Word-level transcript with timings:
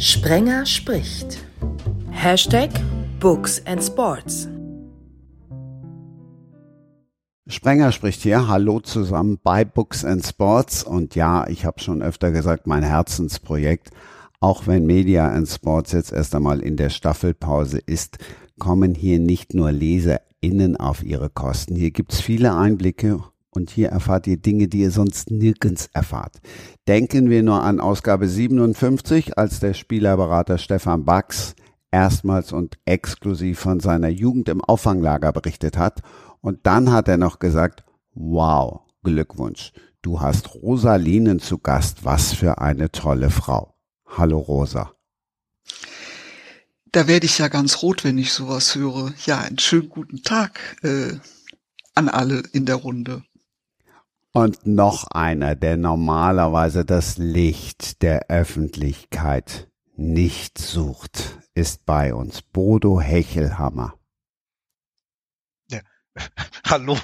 Sprenger 0.00 0.64
spricht. 0.64 1.44
Hashtag 2.12 2.70
Books 3.18 3.60
and 3.66 3.82
Sports. 3.82 4.48
Sprenger 7.48 7.90
spricht 7.90 8.22
hier. 8.22 8.46
Hallo 8.46 8.78
zusammen 8.78 9.40
bei 9.42 9.64
Books 9.64 10.04
and 10.04 10.24
Sports. 10.24 10.84
Und 10.84 11.16
ja, 11.16 11.48
ich 11.48 11.64
habe 11.64 11.80
schon 11.80 12.00
öfter 12.00 12.30
gesagt, 12.30 12.68
mein 12.68 12.84
Herzensprojekt, 12.84 13.90
auch 14.38 14.68
wenn 14.68 14.86
Media 14.86 15.32
and 15.32 15.48
Sports 15.48 15.90
jetzt 15.90 16.12
erst 16.12 16.32
einmal 16.32 16.60
in 16.60 16.76
der 16.76 16.90
Staffelpause 16.90 17.78
ist, 17.78 18.18
kommen 18.60 18.94
hier 18.94 19.18
nicht 19.18 19.52
nur 19.52 19.72
LeserInnen 19.72 20.76
auf 20.76 21.02
ihre 21.02 21.28
Kosten. 21.28 21.74
Hier 21.74 21.90
gibt's 21.90 22.20
viele 22.20 22.54
Einblicke 22.54 23.24
und 23.50 23.70
hier 23.70 23.88
erfahrt 23.88 24.26
ihr 24.26 24.36
Dinge, 24.36 24.68
die 24.68 24.80
ihr 24.80 24.90
sonst 24.90 25.30
nirgends 25.30 25.88
erfahrt. 25.92 26.40
Denken 26.86 27.30
wir 27.30 27.42
nur 27.42 27.62
an 27.62 27.80
Ausgabe 27.80 28.28
57, 28.28 29.38
als 29.38 29.60
der 29.60 29.74
Spielerberater 29.74 30.58
Stefan 30.58 31.04
Bax 31.04 31.54
erstmals 31.90 32.52
und 32.52 32.78
exklusiv 32.84 33.58
von 33.58 33.80
seiner 33.80 34.08
Jugend 34.08 34.48
im 34.48 34.62
Auffanglager 34.62 35.32
berichtet 35.32 35.76
hat. 35.76 36.02
Und 36.40 36.66
dann 36.66 36.92
hat 36.92 37.08
er 37.08 37.16
noch 37.16 37.38
gesagt, 37.38 37.84
wow, 38.14 38.80
Glückwunsch, 39.02 39.72
du 40.02 40.20
hast 40.20 40.54
Rosalinen 40.54 41.40
zu 41.40 41.58
Gast, 41.58 42.04
was 42.04 42.32
für 42.32 42.58
eine 42.58 42.90
tolle 42.90 43.30
Frau. 43.30 43.74
Hallo 44.06 44.38
Rosa. 44.38 44.92
Da 46.92 47.06
werde 47.06 47.26
ich 47.26 47.38
ja 47.38 47.48
ganz 47.48 47.82
rot, 47.82 48.04
wenn 48.04 48.16
ich 48.18 48.32
sowas 48.32 48.74
höre. 48.74 49.12
Ja, 49.26 49.40
einen 49.40 49.58
schönen 49.58 49.90
guten 49.90 50.22
Tag 50.22 50.78
äh, 50.82 51.14
an 51.94 52.08
alle 52.08 52.42
in 52.52 52.64
der 52.64 52.76
Runde. 52.76 53.24
Und 54.32 54.66
noch 54.66 55.04
einer, 55.10 55.56
der 55.56 55.76
normalerweise 55.76 56.84
das 56.84 57.16
Licht 57.16 58.02
der 58.02 58.28
Öffentlichkeit 58.28 59.68
nicht 59.96 60.58
sucht, 60.58 61.38
ist 61.54 61.86
bei 61.86 62.14
uns 62.14 62.42
Bodo 62.42 63.00
Hechelhammer. 63.00 63.98
Ja. 65.70 65.80
Hallo, 66.66 66.98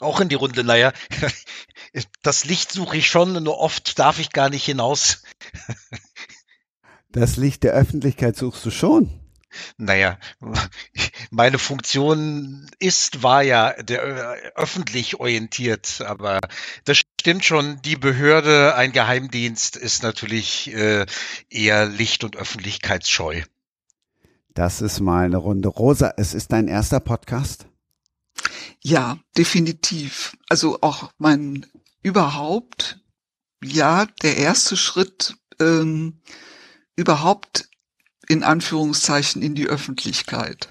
auch 0.00 0.20
in 0.20 0.28
die 0.28 0.34
Runde. 0.34 0.64
Naja, 0.64 0.92
das 2.22 2.44
Licht 2.44 2.70
suche 2.70 2.98
ich 2.98 3.08
schon, 3.08 3.42
nur 3.42 3.58
oft 3.58 3.98
darf 3.98 4.18
ich 4.18 4.30
gar 4.30 4.50
nicht 4.50 4.64
hinaus. 4.64 5.22
Das 7.08 7.38
Licht 7.38 7.62
der 7.62 7.72
Öffentlichkeit 7.72 8.36
suchst 8.36 8.66
du 8.66 8.70
schon. 8.70 9.25
Naja, 9.76 10.18
meine 11.30 11.58
Funktion 11.58 12.70
ist, 12.78 13.22
war 13.22 13.42
ja 13.42 13.72
der, 13.82 14.02
äh, 14.02 14.52
öffentlich 14.54 15.20
orientiert, 15.20 16.00
aber 16.06 16.40
das 16.84 16.98
stimmt 17.20 17.44
schon, 17.44 17.80
die 17.82 17.96
Behörde, 17.96 18.74
ein 18.74 18.92
Geheimdienst 18.92 19.76
ist 19.76 20.02
natürlich 20.02 20.72
äh, 20.72 21.06
eher 21.50 21.86
Licht- 21.86 22.24
und 22.24 22.36
Öffentlichkeitsscheu. 22.36 23.42
Das 24.54 24.80
ist 24.80 25.00
mal 25.00 25.26
eine 25.26 25.36
Runde. 25.36 25.68
Rosa, 25.68 26.14
es 26.16 26.32
ist 26.32 26.52
dein 26.52 26.66
erster 26.66 27.00
Podcast? 27.00 27.66
Ja, 28.82 29.18
definitiv. 29.36 30.36
Also 30.48 30.78
auch 30.80 31.10
mein 31.18 31.66
überhaupt, 32.02 33.00
ja, 33.62 34.06
der 34.22 34.36
erste 34.36 34.76
Schritt 34.76 35.36
ähm, 35.60 36.20
überhaupt 36.94 37.68
in 38.28 38.42
Anführungszeichen 38.42 39.42
in 39.42 39.54
die 39.54 39.66
Öffentlichkeit. 39.66 40.68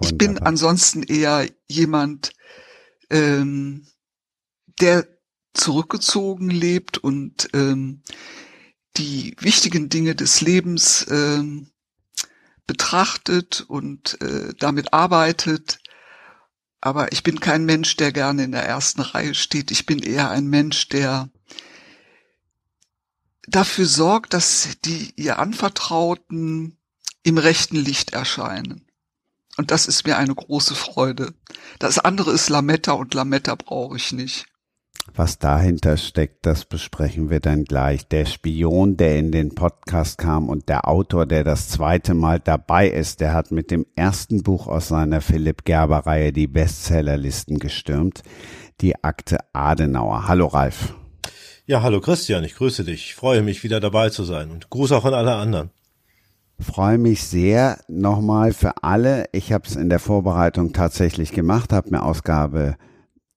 Ich 0.00 0.16
bin 0.16 0.38
ansonsten 0.38 1.02
eher 1.02 1.48
jemand, 1.68 2.32
ähm, 3.10 3.86
der 4.80 5.06
zurückgezogen 5.54 6.50
lebt 6.50 6.98
und 6.98 7.48
ähm, 7.54 8.02
die 8.96 9.36
wichtigen 9.40 9.88
Dinge 9.88 10.14
des 10.14 10.40
Lebens 10.40 11.06
ähm, 11.10 11.70
betrachtet 12.66 13.64
und 13.68 14.20
äh, 14.20 14.52
damit 14.58 14.92
arbeitet. 14.92 15.78
Aber 16.80 17.12
ich 17.12 17.22
bin 17.22 17.40
kein 17.40 17.64
Mensch, 17.64 17.96
der 17.96 18.12
gerne 18.12 18.44
in 18.44 18.52
der 18.52 18.64
ersten 18.64 19.00
Reihe 19.00 19.34
steht. 19.34 19.70
Ich 19.70 19.86
bin 19.86 20.00
eher 20.00 20.30
ein 20.30 20.46
Mensch, 20.46 20.88
der 20.88 21.30
dafür 23.46 23.86
sorgt, 23.86 24.34
dass 24.34 24.68
die 24.84 25.12
ihr 25.16 25.38
Anvertrauten 25.38 26.76
im 27.22 27.38
rechten 27.38 27.76
Licht 27.76 28.12
erscheinen. 28.12 28.86
Und 29.56 29.70
das 29.70 29.88
ist 29.88 30.06
mir 30.06 30.18
eine 30.18 30.34
große 30.34 30.74
Freude. 30.74 31.32
Das 31.78 31.98
andere 31.98 32.32
ist 32.32 32.50
Lametta 32.50 32.92
und 32.92 33.14
Lametta 33.14 33.54
brauche 33.54 33.96
ich 33.96 34.12
nicht. 34.12 34.46
Was 35.14 35.38
dahinter 35.38 35.96
steckt, 35.96 36.44
das 36.44 36.64
besprechen 36.64 37.30
wir 37.30 37.40
dann 37.40 37.64
gleich. 37.64 38.06
Der 38.08 38.26
Spion, 38.26 38.96
der 38.96 39.18
in 39.18 39.30
den 39.30 39.54
Podcast 39.54 40.18
kam 40.18 40.48
und 40.48 40.68
der 40.68 40.88
Autor, 40.88 41.26
der 41.26 41.44
das 41.44 41.68
zweite 41.68 42.12
Mal 42.12 42.40
dabei 42.40 42.88
ist, 42.88 43.20
der 43.20 43.32
hat 43.32 43.50
mit 43.50 43.70
dem 43.70 43.86
ersten 43.94 44.42
Buch 44.42 44.66
aus 44.66 44.88
seiner 44.88 45.20
Philipp 45.20 45.64
Gerber 45.64 46.00
Reihe 46.00 46.32
die 46.32 46.48
Bestsellerlisten 46.48 47.58
gestürmt. 47.58 48.22
Die 48.80 49.02
Akte 49.04 49.38
Adenauer. 49.54 50.28
Hallo 50.28 50.48
Ralf. 50.48 50.94
Ja, 51.68 51.82
hallo 51.82 52.00
Christian, 52.00 52.44
ich 52.44 52.54
grüße 52.54 52.84
dich. 52.84 53.06
Ich 53.06 53.14
freue 53.16 53.42
mich 53.42 53.64
wieder 53.64 53.80
dabei 53.80 54.08
zu 54.10 54.22
sein 54.22 54.52
und 54.52 54.70
Gruß 54.70 54.92
auch 54.92 55.04
an 55.04 55.14
alle 55.14 55.34
anderen. 55.34 55.70
Freue 56.60 56.96
mich 56.96 57.24
sehr 57.24 57.80
nochmal 57.88 58.52
für 58.52 58.84
alle. 58.84 59.24
Ich 59.32 59.52
habe 59.52 59.66
es 59.66 59.74
in 59.74 59.88
der 59.88 59.98
Vorbereitung 59.98 60.72
tatsächlich 60.72 61.32
gemacht, 61.32 61.72
habe 61.72 61.90
mir 61.90 62.04
Ausgabe, 62.04 62.76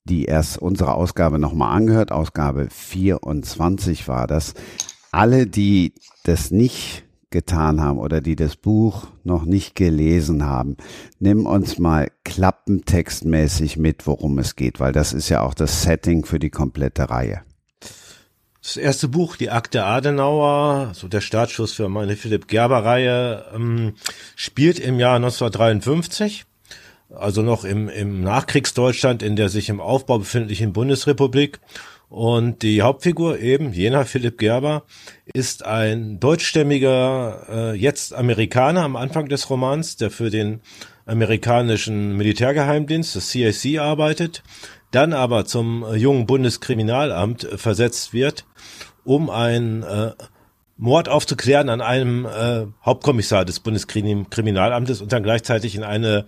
die 0.03 0.25
erst 0.25 0.59
unsere 0.59 0.93
Ausgabe 0.93 1.39
nochmal 1.39 1.75
angehört. 1.75 2.11
Ausgabe 2.11 2.67
24 2.69 4.07
war 4.07 4.27
das. 4.27 4.53
Alle, 5.11 5.47
die 5.47 5.95
das 6.23 6.51
nicht 6.51 7.05
getan 7.31 7.81
haben 7.81 7.97
oder 7.97 8.21
die 8.21 8.35
das 8.35 8.55
Buch 8.57 9.07
noch 9.23 9.45
nicht 9.45 9.73
gelesen 9.73 10.45
haben, 10.45 10.77
nimm 11.17 11.47
uns 11.47 11.79
mal 11.79 12.11
klappentextmäßig 12.25 13.77
mit, 13.77 14.05
worum 14.05 14.37
es 14.37 14.55
geht, 14.55 14.79
weil 14.79 14.91
das 14.91 15.13
ist 15.13 15.29
ja 15.29 15.41
auch 15.41 15.55
das 15.55 15.81
Setting 15.81 16.25
für 16.25 16.37
die 16.37 16.51
komplette 16.51 17.09
Reihe. 17.09 17.41
Das 18.69 18.77
erste 18.77 19.07
Buch, 19.07 19.35
die 19.35 19.49
Akte 19.49 19.83
Adenauer, 19.83 20.91
so 20.93 21.07
der 21.07 21.21
Startschuss 21.21 21.73
für 21.73 21.89
meine 21.89 22.15
Philipp 22.15 22.47
Gerber-Reihe, 22.47 23.45
ähm, 23.55 23.95
spielt 24.35 24.77
im 24.77 24.99
Jahr 24.99 25.15
1953, 25.15 26.45
also 27.09 27.41
noch 27.41 27.65
im, 27.65 27.89
im 27.89 28.21
Nachkriegsdeutschland 28.21 29.23
in 29.23 29.35
der 29.35 29.49
sich 29.49 29.69
im 29.69 29.81
Aufbau 29.81 30.19
befindlichen 30.19 30.71
Bundesrepublik. 30.71 31.59
Und 32.09 32.61
die 32.61 32.83
Hauptfigur 32.83 33.39
eben, 33.39 33.73
jener 33.73 34.05
Philipp 34.05 34.37
Gerber, 34.37 34.83
ist 35.33 35.65
ein 35.65 36.19
deutschstämmiger, 36.19 37.47
äh, 37.49 37.75
jetzt 37.75 38.13
Amerikaner 38.13 38.83
am 38.83 38.95
Anfang 38.95 39.29
des 39.29 39.49
Romans, 39.49 39.95
der 39.95 40.11
für 40.11 40.29
den 40.29 40.61
amerikanischen 41.07 42.15
Militärgeheimdienst, 42.17 43.15
das 43.15 43.29
CIC, 43.29 43.79
arbeitet, 43.79 44.43
dann 44.91 45.13
aber 45.13 45.45
zum 45.45 45.83
äh, 45.83 45.95
jungen 45.95 46.27
Bundeskriminalamt 46.27 47.45
äh, 47.45 47.57
versetzt 47.57 48.13
wird, 48.13 48.45
um 49.09 49.31
ein 49.31 49.81
äh, 49.81 50.11
Mord 50.77 51.09
aufzuklären 51.09 51.69
an 51.69 51.81
einem 51.81 52.25
äh, 52.25 52.67
Hauptkommissar 52.85 53.43
des 53.43 53.59
Bundeskriminalamtes 53.59 55.01
und 55.01 55.11
dann 55.11 55.23
gleichzeitig 55.23 55.75
in 55.75 55.83
eine 55.83 56.25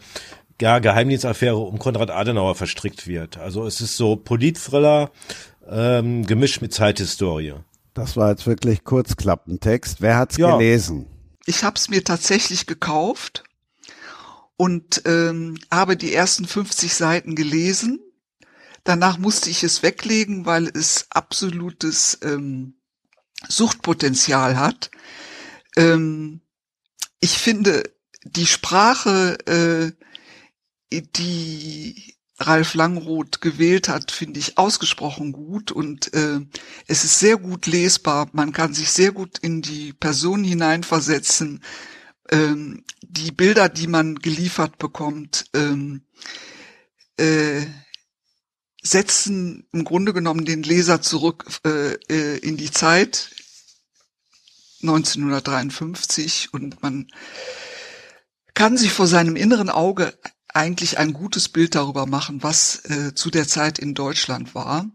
ja, 0.60 0.80
Geheimdienstaffäre 0.80 1.58
um 1.58 1.78
Konrad 1.78 2.10
Adenauer 2.10 2.56
verstrickt 2.56 3.06
wird. 3.06 3.38
Also 3.38 3.68
es 3.68 3.82
ist 3.82 3.98
so 3.98 4.16
Politthriller 4.16 5.12
ähm, 5.70 6.26
gemischt 6.26 6.64
mit 6.64 6.74
Zeithistorie. 6.74 7.54
Das 7.94 8.18
war 8.18 8.32
jetzt 8.32 8.48
wirklich 8.48 8.84
Kurzklappentext. 8.84 10.02
Wer 10.02 10.18
hat's 10.18 10.38
ja. 10.38 10.58
gelesen? 10.58 11.06
Ich 11.46 11.64
habe 11.64 11.76
es 11.76 11.88
mir 11.88 12.04
tatsächlich 12.04 12.66
gekauft 12.66 13.44
und 14.58 15.04
ähm, 15.06 15.60
habe 15.72 15.98
die 15.98 16.16
ersten 16.16 16.46
50 16.46 16.96
Seiten 16.96 17.36
gelesen 17.36 18.00
Danach 18.84 19.18
musste 19.18 19.50
ich 19.50 19.64
es 19.64 19.84
weglegen, 19.84 20.46
weil 20.46 20.68
es 20.68 21.08
absolutes 21.12 22.18
ähm, 22.24 22.76
Suchtpotenzial 23.48 24.58
hat. 24.58 24.92
Ähm, 25.76 26.42
ich 27.20 27.38
finde 27.38 27.84
die 28.24 28.48
Sprache, 28.48 29.38
äh, 30.92 31.02
die 31.16 32.16
Ralf 32.40 32.74
Langroth 32.74 33.40
gewählt 33.42 33.88
hat, 33.88 34.12
finde 34.12 34.40
ich 34.40 34.58
ausgesprochen 34.58 35.32
gut 35.32 35.72
und 35.72 36.14
äh, 36.14 36.40
es 36.88 37.04
ist 37.04 37.20
sehr 37.20 37.38
gut 37.38 37.68
lesbar. 37.68 38.30
Man 38.34 38.52
kann 38.52 38.74
sich 38.74 38.92
sehr 38.92 39.12
gut 39.12 39.38
in 39.40 39.62
die 39.62 39.94
Person 39.94 40.44
hineinversetzen. 40.44 41.64
Ähm, 42.30 42.84
die 43.04 43.32
Bilder, 43.32 43.70
die 43.70 43.88
man 43.88 44.16
geliefert 44.16 44.78
bekommt, 44.80 45.46
ähm, 45.54 46.02
äh, 47.18 47.62
setzen 48.82 49.68
im 49.72 49.84
Grunde 49.84 50.14
genommen 50.14 50.46
den 50.46 50.64
Leser 50.64 51.02
zurück 51.02 51.46
äh, 51.66 51.94
äh 52.10 52.38
in 52.40 52.58
die 52.58 52.72
Zeit 52.72 53.30
1953 54.82 56.54
und 56.54 56.82
man 56.82 57.08
kann 58.54 58.78
sich 58.78 58.92
vor 58.92 59.08
seinem 59.08 59.36
inneren 59.36 59.70
Auge 59.70 60.14
eigentlich 60.54 60.98
ein 60.98 61.14
gutes 61.14 61.50
Bild 61.50 61.76
darüber 61.76 62.06
machen, 62.06 62.44
was 62.44 62.84
äh, 62.86 63.14
zu 63.16 63.30
der 63.30 63.48
Zeit 63.48 63.80
in 63.80 63.94
Deutschland 63.94 64.54
war. 64.56 64.90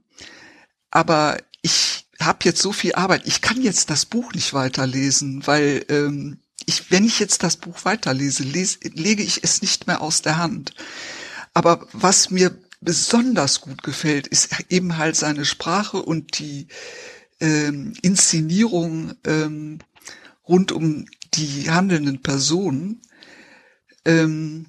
Aber 0.90 1.38
ich 1.62 2.06
habe 2.20 2.38
jetzt 2.42 2.60
so 2.60 2.72
viel 2.72 2.94
Arbeit. 2.94 3.22
Ich 3.26 3.40
kann 3.40 3.62
jetzt 3.62 3.90
das 3.90 4.06
Buch 4.06 4.32
nicht 4.32 4.52
weiterlesen, 4.54 5.46
weil 5.46 5.84
ähm, 5.88 6.40
ich, 6.66 6.90
wenn 6.90 7.04
ich 7.04 7.18
jetzt 7.18 7.42
das 7.42 7.56
Buch 7.56 7.84
weiterlese, 7.84 8.42
lese, 8.42 8.78
lege 8.82 9.22
ich 9.22 9.42
es 9.44 9.62
nicht 9.62 9.86
mehr 9.86 10.00
aus 10.00 10.22
der 10.22 10.38
Hand. 10.38 10.72
Aber 11.54 11.86
was 11.92 12.30
mir 12.30 12.58
besonders 12.80 13.60
gut 13.60 13.82
gefällt, 13.82 14.26
ist 14.26 14.50
eben 14.70 14.98
halt 14.98 15.16
seine 15.16 15.44
Sprache 15.44 16.02
und 16.02 16.38
die 16.38 16.68
ähm, 17.40 17.94
Inszenierung 18.02 19.14
ähm, 19.24 19.78
rund 20.46 20.72
um 20.72 21.06
die 21.34 21.70
handelnden 21.70 22.22
Personen. 22.22 23.02
Ähm, 24.04 24.66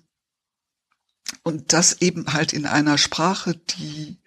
und 1.44 1.74
das 1.74 2.02
eben 2.02 2.34
halt 2.34 2.54
in 2.54 2.66
einer 2.66 2.98
Sprache, 2.98 3.56
die 3.56 4.18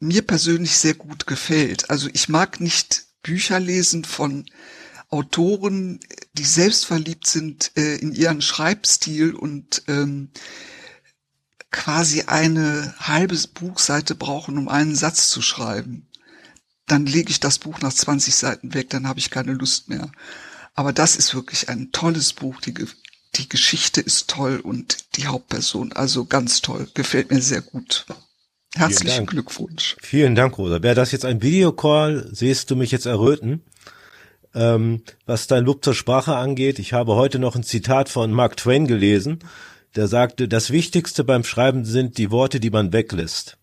mir 0.00 0.22
persönlich 0.22 0.76
sehr 0.78 0.94
gut 0.94 1.26
gefällt. 1.26 1.90
Also 1.90 2.08
ich 2.12 2.28
mag 2.28 2.60
nicht 2.60 3.06
Bücher 3.22 3.60
lesen 3.60 4.04
von 4.04 4.46
Autoren, 5.08 6.00
die 6.32 6.44
selbstverliebt 6.44 7.26
sind 7.26 7.72
äh, 7.76 7.96
in 7.96 8.12
ihren 8.12 8.42
Schreibstil 8.42 9.34
und 9.34 9.84
ähm, 9.86 10.30
quasi 11.72 12.22
eine 12.22 12.94
halbe 12.98 13.36
Buchseite 13.54 14.14
brauchen, 14.14 14.58
um 14.58 14.68
einen 14.68 14.94
Satz 14.94 15.28
zu 15.28 15.42
schreiben. 15.42 16.06
Dann 16.86 17.06
lege 17.06 17.30
ich 17.30 17.40
das 17.40 17.58
Buch 17.58 17.80
nach 17.80 17.92
20 17.92 18.34
Seiten 18.34 18.74
weg, 18.74 18.90
dann 18.90 19.08
habe 19.08 19.18
ich 19.18 19.30
keine 19.30 19.54
Lust 19.54 19.88
mehr. 19.88 20.10
Aber 20.74 20.92
das 20.92 21.16
ist 21.16 21.34
wirklich 21.34 21.68
ein 21.68 21.90
tolles 21.92 22.32
Buch. 22.32 22.60
Die, 22.60 22.74
die 23.34 23.48
Geschichte 23.48 24.00
ist 24.00 24.28
toll 24.28 24.60
und 24.60 25.16
die 25.16 25.26
Hauptperson, 25.26 25.92
also 25.92 26.24
ganz 26.24 26.60
toll, 26.60 26.88
gefällt 26.94 27.30
mir 27.30 27.42
sehr 27.42 27.62
gut. 27.62 28.06
Herzlichen 28.74 29.26
Glückwunsch. 29.26 29.96
Vielen 30.00 30.34
Dank, 30.34 30.56
Rosa. 30.56 30.82
Wäre 30.82 30.94
das 30.94 31.12
jetzt 31.12 31.26
ein 31.26 31.42
Videocall, 31.42 32.28
siehst 32.32 32.70
du 32.70 32.76
mich 32.76 32.90
jetzt 32.90 33.06
erröten. 33.06 33.62
Ähm, 34.54 35.02
was 35.26 35.46
dein 35.46 35.64
Lob 35.64 35.84
zur 35.84 35.94
Sprache 35.94 36.36
angeht, 36.36 36.78
ich 36.78 36.92
habe 36.92 37.14
heute 37.14 37.38
noch 37.38 37.54
ein 37.54 37.62
Zitat 37.62 38.08
von 38.08 38.32
Mark 38.32 38.56
Twain 38.56 38.86
gelesen, 38.86 39.38
der 39.96 40.08
sagte, 40.08 40.48
das 40.48 40.70
Wichtigste 40.70 41.24
beim 41.24 41.44
Schreiben 41.44 41.84
sind 41.84 42.18
die 42.18 42.30
Worte, 42.30 42.60
die 42.60 42.70
man 42.70 42.92
weglässt. 42.92 43.58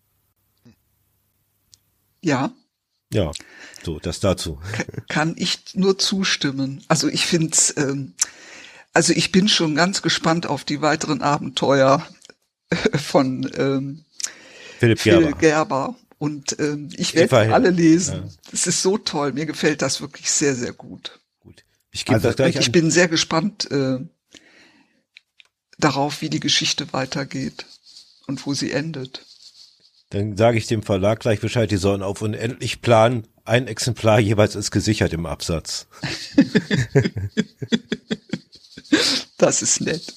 Ja. 2.22 2.52
Ja, 3.12 3.32
so, 3.82 3.98
das 3.98 4.20
dazu. 4.20 4.60
Kann 5.08 5.34
ich 5.36 5.74
nur 5.74 5.98
zustimmen. 5.98 6.84
Also 6.86 7.08
ich 7.08 7.26
finde 7.26 7.56
ähm, 7.76 8.14
also 8.92 9.12
ich 9.12 9.32
bin 9.32 9.48
schon 9.48 9.74
ganz 9.74 10.02
gespannt 10.02 10.46
auf 10.46 10.64
die 10.64 10.82
weiteren 10.82 11.22
Abenteuer 11.22 12.06
von 12.94 13.48
ähm, 13.56 14.04
Philipp 14.78 15.02
Gerber. 15.02 15.26
Phil 15.26 15.36
Gerber. 15.36 15.96
Und 16.18 16.58
ähm, 16.58 16.90
ich 16.96 17.14
werde 17.14 17.54
alle 17.54 17.70
lesen. 17.70 18.30
Es 18.52 18.66
ja. 18.66 18.70
ist 18.70 18.82
so 18.82 18.98
toll. 18.98 19.32
Mir 19.32 19.46
gefällt 19.46 19.80
das 19.80 20.00
wirklich 20.00 20.30
sehr, 20.30 20.54
sehr 20.54 20.72
gut. 20.72 21.20
Gut. 21.40 21.64
Ich, 21.92 22.04
gebe 22.04 22.16
also, 22.16 22.28
das 22.28 22.36
gleich 22.36 22.56
ich 22.56 22.72
bin 22.72 22.90
sehr 22.90 23.08
gespannt 23.08 23.70
äh, 23.70 24.00
darauf, 25.80 26.20
wie 26.20 26.30
die 26.30 26.40
Geschichte 26.40 26.92
weitergeht 26.92 27.66
und 28.26 28.46
wo 28.46 28.54
sie 28.54 28.72
endet. 28.72 29.24
Dann 30.10 30.36
sage 30.36 30.58
ich 30.58 30.66
dem 30.66 30.82
Verlag 30.82 31.20
gleich 31.20 31.40
Bescheid, 31.40 31.70
die 31.70 31.76
sollen 31.76 32.02
auf 32.02 32.20
unendlich 32.20 32.82
planen. 32.82 33.28
Ein 33.44 33.68
Exemplar 33.68 34.18
jeweils 34.18 34.56
ist 34.56 34.72
gesichert 34.72 35.12
im 35.12 35.24
Absatz. 35.24 35.86
das 39.38 39.62
ist 39.62 39.80
nett. 39.80 40.12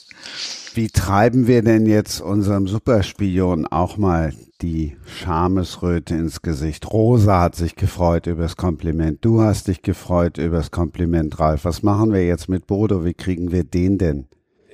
Wie 0.74 0.90
treiben 0.90 1.46
wir 1.46 1.62
denn 1.62 1.86
jetzt 1.86 2.20
unserem 2.20 2.68
Superspion 2.68 3.68
auch 3.68 3.98
mal 3.98 4.34
die 4.64 4.98
Schamesröte 5.06 6.16
ins 6.16 6.42
Gesicht? 6.42 6.92
Rosa 6.92 7.42
hat 7.42 7.56
sich 7.56 7.76
gefreut 7.76 8.26
über 8.26 8.42
das 8.42 8.58
Kompliment. 8.58 9.24
Du 9.24 9.42
hast 9.42 9.68
dich 9.68 9.84
gefreut 9.84 10.40
über 10.40 10.58
das 10.58 10.72
Kompliment, 10.72 11.40
Ralf. 11.40 11.66
Was 11.66 11.84
machen 11.84 12.12
wir 12.12 12.26
jetzt 12.26 12.50
mit 12.50 12.66
Bodo? 12.66 13.06
Wie 13.06 13.14
kriegen 13.14 13.52
wir 13.52 13.64
den 13.64 14.00
denn? 14.00 14.28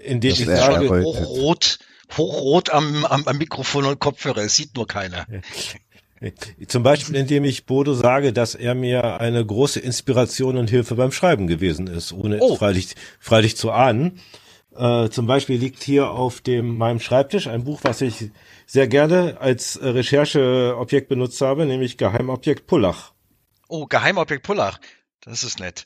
Indem 0.03 0.31
ich 0.31 0.45
sage, 0.45 0.89
hochrot, 0.89 1.79
hochrot 2.17 2.69
am, 2.69 3.05
am, 3.05 3.27
am 3.27 3.37
Mikrofon 3.37 3.85
und 3.85 3.99
Kopfhörer. 3.99 4.43
Es 4.43 4.55
sieht 4.55 4.75
nur 4.75 4.87
keiner. 4.87 5.25
Zum 6.67 6.83
Beispiel, 6.83 7.15
indem 7.15 7.45
ich 7.45 7.65
Bodo 7.65 7.93
sage, 7.93 8.33
dass 8.33 8.53
er 8.53 8.75
mir 8.75 9.21
eine 9.21 9.45
große 9.45 9.79
Inspiration 9.79 10.57
und 10.57 10.69
Hilfe 10.69 10.95
beim 10.95 11.13
Schreiben 11.13 11.47
gewesen 11.47 11.87
ist, 11.87 12.11
ohne 12.11 12.39
oh. 12.41 12.57
freilich, 12.57 12.95
freilich 13.19 13.55
zu 13.55 13.71
ahnen. 13.71 14.19
Äh, 14.75 15.09
zum 15.09 15.27
Beispiel 15.27 15.57
liegt 15.57 15.81
hier 15.81 16.11
auf 16.11 16.41
dem 16.41 16.77
meinem 16.77 16.99
Schreibtisch 16.99 17.47
ein 17.47 17.63
Buch, 17.63 17.79
was 17.83 18.01
ich 18.01 18.31
sehr 18.65 18.87
gerne 18.87 19.37
als 19.39 19.77
äh, 19.77 19.87
Rechercheobjekt 19.87 21.07
benutzt 21.07 21.39
habe, 21.41 21.65
nämlich 21.65 21.97
Geheimobjekt 21.97 22.67
Pullach. 22.67 23.13
Oh, 23.69 23.85
Geheimobjekt 23.85 24.43
Pullach. 24.43 24.79
Das 25.21 25.43
ist 25.43 25.59
nett. 25.59 25.85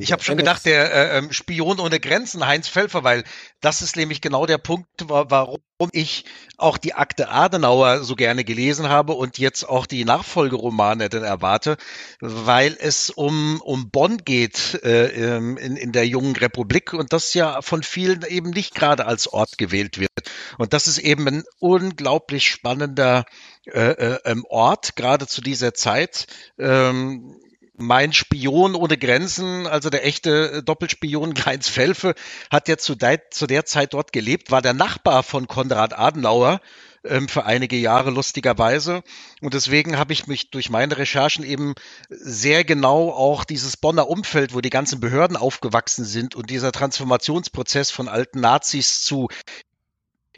Ich 0.00 0.12
habe 0.12 0.22
schon 0.22 0.36
gedacht, 0.36 0.64
der 0.64 0.92
äh, 0.92 1.18
ähm, 1.18 1.32
Spion 1.32 1.80
ohne 1.80 2.00
Grenzen, 2.00 2.46
Heinz 2.46 2.68
Pfeffer, 2.68 3.04
weil 3.04 3.24
das 3.60 3.82
ist 3.82 3.96
nämlich 3.96 4.20
genau 4.20 4.46
der 4.46 4.58
Punkt, 4.58 4.88
warum 5.06 5.60
ich 5.92 6.24
auch 6.56 6.78
die 6.78 6.94
Akte 6.94 7.28
Adenauer 7.28 8.04
so 8.04 8.14
gerne 8.14 8.44
gelesen 8.44 8.88
habe 8.88 9.14
und 9.14 9.38
jetzt 9.38 9.68
auch 9.68 9.86
die 9.86 10.04
Nachfolgeromane 10.04 11.08
dann 11.08 11.24
erwarte, 11.24 11.76
weil 12.20 12.76
es 12.78 13.10
um, 13.10 13.60
um 13.60 13.90
Bonn 13.90 14.18
geht 14.18 14.80
äh, 14.84 15.36
ähm, 15.36 15.56
in, 15.56 15.76
in 15.76 15.92
der 15.92 16.06
jungen 16.06 16.36
Republik 16.36 16.92
und 16.92 17.12
das 17.12 17.34
ja 17.34 17.62
von 17.62 17.82
vielen 17.82 18.22
eben 18.26 18.50
nicht 18.50 18.74
gerade 18.74 19.06
als 19.06 19.26
Ort 19.26 19.58
gewählt 19.58 19.98
wird. 19.98 20.10
Und 20.58 20.72
das 20.72 20.86
ist 20.86 20.98
eben 20.98 21.26
ein 21.26 21.44
unglaublich 21.58 22.46
spannender 22.46 23.24
äh, 23.66 23.90
äh, 23.90 24.18
ähm, 24.24 24.44
Ort, 24.48 24.96
gerade 24.96 25.26
zu 25.26 25.40
dieser 25.40 25.74
Zeit. 25.74 26.26
Ähm, 26.58 27.36
mein 27.74 28.12
Spion 28.12 28.74
ohne 28.74 28.98
Grenzen, 28.98 29.66
also 29.66 29.90
der 29.90 30.06
echte 30.06 30.52
äh, 30.52 30.62
Doppelspion 30.62 31.34
Heinz 31.46 31.68
Felfe, 31.68 32.14
hat 32.50 32.68
ja 32.68 32.76
zu 32.76 32.94
der, 32.94 33.30
zu 33.30 33.46
der 33.46 33.64
Zeit 33.64 33.94
dort 33.94 34.12
gelebt, 34.12 34.50
war 34.50 34.62
der 34.62 34.74
Nachbar 34.74 35.22
von 35.22 35.46
Konrad 35.46 35.98
Adenauer 35.98 36.60
ähm, 37.04 37.28
für 37.28 37.44
einige 37.44 37.76
Jahre 37.76 38.10
lustigerweise. 38.10 39.02
Und 39.40 39.54
deswegen 39.54 39.98
habe 39.98 40.12
ich 40.12 40.26
mich 40.26 40.50
durch 40.50 40.70
meine 40.70 40.98
Recherchen 40.98 41.44
eben 41.44 41.74
sehr 42.08 42.64
genau 42.64 43.10
auch 43.10 43.44
dieses 43.44 43.76
Bonner 43.76 44.08
Umfeld, 44.08 44.54
wo 44.54 44.60
die 44.60 44.70
ganzen 44.70 45.00
Behörden 45.00 45.36
aufgewachsen 45.36 46.04
sind 46.04 46.34
und 46.34 46.50
dieser 46.50 46.72
Transformationsprozess 46.72 47.90
von 47.90 48.08
alten 48.08 48.40
Nazis 48.40 49.02
zu 49.02 49.28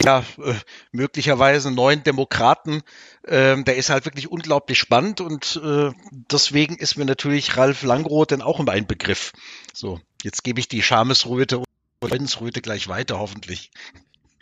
ja, 0.03 0.25
äh, 0.39 0.55
möglicherweise 0.93 1.71
neuen 1.71 2.03
Demokraten, 2.03 2.83
ähm, 3.27 3.65
der 3.65 3.77
ist 3.77 3.91
halt 3.91 4.05
wirklich 4.05 4.31
unglaublich 4.31 4.79
spannend 4.79 5.21
und 5.21 5.61
äh, 5.65 5.91
deswegen 6.11 6.77
ist 6.77 6.97
mir 6.97 7.05
natürlich 7.05 7.57
Ralf 7.57 7.83
Langroth 7.83 8.33
dann 8.33 8.43
auch 8.43 8.61
immer 8.61 8.73
ein 8.73 8.87
Begriff. 8.87 9.33
So, 9.73 10.01
jetzt 10.23 10.43
gebe 10.45 10.61
ich 10.61 10.69
die 10.69 10.83
Schamesröte 10.83 11.59
und 11.59 11.67
Friedensröte 12.03 12.61
gleich 12.61 12.89
weiter, 12.89 13.19
hoffentlich. 13.19 13.71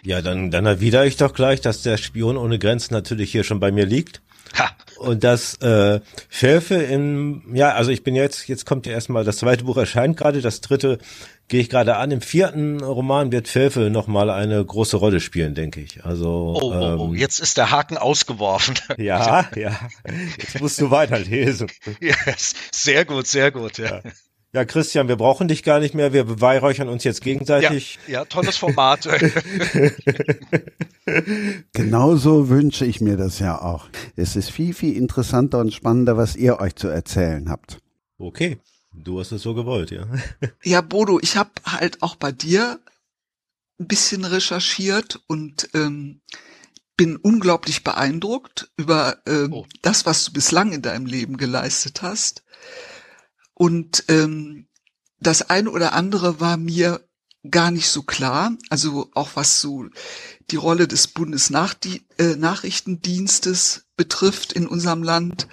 Ja, 0.03 0.21
dann, 0.21 0.51
dann 0.51 0.67
erwidere 0.67 1.07
ich 1.07 1.17
doch 1.17 1.33
gleich, 1.33 1.61
dass 1.61 1.83
der 1.83 1.97
Spion 1.97 2.37
ohne 2.37 2.59
Grenzen 2.59 2.93
natürlich 2.95 3.31
hier 3.31 3.45
schon 3.45 3.61
bei 3.61 3.71
mir 3.71 3.87
liegt. 3.87 4.21
Ha. 4.59 4.71
Und 4.99 5.25
das 5.25 5.55
äh, 5.63 6.01
Felfe 6.29 6.75
im, 6.75 7.55
ja, 7.55 7.73
also 7.73 7.91
ich 7.91 8.03
bin 8.03 8.15
jetzt, 8.15 8.49
jetzt 8.49 8.67
kommt 8.67 8.87
ja 8.87 8.93
erstmal, 8.93 9.25
das 9.25 9.39
zweite 9.39 9.65
Buch 9.65 9.77
erscheint 9.77 10.17
gerade, 10.17 10.41
das 10.41 10.61
dritte 10.61 10.99
gehe 11.53 11.61
ich 11.61 11.69
gerade 11.69 11.97
an. 11.97 12.11
Im 12.11 12.23
vierten 12.23 12.83
Roman 12.83 13.31
wird 13.31 13.47
Felfe 13.47 13.91
nochmal 13.91 14.31
eine 14.31 14.65
große 14.65 14.97
Rolle 14.97 15.21
spielen, 15.21 15.55
denke 15.55 15.83
ich. 15.83 16.03
Also 16.03 16.59
oh, 16.59 16.73
oh, 16.73 16.97
oh, 16.99 17.09
ähm, 17.11 17.15
jetzt 17.15 17.41
ist 17.41 17.59
der 17.59 17.71
Haken 17.71 17.99
ausgeworfen. 17.99 18.75
Ja, 18.97 19.49
ja. 19.55 19.79
Jetzt 20.39 20.61
musst 20.61 20.81
du 20.81 20.91
weiterlesen. 20.91 21.71
Ja, 22.01 22.15
sehr 22.73 23.05
gut, 23.05 23.27
sehr 23.27 23.51
gut. 23.51 23.77
Ja. 23.77 24.01
ja. 24.03 24.03
Ja, 24.55 24.65
Christian, 24.65 25.09
wir 25.09 25.17
brauchen 25.17 25.49
dich 25.49 25.63
gar 25.63 25.81
nicht 25.81 25.95
mehr. 25.95 26.13
Wir 26.13 26.25
beweihräuchern 26.25 26.89
uns 26.89 27.05
jetzt 27.05 27.23
gegenseitig. 27.23 27.99
Ja, 28.07 28.13
ja 28.13 28.25
tolles 28.27 28.57
Format. 28.57 29.09
Genauso 31.73 32.49
wünsche 32.49 32.85
ich 32.85 33.01
mir 33.01 33.17
das 33.17 33.39
ja 33.39 33.61
auch. 33.61 33.89
Es 34.15 34.37
ist 34.37 34.51
viel, 34.51 34.75
viel 34.75 34.97
interessanter 34.97 35.59
und 35.59 35.73
spannender, 35.73 36.17
was 36.17 36.37
ihr 36.37 36.61
euch 36.61 36.77
zu 36.77 36.89
erzählen 36.89 37.49
habt. 37.51 37.79
Okay, 38.19 38.59
du 38.93 39.21
hast 39.21 39.33
es 39.33 39.43
so 39.43 39.55
gewollt, 39.55 39.91
ja. 39.91 40.07
Ja, 40.63 40.81
Bodo, 40.81 41.19
ich 41.21 41.37
habe 41.37 41.51
halt 41.67 42.03
auch 42.03 42.17
bei 42.17 42.33
dir 42.33 42.81
ein 43.79 43.89
bisschen 43.89 44.25
recherchiert 44.25 45.21
und 45.27 45.69
ähm, 45.75 46.23
bin 46.97 47.17
unglaublich 47.17 47.85
beeindruckt 47.85 48.71
über 48.77 49.19
ähm, 49.27 49.53
oh. 49.53 49.67
das, 49.83 50.07
was 50.07 50.25
du 50.25 50.33
bislang 50.33 50.73
in 50.73 50.81
deinem 50.83 51.07
Leben 51.07 51.37
geleistet 51.37 52.03
hast. 52.03 52.43
Und 53.55 54.05
ähm, 54.09 54.67
das 55.19 55.51
eine 55.51 55.71
oder 55.71 55.93
andere 55.95 56.41
war 56.41 56.57
mir 56.57 57.07
gar 57.51 57.71
nicht 57.71 57.89
so 57.89 58.03
klar. 58.03 58.57
Also 58.71 59.11
auch 59.15 59.31
was 59.35 59.61
so 59.61 59.87
die 60.51 60.57
Rolle 60.57 60.89
des 60.89 61.09
Bundesnachrichtendienstes 61.09 63.77
äh, 63.77 63.81
betrifft 63.97 64.53
in 64.53 64.67
unserem 64.67 65.03
Land, 65.03 65.49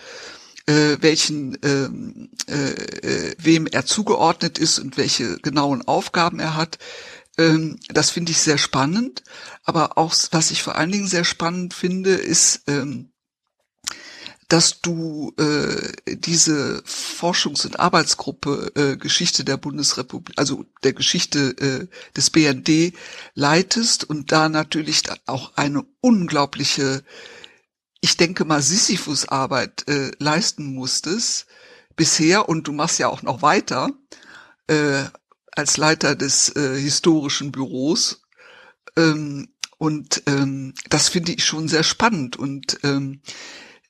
äh, 0.69 1.01
welchen 1.01 1.57
ähm, 1.63 2.29
äh, 2.47 2.53
äh, 2.53 3.35
wem 3.39 3.65
er 3.65 3.85
zugeordnet 3.85 4.59
ist 4.59 4.77
und 4.77 4.97
welche 4.97 5.37
genauen 5.39 5.87
Aufgaben 5.87 6.39
er 6.39 6.55
hat. 6.55 6.77
Ähm, 7.39 7.79
das 7.89 8.11
finde 8.11 8.31
ich 8.31 8.37
sehr 8.37 8.59
spannend. 8.59 9.23
Aber 9.63 9.97
auch 9.97 10.13
was 10.31 10.51
ich 10.51 10.61
vor 10.61 10.75
allen 10.75 10.91
Dingen 10.91 11.07
sehr 11.07 11.25
spannend 11.25 11.73
finde, 11.73 12.11
ist 12.11 12.61
ähm, 12.67 13.11
dass 14.49 14.81
du 14.81 15.31
äh, 15.37 16.15
diese 16.15 16.81
Forschungs- 16.85 17.65
und 17.65 17.79
Arbeitsgruppe 17.79 18.71
äh, 18.75 18.97
Geschichte 18.97 19.43
der 19.43 19.57
Bundesrepublik, 19.57 20.37
also 20.39 20.65
der 20.83 20.93
Geschichte 20.93 21.55
äh, 21.59 21.87
des 22.17 22.31
BND 22.31 22.93
leitest 23.35 24.03
und 24.03 24.31
da 24.31 24.49
natürlich 24.49 25.03
auch 25.27 25.55
eine 25.55 25.85
unglaubliche, 26.01 27.03
ich 28.01 28.17
denke 28.17 28.45
mal, 28.45 28.61
Sisyphus-Arbeit 28.61 29.87
äh, 29.87 30.11
leisten 30.19 30.73
musstest 30.73 31.47
bisher 31.95 32.47
und 32.47 32.67
du 32.67 32.71
machst 32.71 32.99
ja 32.99 33.09
auch 33.09 33.23
noch 33.23 33.41
weiter 33.41 33.91
äh, 34.67 35.03
als 35.51 35.77
Leiter 35.77 36.15
des 36.15 36.55
äh, 36.55 36.79
historischen 36.79 37.51
Büros. 37.51 38.21
Ähm, 38.95 39.49
und 39.77 40.23
ähm, 40.27 40.73
das 40.89 41.09
finde 41.09 41.33
ich 41.33 41.45
schon 41.45 41.67
sehr 41.67 41.83
spannend 41.83 42.35
und 42.35 42.79
ähm, 42.83 43.21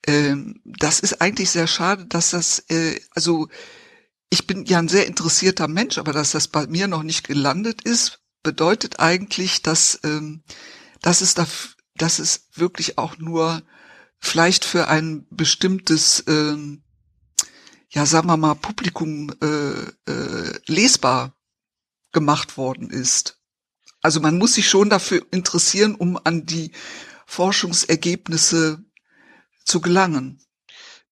ähm, 0.05 0.61
das 0.63 0.99
ist 0.99 1.21
eigentlich 1.21 1.49
sehr 1.49 1.67
schade, 1.67 2.05
dass 2.05 2.31
das, 2.31 2.63
äh, 2.69 2.99
also 3.15 3.47
ich 4.29 4.45
bin 4.45 4.65
ja 4.65 4.79
ein 4.79 4.87
sehr 4.87 5.07
interessierter 5.07 5.67
Mensch, 5.67 5.97
aber 5.97 6.13
dass 6.13 6.31
das 6.31 6.47
bei 6.47 6.67
mir 6.67 6.87
noch 6.87 7.03
nicht 7.03 7.27
gelandet 7.27 7.81
ist, 7.81 8.19
bedeutet 8.43 8.99
eigentlich, 8.99 9.61
dass, 9.63 9.99
ähm, 10.03 10.43
dass 11.01 11.21
es 11.21 11.33
da, 11.33 11.47
dass 11.95 12.19
es 12.19 12.47
wirklich 12.55 12.97
auch 12.97 13.17
nur 13.17 13.63
vielleicht 14.19 14.65
für 14.65 14.87
ein 14.87 15.25
bestimmtes, 15.29 16.23
ähm, 16.27 16.83
ja, 17.89 18.05
sagen 18.05 18.27
wir 18.27 18.37
mal, 18.37 18.55
Publikum 18.55 19.33
äh, 19.41 20.11
äh, 20.11 20.59
lesbar 20.67 21.35
gemacht 22.11 22.57
worden 22.57 22.89
ist. 22.89 23.39
Also 24.01 24.19
man 24.19 24.37
muss 24.37 24.53
sich 24.53 24.69
schon 24.69 24.89
dafür 24.89 25.25
interessieren, 25.31 25.95
um 25.95 26.17
an 26.23 26.45
die 26.45 26.71
Forschungsergebnisse 27.25 28.83
zu 29.65 29.81
gelangen. 29.81 30.41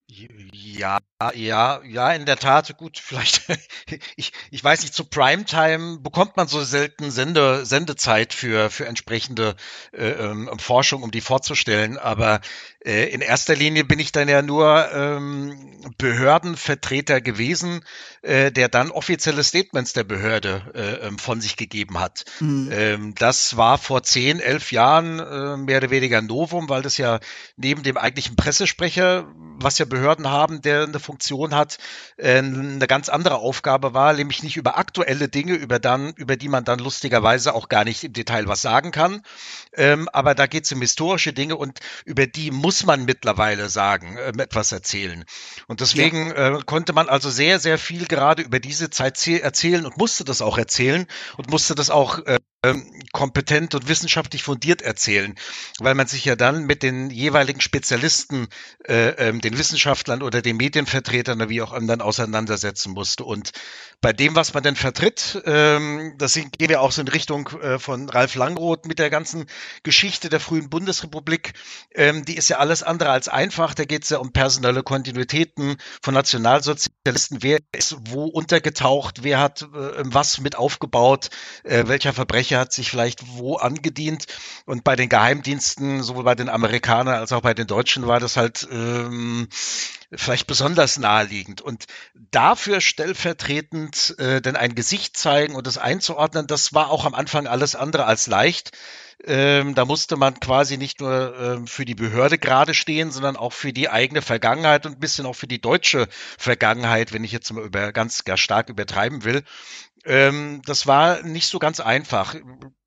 Ja, 0.08 1.00
ja, 1.34 1.82
ja, 1.84 2.12
in 2.12 2.26
der 2.26 2.38
Tat. 2.38 2.78
Gut, 2.78 3.00
vielleicht, 3.00 3.42
ich, 4.16 4.34
ich 4.52 4.64
weiß 4.64 4.84
nicht, 4.84 4.94
zu 4.94 5.04
Primetime 5.06 5.98
bekommt 5.98 6.38
man 6.38 6.48
so 6.48 6.64
selten 6.64 7.10
Sende, 7.10 7.66
Sendezeit 7.66 8.34
für, 8.34 8.70
für 8.70 8.86
entsprechende 8.86 9.56
äh, 9.94 10.10
ähm, 10.10 10.48
Forschung, 10.60 11.02
um 11.02 11.10
die 11.10 11.22
vorzustellen. 11.22 11.98
Aber 11.98 12.40
äh, 12.86 13.10
in 13.10 13.22
erster 13.22 13.56
Linie 13.56 13.84
bin 13.84 13.98
ich 13.98 14.12
dann 14.12 14.30
ja 14.30 14.44
nur 14.44 14.92
ähm, 14.94 15.82
Behördenvertreter 15.98 17.20
gewesen, 17.20 17.84
äh, 18.22 18.52
der 18.52 18.70
dann 18.70 18.92
offizielle 18.92 19.44
Statements 19.44 19.94
der 19.94 20.04
Behörde 20.04 20.72
äh, 20.76 21.08
ähm, 21.08 21.18
von 21.18 21.42
sich 21.42 21.58
gegeben 21.58 22.00
hat. 22.00 22.26
Mhm. 22.40 22.70
Ähm, 22.72 23.16
das 23.16 23.58
war 23.58 23.80
vor 23.80 24.04
zehn, 24.04 24.40
elf 24.40 24.72
Jahren 24.72 25.20
äh, 25.20 25.58
mehr 25.58 25.78
oder 25.78 25.90
weniger 25.90 26.22
Novum, 26.22 26.70
weil 26.70 26.84
das 26.84 26.98
ja 26.98 27.20
neben 27.56 27.82
dem 27.82 27.98
eigentlichen 27.98 28.36
Pressesprecher, 28.36 29.26
was 29.36 29.80
ja 29.80 29.86
Behörden 29.86 30.30
haben, 30.30 30.62
der 30.62 30.84
eine 30.84 31.00
Funktion 31.08 31.56
hat, 31.56 31.78
äh, 32.18 32.38
eine 32.38 32.86
ganz 32.88 33.08
andere 33.10 33.38
Aufgabe 33.38 33.94
war, 33.94 34.14
nämlich 34.14 34.44
nicht 34.44 34.58
über 34.58 34.78
aktuelle 34.78 35.30
Dinge, 35.30 35.54
über 35.54 35.80
dann, 35.80 36.14
über 36.18 36.36
die 36.36 36.50
man 36.50 36.66
dann 36.66 36.80
lustigerweise 36.80 37.56
auch 37.56 37.70
gar 37.70 37.86
nicht 37.86 38.04
im 38.04 38.14
Detail 38.14 38.48
was 38.48 38.62
sagen 38.62 38.92
kann. 38.92 39.22
Ähm, 39.74 40.10
aber 40.12 40.36
da 40.36 40.48
geht 40.48 40.66
es 40.66 40.72
um 40.74 40.82
historische 40.82 41.32
Dinge 41.34 41.56
und 41.56 41.80
über 42.06 42.28
die 42.28 42.52
muss 42.52 42.86
man 42.86 43.06
mittlerweile 43.06 43.70
sagen, 43.70 44.18
äh, 44.18 44.34
etwas 44.38 44.72
erzählen. 44.72 45.24
Und 45.68 45.80
deswegen 45.80 46.28
ja. 46.28 46.58
äh, 46.58 46.60
konnte 46.66 46.94
man 46.94 47.08
also 47.08 47.30
sehr, 47.30 47.60
sehr 47.60 47.78
viel 47.78 48.06
gerade 48.08 48.42
über 48.42 48.60
diese 48.60 48.90
Zeit 48.90 49.18
erzählen 49.28 49.86
und 49.86 49.98
musste 49.98 50.26
das 50.26 50.42
auch 50.42 50.58
erzählen 50.58 51.08
und 51.38 51.50
musste 51.50 51.74
das 51.74 51.90
auch 51.90 52.20
äh, 52.26 52.40
ähm, 52.72 52.92
kompetent 53.12 53.76
und 53.76 53.88
wissenschaftlich 53.88 54.44
fundiert 54.44 54.82
erzählen, 54.82 55.36
weil 55.80 55.96
man 55.96 56.08
sich 56.08 56.26
ja 56.26 56.36
dann 56.36 56.66
mit 56.66 56.84
den 56.84 57.10
jeweiligen 57.10 57.62
Spezialisten, 57.62 58.48
äh, 58.86 59.10
ähm, 59.30 59.42
den 59.42 59.58
Wissenschaftlern 59.58 60.22
oder 60.22 60.42
den 60.42 60.58
Medienvertretern 60.58 61.40
oder 61.40 61.50
wie 61.50 61.62
auch 61.62 61.74
anderen 61.74 62.02
auseinandersetzen 62.02 62.94
musste. 62.94 63.24
Und 63.24 63.52
bei 64.00 64.14
dem, 64.14 64.36
was 64.36 64.54
man 64.54 64.62
denn 64.62 64.76
vertritt, 64.76 65.42
ähm, 65.46 66.14
das 66.20 66.36
gehen 66.36 66.70
wir 66.70 66.82
auch 66.82 66.92
so 66.92 67.02
in 67.02 67.08
Richtung 67.08 67.48
äh, 67.62 67.80
von 67.80 68.10
Ralf 68.10 68.36
Langroth 68.36 68.86
mit 68.86 69.00
der 69.00 69.10
ganzen 69.10 69.48
Geschichte 69.82 70.30
der 70.30 70.40
frühen 70.40 70.70
Bundesrepublik. 70.70 71.54
Ähm, 71.96 72.24
die 72.24 72.38
ist 72.38 72.48
ja 72.48 72.60
alles 72.60 72.84
andere 72.84 73.10
als 73.10 73.28
einfach. 73.28 73.74
Da 73.74 73.86
geht 73.86 74.04
es 74.04 74.10
ja 74.10 74.20
um 74.20 74.32
personelle 74.34 74.84
Kontinuitäten 74.84 75.78
von 76.04 76.14
Nationalsozialisten. 76.14 77.42
Wer 77.42 77.60
ist 77.72 77.98
wo 78.10 78.26
untergetaucht? 78.26 79.24
Wer 79.24 79.40
hat 79.40 79.64
äh, 79.64 80.04
was 80.04 80.40
mit 80.40 80.56
aufgebaut? 80.56 81.30
Äh, 81.64 81.86
welcher 81.88 82.14
Verbrecher 82.14 82.60
hat 82.60 82.74
sich 82.74 82.92
vielleicht 82.92 83.38
wo 83.38 83.56
angedient. 83.56 84.26
Und 84.66 84.84
bei 84.84 84.96
den 84.96 85.10
Geheimdiensten, 85.10 86.04
sowohl 86.04 86.24
bei 86.24 86.36
den 86.36 86.50
Amerikanern 86.50 87.16
als 87.16 87.32
auch 87.32 87.42
bei 87.42 87.56
den 87.56 87.66
Deutschen, 87.66 88.06
war 88.06 88.20
das 88.20 88.38
halt 88.38 88.68
ähm, 88.72 89.48
vielleicht 90.14 90.48
besonders 90.48 90.98
naheliegend. 90.98 91.62
Und 91.62 91.86
dafür 92.32 92.82
stellvertretend 92.82 94.16
äh, 94.20 94.42
denn 94.42 94.56
ein 94.56 94.76
Gesicht 94.76 95.18
zeigen 95.18 95.56
und 95.56 95.68
das 95.68 95.78
einzuordnen, 95.78 96.48
das 96.48 96.74
war 96.74 96.90
auch 96.90 97.06
am 97.06 97.14
Anfang 97.14 97.48
alles 97.48 97.76
andere 97.76 98.06
als 98.06 98.28
leicht. 98.28 98.72
Ähm, 99.26 99.74
da 99.74 99.84
musste 99.84 100.16
man 100.16 100.40
quasi 100.40 100.78
nicht 100.78 101.02
nur 101.02 101.36
ähm, 101.40 101.68
für 101.68 101.86
die 101.86 101.96
Behörde 101.96 102.38
gerade 102.38 102.76
stehen, 102.76 103.12
sondern 103.12 103.36
auch 103.36 103.52
für 103.52 103.74
die 103.74 103.90
eigene 103.90 104.22
Vergangenheit 104.22 104.86
und 104.86 104.94
ein 104.94 105.00
bisschen 105.00 105.26
auch 105.26 105.34
für 105.34 105.48
die 105.48 105.60
deutsche 105.60 106.08
Vergangenheit, 106.38 107.14
wenn 107.14 107.24
ich 107.24 107.32
jetzt 107.32 107.52
mal 107.52 107.64
über 107.64 107.92
ganz, 107.92 108.26
ganz 108.26 108.40
stark 108.42 108.70
übertreiben 108.70 109.24
will. 109.24 109.44
Ähm, 110.08 110.62
das 110.66 110.88
war 110.88 111.22
nicht 111.24 111.48
so 111.48 111.60
ganz 111.60 111.82
einfach. 111.82 112.34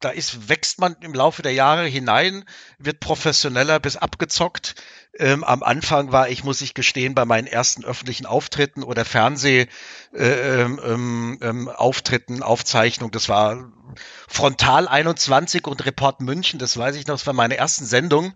Da 0.00 0.08
ist, 0.08 0.48
wächst 0.48 0.80
man 0.80 0.96
im 1.02 1.12
Laufe 1.12 1.42
der 1.42 1.52
Jahre 1.52 1.84
hinein, 1.84 2.44
wird 2.78 3.00
professioneller 3.00 3.78
bis 3.78 3.98
abgezockt. 3.98 4.74
Ähm, 5.18 5.44
am 5.44 5.62
Anfang 5.62 6.12
war 6.12 6.30
ich, 6.30 6.44
muss 6.44 6.62
ich 6.62 6.72
gestehen, 6.72 7.14
bei 7.14 7.26
meinen 7.26 7.46
ersten 7.46 7.84
öffentlichen 7.84 8.24
Auftritten 8.24 8.82
oder 8.82 9.04
Fernsehauftritten, 9.04 9.68
äh, 10.14 10.62
ähm, 10.62 11.38
ähm, 11.42 11.68
Auftritten, 11.68 12.42
Aufzeichnung, 12.42 13.10
das 13.10 13.28
war 13.28 13.70
Frontal 14.26 14.88
21 14.88 15.66
und 15.66 15.84
Report 15.84 16.22
München, 16.22 16.58
das 16.58 16.78
weiß 16.78 16.96
ich 16.96 17.06
noch, 17.06 17.16
das 17.16 17.26
war 17.26 17.34
meine 17.34 17.58
ersten 17.58 17.84
Sendung. 17.84 18.32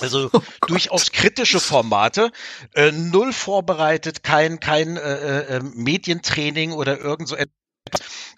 Also 0.00 0.28
oh 0.32 0.42
durchaus 0.66 1.10
kritische 1.12 1.60
Formate, 1.60 2.32
äh, 2.74 2.92
null 2.92 3.32
vorbereitet, 3.32 4.22
kein 4.22 4.60
kein 4.60 4.98
äh, 4.98 5.56
äh, 5.56 5.60
Medientraining 5.62 6.72
oder 6.72 6.98
irgend 6.98 7.28
so 7.28 7.36
etwas 7.36 7.59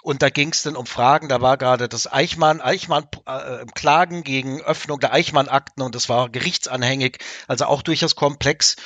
und 0.02 0.23
da 0.23 0.30
ging 0.30 0.50
es 0.50 0.62
dann 0.62 0.76
um 0.76 0.87
Fragen, 0.87 1.28
da 1.28 1.40
war 1.40 1.56
gerade 1.56 1.88
das 1.88 2.12
Eichmann, 2.12 2.61
Eichmann 2.61 3.06
äh, 3.26 3.64
Klagen 3.75 4.25
gegen 4.25 4.61
Öffnung 4.61 4.99
der 4.99 5.12
Eichmann-Akten. 5.12 5.82
Und 5.82 5.94
das 5.94 6.09
war 6.09 6.28
gerichtsanhängig, 6.28 7.18
also 7.47 7.66
auch 7.66 7.82
durchaus 7.82 8.16
komplex. 8.16 8.76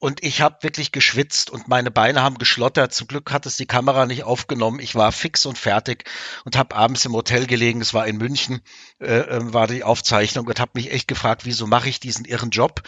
Und 0.00 0.22
ich 0.22 0.40
habe 0.40 0.58
wirklich 0.62 0.92
geschwitzt 0.92 1.50
und 1.50 1.66
meine 1.66 1.90
Beine 1.90 2.22
haben 2.22 2.38
geschlottert. 2.38 2.94
Zum 2.94 3.08
Glück 3.08 3.32
hat 3.32 3.46
es 3.46 3.56
die 3.56 3.66
Kamera 3.66 4.06
nicht 4.06 4.22
aufgenommen. 4.22 4.78
Ich 4.78 4.94
war 4.94 5.10
fix 5.10 5.44
und 5.44 5.58
fertig 5.58 6.04
und 6.44 6.56
habe 6.56 6.76
abends 6.76 7.04
im 7.04 7.14
Hotel 7.14 7.46
gelegen. 7.46 7.80
Es 7.80 7.94
war 7.94 8.06
in 8.06 8.16
München, 8.16 8.60
äh, 9.00 9.18
ähm, 9.18 9.52
war 9.52 9.66
die 9.66 9.82
Aufzeichnung 9.82 10.46
und 10.46 10.60
habe 10.60 10.70
mich 10.74 10.92
echt 10.92 11.08
gefragt, 11.08 11.44
wieso 11.46 11.66
mache 11.66 11.88
ich 11.88 11.98
diesen 11.98 12.26
irren 12.26 12.50
Job? 12.50 12.82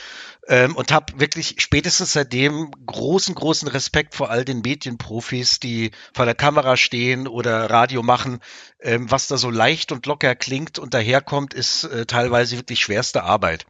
Ähm, 0.46 0.76
und 0.76 0.92
habe 0.92 1.18
wirklich 1.18 1.56
spätestens 1.58 2.12
seitdem 2.12 2.70
großen, 2.86 3.34
großen 3.34 3.66
Respekt 3.66 4.14
vor 4.14 4.30
all 4.30 4.44
den 4.44 4.60
Medienprofis, 4.60 5.58
die 5.58 5.90
vor 6.14 6.26
der 6.26 6.36
Kamera 6.36 6.76
stehen 6.76 7.26
oder 7.26 7.70
Radio 7.70 8.04
machen. 8.04 8.38
Ähm, 8.78 9.10
was 9.10 9.26
da 9.26 9.36
so 9.36 9.50
leicht 9.50 9.90
und 9.90 10.06
locker 10.06 10.36
klingt 10.36 10.78
und 10.78 10.94
daherkommt, 10.94 11.54
ist 11.54 11.84
äh, 11.84 12.06
teilweise 12.06 12.56
wirklich 12.56 12.78
schwerste 12.78 13.24
Arbeit. 13.24 13.66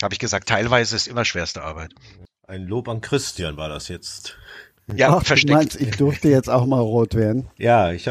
Habe 0.00 0.14
ich 0.14 0.18
gesagt, 0.18 0.48
teilweise 0.48 0.96
ist 0.96 1.08
immer 1.08 1.26
schwerste 1.26 1.62
Arbeit. 1.62 1.92
Ein 2.48 2.66
Lob 2.66 2.88
an 2.88 3.02
Christian 3.02 3.58
war 3.58 3.68
das 3.68 3.88
jetzt. 3.88 4.38
Ja, 4.96 5.14
Ach, 5.14 5.22
versteckt. 5.22 5.50
Du 5.50 5.54
meinst, 5.54 5.78
ich 5.78 5.90
durfte 5.98 6.30
jetzt 6.30 6.48
auch 6.48 6.64
mal 6.64 6.80
rot 6.80 7.14
werden? 7.14 7.46
Ja, 7.58 7.92
ich. 7.92 8.08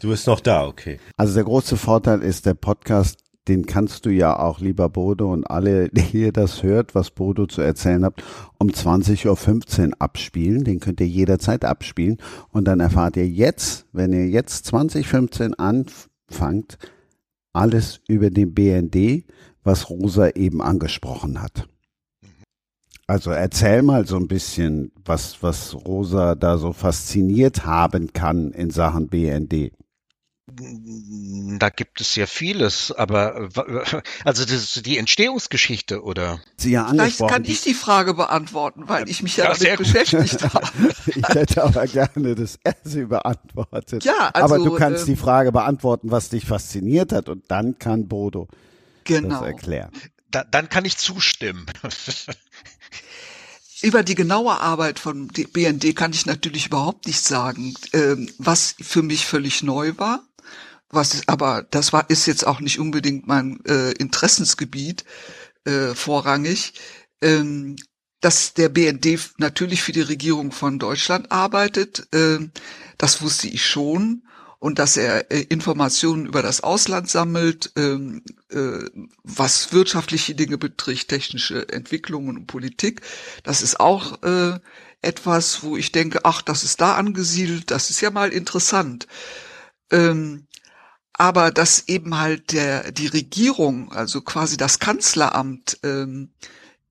Du 0.00 0.08
bist 0.08 0.26
noch 0.26 0.40
da, 0.40 0.66
okay. 0.66 0.98
Also 1.18 1.34
der 1.34 1.44
große 1.44 1.76
Vorteil 1.76 2.22
ist, 2.22 2.46
der 2.46 2.54
Podcast, 2.54 3.18
den 3.46 3.66
kannst 3.66 4.06
du 4.06 4.10
ja 4.10 4.38
auch, 4.38 4.58
lieber 4.58 4.88
Bodo 4.88 5.30
und 5.30 5.44
alle, 5.44 5.90
die 5.90 6.22
ihr 6.22 6.32
das 6.32 6.62
hört, 6.62 6.94
was 6.94 7.10
Bodo 7.10 7.44
zu 7.46 7.60
erzählen 7.60 8.06
habt, 8.06 8.24
um 8.58 8.68
20.15 8.68 9.88
Uhr 9.88 9.92
abspielen. 9.98 10.64
Den 10.64 10.80
könnt 10.80 11.00
ihr 11.00 11.08
jederzeit 11.08 11.62
abspielen. 11.62 12.16
Und 12.52 12.64
dann 12.64 12.80
erfahrt 12.80 13.18
ihr 13.18 13.28
jetzt, 13.28 13.84
wenn 13.92 14.14
ihr 14.14 14.28
jetzt 14.28 14.64
2015 14.64 15.52
anfangt, 15.52 16.78
alles 17.52 18.00
über 18.08 18.30
den 18.30 18.54
BND, 18.54 19.26
was 19.62 19.90
Rosa 19.90 20.30
eben 20.30 20.62
angesprochen 20.62 21.42
hat. 21.42 21.68
Also 23.08 23.30
erzähl 23.30 23.82
mal 23.82 24.06
so 24.06 24.16
ein 24.16 24.26
bisschen, 24.26 24.90
was, 25.04 25.42
was 25.42 25.74
Rosa 25.74 26.34
da 26.34 26.58
so 26.58 26.72
fasziniert 26.72 27.64
haben 27.64 28.12
kann 28.12 28.50
in 28.50 28.70
Sachen 28.70 29.08
BND. 29.08 29.72
Da 31.58 31.70
gibt 31.70 32.00
es 32.00 32.14
ja 32.14 32.26
vieles, 32.26 32.92
aber 32.92 33.48
also 34.24 34.44
das, 34.44 34.80
die 34.84 34.96
Entstehungsgeschichte 34.96 36.02
oder? 36.02 36.40
Sie 36.56 36.72
ja 36.72 36.86
Vielleicht 36.88 37.18
kann 37.26 37.44
ich 37.44 37.62
die 37.62 37.74
Frage 37.74 38.14
beantworten, 38.14 38.88
weil 38.88 39.08
ich 39.08 39.22
mich 39.22 39.36
ja, 39.36 39.52
ja 39.52 39.54
damit 39.54 39.78
beschäftigt 39.78 40.42
habe. 40.54 40.68
ich 41.06 41.28
hätte 41.28 41.64
aber 41.64 41.86
gerne, 41.86 42.36
dass 42.36 42.58
er 42.62 42.76
sie 42.84 43.06
beantwortet. 43.06 44.04
Ja, 44.04 44.30
also, 44.32 44.54
aber 44.54 44.64
du 44.64 44.74
kannst 44.76 45.02
äh, 45.04 45.06
die 45.06 45.16
Frage 45.16 45.50
beantworten, 45.50 46.10
was 46.10 46.28
dich 46.28 46.44
fasziniert 46.44 47.12
hat 47.12 47.28
und 47.28 47.44
dann 47.48 47.78
kann 47.78 48.06
Bodo 48.06 48.48
genau. 49.04 49.40
das 49.40 49.42
erklären 49.42 49.90
da, 50.36 50.44
dann 50.44 50.68
kann 50.68 50.84
ich 50.84 50.98
zustimmen. 50.98 51.66
Über 53.82 54.02
die 54.02 54.14
genaue 54.14 54.58
Arbeit 54.60 54.98
von 54.98 55.28
BND 55.28 55.94
kann 55.94 56.12
ich 56.12 56.26
natürlich 56.26 56.66
überhaupt 56.66 57.06
nicht 57.06 57.22
sagen. 57.22 57.74
Ähm, 57.92 58.30
was 58.38 58.74
für 58.80 59.02
mich 59.02 59.26
völlig 59.26 59.62
neu 59.62 59.92
war, 59.98 60.24
was 60.88 61.22
aber 61.26 61.62
das 61.70 61.92
war 61.92 62.08
ist 62.08 62.26
jetzt 62.26 62.46
auch 62.46 62.60
nicht 62.60 62.78
unbedingt 62.78 63.26
mein 63.26 63.62
äh, 63.66 63.92
Interessensgebiet 63.92 65.04
äh, 65.64 65.94
vorrangig, 65.94 66.74
ähm, 67.20 67.76
dass 68.20 68.54
der 68.54 68.70
BND 68.70 69.18
natürlich 69.38 69.82
für 69.82 69.92
die 69.92 70.00
Regierung 70.00 70.52
von 70.52 70.78
Deutschland 70.78 71.30
arbeitet. 71.30 72.08
Äh, 72.14 72.48
das 72.96 73.20
wusste 73.20 73.48
ich 73.48 73.66
schon 73.66 74.22
und 74.58 74.78
dass 74.78 74.96
er 74.96 75.30
äh, 75.30 75.42
Informationen 75.42 76.26
über 76.26 76.42
das 76.42 76.62
Ausland 76.62 77.10
sammelt, 77.10 77.72
ähm, 77.76 78.22
was 78.48 79.72
wirtschaftliche 79.72 80.34
Dinge 80.34 80.58
betrifft, 80.58 81.08
technische 81.08 81.68
Entwicklungen 81.68 82.36
und 82.36 82.46
Politik. 82.46 83.00
Das 83.42 83.62
ist 83.62 83.80
auch 83.80 84.22
äh, 84.22 84.58
etwas, 85.02 85.62
wo 85.62 85.76
ich 85.76 85.92
denke, 85.92 86.24
ach, 86.24 86.42
das 86.42 86.64
ist 86.64 86.80
da 86.80 86.94
angesiedelt, 86.94 87.70
das 87.70 87.90
ist 87.90 88.00
ja 88.00 88.10
mal 88.10 88.30
interessant. 88.30 89.06
Ähm, 89.90 90.46
aber 91.12 91.50
dass 91.50 91.88
eben 91.88 92.18
halt 92.18 92.52
der 92.52 92.92
die 92.92 93.06
Regierung, 93.06 93.90
also 93.92 94.20
quasi 94.20 94.56
das 94.56 94.78
Kanzleramt, 94.78 95.78
ähm, 95.82 96.30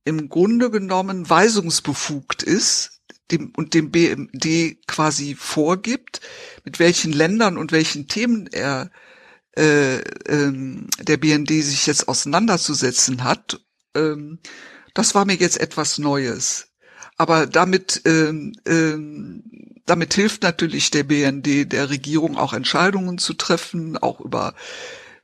im 0.04 0.30
Grunde 0.30 0.70
genommen 0.72 1.30
weisungsbefugt 1.30 2.44
ist 2.44 3.02
dem, 3.32 3.52
und 3.56 3.74
dem 3.74 3.92
BMD 3.92 4.88
quasi 4.88 5.36
vorgibt, 5.36 6.22
mit 6.64 6.80
welchen 6.80 7.12
Ländern 7.12 7.58
und 7.58 7.72
welchen 7.72 8.08
Themen 8.08 8.48
er 8.48 8.92
äh, 9.56 9.98
ähm, 10.28 10.88
der 11.00 11.18
BND 11.18 11.50
sich 11.50 11.88
jetzt 11.88 12.08
auseinanderzusetzen 12.08 13.24
hat, 13.24 13.60
ähm, 13.96 14.40
das 14.94 15.16
war 15.16 15.26
mir 15.26 15.36
jetzt 15.36 15.60
etwas 15.60 15.98
Neues. 15.98 16.68
Aber 17.18 17.48
damit, 17.48 18.02
ähm, 18.06 18.54
ähm, 18.66 19.44
damit 19.86 20.14
hilft 20.14 20.44
natürlich 20.44 20.92
der 20.92 21.04
BND 21.04 21.72
der 21.72 21.90
Regierung 21.90 22.38
auch 22.38 22.54
Entscheidungen 22.54 23.18
zu 23.18 23.34
treffen, 23.34 23.98
auch 23.98 24.20
über 24.20 24.54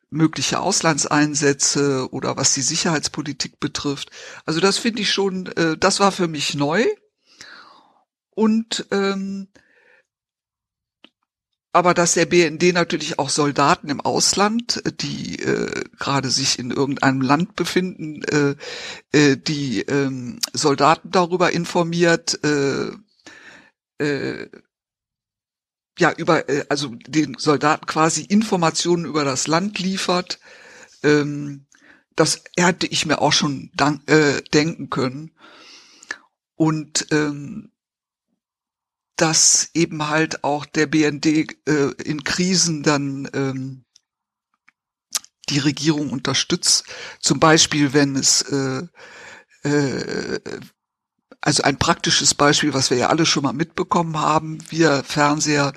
mögliche 0.09 0.59
Auslandseinsätze 0.59 2.07
oder 2.11 2.38
was 2.38 2.53
die 2.53 2.61
Sicherheitspolitik 2.61 3.59
betrifft. 3.59 4.11
Also 4.45 4.59
das 4.59 4.77
finde 4.77 5.01
ich 5.01 5.11
schon, 5.11 5.47
äh, 5.57 5.77
das 5.77 6.00
war 6.00 6.11
für 6.11 6.27
mich 6.27 6.53
neu. 6.53 6.85
Und 8.29 8.88
ähm, 8.91 9.47
aber 11.74 11.94
dass 11.94 12.13
der 12.13 12.25
BND 12.25 12.74
natürlich 12.74 13.18
auch 13.18 13.30
Soldaten 13.30 13.90
im 13.90 14.01
Ausland, 14.01 14.82
die 15.01 15.40
äh, 15.40 15.84
gerade 15.98 16.30
sich 16.30 16.60
in 16.60 16.72
irgendeinem 16.72 17.22
Land 17.22 17.56
befinden, 17.56 18.24
äh, 18.24 18.56
äh, 19.18 19.38
die 19.38 19.82
ähm, 19.82 20.40
Soldaten 20.54 21.12
darüber 21.12 21.51
informiert, 21.51 22.44
äh, 22.44 22.92
äh, 24.04 24.50
ja 25.98 26.12
über 26.18 26.50
äh, 26.50 26.66
also 26.68 26.96
den 27.08 27.36
Soldaten 27.38 27.86
quasi 27.86 28.24
Informationen 28.24 29.06
über 29.06 29.24
das 29.24 29.48
Land 29.48 29.80
liefert. 29.80 30.40
Ähm, 31.04 31.68
das 32.16 32.44
hätte 32.58 32.88
ich 32.88 33.06
mir 33.06 33.22
auch 33.22 33.34
schon 33.34 33.72
dank, 33.75 34.10
äh, 34.10 34.42
denken 34.54 34.90
können. 34.90 35.32
Und 36.56 37.08
ähm, 37.12 37.72
dass 39.22 39.70
eben 39.75 40.08
halt 40.08 40.44
auch 40.44 40.66
der 40.66 40.88
BND 40.88 41.28
äh, 41.68 41.92
in 42.04 42.24
Krisen 42.24 42.82
dann 42.82 43.30
ähm, 43.34 43.86
die 45.50 45.60
Regierung 45.60 46.10
unterstützt. 46.10 46.86
Zum 47.20 47.40
Beispiel, 47.40 47.94
wenn 47.94 48.16
es 48.16 48.42
äh, 48.42 48.88
äh, 49.63 50.40
also 51.40 51.62
ein 51.62 51.78
praktisches 51.78 52.34
Beispiel, 52.34 52.74
was 52.74 52.90
wir 52.90 52.98
ja 52.98 53.10
alle 53.10 53.28
schon 53.28 53.44
mal 53.44 53.54
mitbekommen 53.54 54.20
haben, 54.20 54.58
wir 54.70 55.04
Fernseher, 55.04 55.74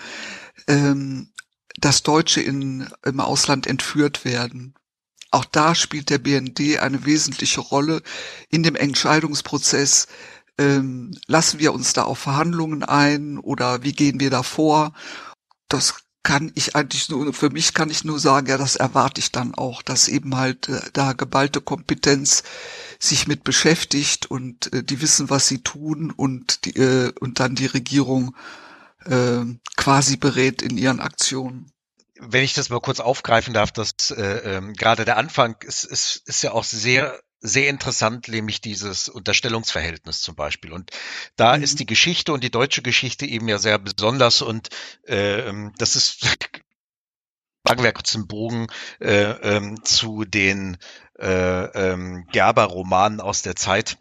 ähm, 0.66 1.30
dass 1.76 2.02
Deutsche 2.02 2.40
in, 2.40 2.88
im 3.04 3.20
Ausland 3.20 3.66
entführt 3.66 4.24
werden. 4.24 4.74
Auch 5.30 5.44
da 5.44 5.74
spielt 5.74 6.08
der 6.08 6.18
BND 6.18 6.78
eine 6.78 7.04
wesentliche 7.04 7.60
Rolle 7.60 8.02
in 8.48 8.62
dem 8.62 8.76
Entscheidungsprozess. 8.76 10.06
Ähm, 10.58 11.16
lassen 11.26 11.58
wir 11.58 11.74
uns 11.74 11.92
da 11.92 12.04
auf 12.04 12.18
Verhandlungen 12.18 12.84
ein 12.84 13.38
oder 13.38 13.82
wie 13.82 13.92
gehen 13.92 14.20
wir 14.20 14.30
da 14.30 14.42
vor? 14.42 14.92
Das 15.68 16.04
kann 16.24 16.50
ich 16.54 16.74
eigentlich 16.74 17.08
nur, 17.10 17.32
für 17.34 17.50
mich 17.50 17.74
kann 17.74 17.90
ich 17.90 18.02
nur 18.02 18.18
sagen, 18.18 18.48
ja, 18.48 18.56
das 18.56 18.76
erwarte 18.76 19.20
ich 19.20 19.30
dann 19.30 19.54
auch, 19.54 19.82
dass 19.82 20.08
eben 20.08 20.36
halt 20.36 20.68
äh, 20.68 20.80
da 20.92 21.12
geballte 21.12 21.60
Kompetenz 21.60 22.42
sich 22.98 23.26
mit 23.28 23.44
beschäftigt 23.44 24.26
und 24.26 24.72
äh, 24.72 24.82
die 24.82 25.00
wissen, 25.02 25.28
was 25.28 25.46
sie 25.46 25.62
tun 25.62 26.10
und 26.10 26.64
die, 26.64 26.76
äh, 26.76 27.12
und 27.20 27.40
dann 27.40 27.54
die 27.54 27.66
Regierung 27.66 28.34
äh, 29.04 29.44
quasi 29.76 30.16
berät 30.16 30.62
in 30.62 30.78
ihren 30.78 31.00
Aktionen. 31.00 31.70
Wenn 32.18 32.44
ich 32.44 32.54
das 32.54 32.70
mal 32.70 32.80
kurz 32.80 33.00
aufgreifen 33.00 33.52
darf, 33.52 33.70
dass 33.70 34.10
äh, 34.10 34.56
ähm, 34.56 34.72
gerade 34.72 35.04
der 35.04 35.18
Anfang 35.18 35.56
ist, 35.60 35.84
ist, 35.84 36.22
ist 36.26 36.42
ja 36.42 36.52
auch 36.52 36.64
sehr 36.64 37.20
sehr 37.46 37.68
interessant, 37.68 38.28
nämlich 38.28 38.62
dieses 38.62 39.08
Unterstellungsverhältnis 39.08 40.22
zum 40.22 40.34
Beispiel. 40.34 40.72
Und 40.72 40.90
da 41.36 41.56
mhm. 41.56 41.62
ist 41.62 41.78
die 41.78 41.86
Geschichte 41.86 42.32
und 42.32 42.42
die 42.42 42.50
deutsche 42.50 42.82
Geschichte 42.82 43.26
eben 43.26 43.48
ja 43.48 43.58
sehr 43.58 43.78
besonders 43.78 44.42
und 44.42 44.70
äh, 45.04 45.52
das 45.76 45.94
ist 45.94 46.26
Sagen 47.66 47.82
wir 47.82 47.92
kurz 47.92 48.14
einen 48.14 48.26
Bogen 48.26 48.66
äh, 49.00 49.30
ähm, 49.30 49.82
zu 49.84 50.26
den 50.26 50.76
äh, 51.18 51.64
ähm, 51.64 52.26
Gerber-Romanen 52.30 53.22
aus 53.22 53.40
der 53.40 53.56
Zeit. 53.56 53.96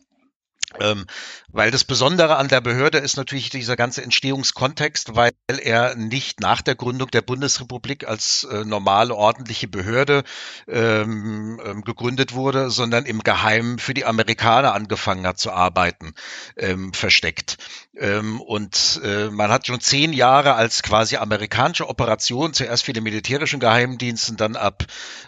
Ähm, 0.81 1.05
weil 1.53 1.69
das 1.69 1.83
Besondere 1.83 2.37
an 2.37 2.47
der 2.47 2.61
Behörde 2.61 2.97
ist 2.97 3.15
natürlich 3.15 3.51
dieser 3.51 3.75
ganze 3.75 4.03
Entstehungskontext, 4.03 5.15
weil 5.15 5.31
er 5.47 5.95
nicht 5.95 6.41
nach 6.41 6.63
der 6.63 6.73
Gründung 6.73 7.11
der 7.11 7.21
Bundesrepublik 7.21 8.07
als 8.07 8.43
äh, 8.51 8.65
normale 8.65 9.13
ordentliche 9.13 9.67
Behörde 9.67 10.23
ähm, 10.67 11.61
ähm, 11.63 11.83
gegründet 11.83 12.33
wurde, 12.33 12.71
sondern 12.71 13.05
im 13.05 13.19
Geheimen 13.21 13.77
für 13.77 13.93
die 13.93 14.03
Amerikaner 14.03 14.73
angefangen 14.73 15.27
hat 15.27 15.37
zu 15.37 15.51
arbeiten, 15.51 16.15
ähm, 16.57 16.91
versteckt. 16.91 17.57
Ähm, 17.95 18.41
und 18.41 18.99
äh, 19.03 19.29
man 19.29 19.51
hat 19.51 19.67
schon 19.67 19.79
zehn 19.79 20.11
Jahre 20.11 20.55
als 20.55 20.81
quasi 20.81 21.17
amerikanische 21.17 21.87
Operation, 21.87 22.55
zuerst 22.55 22.83
für 22.83 22.93
die 22.93 23.01
militärischen 23.01 23.59
Geheimdiensten, 23.59 24.37
dann 24.37 24.55
ab 24.55 24.85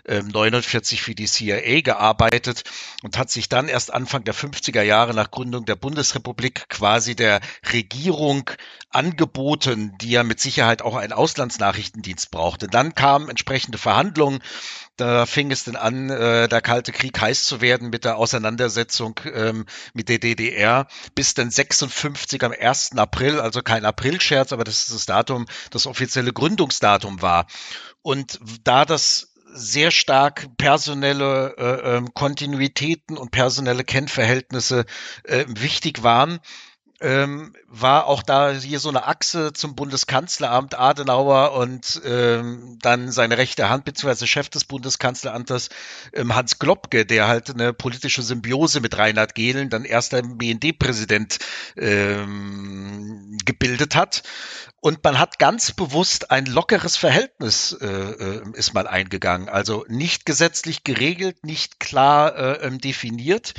49 0.07 1.01
für 1.01 1.15
die 1.15 1.25
CIA 1.25 1.81
gearbeitet 1.81 2.63
und 3.03 3.17
hat 3.17 3.31
sich 3.31 3.49
dann 3.49 3.67
erst 3.67 3.91
Anfang 3.91 4.23
der 4.23 4.35
50er 4.35 4.81
Jahre 4.81 5.13
nach 5.13 5.31
Gründung 5.31 5.65
der 5.65 5.75
Bundesrepublik 5.75 6.14
quasi 6.19 7.15
der 7.15 7.41
Regierung 7.71 8.49
angeboten, 8.89 9.93
die 9.99 10.11
ja 10.11 10.23
mit 10.23 10.39
Sicherheit 10.39 10.81
auch 10.81 10.95
einen 10.95 11.13
Auslandsnachrichtendienst 11.13 12.31
brauchte. 12.31 12.67
Dann 12.67 12.95
kamen 12.95 13.29
entsprechende 13.29 13.77
Verhandlungen. 13.77 14.39
Da 14.97 15.25
fing 15.25 15.51
es 15.51 15.65
dann 15.65 15.75
an, 15.75 16.09
äh, 16.09 16.47
der 16.47 16.61
Kalte 16.61 16.93
Krieg 16.93 17.19
heiß 17.19 17.43
zu 17.45 17.59
werden 17.59 17.89
mit 17.89 18.05
der 18.05 18.17
Auseinandersetzung 18.17 19.19
ähm, 19.33 19.65
mit 19.93 20.07
der 20.07 20.19
DDR, 20.19 20.87
bis 21.15 21.33
dann 21.33 21.51
56 21.51 22.41
am 22.43 22.53
1. 22.57 22.97
April, 22.97 23.41
also 23.41 23.61
kein 23.61 23.83
Aprilscherz, 23.83 24.53
aber 24.53 24.63
das 24.63 24.83
ist 24.83 24.93
das 24.93 25.05
Datum, 25.05 25.47
das 25.71 25.85
offizielle 25.85 26.31
Gründungsdatum 26.31 27.21
war. 27.21 27.47
Und 28.01 28.39
da 28.63 28.85
das 28.85 29.34
sehr 29.55 29.91
stark 29.91 30.49
personelle 30.57 31.55
äh, 31.57 31.97
ähm, 31.97 32.13
Kontinuitäten 32.13 33.17
und 33.17 33.31
personelle 33.31 33.83
Kennverhältnisse 33.83 34.85
äh, 35.23 35.45
wichtig 35.47 36.03
waren, 36.03 36.39
ähm, 37.01 37.53
war 37.67 38.07
auch 38.07 38.23
da 38.23 38.51
hier 38.51 38.79
so 38.79 38.89
eine 38.89 39.05
Achse 39.05 39.51
zum 39.53 39.75
Bundeskanzleramt 39.75 40.79
Adenauer 40.79 41.53
und 41.53 42.01
ähm, 42.05 42.79
dann 42.81 43.11
seine 43.11 43.37
rechte 43.37 43.69
Hand 43.69 43.85
beziehungsweise 43.85 44.27
Chef 44.27 44.49
des 44.49 44.65
Bundeskanzleramtes 44.65 45.69
ähm, 46.13 46.35
Hans 46.35 46.57
Globke, 46.57 47.05
der 47.05 47.27
halt 47.27 47.49
eine 47.49 47.73
politische 47.73 48.21
Symbiose 48.21 48.79
mit 48.79 48.97
Reinhard 48.97 49.35
Gehlen, 49.35 49.69
dann 49.69 49.83
erster 49.83 50.21
BND-Präsident 50.21 51.39
ähm, 51.75 53.37
gebildet 53.43 53.95
hat. 53.95 54.23
Und 54.85 55.03
man 55.03 55.17
hat 55.17 55.39
ganz 55.39 55.71
bewusst 55.71 56.29
ein 56.29 56.45
lockeres 56.45 56.95
Verhältnis 56.95 57.75
äh, 57.81 57.87
äh, 57.87 58.43
ist 58.53 58.75
mal 58.75 58.85
eingegangen. 58.87 59.49
Also 59.49 59.83
nicht 59.87 60.27
gesetzlich 60.27 60.83
geregelt, 60.83 61.43
nicht 61.43 61.79
klar 61.79 62.35
äh, 62.35 62.67
ähm, 62.67 62.77
definiert. 62.79 63.55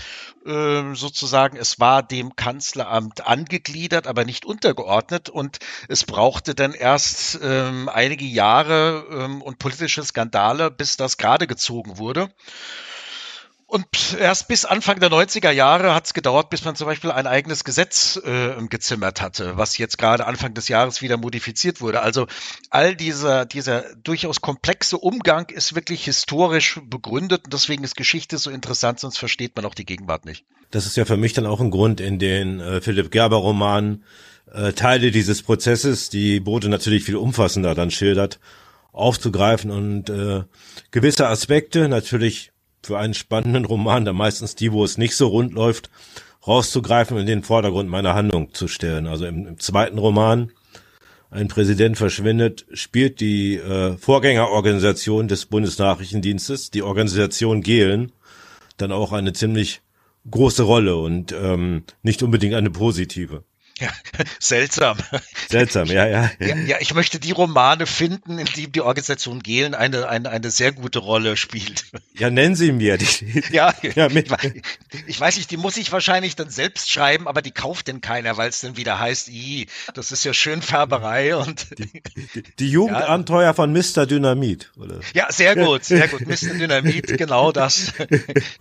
Äh, 0.46 0.94
sozusagen, 0.94 1.56
es 1.56 1.80
war 1.80 2.04
dem 2.04 2.36
Kanzleramt 2.36 3.25
angegliedert, 3.26 4.06
aber 4.06 4.24
nicht 4.24 4.44
untergeordnet. 4.44 5.28
Und 5.28 5.58
es 5.88 6.04
brauchte 6.04 6.54
dann 6.54 6.72
erst 6.72 7.38
ähm, 7.42 7.88
einige 7.88 8.24
Jahre 8.24 9.06
ähm, 9.10 9.42
und 9.42 9.58
politische 9.58 10.04
Skandale, 10.04 10.70
bis 10.70 10.96
das 10.96 11.16
gerade 11.16 11.46
gezogen 11.46 11.98
wurde. 11.98 12.30
Und 13.68 14.16
erst 14.20 14.46
bis 14.46 14.64
Anfang 14.64 15.00
der 15.00 15.10
90er 15.10 15.50
Jahre 15.50 15.92
hat 15.92 16.06
es 16.06 16.14
gedauert, 16.14 16.50
bis 16.50 16.64
man 16.64 16.76
zum 16.76 16.86
Beispiel 16.86 17.10
ein 17.10 17.26
eigenes 17.26 17.64
Gesetz 17.64 18.16
äh, 18.24 18.54
gezimmert 18.68 19.20
hatte, 19.20 19.56
was 19.56 19.76
jetzt 19.76 19.98
gerade 19.98 20.24
Anfang 20.26 20.54
des 20.54 20.68
Jahres 20.68 21.02
wieder 21.02 21.16
modifiziert 21.16 21.80
wurde. 21.80 22.00
Also 22.00 22.28
all 22.70 22.94
dieser, 22.94 23.44
dieser 23.44 23.96
durchaus 23.96 24.40
komplexe 24.40 24.98
Umgang 24.98 25.48
ist 25.48 25.74
wirklich 25.74 26.04
historisch 26.04 26.80
begründet 26.84 27.46
und 27.46 27.52
deswegen 27.52 27.82
ist 27.82 27.96
Geschichte 27.96 28.38
so 28.38 28.50
interessant, 28.50 29.00
sonst 29.00 29.18
versteht 29.18 29.56
man 29.56 29.64
auch 29.64 29.74
die 29.74 29.84
Gegenwart 29.84 30.26
nicht. 30.26 30.44
Das 30.70 30.86
ist 30.86 30.96
ja 30.96 31.04
für 31.04 31.16
mich 31.16 31.32
dann 31.32 31.46
auch 31.46 31.60
ein 31.60 31.72
Grund 31.72 32.00
in 32.00 32.20
den 32.20 32.60
äh, 32.60 32.80
Philipp 32.80 33.10
Gerber 33.10 33.38
Romanen, 33.38 34.04
äh, 34.52 34.74
Teile 34.74 35.10
dieses 35.10 35.42
Prozesses, 35.42 36.08
die 36.08 36.38
Bode 36.38 36.68
natürlich 36.68 37.02
viel 37.02 37.16
umfassender 37.16 37.74
dann 37.74 37.90
schildert, 37.90 38.38
aufzugreifen 38.92 39.72
und 39.72 40.08
äh, 40.08 40.44
gewisse 40.92 41.26
Aspekte 41.26 41.88
natürlich 41.88 42.52
für 42.86 42.98
einen 42.98 43.14
spannenden 43.14 43.64
Roman, 43.64 44.04
da 44.04 44.12
meistens 44.12 44.54
die, 44.54 44.72
wo 44.72 44.84
es 44.84 44.96
nicht 44.96 45.16
so 45.16 45.26
rund 45.26 45.52
läuft, 45.52 45.90
rauszugreifen 46.46 47.16
und 47.16 47.22
in 47.22 47.26
den 47.26 47.42
Vordergrund 47.42 47.90
meiner 47.90 48.14
Handlung 48.14 48.54
zu 48.54 48.68
stellen. 48.68 49.08
Also 49.08 49.26
im, 49.26 49.46
im 49.46 49.58
zweiten 49.58 49.98
Roman, 49.98 50.52
ein 51.30 51.48
Präsident 51.48 51.98
verschwindet, 51.98 52.64
spielt 52.72 53.18
die 53.20 53.56
äh, 53.56 53.96
Vorgängerorganisation 53.96 55.26
des 55.26 55.46
Bundesnachrichtendienstes, 55.46 56.70
die 56.70 56.82
Organisation 56.82 57.62
Gehlen, 57.62 58.12
dann 58.76 58.92
auch 58.92 59.12
eine 59.12 59.32
ziemlich 59.32 59.82
große 60.30 60.62
Rolle 60.62 60.96
und 60.96 61.32
ähm, 61.32 61.82
nicht 62.02 62.22
unbedingt 62.22 62.54
eine 62.54 62.70
positive. 62.70 63.42
Ja, 63.78 63.90
seltsam. 64.38 64.96
Seltsam, 65.50 65.86
ja, 65.88 66.06
ja. 66.06 66.30
ja. 66.40 66.56
Ja, 66.56 66.76
ich 66.80 66.94
möchte 66.94 67.20
die 67.20 67.32
Romane 67.32 67.86
finden, 67.86 68.38
in 68.38 68.46
denen 68.46 68.72
die 68.72 68.80
Organisation 68.80 69.42
Gehlen 69.42 69.74
eine, 69.74 70.08
eine, 70.08 70.30
eine 70.30 70.50
sehr 70.50 70.72
gute 70.72 70.98
Rolle 70.98 71.36
spielt. 71.36 71.84
Ja, 72.14 72.30
nennen 72.30 72.54
Sie 72.54 72.72
mir. 72.72 72.96
Die, 72.98 73.42
ja, 73.50 73.74
ja 73.94 74.08
mit. 74.08 74.28
Ich, 75.06 75.20
weiß 75.20 75.36
nicht, 75.36 75.50
die 75.50 75.58
muss 75.58 75.76
ich 75.76 75.92
wahrscheinlich 75.92 76.36
dann 76.36 76.48
selbst 76.48 76.90
schreiben, 76.90 77.28
aber 77.28 77.42
die 77.42 77.50
kauft 77.50 77.88
denn 77.88 78.00
keiner, 78.00 78.38
weil 78.38 78.48
es 78.48 78.60
dann 78.60 78.76
wieder 78.78 78.98
heißt, 78.98 79.28
i, 79.28 79.66
das 79.94 80.10
ist 80.10 80.24
ja 80.24 80.32
schön 80.32 80.62
Färberei 80.62 81.36
und. 81.36 81.66
Die, 81.78 82.02
die, 82.34 82.42
die 82.58 82.70
Jugendabenteuer 82.70 83.48
ja. 83.48 83.54
von 83.54 83.72
Mr. 83.72 84.06
Dynamit, 84.06 84.72
oder? 84.76 85.00
Ja, 85.12 85.30
sehr 85.30 85.54
gut, 85.54 85.84
sehr 85.84 86.08
gut. 86.08 86.26
Mr. 86.26 86.54
Dynamit, 86.54 87.18
genau 87.18 87.52
das. 87.52 87.92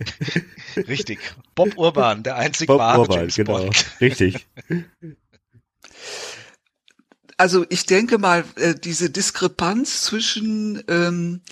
Richtig. 0.76 1.18
Bob 1.54 1.76
Urban, 1.78 2.22
der 2.22 2.36
einzig 2.36 2.66
Bob 2.66 2.80
wahre 2.80 3.00
Urban, 3.00 3.18
James 3.20 3.36
genau. 3.36 3.70
Richtig. 4.00 4.46
Also 7.36 7.66
ich 7.68 7.86
denke 7.86 8.18
mal, 8.18 8.44
äh, 8.56 8.74
diese 8.74 9.10
Diskrepanz 9.10 10.02
zwischen 10.02 10.82
ähm, 10.88 11.42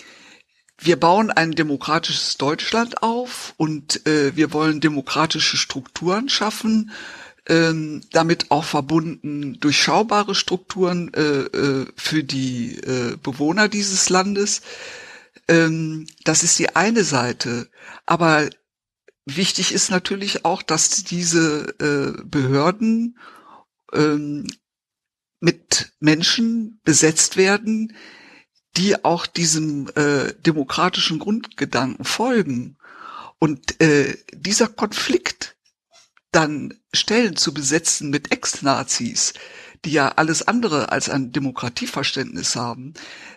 wir 0.79 0.99
bauen 0.99 1.31
ein 1.31 1.53
demokratisches 1.53 2.37
Deutschland 2.37 3.03
auf 3.03 3.55
und 3.57 4.07
äh, 4.07 4.37
wir 4.37 4.53
wollen 4.53 4.81
demokratische 4.81 5.57
Strukturen 5.57 6.29
schaffen, 6.29 6.91
ähm, 7.47 8.03
damit 8.13 8.51
auch 8.51 8.65
verbunden 8.65 9.61
durchschaubare 9.61 10.35
Strukturen 10.35 11.13
äh, 11.15 11.21
äh, 11.21 11.87
für 11.97 12.25
die 12.25 12.77
äh, 12.79 13.17
Bewohner 13.23 13.69
dieses 13.69 14.09
Landes. 14.09 14.63
Ähm, 15.49 16.07
das 16.25 16.43
ist 16.43 16.59
die 16.59 16.75
eine 16.75 17.05
Seite. 17.05 17.69
Aber 18.05 18.49
wichtig 19.27 19.73
ist 19.73 19.91
natürlich 19.91 20.45
auch, 20.45 20.63
dass 20.63 21.05
diese 21.05 21.75
äh, 21.79 22.23
Behörden 22.25 23.19
ähm, 23.93 24.47
mit 25.45 25.93
Menschen 26.01 26.81
besetzt 26.85 27.37
werden, 27.37 27.95
die 28.77 29.05
auch 29.05 29.27
diesem 29.27 29.89
äh, 29.95 30.33
demokratischen 30.41 31.19
Grundgedanken 31.19 32.05
folgen. 32.05 32.79
Und 33.39 33.81
äh, 33.81 34.17
dieser 34.33 34.69
Konflikt 34.69 35.55
dann 36.33 36.75
Stellen 36.93 37.37
zu 37.37 37.53
besetzen 37.53 38.09
mit 38.09 38.33
Ex-Nazis, 38.33 39.35
die 39.85 39.93
ja 39.93 40.09
alles 40.17 40.49
andere 40.49 40.91
als 40.91 41.11
ein 41.11 41.31
Demokratieverständnis 41.31 42.57
haben, 42.57 42.95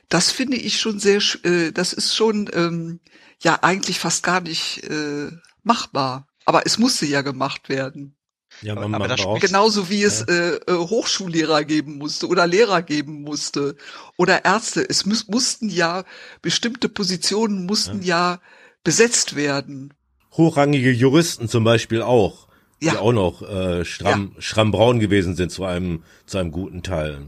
das 0.08 0.32
finde 0.32 0.58
ich 0.58 0.80
schon 0.80 1.00
sehr, 1.00 1.22
äh, 1.44 1.72
das 1.74 1.92
ist 1.92 2.16
schon 2.16 2.50
ähm, 2.54 3.02
ja 3.44 3.60
eigentlich 3.64 4.00
fast 4.00 4.24
gar 4.24 4.40
nicht 4.40 4.84
äh, 4.86 5.30
machbar. 5.64 6.28
Aber 6.46 6.66
es 6.66 6.78
musste 6.78 7.06
ja 7.06 7.22
gemacht 7.22 7.68
werden. 7.68 8.17
Ja, 8.62 8.76
man, 8.76 8.94
aber 8.96 9.08
man 9.08 9.18
braucht, 9.18 9.42
genauso 9.42 9.90
wie 9.90 10.04
es 10.04 10.22
äh, 10.22 10.56
äh, 10.56 10.60
Hochschullehrer 10.68 11.64
geben 11.64 11.98
musste 11.98 12.28
oder 12.28 12.48
Lehrer 12.48 12.82
geben 12.82 13.22
musste 13.22 13.76
oder 14.18 14.46
Ärzte. 14.46 14.88
Es 14.88 15.06
muss, 15.06 15.28
mussten 15.28 15.70
ja 15.70 16.04
bestimmte 16.42 16.90
Positionen 16.90 17.66
mussten 17.66 18.02
ja. 18.02 18.34
ja 18.34 18.42
besetzt 18.84 19.36
werden. 19.36 19.94
Hochrangige 20.36 20.92
Juristen 20.92 21.48
zum 21.48 21.64
Beispiel 21.64 22.02
auch, 22.02 22.48
ja. 22.80 22.94
die 22.94 22.98
auch 22.98 23.12
noch 23.12 23.42
äh, 23.42 23.86
stramm, 23.86 24.32
ja. 24.36 24.42
stramm 24.42 24.72
braun 24.72 25.00
gewesen 25.00 25.36
sind 25.36 25.52
zu 25.52 25.64
einem 25.64 26.04
zu 26.26 26.38
einem 26.38 26.52
guten 26.52 26.84
Teil. 26.84 27.26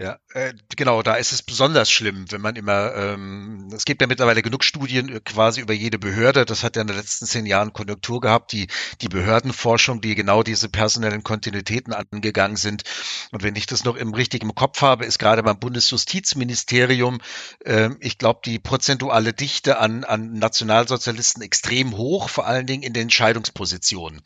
Ja, 0.00 0.18
äh, 0.32 0.54
genau, 0.76 1.02
da 1.02 1.16
ist 1.16 1.32
es 1.32 1.42
besonders 1.42 1.90
schlimm, 1.90 2.24
wenn 2.30 2.40
man 2.40 2.56
immer, 2.56 2.94
ähm, 2.94 3.68
es 3.74 3.84
gibt 3.84 4.00
ja 4.00 4.06
mittlerweile 4.06 4.40
genug 4.40 4.64
Studien 4.64 5.14
äh, 5.14 5.20
quasi 5.20 5.60
über 5.60 5.74
jede 5.74 5.98
Behörde. 5.98 6.46
Das 6.46 6.64
hat 6.64 6.76
ja 6.76 6.80
in 6.80 6.88
den 6.88 6.96
letzten 6.96 7.26
zehn 7.26 7.44
Jahren 7.44 7.74
Konjunktur 7.74 8.22
gehabt, 8.22 8.52
die, 8.52 8.68
die 9.02 9.10
Behördenforschung, 9.10 10.00
die 10.00 10.14
genau 10.14 10.42
diese 10.42 10.70
personellen 10.70 11.22
Kontinuitäten 11.22 11.92
angegangen 11.92 12.56
sind. 12.56 12.84
Und 13.30 13.42
wenn 13.42 13.56
ich 13.56 13.66
das 13.66 13.84
noch 13.84 13.94
im 13.94 14.14
richtigen 14.14 14.54
Kopf 14.54 14.80
habe, 14.80 15.04
ist 15.04 15.18
gerade 15.18 15.42
beim 15.42 15.58
Bundesjustizministerium, 15.58 17.18
äh, 17.66 17.90
ich 18.00 18.16
glaube, 18.16 18.40
die 18.46 18.58
prozentuale 18.58 19.34
Dichte 19.34 19.76
an, 19.80 20.04
an 20.04 20.32
Nationalsozialisten 20.32 21.42
extrem 21.42 21.94
hoch, 21.94 22.30
vor 22.30 22.46
allen 22.46 22.66
Dingen 22.66 22.84
in 22.84 22.94
den 22.94 23.02
Entscheidungspositionen. 23.02 24.22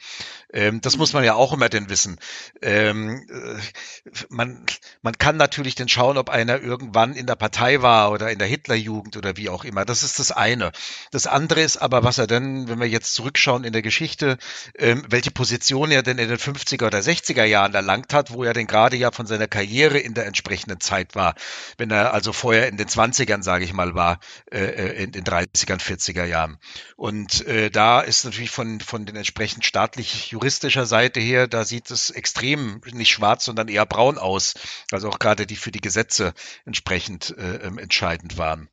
Ähm, 0.53 0.81
das 0.83 0.97
muss 0.99 1.15
man 1.15 1.25
ja 1.25 1.35
auch 1.35 1.53
immer 1.53 1.69
denn 1.69 1.89
wissen. 1.89 2.21
Ähm, 2.63 3.27
äh, 3.29 4.13
man, 4.29 4.65
man 5.03 5.19
kann 5.19 5.37
natürlich 5.37 5.63
dann 5.74 5.88
schauen, 5.88 6.18
ob 6.18 6.29
einer 6.29 6.61
irgendwann 6.61 7.14
in 7.14 7.27
der 7.27 7.37
Partei 7.37 7.81
war 7.81 8.11
oder 8.11 8.31
in 8.31 8.38
der 8.38 8.48
Hitlerjugend 8.48 9.16
oder 9.16 9.37
wie 9.37 9.48
auch 9.48 9.64
immer. 9.64 9.85
Das 9.85 10.03
ist 10.03 10.18
das 10.18 10.33
eine. 10.33 10.72
Das 11.11 11.27
andere 11.27 11.62
ist 11.62 11.79
aber, 11.79 12.05
was 12.05 12.18
er 12.18 12.27
denn, 12.27 12.68
wenn 12.68 12.81
wir 12.81 12.88
jetzt 12.88 13.14
zurückschauen 13.14 13.64
in 13.64 13.72
der 13.72 13.81
Geschichte, 13.81 14.37
ähm, 14.79 15.05
welche 15.09 15.31
Position 15.31 15.90
er 15.90 16.03
denn 16.03 16.18
in 16.18 16.29
den 16.29 16.38
50er 16.38 16.87
oder 16.87 16.98
60er 16.98 17.44
Jahren 17.44 17.74
erlangt 17.74 18.12
hat, 18.12 18.33
wo 18.33 18.44
er 18.44 18.53
denn 18.53 18.66
gerade 18.66 18.96
ja 18.96 19.11
von 19.11 19.27
seiner 19.27 19.46
Karriere 19.46 19.98
in 19.98 20.12
der 20.12 20.27
entsprechenden 20.27 20.81
Zeit 20.81 21.14
war. 21.14 21.35
Wenn 21.79 21.90
er 21.90 22.12
also 22.12 22.33
vorher 22.33 22.68
in 22.68 22.77
den 22.77 22.88
20ern, 22.88 23.42
sage 23.42 23.64
ich 23.64 23.72
mal, 23.72 23.94
war, 23.94 24.20
äh, 24.50 24.59
äh 24.59 25.05
in 25.05 25.12
den 25.12 25.24
30ern, 25.24 25.81
40er 25.81 26.24
Jahren. 26.24 26.59
Und 26.96 27.46
äh, 27.46 27.70
da 27.70 28.00
ist 28.00 28.24
natürlich 28.24 28.50
von, 28.50 28.81
von 28.81 29.07
den 29.07 29.16
entsprechend 29.16 29.64
staatlich 29.64 30.31
juristischer 30.31 30.87
Seite 30.87 31.20
her, 31.20 31.46
da 31.46 31.64
sieht 31.64 31.90
es 31.90 32.11
extrem 32.11 32.81
nicht 32.92 33.11
schwarz, 33.11 33.44
sondern 33.44 33.68
eher 33.68 33.87
braun 33.87 34.18
aus. 34.18 34.55
Also 34.90 35.09
auch 35.09 35.18
gerade 35.18 35.46
die 35.46 35.54
für 35.57 35.71
die 35.71 35.81
Gesetze 35.81 36.35
entsprechend 36.64 37.37
äh, 37.37 37.57
ähm, 37.57 37.79
entscheidend 37.79 38.38
waren. 38.38 38.69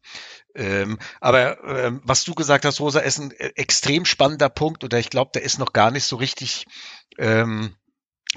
Ähm, 0.56 1.00
aber 1.20 1.64
ähm, 1.64 2.02
was 2.04 2.24
du 2.24 2.34
gesagt 2.34 2.66
hast, 2.66 2.80
Rosa, 2.80 3.00
ist 3.00 3.20
ein 3.20 3.32
äh, 3.32 3.52
extrem 3.56 4.06
spannender 4.06 4.50
Punkt 4.50 4.84
oder 4.84 5.00
ich 5.00 5.10
glaube, 5.10 5.32
der 5.34 5.44
ist 5.44 5.60
noch 5.60 5.74
gar 5.74 5.92
nicht 5.92 6.06
so 6.06 6.18
richtig 6.18 6.66
ähm, 7.18 7.76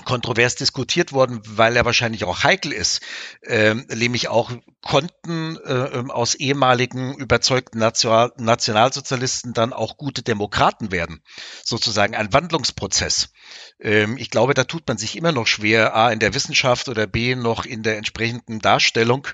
kontrovers 0.04 0.56
diskutiert 0.56 1.12
worden, 1.12 1.40
weil 1.44 1.76
er 1.76 1.84
wahrscheinlich 1.84 2.24
auch 2.24 2.42
heikel 2.42 2.72
ist, 2.72 3.00
ähm, 3.44 3.86
nämlich 3.94 4.26
auch 4.26 4.50
konnten 4.82 5.56
äh, 5.64 5.72
ähm, 5.72 6.10
aus 6.10 6.34
ehemaligen 6.34 7.14
überzeugten 7.14 7.78
National 7.78 8.32
Nationalsozialisten 8.36 9.52
dann 9.52 9.72
auch 9.72 9.96
gute 9.96 10.22
Demokraten 10.22 10.90
werden, 10.90 11.22
sozusagen 11.62 12.16
ein 12.16 12.32
Wandlungsprozess. 12.32 13.32
Ähm, 13.78 14.16
ich 14.18 14.30
glaube, 14.30 14.54
da 14.54 14.64
tut 14.64 14.86
man 14.88 14.98
sich 14.98 15.16
immer 15.16 15.30
noch 15.30 15.46
schwer, 15.46 15.94
a 15.94 16.10
in 16.10 16.18
der 16.18 16.34
Wissenschaft 16.34 16.88
oder 16.88 17.06
b 17.06 17.36
noch 17.36 17.64
in 17.64 17.84
der 17.84 17.96
entsprechenden 17.96 18.58
Darstellung, 18.58 19.28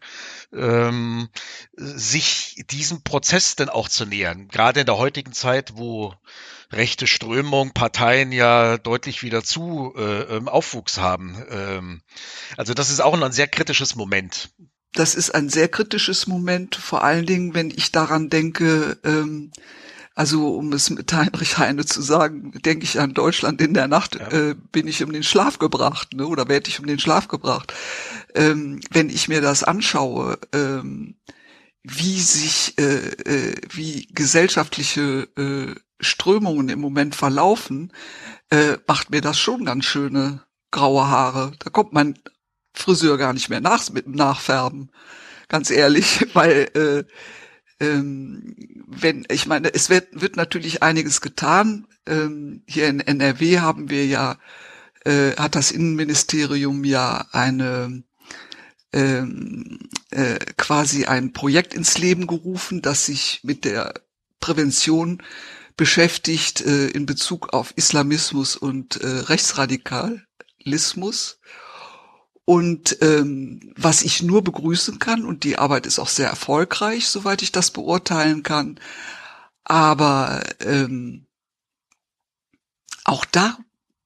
ähm, 0.53 1.31
sich 1.75 2.62
diesem 2.70 3.03
Prozess 3.03 3.57
dann 3.57 3.70
auch 3.70 3.88
zu 3.88 4.05
nähern. 4.05 4.49
Gerade 4.49 4.81
in 4.81 4.87
der 4.87 4.99
heutigen 4.99 5.33
Zeit, 5.33 5.73
wo 5.77 6.14
rechte 6.72 7.06
Strömung, 7.06 7.72
Parteien 7.72 8.33
ja 8.33 8.78
deutlich 8.78 9.22
wieder 9.22 9.42
zu 9.42 9.94
äh, 9.96 10.37
ähm, 10.37 10.48
Aufwuchs 10.48 10.98
haben. 10.98 11.37
Ähm, 11.50 12.02
also 12.56 12.74
das 12.74 12.90
ist 12.90 13.00
auch 13.00 13.20
ein 13.20 13.33
sehr 13.33 13.48
kritisches 13.48 13.96
Moment. 13.96 14.50
Das 14.92 15.14
ist 15.14 15.35
ein 15.35 15.48
sehr 15.48 15.68
kritisches 15.68 16.26
Moment, 16.26 16.74
vor 16.74 17.04
allen 17.04 17.26
Dingen, 17.26 17.54
wenn 17.54 17.70
ich 17.70 17.92
daran 17.92 18.28
denke, 18.28 18.98
ähm, 19.04 19.52
also 20.14 20.56
um 20.56 20.72
es 20.72 20.90
mit 20.90 21.12
Heinrich 21.12 21.59
Heine 21.59 21.87
zu 21.87 22.02
sagen, 22.02 22.52
denke 22.64 22.85
ich 22.85 22.98
an 22.98 23.14
Deutschland 23.14 23.61
in 23.61 23.74
der 23.74 23.88
Nacht, 23.88 24.16
ja. 24.16 24.28
äh, 24.28 24.54
bin 24.72 24.88
ich 24.88 25.02
um 25.04 25.12
den 25.12 25.22
Schlaf 25.22 25.59
gebracht, 25.59 26.14
ne? 26.14 26.26
oder 26.26 26.48
werde 26.48 26.68
ich 26.68 26.80
um 26.80 26.87
den 26.87 26.98
Schlaf 26.98 27.28
gebracht. 27.28 27.72
Ähm, 28.35 28.80
wenn 28.90 29.11
ich 29.11 29.28
mir 29.28 29.40
das 29.40 29.62
anschaue, 29.62 30.38
ähm, 30.52 31.16
wie 31.83 32.20
sich, 32.20 32.76
äh, 32.78 33.09
äh, 33.09 33.54
wie 33.70 34.09
gesellschaftliche 34.12 35.28
äh, 35.37 35.74
Strömungen 36.01 36.69
im 36.69 36.81
Moment 36.81 37.15
verlaufen, 37.15 37.93
äh, 38.51 38.77
macht 38.87 39.11
mir 39.11 39.21
das 39.21 39.39
schon 39.39 39.65
ganz 39.65 39.85
schöne 39.85 40.43
graue 40.71 41.09
Haare. 41.09 41.53
Da 41.59 41.71
kommt 41.71 41.93
mein 41.93 42.19
Friseur 42.73 43.19
gar 43.19 43.33
nicht 43.33 43.49
mehr 43.49 43.61
nach 43.61 43.91
mit 43.91 44.07
dem 44.07 44.15
Nachfärben, 44.15 44.91
ganz 45.49 45.71
ehrlich, 45.71 46.27
weil 46.35 46.71
äh, 46.75 47.05
ähm, 47.85 48.55
wenn, 48.87 49.27
ich 49.31 49.47
meine, 49.47 49.73
es 49.73 49.89
wird, 49.91 50.09
wird 50.21 50.37
natürlich 50.37 50.83
einiges 50.83 51.21
getan. 51.21 51.87
Ähm, 52.07 52.63
hier 52.67 52.89
in 52.89 53.01
NRW 53.01 53.61
haben 53.61 53.91
wir 53.91 54.07
ja, 54.07 54.39
äh, 55.05 55.33
hat 55.37 55.55
das 55.55 55.71
Innenministerium 55.71 56.85
ja 56.85 57.27
eine 57.33 58.03
ähm, 58.93 59.79
äh, 60.11 60.39
quasi 60.57 61.07
ein 61.07 61.33
Projekt 61.33 61.75
ins 61.75 61.97
Leben 61.99 62.27
gerufen, 62.27 62.83
das 62.83 63.07
sich 63.07 63.41
mit 63.45 63.65
der 63.65 63.95
Prävention 64.41 65.23
beschäftigt 65.81 66.61
äh, 66.61 66.88
in 66.88 67.07
Bezug 67.07 67.55
auf 67.55 67.73
Islamismus 67.75 68.55
und 68.55 68.97
äh, 68.97 69.07
Rechtsradikalismus. 69.07 71.40
Und 72.45 72.99
ähm, 73.01 73.73
was 73.77 74.03
ich 74.03 74.23
nur 74.23 74.45
begrüßen 74.45 74.99
kann, 74.99 75.25
und 75.25 75.43
die 75.43 75.57
Arbeit 75.57 75.87
ist 75.87 75.99
auch 75.99 76.11
sehr 76.11 76.29
erfolgreich, 76.29 77.09
soweit 77.09 77.40
ich 77.40 77.51
das 77.51 77.71
beurteilen 77.71 78.43
kann, 78.43 78.79
aber 79.64 80.43
ähm, 80.61 81.27
auch 83.05 83.25
da 83.25 83.57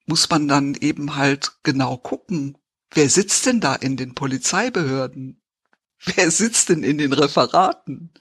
muss 0.07 0.31
man 0.31 0.47
dann 0.47 0.77
eben 0.77 1.17
halt 1.17 1.59
genau 1.65 1.97
gucken, 1.97 2.57
wer 2.93 3.11
sitzt 3.11 3.47
denn 3.47 3.59
da 3.59 3.75
in 3.75 3.97
den 3.97 4.15
Polizeibehörden? 4.15 5.41
Wer 6.05 6.31
sitzt 6.31 6.69
denn 6.69 6.85
in 6.85 6.99
den 6.99 7.15
Referaten 7.15 8.13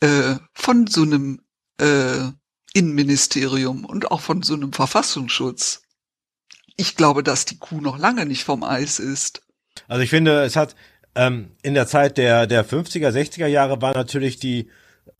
äh, 0.00 0.36
von 0.52 0.86
so 0.86 1.02
einem 1.02 1.43
äh, 1.80 2.30
Innenministerium 2.72 3.84
und 3.84 4.10
auch 4.10 4.20
von 4.20 4.42
so 4.42 4.54
einem 4.54 4.72
Verfassungsschutz? 4.72 5.84
ich 6.76 6.96
glaube, 6.96 7.22
dass 7.22 7.44
die 7.44 7.58
Kuh 7.58 7.80
noch 7.80 7.98
lange 7.98 8.26
nicht 8.26 8.44
vom 8.44 8.62
Eis 8.64 8.98
ist. 8.98 9.42
Also 9.88 10.02
ich 10.02 10.10
finde, 10.10 10.42
es 10.42 10.56
hat 10.56 10.74
ähm, 11.14 11.52
in 11.62 11.74
der 11.74 11.86
Zeit 11.86 12.18
der, 12.18 12.46
der 12.46 12.66
50er, 12.66 13.10
60er 13.10 13.46
Jahre 13.46 13.80
war 13.80 13.94
natürlich 13.94 14.38
die 14.38 14.70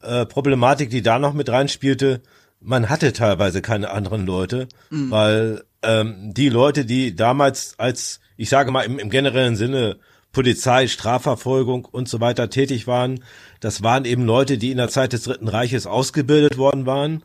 äh, 0.02 0.26
Problematik, 0.26 0.90
die 0.90 1.02
da 1.02 1.18
noch 1.18 1.34
mit 1.34 1.48
reinspielte, 1.48 2.22
man 2.60 2.88
hatte 2.88 3.12
teilweise 3.12 3.62
keine 3.62 3.90
anderen 3.90 4.24
Leute, 4.24 4.68
mhm. 4.90 5.10
weil 5.10 5.64
ähm, 5.82 6.32
die 6.32 6.48
Leute, 6.48 6.84
die 6.84 7.14
damals 7.14 7.78
als, 7.78 8.20
ich 8.36 8.48
sage 8.48 8.70
mal 8.70 8.82
im, 8.82 8.98
im 8.98 9.10
generellen 9.10 9.54
Sinne, 9.54 9.98
Polizei, 10.34 10.86
Strafverfolgung 10.86 11.86
und 11.86 12.08
so 12.08 12.20
weiter 12.20 12.50
tätig 12.50 12.86
waren, 12.86 13.24
das 13.60 13.82
waren 13.82 14.04
eben 14.04 14.26
Leute, 14.26 14.58
die 14.58 14.70
in 14.70 14.76
der 14.76 14.90
Zeit 14.90 15.14
des 15.14 15.22
Dritten 15.22 15.48
Reiches 15.48 15.86
ausgebildet 15.86 16.58
worden 16.58 16.84
waren 16.84 17.22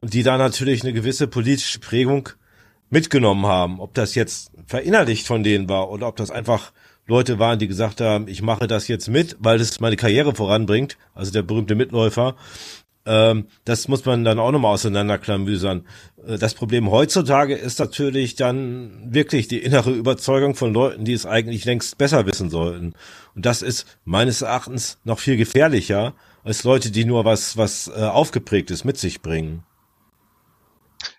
und 0.00 0.14
die 0.14 0.22
da 0.22 0.38
natürlich 0.38 0.82
eine 0.82 0.94
gewisse 0.94 1.26
politische 1.26 1.80
Prägung 1.80 2.30
mitgenommen 2.88 3.44
haben. 3.46 3.80
Ob 3.80 3.92
das 3.92 4.14
jetzt 4.14 4.52
verinnerlicht 4.66 5.26
von 5.26 5.42
denen 5.42 5.68
war 5.68 5.90
oder 5.90 6.08
ob 6.08 6.16
das 6.16 6.30
einfach 6.30 6.72
Leute 7.06 7.38
waren, 7.38 7.58
die 7.58 7.66
gesagt 7.66 8.00
haben, 8.00 8.28
ich 8.28 8.42
mache 8.42 8.66
das 8.66 8.86
jetzt 8.86 9.08
mit, 9.08 9.36
weil 9.40 9.60
es 9.60 9.80
meine 9.80 9.96
Karriere 9.96 10.34
voranbringt, 10.34 10.96
also 11.14 11.32
der 11.32 11.42
berühmte 11.42 11.74
Mitläufer. 11.74 12.36
Ähm, 13.04 13.46
das 13.64 13.88
muss 13.88 14.04
man 14.04 14.24
dann 14.24 14.38
auch 14.38 14.52
nochmal 14.52 14.74
auseinanderklamüsern. 14.74 15.86
Äh, 16.26 16.38
das 16.38 16.54
Problem 16.54 16.90
heutzutage 16.90 17.54
ist 17.54 17.78
natürlich 17.78 18.36
dann 18.36 19.12
wirklich 19.12 19.48
die 19.48 19.58
innere 19.58 19.90
Überzeugung 19.90 20.54
von 20.54 20.72
Leuten, 20.72 21.04
die 21.04 21.12
es 21.12 21.26
eigentlich 21.26 21.64
längst 21.64 21.98
besser 21.98 22.26
wissen 22.26 22.50
sollten. 22.50 22.94
Und 23.34 23.46
das 23.46 23.62
ist 23.62 23.86
meines 24.04 24.42
Erachtens 24.42 24.98
noch 25.04 25.18
viel 25.18 25.36
gefährlicher 25.36 26.14
als 26.44 26.64
Leute, 26.64 26.90
die 26.90 27.04
nur 27.04 27.24
was, 27.24 27.56
was 27.56 27.88
äh, 27.88 28.02
aufgeprägtes 28.02 28.84
mit 28.84 28.98
sich 28.98 29.20
bringen. 29.20 29.64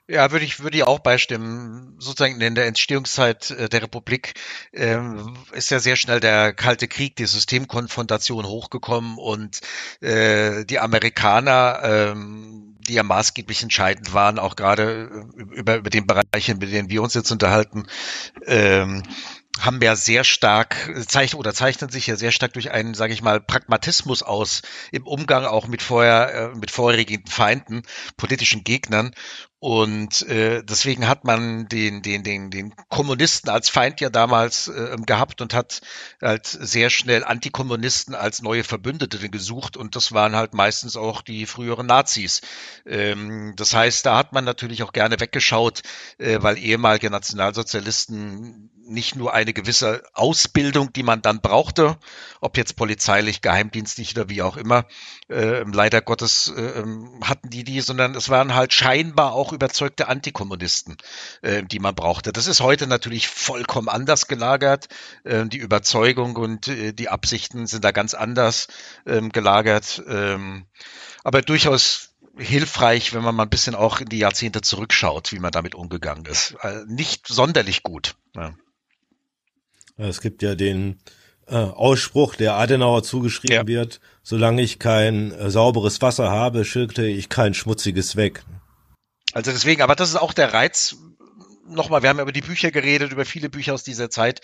Ja, 0.09 0.31
würde 0.31 0.43
ich, 0.43 0.59
würde 0.59 0.75
ich 0.75 0.83
auch 0.83 0.99
beistimmen. 0.99 1.95
Sozusagen 1.97 2.41
in 2.41 2.55
der 2.55 2.65
Entstehungszeit 2.65 3.51
äh, 3.51 3.69
der 3.69 3.83
Republik 3.83 4.33
ähm, 4.73 5.37
ist 5.53 5.71
ja 5.71 5.79
sehr 5.79 5.95
schnell 5.95 6.19
der 6.19 6.51
Kalte 6.53 6.89
Krieg, 6.89 7.15
die 7.15 7.25
Systemkonfrontation 7.25 8.45
hochgekommen 8.45 9.17
und 9.17 9.61
äh, 10.01 10.65
die 10.65 10.79
Amerikaner, 10.79 11.79
ähm, 11.83 12.75
die 12.79 12.95
ja 12.95 13.03
maßgeblich 13.03 13.63
entscheidend 13.63 14.13
waren, 14.13 14.39
auch 14.39 14.57
gerade 14.57 15.09
äh, 15.37 15.41
über, 15.55 15.77
über 15.77 15.89
den 15.89 16.05
Bereich, 16.05 16.49
in 16.49 16.59
denen 16.59 16.89
wir 16.89 17.01
uns 17.01 17.13
jetzt 17.13 17.31
unterhalten, 17.31 17.87
ähm, 18.45 19.03
haben 19.59 19.81
ja 19.81 19.95
sehr 19.95 20.23
stark 20.23 20.75
zeichnen 21.07 21.39
oder 21.39 21.53
zeichnen 21.53 21.89
sich 21.89 22.07
ja 22.07 22.15
sehr 22.15 22.31
stark 22.31 22.53
durch 22.53 22.71
einen, 22.71 22.95
sage 22.95 23.13
ich 23.13 23.21
mal, 23.21 23.39
Pragmatismus 23.39 24.23
aus 24.23 24.63
im 24.91 25.05
Umgang 25.05 25.45
auch 25.45 25.67
mit 25.67 25.81
vorher 25.81 26.33
äh, 26.33 26.57
mit 26.57 26.71
vorherigen 26.71 27.25
Feinden, 27.27 27.83
politischen 28.17 28.63
Gegnern 28.63 29.13
und 29.63 30.27
äh, 30.27 30.61
deswegen 30.61 31.07
hat 31.07 31.23
man 31.23 31.69
den, 31.69 32.01
den, 32.01 32.21
den, 32.21 32.51
den 32.51 32.75
Kommunisten 32.89 33.49
als 33.49 33.69
Feind 33.69 34.01
ja 34.01 34.09
damals 34.09 34.67
äh, 34.67 34.97
gehabt 35.05 35.39
und 35.39 35.53
hat 35.53 35.79
halt 36.21 36.47
sehr 36.47 36.89
schnell 36.89 37.23
Antikommunisten 37.23 38.13
als 38.13 38.41
neue 38.41 38.65
Verbündete 38.65 39.29
gesucht. 39.29 39.77
Und 39.77 39.95
das 39.95 40.11
waren 40.11 40.35
halt 40.35 40.53
meistens 40.53 40.97
auch 40.97 41.21
die 41.21 41.45
früheren 41.45 41.85
Nazis. 41.85 42.41
Ähm, 42.85 43.53
das 43.55 43.73
heißt, 43.73 44.05
da 44.05 44.17
hat 44.17 44.33
man 44.33 44.43
natürlich 44.43 44.83
auch 44.83 44.91
gerne 44.91 45.21
weggeschaut, 45.21 45.83
äh, 46.17 46.39
weil 46.41 46.57
ehemalige 46.57 47.09
Nationalsozialisten 47.09 48.69
nicht 48.85 49.15
nur 49.15 49.33
eine 49.33 49.53
gewisse 49.53 50.03
Ausbildung, 50.13 50.91
die 50.91 51.03
man 51.03 51.21
dann 51.21 51.39
brauchte, 51.39 51.97
ob 52.41 52.57
jetzt 52.57 52.75
polizeilich, 52.75 53.41
geheimdienstlich 53.41 54.15
oder 54.17 54.29
wie 54.29 54.41
auch 54.41 54.57
immer, 54.57 54.85
äh, 55.29 55.63
leider 55.63 56.01
Gottes 56.01 56.53
äh, 56.55 56.83
hatten 57.21 57.49
die 57.49 57.63
die, 57.63 57.81
sondern 57.81 58.15
es 58.15 58.29
waren 58.29 58.53
halt 58.55 58.73
scheinbar 58.73 59.33
auch 59.33 59.53
überzeugte 59.53 60.07
Antikommunisten, 60.07 60.97
äh, 61.41 61.63
die 61.63 61.79
man 61.79 61.95
brauchte. 61.95 62.33
Das 62.33 62.47
ist 62.47 62.61
heute 62.61 62.87
natürlich 62.87 63.27
vollkommen 63.27 63.89
anders 63.89 64.27
gelagert. 64.27 64.87
Äh, 65.23 65.45
die 65.47 65.57
Überzeugung 65.57 66.35
und 66.35 66.67
äh, 66.67 66.93
die 66.93 67.09
Absichten 67.09 67.67
sind 67.67 67.83
da 67.83 67.91
ganz 67.91 68.13
anders 68.13 68.67
ähm, 69.05 69.31
gelagert. 69.31 70.03
Ähm, 70.07 70.65
aber 71.23 71.41
durchaus 71.41 72.13
hilfreich, 72.37 73.13
wenn 73.13 73.23
man 73.23 73.35
mal 73.35 73.43
ein 73.43 73.49
bisschen 73.49 73.75
auch 73.75 73.99
in 74.01 74.09
die 74.09 74.17
Jahrzehnte 74.17 74.61
zurückschaut, 74.61 75.31
wie 75.31 75.39
man 75.39 75.51
damit 75.51 75.75
umgegangen 75.75 76.25
ist. 76.25 76.55
Äh, 76.61 76.83
nicht 76.87 77.27
sonderlich 77.27 77.83
gut. 77.83 78.15
Ja. 78.35 78.53
Es 79.97 80.21
gibt 80.21 80.41
ja 80.41 80.55
den 80.55 80.99
äh, 81.53 81.55
Ausspruch, 81.55 82.35
der 82.35 82.55
Adenauer 82.55 83.03
zugeschrieben 83.03 83.55
ja. 83.55 83.67
wird, 83.67 83.99
solange 84.23 84.63
ich 84.63 84.79
kein 84.79 85.31
äh, 85.31 85.51
sauberes 85.51 86.01
Wasser 86.01 86.31
habe, 86.31 86.65
schütte 86.65 87.05
ich 87.05 87.29
kein 87.29 87.53
schmutziges 87.53 88.15
weg. 88.15 88.43
Also 89.33 89.51
deswegen, 89.51 89.83
aber 89.83 89.95
das 89.95 90.09
ist 90.09 90.15
auch 90.15 90.33
der 90.33 90.53
Reiz. 90.53 90.95
Nochmal, 91.67 92.01
wir 92.01 92.09
haben 92.09 92.19
über 92.19 92.31
die 92.31 92.41
Bücher 92.41 92.71
geredet, 92.71 93.11
über 93.11 93.23
viele 93.23 93.49
Bücher 93.49 93.73
aus 93.73 93.83
dieser 93.83 94.09
Zeit, 94.09 94.41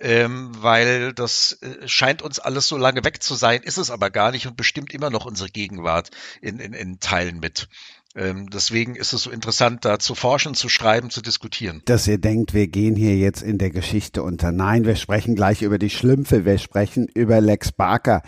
ähm, 0.00 0.52
weil 0.56 1.12
das 1.12 1.58
äh, 1.62 1.88
scheint 1.88 2.22
uns 2.22 2.38
alles 2.38 2.68
so 2.68 2.76
lange 2.76 3.04
weg 3.04 3.22
zu 3.22 3.34
sein, 3.34 3.62
ist 3.62 3.76
es 3.76 3.90
aber 3.90 4.10
gar 4.10 4.30
nicht 4.30 4.46
und 4.46 4.56
bestimmt 4.56 4.94
immer 4.94 5.10
noch 5.10 5.26
unsere 5.26 5.50
Gegenwart 5.50 6.10
in, 6.40 6.60
in, 6.60 6.72
in 6.72 7.00
Teilen 7.00 7.40
mit. 7.40 7.68
Ähm, 8.14 8.50
deswegen 8.50 8.94
ist 8.94 9.12
es 9.12 9.22
so 9.22 9.30
interessant, 9.30 9.84
da 9.84 9.98
zu 9.98 10.14
forschen, 10.14 10.54
zu 10.54 10.68
schreiben, 10.68 11.10
zu 11.10 11.22
diskutieren. 11.22 11.82
Dass 11.86 12.06
ihr 12.06 12.18
denkt, 12.18 12.52
wir 12.52 12.66
gehen 12.66 12.94
hier 12.94 13.16
jetzt 13.16 13.42
in 13.42 13.58
der 13.58 13.70
Geschichte 13.70 14.22
unter. 14.22 14.52
Nein, 14.52 14.84
wir 14.84 14.96
sprechen 14.96 15.34
gleich 15.34 15.62
über 15.62 15.78
die 15.78 15.90
Schlümpfe, 15.90 16.44
wir 16.44 16.58
sprechen 16.58 17.08
über 17.14 17.40
Lex 17.40 17.72
Barker, 17.72 18.22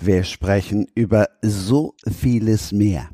wir 0.00 0.24
sprechen 0.24 0.86
über 0.94 1.28
so 1.42 1.94
vieles 2.10 2.72
mehr. 2.72 3.10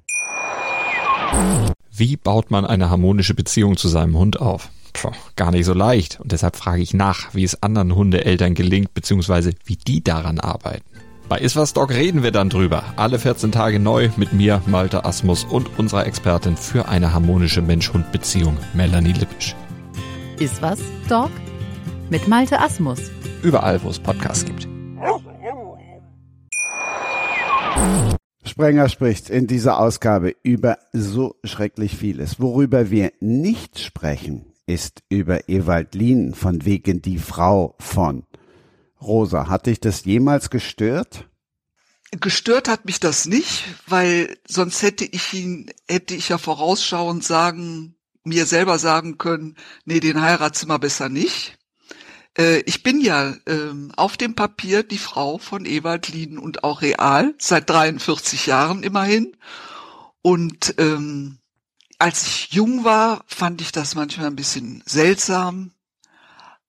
Wie 1.91 2.17
baut 2.17 2.51
man 2.51 2.65
eine 2.65 2.89
harmonische 2.89 3.35
Beziehung 3.35 3.77
zu 3.77 3.89
seinem 3.89 4.17
Hund 4.17 4.41
auf? 4.41 4.71
Puh, 4.93 5.11
gar 5.37 5.51
nicht 5.51 5.65
so 5.65 5.75
leicht. 5.75 6.21
Und 6.21 6.33
deshalb 6.33 6.57
frage 6.57 6.83
ich 6.83 6.95
nach, 6.95 7.35
wie 7.35 7.45
es 7.45 7.63
anderen 7.63 7.95
Hundeeltern 7.95 8.55
gelingt, 8.55 8.95
beziehungsweise 8.95 9.53
wie 9.65 9.77
die 9.77 10.05
daran 10.05 10.39
arbeiten. 10.39 10.85
Bei 11.29 11.39
Iswas 11.39 11.73
Dog 11.73 11.91
reden 11.91 12.23
wir 12.23 12.31
dann 12.31 12.51
drüber. 12.51 12.85
Alle 12.97 13.19
14 13.19 13.53
Tage 13.53 13.79
neu 13.79 14.11
mit 14.17 14.33
mir, 14.33 14.61
Malte 14.67 15.05
Asmus 15.05 15.45
und 15.45 15.79
unserer 15.79 16.07
Expertin 16.07 16.57
für 16.57 16.89
eine 16.89 17.13
harmonische 17.15 17.63
Mensch-Hund-Beziehung, 17.63 18.59
Melanie 18.75 19.13
Lippisch. 19.13 19.55
Iswas 20.39 20.81
Dog 21.09 21.31
mit 22.11 22.29
Malte 22.29 22.61
Asmus. 22.61 23.11
Überall, 23.43 23.83
wo 23.83 23.89
es 23.89 23.99
Podcasts 23.99 24.45
gibt. 24.45 24.69
Sprenger 28.45 28.91
spricht 28.91 29.31
in 29.31 29.47
dieser 29.47 29.81
Ausgabe 29.81 30.35
über 30.43 30.77
so 30.93 31.37
schrecklich 31.43 31.97
vieles. 31.97 32.39
Worüber 32.39 32.91
wir 32.91 33.13
nicht 33.21 33.79
sprechen, 33.79 34.53
ist 34.67 35.03
über 35.09 35.49
Ewald 35.49 35.95
Lien 35.95 36.35
von 36.35 36.67
wegen 36.67 37.01
die 37.01 37.19
Frau 37.19 37.75
von. 37.79 38.25
Rosa, 39.03 39.49
hat 39.49 39.67
dich 39.67 39.81
das 39.81 40.05
jemals 40.05 40.51
gestört? 40.51 41.29
Gestört 42.12 42.69
hat 42.69 42.85
mich 42.85 43.01
das 43.01 43.27
nicht, 43.27 43.65
weil 43.87 44.37
sonst 44.47 44.83
hätte 44.83 45.05
ich 45.05 45.33
ihn, 45.33 45.71
hätte 45.88 46.15
ich 46.15 46.29
ja 46.29 46.38
vorausschauend 46.38 47.25
sagen, 47.25 47.97
mir 48.25 48.47
selber 48.47 48.79
sagen 48.79 49.19
können, 49.19 49.57
nee, 49.85 50.01
den 50.01 50.21
Heiratszimmer 50.21 50.79
besser 50.79 51.09
nicht. 51.09 51.59
Äh, 52.37 52.61
ich 52.61 52.83
bin 52.83 53.01
ja 53.01 53.35
ähm, 53.47 53.93
auf 53.97 54.17
dem 54.17 54.35
Papier 54.35 54.83
die 54.83 54.99
Frau 54.99 55.38
von 55.38 55.65
Ewald 55.65 56.09
Lien 56.09 56.38
und 56.38 56.65
auch 56.65 56.83
real, 56.83 57.35
seit 57.38 57.69
43 57.69 58.47
Jahren 58.47 58.83
immerhin. 58.83 59.37
Und 60.23 60.75
ähm, 60.79 61.38
als 61.99 62.27
ich 62.27 62.53
jung 62.53 62.85
war, 62.85 63.25
fand 63.27 63.61
ich 63.61 63.73
das 63.73 63.95
manchmal 63.95 64.27
ein 64.27 64.37
bisschen 64.37 64.83
seltsam. 64.87 65.73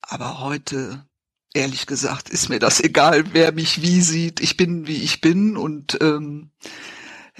Aber 0.01 0.39
heute 0.39 1.05
ehrlich 1.53 1.85
gesagt, 1.85 2.29
ist 2.29 2.49
mir 2.49 2.59
das 2.59 2.79
egal, 2.81 3.33
wer 3.33 3.51
mich 3.51 3.81
wie 3.81 4.01
sieht. 4.01 4.39
Ich 4.39 4.57
bin, 4.57 4.87
wie 4.87 5.03
ich 5.03 5.21
bin 5.21 5.57
und, 5.57 5.97
ähm, 6.01 6.51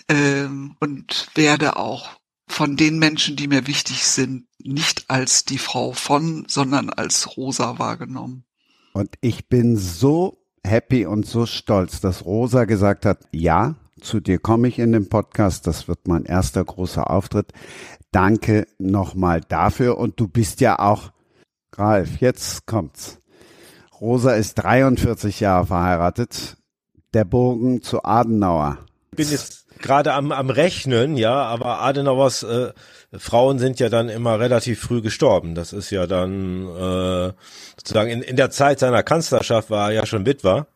ähm, 0.08 0.76
und 0.80 1.30
werde 1.36 1.76
auch 1.78 2.10
von 2.47 2.78
den 2.78 2.99
Menschen, 2.99 3.36
die 3.36 3.47
mir 3.47 3.67
wichtig 3.67 4.06
sind, 4.06 4.45
nicht 4.60 5.10
als 5.10 5.45
die 5.45 5.58
Frau 5.58 5.91
von, 5.93 6.45
sondern 6.47 6.89
als 6.89 7.36
Rosa 7.36 7.80
wahrgenommen. 7.80 8.45
Und 8.93 9.15
ich 9.21 9.49
bin 9.49 9.76
so 9.76 10.38
happy 10.63 11.06
und 11.06 11.26
so 11.26 11.45
stolz, 11.45 11.99
dass 11.99 12.26
Rosa 12.26 12.65
gesagt 12.65 13.06
hat, 13.06 13.19
ja, 13.32 13.76
zu 14.02 14.19
dir 14.19 14.39
komme 14.39 14.67
ich 14.67 14.80
in 14.80 14.91
den 14.91 15.10
Podcast, 15.10 15.65
das 15.65 15.88
wird 15.88 16.08
mein 16.08 16.26
erster 16.26 16.63
großer 16.63 17.10
Auftritt. 17.10 17.54
Danke 18.12 18.67
nochmal 18.78 19.41
dafür 19.41 19.97
und 19.97 20.19
du 20.19 20.28
bist 20.28 20.62
ja 20.62 20.78
auch, 20.78 21.12
Ralf, 21.76 22.17
jetzt 22.19 22.67
kommt's. 22.67 23.19
Rosa 24.03 24.33
ist 24.33 24.55
43 24.55 25.39
Jahre 25.39 25.65
verheiratet. 25.65 26.57
Der 27.13 27.23
Bogen 27.23 27.81
zu 27.81 28.03
Adenauer. 28.03 28.79
Ich 29.11 29.17
bin 29.17 29.31
jetzt 29.31 29.65
gerade 29.79 30.11
am, 30.11 30.33
am 30.33 30.49
Rechnen, 30.49 31.15
ja, 31.15 31.41
aber 31.41 31.79
Adenauers 31.79 32.43
äh, 32.43 32.73
Frauen 33.17 33.59
sind 33.59 33.79
ja 33.79 33.87
dann 33.87 34.09
immer 34.09 34.41
relativ 34.41 34.81
früh 34.81 35.01
gestorben. 35.01 35.55
Das 35.55 35.71
ist 35.71 35.89
ja 35.89 36.05
dann 36.05 36.67
äh, 36.67 37.31
sozusagen 37.77 38.09
in, 38.09 38.21
in 38.21 38.35
der 38.35 38.49
Zeit 38.51 38.79
seiner 38.79 39.03
Kanzlerschaft 39.03 39.69
war 39.69 39.89
er 39.89 39.95
ja 39.95 40.05
schon 40.05 40.25
Witwer. 40.25 40.67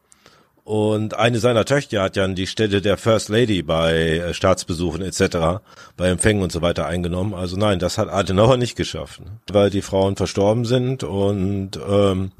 Und 0.64 1.14
eine 1.14 1.40
seiner 1.40 1.66
Töchter 1.66 2.04
hat 2.04 2.16
ja 2.16 2.26
die 2.30 2.48
Stelle 2.48 2.82
der 2.82 2.96
First 2.96 3.28
Lady 3.28 3.62
bei 3.62 4.20
äh, 4.20 4.34
Staatsbesuchen 4.34 5.02
etc., 5.02 5.62
bei 5.98 6.08
Empfängen 6.08 6.44
und 6.44 6.54
so 6.54 6.62
weiter 6.62 6.86
eingenommen. 6.86 7.34
Also 7.34 7.58
nein, 7.58 7.80
das 7.80 7.98
hat 7.98 8.08
Adenauer 8.08 8.56
nicht 8.56 8.78
geschafft, 8.78 9.20
ne? 9.20 9.32
weil 9.52 9.70
die 9.70 9.82
Frauen 9.82 10.16
verstorben 10.16 10.64
sind 10.64 11.04
und 11.04 11.78
ähm, 11.90 12.32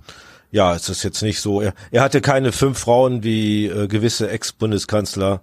ja, 0.52 0.76
es 0.76 0.90
ist 0.90 1.04
jetzt 1.04 1.22
nicht 1.22 1.42
so. 1.42 1.62
Er, 1.62 1.74
er 1.92 2.02
hatte 2.02 2.22
keine 2.22 2.52
fünf 2.52 2.80
Frauen 2.80 3.24
wie 3.24 3.68
äh, 3.68 3.88
gewisse 3.88 4.30
Ex-Bundeskanzler, 4.30 5.42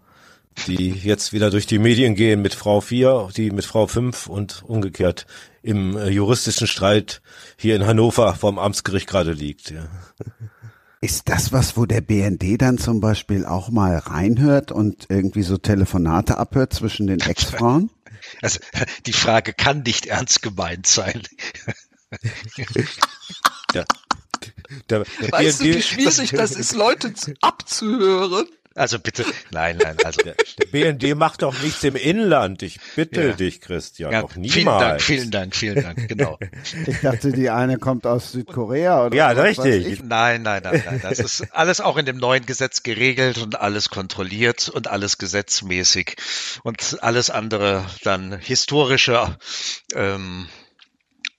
die 0.67 0.90
jetzt 0.90 1.33
wieder 1.33 1.51
durch 1.51 1.67
die 1.67 1.79
Medien 1.79 2.14
gehen 2.14 2.43
mit 2.43 2.55
Frau 2.55 2.81
vier, 2.81 3.29
die 3.37 3.51
mit 3.51 3.64
Frau 3.64 3.87
fünf 3.87 4.27
und 4.27 4.62
umgekehrt 4.64 5.27
im 5.62 5.97
äh, 5.97 6.09
juristischen 6.09 6.67
Streit 6.67 7.23
hier 7.57 7.77
in 7.77 7.87
Hannover 7.87 8.35
vom 8.35 8.59
Amtsgericht 8.59 9.09
gerade 9.09 9.33
liegt. 9.33 9.71
Ja. 9.71 9.88
Ist 11.01 11.29
das 11.29 11.53
was, 11.53 11.77
wo 11.77 11.85
der 11.85 12.01
BND 12.01 12.62
dann 12.62 12.79
zum 12.79 13.01
Beispiel 13.01 13.45
auch 13.45 13.69
mal 13.69 13.99
reinhört 13.99 14.73
und 14.73 15.07
irgendwie 15.11 15.43
so 15.43 15.59
Telefonate 15.59 16.38
abhört 16.38 16.73
zwischen 16.73 17.07
den 17.07 17.21
Ex-Frauen? 17.21 17.90
Also 18.40 18.59
die 19.05 19.12
Frage 19.12 19.53
kann 19.53 19.83
nicht 19.83 20.07
ernst 20.07 20.40
gemeint 20.40 20.87
sein. 20.87 21.23
ja. 23.75 23.85
Der, 24.91 25.05
der 25.21 25.33
weißt 25.33 25.61
BND, 25.61 25.75
du, 25.75 25.79
wie 25.79 25.83
schwierig 25.83 26.31
das, 26.31 26.53
ist, 26.53 26.75
Leute 26.75 27.13
abzuhören? 27.41 28.47
Also 28.77 28.99
bitte, 28.99 29.25
nein, 29.53 29.77
nein, 29.77 29.97
also. 30.05 30.21
Der, 30.23 30.35
der 30.35 30.67
BND 30.67 31.17
macht 31.17 31.43
doch 31.43 31.57
nichts 31.63 31.85
im 31.85 31.95
Inland. 31.95 32.63
Ich 32.63 32.81
bitte 32.97 33.23
ja. 33.23 33.33
dich, 33.33 33.61
Christian, 33.61 34.11
ja, 34.11 34.23
doch 34.23 34.35
niemals. 34.35 35.05
Vielen 35.05 35.31
Dank, 35.31 35.55
vielen 35.55 35.81
Dank, 35.81 36.01
vielen 36.01 36.07
Dank, 36.07 36.09
genau. 36.09 36.39
Ich 36.87 37.01
dachte, 37.01 37.31
die 37.31 37.51
eine 37.51 37.79
kommt 37.79 38.05
aus 38.05 38.33
Südkorea 38.33 39.07
oder 39.07 39.17
Ja, 39.17 39.31
richtig. 39.31 40.03
Nein, 40.03 40.43
nein, 40.43 40.63
nein, 40.65 40.83
nein. 40.85 41.01
Das 41.03 41.21
ist 41.21 41.53
alles 41.53 41.81
auch 41.81 41.97
in 41.97 42.07
dem 42.07 42.17
neuen 42.17 42.47
Gesetz 42.47 42.83
geregelt 42.83 43.39
und 43.39 43.61
alles 43.61 43.91
kontrolliert 43.91 44.69
und 44.69 44.89
alles 44.89 45.19
gesetzmäßig 45.19 46.17
und 46.65 46.99
alles 47.01 47.31
andere 47.31 47.87
dann 48.03 48.37
historische 48.39 49.37
ähm, 49.95 50.49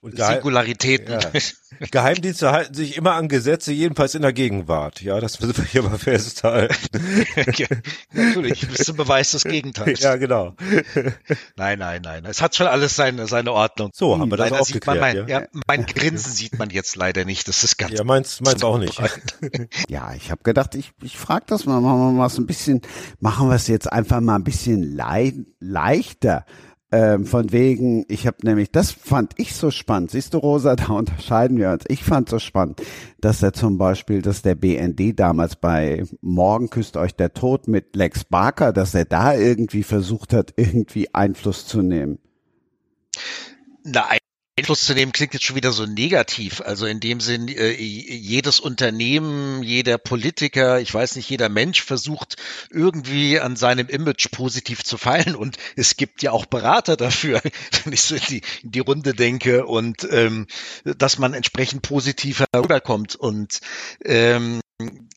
und 0.05 0.17
Singularitäten. 0.17 1.19
Ja. 1.19 1.87
Geheimdienste 1.89 2.51
halten 2.51 2.75
sich 2.75 2.95
immer 2.95 3.13
an 3.13 3.27
Gesetze, 3.27 3.73
jedenfalls 3.73 4.13
in 4.13 4.21
der 4.21 4.33
Gegenwart. 4.33 5.01
Ja, 5.01 5.19
das 5.19 5.39
müssen 5.39 5.57
wir 5.57 5.65
hier 5.65 5.81
mal 5.81 5.97
festhalten. 5.97 6.75
ja, 7.57 7.67
natürlich, 8.13 8.67
bis 8.67 8.85
zum 8.85 8.97
Beweis 8.97 9.31
des 9.31 9.43
Gegenteils. 9.45 10.01
Ja, 10.01 10.15
genau. 10.17 10.55
Nein, 11.55 11.79
nein, 11.79 12.03
nein. 12.03 12.23
Es 12.25 12.43
hat 12.43 12.55
schon 12.55 12.67
alles 12.67 12.95
seine, 12.95 13.25
seine 13.25 13.51
Ordnung. 13.51 13.89
So, 13.93 14.19
haben 14.19 14.29
wir 14.29 14.37
das 14.37 14.51
leider 14.51 14.61
auch 14.61 14.67
geklärt, 14.67 14.99
mein, 14.99 15.15
ja. 15.27 15.41
ja. 15.41 15.47
mein 15.65 15.87
Grinsen 15.87 16.31
sieht 16.31 16.59
man 16.59 16.69
jetzt 16.69 16.95
leider 16.95 17.25
nicht. 17.25 17.47
Das 17.47 17.63
ist 17.63 17.77
ganz. 17.77 17.93
Ja, 17.93 18.03
meins, 18.03 18.41
meins 18.41 18.63
auch 18.63 18.77
nicht. 18.77 19.01
ja, 19.89 20.13
ich 20.13 20.29
habe 20.29 20.43
gedacht, 20.43 20.75
ich, 20.75 20.91
ich 21.01 21.17
frage 21.17 21.45
das 21.47 21.65
mal, 21.65 21.81
machen 21.81 21.97
wir 21.99 22.11
mal 22.11 22.29
so 22.29 22.43
ein 22.43 22.45
bisschen, 22.45 22.81
machen 23.19 23.49
wir 23.49 23.55
es 23.55 23.67
jetzt 23.67 23.91
einfach 23.91 24.21
mal 24.21 24.35
ein 24.35 24.43
bisschen 24.43 24.83
lei 24.83 25.33
leichter 25.59 26.45
ähm, 26.95 27.25
von 27.25 27.51
wegen, 27.51 28.05
ich 28.07 28.25
habe 28.25 28.37
nämlich, 28.43 28.71
das 28.71 28.91
fand 28.91 29.33
ich 29.35 29.53
so 29.53 29.69
spannend. 29.69 30.11
Siehst 30.11 30.33
du, 30.33 30.37
Rosa, 30.37 30.75
da 30.77 30.93
unterscheiden 30.93 31.57
wir 31.57 31.71
uns. 31.71 31.83
Ich 31.89 32.05
fand 32.05 32.29
so 32.29 32.39
spannend, 32.39 32.81
dass 33.19 33.43
er 33.43 33.51
zum 33.51 33.77
Beispiel, 33.77 34.21
dass 34.21 34.41
der 34.41 34.55
BND 34.55 35.19
damals 35.19 35.57
bei 35.57 36.03
Morgen 36.21 36.69
küsst 36.69 36.95
euch 36.95 37.13
der 37.13 37.33
Tod 37.33 37.67
mit 37.67 37.97
Lex 37.97 38.23
Barker, 38.23 38.71
dass 38.71 38.95
er 38.95 39.03
da 39.03 39.35
irgendwie 39.35 39.83
versucht 39.83 40.31
hat, 40.31 40.53
irgendwie 40.55 41.13
Einfluss 41.13 41.67
zu 41.67 41.81
nehmen. 41.81 42.19
Nein, 43.83 44.17
Einfluss 44.57 44.85
zu 44.85 44.93
nehmen 44.93 45.11
klingt 45.11 45.33
jetzt 45.33 45.43
schon 45.43 45.57
wieder 45.57 45.73
so 45.73 45.85
negativ. 45.85 46.61
Also 46.61 46.85
in 46.85 47.01
dem 47.01 47.19
Sinn, 47.19 47.49
äh, 47.49 47.71
jedes 47.73 48.61
Unternehmen, 48.61 49.61
jeder 49.63 49.97
Politiker, 49.97 50.79
ich 50.79 50.93
weiß 50.93 51.17
nicht, 51.17 51.29
jeder 51.29 51.49
Mensch 51.49 51.83
versucht 51.83 52.37
irgendwie 52.69 53.37
an 53.41 53.57
seinem 53.57 53.89
Image 53.89 54.31
positiv 54.31 54.85
zu 54.85 54.97
feilen. 54.97 55.35
Und 55.35 55.57
es 55.75 55.97
gibt 55.97 56.23
ja 56.23 56.31
auch 56.31 56.45
Berater 56.45 56.95
dafür, 56.95 57.41
wenn 57.83 57.91
ich 57.91 58.03
so 58.03 58.15
in 58.15 58.21
die, 58.29 58.41
in 58.63 58.71
die 58.71 58.79
Runde 58.79 59.13
denke 59.13 59.65
und 59.65 60.07
ähm, 60.09 60.47
dass 60.85 61.17
man 61.17 61.33
entsprechend 61.33 61.81
positiv 61.81 62.45
herüberkommt. 62.53 63.17
Und 63.17 63.59
ähm, 64.05 64.61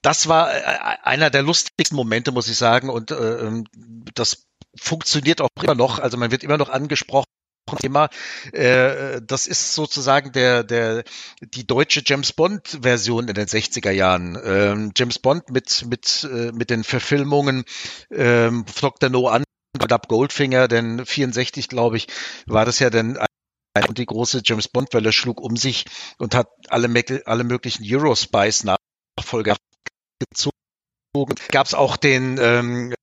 das 0.02 0.26
war 0.26 0.52
äh, 0.52 0.62
einer 1.04 1.30
der 1.30 1.42
lustigsten 1.44 1.94
Momente, 1.94 2.32
muss 2.32 2.48
ich 2.48 2.56
sagen. 2.56 2.90
Und 2.90 3.12
äh, 3.12 3.14
ähm, 3.14 3.68
das 4.14 4.46
funktioniert 4.76 5.40
auch 5.40 5.48
immer 5.62 5.76
noch. 5.76 6.00
Also 6.00 6.16
man 6.16 6.32
wird 6.32 6.42
immer 6.42 6.58
noch 6.58 6.70
angesprochen 6.70 7.28
Thema. 7.76 8.08
Äh, 8.52 9.20
das 9.22 9.46
ist 9.46 9.74
sozusagen 9.74 10.32
der, 10.32 10.64
der, 10.64 11.04
die 11.40 11.66
deutsche 11.66 12.02
James 12.04 12.32
Bond 12.32 12.78
Version 12.82 13.28
in 13.28 13.34
den 13.34 13.46
60er 13.46 13.90
Jahren. 13.90 14.38
Ähm, 14.42 14.92
James 14.96 15.18
Bond 15.18 15.50
mit, 15.50 15.84
mit, 15.88 16.28
äh, 16.30 16.52
mit 16.52 16.70
den 16.70 16.84
Verfilmungen 16.84 17.64
ähm, 18.10 18.64
Dr. 18.80 19.10
No 19.10 19.28
an, 19.28 19.44
Goldfinger, 20.08 20.66
denn 20.66 21.04
64, 21.04 21.68
glaube 21.68 21.98
ich, 21.98 22.06
war 22.46 22.64
das 22.64 22.78
ja 22.78 22.90
dann 22.90 23.18
und 23.86 23.98
die 23.98 24.06
große 24.06 24.42
James 24.44 24.66
Bond 24.66 24.92
Welle 24.92 25.12
schlug 25.12 25.40
um 25.40 25.56
sich 25.56 25.84
und 26.18 26.34
hat 26.34 26.48
alle, 26.68 26.88
alle 27.26 27.44
möglichen 27.44 27.84
Eurospice 27.86 28.64
Nachfolger 28.64 29.56
gezogen. 30.18 31.34
Gab 31.50 31.66
es 31.66 31.74
auch 31.74 31.96
den 31.96 32.38
ähm, 32.40 32.94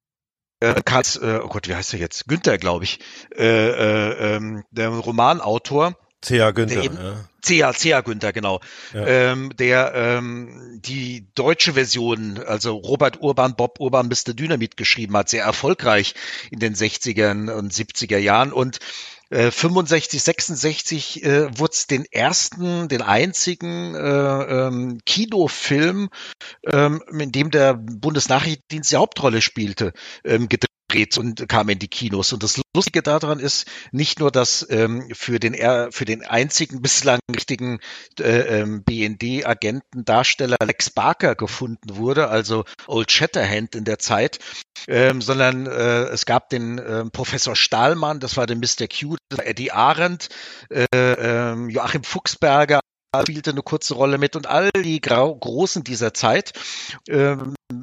äh, 0.72 0.82
Karls, 0.84 1.18
äh, 1.18 1.40
oh 1.44 1.48
Gott, 1.48 1.68
wie 1.68 1.76
heißt 1.76 1.94
er 1.94 2.00
jetzt? 2.00 2.28
Günther, 2.28 2.58
glaube 2.58 2.84
ich, 2.84 3.00
äh, 3.36 3.44
äh, 3.44 4.36
ähm, 4.36 4.64
der 4.72 4.90
Romanautor. 4.90 5.96
C.A. 6.22 6.52
Günther, 6.52 6.84
eben, 6.84 6.98
ja. 6.98 7.26
C.A. 7.42 7.74
C.A. 7.74 8.02
Günther, 8.02 8.34
genau. 8.34 8.60
Ja. 8.94 9.06
Ähm, 9.06 9.56
der 9.58 9.94
ähm, 9.94 10.82
die 10.84 11.28
deutsche 11.36 11.74
Version, 11.74 12.40
also 12.44 12.76
Robert 12.78 13.22
Urban, 13.22 13.56
Bob 13.56 13.80
Urban, 13.80 14.08
Mr. 14.08 14.34
Dynamit 14.34 14.76
geschrieben 14.76 15.16
hat, 15.16 15.30
sehr 15.30 15.44
erfolgreich 15.44 16.16
in 16.50 16.60
den 16.60 16.74
60ern 16.74 17.52
und 17.52 17.72
70er 17.72 18.18
Jahren 18.18 18.52
und 18.52 18.80
65, 19.32 20.22
66 20.22 21.24
äh, 21.24 21.60
wurde 21.60 21.72
es 21.74 21.88
den 21.88 22.06
ersten, 22.06 22.88
den 22.88 23.02
einzigen 23.02 23.96
äh, 23.96 24.68
ähm, 24.68 25.00
Kinofilm, 25.06 26.10
ähm, 26.66 27.02
in 27.12 27.32
dem 27.32 27.52
der 27.52 27.74
Bundesnachrichtendienst 27.74 28.92
die 28.92 28.98
Hauptrolle 28.98 29.42
spielte, 29.42 29.94
ähm, 30.24 30.48
gedreht 30.48 30.70
und 31.18 31.48
kam 31.50 31.70
in 31.70 31.80
die 31.80 31.88
Kinos. 31.88 32.32
Und 32.32 32.44
das 32.44 32.62
Lustige 32.74 33.02
daran 33.02 33.40
ist 33.40 33.68
nicht 33.92 34.20
nur, 34.20 34.32
dass 34.32 34.66
ähm, 34.70 35.10
für 35.14 35.40
den 35.40 35.56
für 35.92 36.06
den 36.06 36.24
einzigen 36.24 36.82
bislang 36.82 37.20
richtigen 37.34 37.80
äh, 38.20 38.62
ähm, 38.62 38.84
BND-Agenten 38.84 40.06
Darsteller 40.06 40.58
Lex 40.64 40.90
Barker 40.90 41.36
gefunden 41.36 41.98
wurde, 41.98 42.30
also 42.30 42.64
Old 42.88 43.12
Shatterhand 43.12 43.76
in 43.76 43.84
der 43.84 44.00
Zeit, 44.00 44.40
ähm, 44.88 45.22
sondern 45.22 45.66
äh, 45.66 46.06
es 46.06 46.26
gab 46.26 46.50
den 46.50 46.78
äh, 46.78 47.06
Professor 47.06 47.56
Stahlmann, 47.56 48.20
das 48.20 48.38
war 48.38 48.46
der 48.46 48.56
Mr. 48.56 48.88
Q, 48.88 49.18
das 49.30 49.40
war 49.40 49.48
Eddie 49.48 49.72
Arendt, 49.72 50.30
äh, 50.70 50.86
äh, 50.92 51.56
Joachim 51.70 52.04
Fuchsberger, 52.04 52.80
spielte 53.22 53.52
eine 53.52 53.62
kurze 53.62 53.94
Rolle 53.96 54.18
mit 54.18 54.36
und 54.36 54.48
all 54.48 54.70
die 54.72 55.02
Grau 55.02 55.36
Großen 55.36 55.84
dieser 55.84 56.14
Zeit 56.14 56.54
äh, 57.08 57.36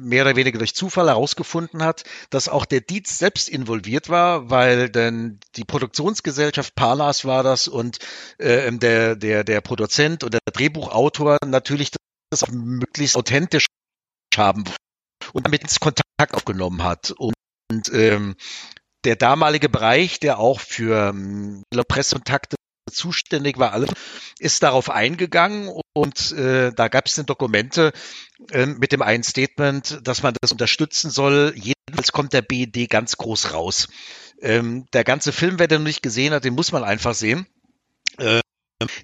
mehr 0.03 0.23
oder 0.23 0.35
weniger 0.35 0.57
durch 0.57 0.75
Zufall 0.75 1.07
herausgefunden 1.07 1.83
hat, 1.83 2.03
dass 2.29 2.49
auch 2.49 2.65
der 2.65 2.81
Dietz 2.81 3.17
selbst 3.17 3.49
involviert 3.49 4.09
war, 4.09 4.49
weil 4.49 4.89
denn 4.89 5.39
die 5.55 5.63
Produktionsgesellschaft 5.63 6.75
Palas 6.75 7.25
war 7.25 7.43
das 7.43 7.67
und 7.67 7.99
äh, 8.37 8.71
der, 8.71 9.15
der, 9.15 9.43
der 9.43 9.61
Produzent 9.61 10.23
und 10.23 10.33
der 10.33 10.41
Drehbuchautor 10.51 11.37
natürlich 11.45 11.91
das 12.29 12.49
möglichst 12.51 13.15
authentisch 13.15 13.67
haben 14.35 14.63
und 15.33 15.45
damit 15.45 15.61
ins 15.61 15.79
Kontakt 15.79 16.33
aufgenommen 16.33 16.83
hat. 16.83 17.11
Und, 17.11 17.33
und 17.71 17.93
ähm, 17.93 18.35
der 19.03 19.15
damalige 19.15 19.69
Bereich, 19.69 20.19
der 20.19 20.39
auch 20.39 20.59
für 20.59 21.09
ähm, 21.09 21.63
Pressekontakte 21.87 22.55
zuständig 22.91 23.57
war, 23.57 23.73
alles, 23.73 23.89
ist 24.39 24.63
darauf 24.63 24.89
eingegangen 24.89 25.69
und 25.93 26.31
äh, 26.33 26.71
da 26.73 26.87
gab 26.87 27.05
es 27.05 27.15
dann 27.15 27.25
Dokumente 27.25 27.93
äh, 28.51 28.65
mit 28.65 28.91
dem 28.91 29.01
einen 29.01 29.23
Statement, 29.23 29.99
dass 30.03 30.23
man 30.23 30.35
das 30.41 30.51
unterstützen 30.51 31.09
soll. 31.09 31.53
Jedenfalls 31.55 32.11
kommt 32.11 32.33
der 32.33 32.41
BED 32.41 32.89
ganz 32.89 33.17
groß 33.17 33.53
raus. 33.53 33.87
Ähm, 34.41 34.85
der 34.93 35.03
ganze 35.03 35.31
Film, 35.31 35.59
wer 35.59 35.67
den 35.67 35.81
noch 35.81 35.87
nicht 35.87 36.03
gesehen 36.03 36.33
hat, 36.33 36.43
den 36.43 36.55
muss 36.55 36.71
man 36.71 36.83
einfach 36.83 37.13
sehen. 37.13 37.47
Äh, 38.17 38.41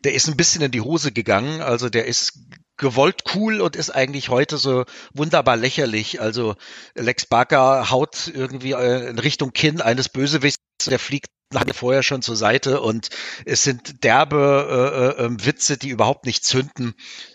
der 0.03 0.13
ist 0.13 0.27
ein 0.27 0.37
bisschen 0.37 0.61
in 0.61 0.71
die 0.71 0.81
Hose 0.81 1.11
gegangen. 1.11 1.61
Also 1.61 1.89
der 1.89 2.05
ist 2.05 2.39
gewollt 2.79 3.23
cool 3.35 3.61
und 3.61 3.75
ist 3.75 3.91
eigentlich 3.91 4.29
heute 4.29 4.57
so 4.57 4.85
wunderbar 5.13 5.57
lächerlich. 5.57 6.19
Also 6.19 6.55
Lex 6.95 7.27
Barker 7.27 7.91
haut 7.91 8.31
irgendwie 8.33 8.71
äh, 8.71 9.09
in 9.09 9.19
Richtung 9.19 9.53
Kinn 9.53 9.81
eines 9.81 10.09
Bösewichts, 10.09 10.63
der 10.87 10.97
fliegt 10.97 11.27
lange 11.51 11.73
vorher 11.73 12.03
schon 12.03 12.21
zur 12.21 12.35
Seite 12.35 12.81
und 12.81 13.09
es 13.45 13.63
sind 13.63 14.03
derbe 14.03 15.15
äh, 15.17 15.23
äh, 15.23 15.45
Witze, 15.45 15.77
die 15.77 15.89
überhaupt 15.89 16.25
nicht 16.25 16.45
zünden. 16.45 16.93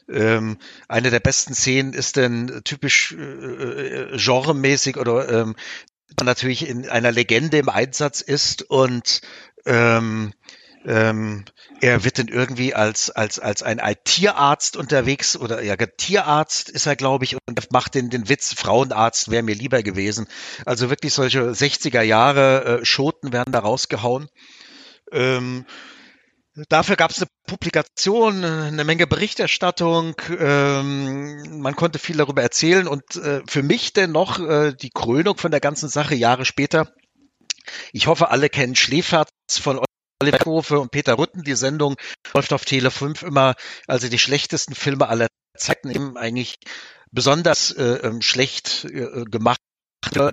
Ähm, 0.08 0.58
eine 0.88 1.10
der 1.10 1.20
besten 1.20 1.54
Szenen 1.54 1.92
ist 1.92 2.16
denn 2.16 2.60
typisch 2.64 3.12
äh, 3.12 3.22
äh 3.22 4.16
genremäßig 4.16 4.96
oder 4.96 5.28
ähm, 5.28 5.56
natürlich 6.22 6.68
in 6.68 6.88
einer 6.88 7.10
Legende 7.10 7.58
im 7.58 7.68
Einsatz 7.68 8.20
ist 8.20 8.62
und 8.62 9.20
ähm, 9.66 10.32
ähm, 10.86 11.44
er 11.80 12.04
wird 12.04 12.18
dann 12.18 12.28
irgendwie 12.28 12.74
als, 12.74 13.10
als, 13.10 13.38
als 13.38 13.62
ein, 13.62 13.80
Tierarzt 14.04 14.76
unterwegs 14.76 15.36
oder 15.36 15.62
ja, 15.62 15.76
Tierarzt 15.76 16.68
ist 16.68 16.86
er, 16.86 16.96
glaube 16.96 17.24
ich, 17.24 17.36
und 17.46 17.72
macht 17.72 17.94
den, 17.94 18.10
den 18.10 18.28
Witz, 18.28 18.54
Frauenarzt 18.54 19.30
wäre 19.30 19.42
mir 19.42 19.54
lieber 19.54 19.82
gewesen. 19.82 20.26
Also 20.66 20.90
wirklich 20.90 21.14
solche 21.14 21.50
60er 21.50 22.02
Jahre 22.02 22.80
äh, 22.80 22.84
Schoten 22.84 23.32
werden 23.32 23.52
da 23.52 23.60
rausgehauen. 23.60 24.28
Ähm, 25.12 25.66
Dafür 26.68 26.94
gab 26.94 27.10
es 27.10 27.18
eine 27.18 27.26
Publikation, 27.48 28.44
eine 28.44 28.84
Menge 28.84 29.08
Berichterstattung. 29.08 30.14
Ähm, 30.38 31.60
man 31.60 31.74
konnte 31.74 31.98
viel 31.98 32.16
darüber 32.16 32.42
erzählen 32.42 32.86
und 32.86 33.16
äh, 33.16 33.42
für 33.48 33.64
mich 33.64 33.92
denn 33.92 34.12
noch 34.12 34.38
äh, 34.38 34.72
die 34.72 34.90
Krönung 34.90 35.36
von 35.36 35.50
der 35.50 35.58
ganzen 35.58 35.88
Sache 35.88 36.14
Jahre 36.14 36.44
später. 36.44 36.92
Ich 37.92 38.06
hoffe, 38.06 38.30
alle 38.30 38.48
kennen 38.48 38.76
Schläferz 38.76 39.30
von 39.48 39.80
Oliver 40.32 40.80
und 40.80 40.90
Peter 40.90 41.14
Rutten. 41.14 41.42
Die 41.42 41.54
Sendung 41.54 41.96
läuft 42.32 42.52
auf 42.52 42.64
Tele 42.64 42.90
5 42.90 43.22
immer, 43.22 43.54
also 43.86 44.08
die 44.08 44.18
schlechtesten 44.18 44.74
Filme 44.74 45.08
aller 45.08 45.26
Zeiten 45.56 45.90
eben 45.90 46.16
eigentlich 46.16 46.56
besonders 47.10 47.70
äh, 47.70 48.00
ähm, 48.02 48.22
schlecht 48.22 48.86
äh, 48.86 49.24
gemacht, 49.24 49.58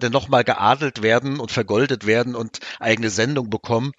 denn 0.01 0.11
nochmal 0.11 0.43
geadelt 0.43 1.01
werden 1.01 1.39
und 1.39 1.51
vergoldet 1.51 2.05
werden 2.05 2.35
und 2.35 2.59
eigene 2.79 3.09
Sendung 3.09 3.49
bekommen. 3.49 3.91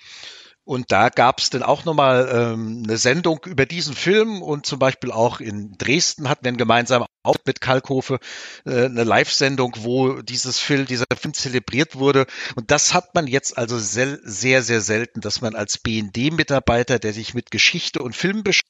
Und 0.65 0.93
da 0.93 1.09
gab 1.09 1.41
es 1.41 1.51
dann 1.51 1.65
auch 1.65 1.85
nochmal 1.85 2.29
ähm, 2.33 2.85
eine 2.85 2.97
Sendung 2.97 3.41
über 3.47 3.67
diesen 3.67 3.95
Film 3.95 4.43
und 4.43 4.65
zum 4.65 4.79
Beispiel 4.79 5.11
auch 5.11 5.41
in 5.41 5.77
Dresden 5.77 6.29
hatten 6.29 6.45
wir 6.45 6.53
gemeinsam 6.53 7.05
auch 7.25 7.37
mit 7.45 7.61
Kalkofe 7.61 8.19
äh, 8.65 8.85
eine 8.85 9.03
Live-Sendung, 9.03 9.75
wo 9.81 10.23
dieses 10.23 10.61
Film, 10.61 10.87
dieser 10.87 11.07
Film 11.17 11.35
zelebriert 11.35 11.97
wurde. 11.97 12.27
Und 12.55 12.71
das 12.71 12.95
hat 12.95 13.15
man 13.15 13.27
jetzt 13.27 13.59
also 13.59 13.77
sehr, 13.79 14.19
sehr, 14.23 14.63
sehr 14.63 14.81
selten, 14.81 15.21
dass 15.21 15.41
man 15.41 15.57
als 15.57 15.79
BND-Mitarbeiter, 15.79 17.01
der 17.01 17.13
sich 17.13 17.35
mit 17.35 17.51
Geschichte 17.51 18.01
und 18.01 18.15
Film 18.15 18.45
beschäftigt, 18.45 18.69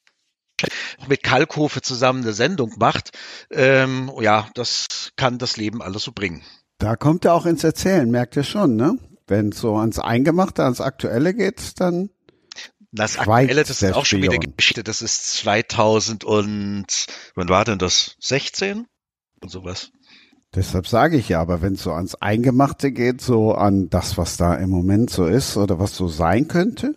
mit 1.08 1.22
Kalkofe 1.22 1.82
zusammen 1.82 2.22
eine 2.22 2.32
Sendung 2.32 2.74
macht. 2.78 3.10
Ähm, 3.50 4.10
ja, 4.20 4.48
das 4.54 5.10
kann 5.16 5.38
das 5.38 5.58
Leben 5.58 5.82
alles 5.82 6.04
so 6.04 6.12
bringen. 6.12 6.42
Da 6.78 6.96
kommt 6.96 7.26
er 7.26 7.34
auch 7.34 7.44
ins 7.44 7.64
Erzählen, 7.64 8.10
merkt 8.10 8.36
ihr 8.36 8.44
schon, 8.44 8.76
ne? 8.76 8.98
Wenn 9.26 9.50
es 9.50 9.58
so 9.58 9.76
ans 9.76 9.98
Eingemachte, 9.98 10.64
ans 10.64 10.80
Aktuelle 10.80 11.34
geht, 11.34 11.80
dann 11.80 12.10
das 12.92 13.18
Aktuelle, 13.18 13.64
das 13.64 13.70
ist 13.82 13.94
auch 13.94 14.04
schon 14.04 14.20
wieder 14.20 14.36
Geschichte. 14.36 14.84
Das 14.84 15.00
ist 15.00 15.36
2000 15.36 16.24
und 16.24 17.06
wann 17.34 17.48
war 17.48 17.64
denn 17.64 17.78
das? 17.78 18.16
16 18.20 18.86
und 19.40 19.50
sowas. 19.50 19.90
Deshalb 20.54 20.86
sage 20.86 21.16
ich 21.16 21.30
ja, 21.30 21.40
aber 21.40 21.62
wenn 21.62 21.74
es 21.74 21.82
so 21.82 21.92
ans 21.92 22.14
Eingemachte 22.16 22.92
geht, 22.92 23.22
so 23.22 23.54
an 23.54 23.88
das, 23.88 24.18
was 24.18 24.36
da 24.36 24.54
im 24.54 24.68
Moment 24.68 25.08
so 25.08 25.24
ist 25.24 25.56
oder 25.56 25.78
was 25.78 25.96
so 25.96 26.08
sein 26.08 26.48
könnte? 26.48 26.94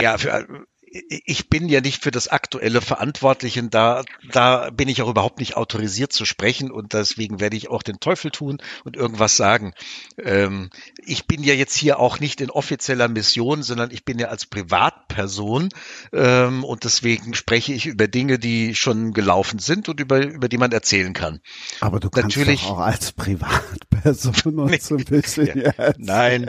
Ja, 0.00 0.16
für, 0.16 0.46
ich 0.90 1.48
bin 1.48 1.68
ja 1.68 1.80
nicht 1.80 2.02
für 2.02 2.10
das 2.10 2.28
aktuelle 2.28 2.80
Verantwortliche, 2.80 3.62
da, 3.64 4.04
da 4.30 4.70
bin 4.70 4.88
ich 4.88 5.02
auch 5.02 5.08
überhaupt 5.08 5.38
nicht 5.38 5.56
autorisiert 5.56 6.12
zu 6.12 6.24
sprechen 6.24 6.70
und 6.70 6.92
deswegen 6.92 7.40
werde 7.40 7.56
ich 7.56 7.70
auch 7.70 7.82
den 7.82 8.00
Teufel 8.00 8.30
tun 8.30 8.58
und 8.84 8.96
irgendwas 8.96 9.36
sagen. 9.36 9.74
Ähm, 10.22 10.70
ich 11.04 11.26
bin 11.26 11.42
ja 11.42 11.54
jetzt 11.54 11.76
hier 11.76 11.98
auch 11.98 12.20
nicht 12.20 12.40
in 12.40 12.50
offizieller 12.50 13.08
Mission, 13.08 13.62
sondern 13.62 13.90
ich 13.90 14.04
bin 14.04 14.18
ja 14.18 14.28
als 14.28 14.46
Privatperson 14.46 15.68
ähm, 16.12 16.64
und 16.64 16.84
deswegen 16.84 17.34
spreche 17.34 17.72
ich 17.72 17.86
über 17.86 18.08
Dinge, 18.08 18.38
die 18.38 18.74
schon 18.74 19.12
gelaufen 19.12 19.58
sind 19.58 19.88
und 19.88 20.00
über, 20.00 20.24
über 20.24 20.48
die 20.48 20.58
man 20.58 20.72
erzählen 20.72 21.12
kann. 21.12 21.40
Aber 21.80 22.00
du 22.00 22.08
kannst 22.08 22.36
Natürlich, 22.36 22.62
doch 22.62 22.72
auch 22.72 22.78
als 22.78 23.12
Privatperson 23.12 24.58
uns 24.58 24.86
so 24.86 24.96
ein 24.96 25.04
bisschen 25.04 25.60
ja, 25.60 25.72
Nein. 25.98 26.48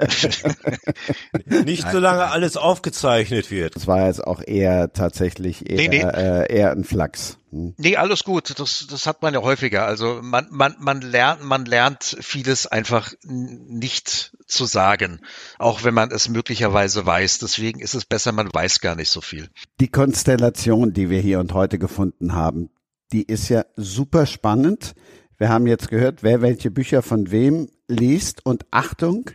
nicht 1.46 1.86
solange 1.92 2.26
alles 2.28 2.58
aufgezeichnet 2.58 3.52
wird. 3.52 3.76
Das 3.76 3.88
war 3.88 4.08
jetzt 4.08 4.24
auch 4.30 4.42
eher 4.46 4.94
tatsächlich 4.94 5.70
eher, 5.70 5.78
nee, 5.78 5.88
nee. 5.88 6.02
Äh, 6.02 6.54
eher 6.54 6.72
ein 6.72 6.84
Flachs. 6.84 7.38
Hm. 7.52 7.74
Nee, 7.78 7.98
alles 7.98 8.24
gut. 8.24 8.58
Das, 8.60 8.88
das 8.90 9.06
hat 9.06 9.22
man 9.22 9.34
ja 9.34 9.42
häufiger. 9.42 9.86
Also 9.86 10.20
man, 10.22 10.48
man, 10.52 10.76
man 10.80 11.02
lernt, 11.02 11.44
man 11.44 11.66
lernt 11.66 12.18
vieles 12.22 12.68
einfach 12.68 13.14
nicht 13.24 14.38
zu 14.46 14.66
sagen, 14.66 15.20
auch 15.58 15.84
wenn 15.84 15.94
man 15.94 16.12
es 16.12 16.30
möglicherweise 16.30 17.06
weiß. 17.06 17.40
Deswegen 17.40 17.80
ist 17.80 17.96
es 17.96 18.06
besser, 18.06 18.32
man 18.32 18.50
weiß 18.54 18.80
gar 18.80 18.96
nicht 18.96 19.10
so 19.10 19.22
viel. 19.22 19.50
Die 19.80 19.90
Konstellation, 19.90 20.94
die 20.94 21.10
wir 21.10 21.20
hier 21.20 21.40
und 21.40 21.54
heute 21.54 21.80
gefunden 21.80 22.34
haben, 22.34 22.70
die 23.12 23.24
ist 23.24 23.50
ja 23.50 23.66
super 23.76 24.26
spannend. 24.26 24.94
Wir 25.38 25.50
haben 25.50 25.68
jetzt 25.68 25.90
gehört, 25.90 26.22
wer 26.22 26.42
welche 26.42 26.70
Bücher 26.70 27.02
von 27.02 27.32
wem 27.32 27.70
liest 27.88 28.46
und 28.46 28.66
Achtung, 28.72 29.32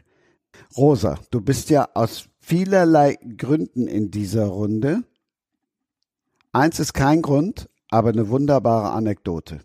Rosa, 0.77 1.19
du 1.31 1.41
bist 1.41 1.71
ja 1.71 1.89
aus 1.95 2.29
vielerlei 2.45 3.19
Gründen 3.37 3.87
in 3.87 4.11
dieser 4.11 4.47
Runde. 4.47 5.03
Eins 6.53 6.79
ist 6.79 6.93
kein 6.93 7.23
Grund, 7.23 7.69
aber 7.89 8.11
eine 8.11 8.29
wunderbare 8.29 8.91
Anekdote. 8.91 9.61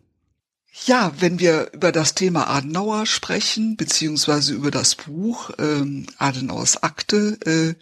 Ja, 0.86 1.12
wenn 1.20 1.40
wir 1.40 1.74
über 1.74 1.92
das 1.92 2.16
Thema 2.16 2.48
Adenauer 2.48 3.06
sprechen, 3.06 3.76
beziehungsweise 3.76 4.54
über 4.54 4.72
das 4.72 4.96
Buch 4.96 5.52
ähm, 5.58 6.06
Adenauers 6.18 6.84
Akte, 6.84 7.38
äh, 7.46 7.76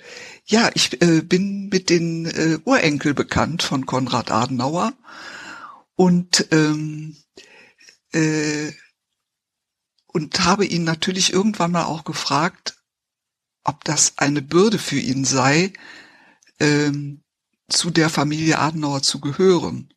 ja, 0.45 0.69
ich 0.73 1.01
äh, 1.01 1.21
bin 1.21 1.69
mit 1.69 1.89
den 1.89 2.25
äh, 2.25 2.57
Urenkel 2.65 3.13
bekannt 3.13 3.61
von 3.61 3.85
Konrad 3.85 4.31
Adenauer 4.31 4.93
und 5.95 6.47
ähm, 6.51 7.17
äh, 8.13 8.71
und 10.07 10.43
habe 10.45 10.65
ihn 10.65 10.83
natürlich 10.83 11.31
irgendwann 11.31 11.71
mal 11.71 11.83
auch 11.83 12.03
gefragt, 12.03 12.76
ob 13.67 13.83
das 13.83 14.17
eine 14.17 14.41
Bürde 14.41 14.79
für 14.79 14.97
ihn 14.97 15.25
sei, 15.25 15.73
ähm, 16.59 17.21
zu 17.69 17.91
der 17.91 18.09
Familie 18.09 18.59
Adenauer 18.59 19.03
zu 19.03 19.19
gehören. 19.19 19.93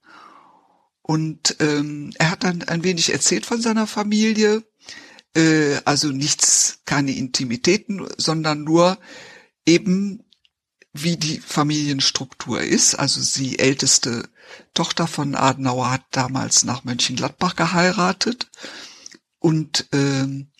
Und 1.02 1.56
ähm, 1.60 2.12
er 2.18 2.32
hat 2.32 2.44
dann 2.44 2.62
ein 2.64 2.84
wenig 2.84 3.12
erzählt 3.12 3.46
von 3.46 3.62
seiner 3.62 3.86
Familie, 3.86 4.64
äh, 5.34 5.76
also 5.84 6.08
nichts, 6.08 6.80
keine 6.84 7.12
Intimitäten, 7.12 8.06
sondern 8.16 8.64
nur 8.64 8.98
eben, 9.66 10.24
wie 10.92 11.16
die 11.16 11.38
Familienstruktur 11.38 12.60
ist. 12.60 12.96
Also 12.96 13.20
die 13.40 13.60
älteste 13.60 14.28
Tochter 14.74 15.06
von 15.06 15.36
Adenauer 15.36 15.92
hat 15.92 16.02
damals 16.10 16.64
nach 16.64 16.82
Mönchengladbach 16.82 17.54
geheiratet 17.54 18.50
und 19.38 19.86
ähm, 19.92 20.50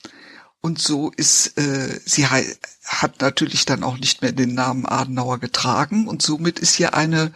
und 0.63 0.81
so 0.81 1.11
ist 1.11 1.59
äh, 1.59 2.01
sie 2.05 2.27
hat 2.27 3.21
natürlich 3.21 3.65
dann 3.65 3.83
auch 3.83 3.97
nicht 3.97 4.21
mehr 4.21 4.33
den 4.33 4.55
Namen 4.55 4.85
Adenauer 4.87 5.39
getragen. 5.39 6.07
Und 6.07 6.23
somit 6.23 6.59
ist 6.59 6.75
hier 6.75 6.95
eine 6.95 7.33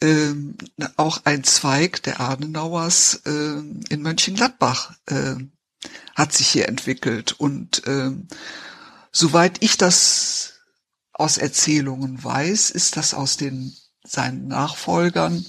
ähm, 0.00 0.56
auch 0.96 1.22
ein 1.24 1.44
Zweig 1.44 2.02
der 2.04 2.20
Adenauers 2.20 3.22
äh, 3.26 3.60
in 3.88 4.02
Mönchengladbach 4.02 4.94
äh, 5.06 5.34
hat 6.14 6.32
sich 6.32 6.48
hier 6.48 6.68
entwickelt. 6.68 7.32
Und 7.32 7.86
äh, 7.86 8.12
soweit 9.12 9.62
ich 9.62 9.76
das 9.76 10.60
aus 11.12 11.36
Erzählungen 11.36 12.22
weiß, 12.22 12.70
ist 12.70 12.96
das 12.96 13.12
aus 13.12 13.36
den 13.36 13.74
seinen 14.04 14.48
Nachfolgern, 14.48 15.44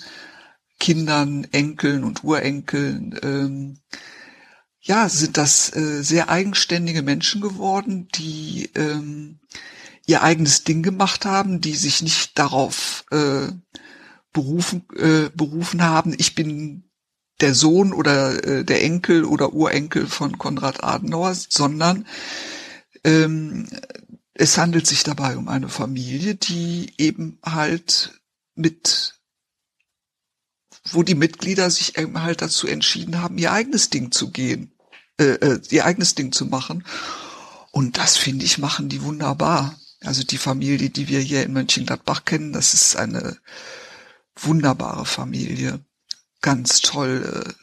Kindern, 0.79 1.45
Enkeln 1.51 2.03
und 2.03 2.23
Urenkeln 2.23 3.17
ähm, 3.21 3.79
ja, 4.81 5.07
sind 5.09 5.37
das 5.37 5.75
äh, 5.75 6.01
sehr 6.03 6.29
eigenständige 6.29 7.03
Menschen 7.03 7.39
geworden, 7.39 8.07
die 8.15 8.69
ähm, 8.75 9.39
ihr 10.07 10.23
eigenes 10.23 10.63
Ding 10.63 10.81
gemacht 10.81 11.25
haben, 11.25 11.61
die 11.61 11.75
sich 11.75 12.01
nicht 12.01 12.37
darauf 12.37 13.05
äh, 13.11 13.51
berufen, 14.33 14.85
äh, 14.95 15.29
berufen 15.35 15.83
haben, 15.83 16.15
ich 16.17 16.35
bin 16.35 16.83
der 17.41 17.53
Sohn 17.53 17.93
oder 17.93 18.43
äh, 18.43 18.65
der 18.65 18.83
Enkel 18.83 19.25
oder 19.25 19.53
Urenkel 19.53 20.07
von 20.07 20.37
Konrad 20.37 20.83
Adenauer, 20.83 21.35
sondern 21.35 22.07
ähm, 23.03 23.67
es 24.33 24.57
handelt 24.57 24.87
sich 24.87 25.03
dabei 25.03 25.37
um 25.37 25.47
eine 25.47 25.69
Familie, 25.69 26.35
die 26.35 26.93
eben 26.97 27.39
halt 27.43 28.19
mit, 28.55 29.20
wo 30.91 31.03
die 31.03 31.15
Mitglieder 31.15 31.69
sich 31.69 31.97
eben 31.97 32.21
halt 32.21 32.41
dazu 32.41 32.67
entschieden 32.67 33.21
haben, 33.21 33.37
ihr 33.37 33.51
eigenes 33.51 33.89
Ding 33.89 34.11
zu 34.11 34.31
gehen, 34.31 34.71
äh, 35.17 35.23
äh, 35.23 35.61
ihr 35.69 35.85
eigenes 35.85 36.15
Ding 36.15 36.31
zu 36.31 36.45
machen. 36.45 36.85
Und 37.71 37.97
das 37.97 38.17
finde 38.17 38.45
ich 38.45 38.57
machen 38.57 38.89
die 38.89 39.03
wunderbar. 39.03 39.79
Also 40.03 40.23
die 40.23 40.37
Familie, 40.37 40.89
die 40.89 41.07
wir 41.07 41.19
hier 41.19 41.43
in 41.43 41.53
Mönchengladbach 41.53 42.25
kennen, 42.25 42.53
das 42.53 42.73
ist 42.73 42.95
eine 42.95 43.37
wunderbare 44.35 45.05
Familie. 45.05 45.79
Ganz 46.41 46.81
toll, 46.81 47.45
äh, 47.45 47.53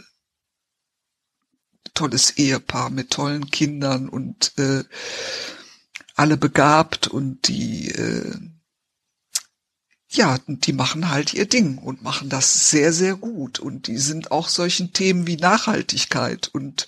tolles 1.95 2.39
Ehepaar 2.39 2.91
mit 2.91 3.11
tollen 3.11 3.51
Kindern 3.51 4.09
und 4.09 4.53
äh, 4.57 4.85
alle 6.15 6.37
begabt 6.37 7.09
und 7.09 7.49
die 7.49 7.91
äh, 7.91 8.37
ja, 10.11 10.39
die 10.47 10.73
machen 10.73 11.11
halt 11.11 11.35
ihr 11.35 11.47
Ding 11.47 11.79
und 11.79 12.03
machen 12.03 12.29
das 12.29 12.71
sehr, 12.71 12.93
sehr 12.93 13.15
gut. 13.17 13.59
Und 13.59 13.87
die 13.89 13.99
sind 13.99 14.31
auch 14.31 14.49
solchen 14.49 14.93
Themen 14.93 15.27
wie 15.27 15.37
Nachhaltigkeit 15.37 16.49
und 16.53 16.87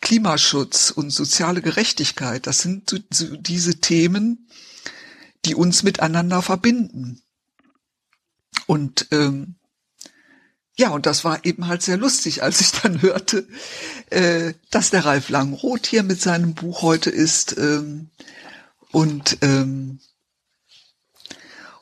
Klimaschutz 0.00 0.90
und 0.90 1.10
soziale 1.10 1.60
Gerechtigkeit. 1.60 2.46
Das 2.46 2.60
sind 2.60 2.90
so, 3.10 3.26
diese 3.36 3.80
Themen, 3.80 4.48
die 5.44 5.56
uns 5.56 5.82
miteinander 5.82 6.40
verbinden. 6.40 7.20
Und 8.66 9.08
ähm, 9.10 9.56
ja, 10.78 10.90
und 10.90 11.06
das 11.06 11.24
war 11.24 11.44
eben 11.44 11.66
halt 11.66 11.82
sehr 11.82 11.96
lustig, 11.96 12.42
als 12.42 12.60
ich 12.60 12.70
dann 12.72 13.02
hörte, 13.02 13.48
äh, 14.10 14.52
dass 14.70 14.90
der 14.90 15.04
Ralf 15.04 15.30
Langroth 15.30 15.86
hier 15.86 16.04
mit 16.04 16.20
seinem 16.20 16.54
Buch 16.54 16.82
heute 16.82 17.10
ist 17.10 17.56
ähm, 17.58 18.10
und 18.92 19.38
ähm, 19.40 20.00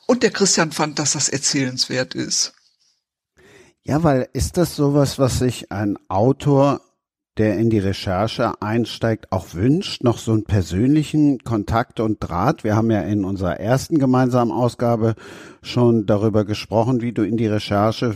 und 0.07 0.23
der 0.23 0.31
Christian 0.31 0.71
fand, 0.71 0.99
dass 0.99 1.13
das 1.13 1.29
erzählenswert 1.29 2.15
ist. 2.15 2.53
Ja, 3.83 4.03
weil 4.03 4.27
ist 4.33 4.57
das 4.57 4.75
sowas, 4.75 5.19
was 5.19 5.39
sich 5.39 5.71
ein 5.71 5.97
Autor, 6.07 6.81
der 7.37 7.57
in 7.57 7.69
die 7.69 7.79
Recherche 7.79 8.61
einsteigt, 8.61 9.31
auch 9.31 9.53
wünscht, 9.53 10.03
noch 10.03 10.17
so 10.17 10.31
einen 10.31 10.43
persönlichen 10.43 11.43
Kontakt 11.43 11.99
und 11.99 12.17
Draht? 12.19 12.63
Wir 12.63 12.75
haben 12.75 12.89
ja 12.89 13.01
in 13.01 13.25
unserer 13.25 13.59
ersten 13.59 13.99
gemeinsamen 13.99 14.51
Ausgabe 14.51 15.15
schon 15.61 16.07
darüber 16.07 16.45
gesprochen, 16.45 17.01
wie 17.01 17.11
du 17.11 17.23
in 17.23 17.37
die 17.37 17.47
Recherche 17.47 18.15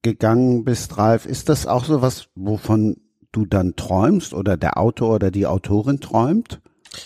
gegangen 0.00 0.64
bist, 0.64 0.96
Ralf. 0.96 1.26
Ist 1.26 1.48
das 1.48 1.66
auch 1.66 1.84
so 1.84 2.00
was, 2.00 2.28
wovon 2.34 2.96
du 3.32 3.46
dann 3.46 3.76
träumst 3.76 4.34
oder 4.34 4.56
der 4.56 4.78
Autor 4.78 5.14
oder 5.14 5.30
die 5.30 5.46
Autorin 5.46 6.00
träumt? 6.00 6.60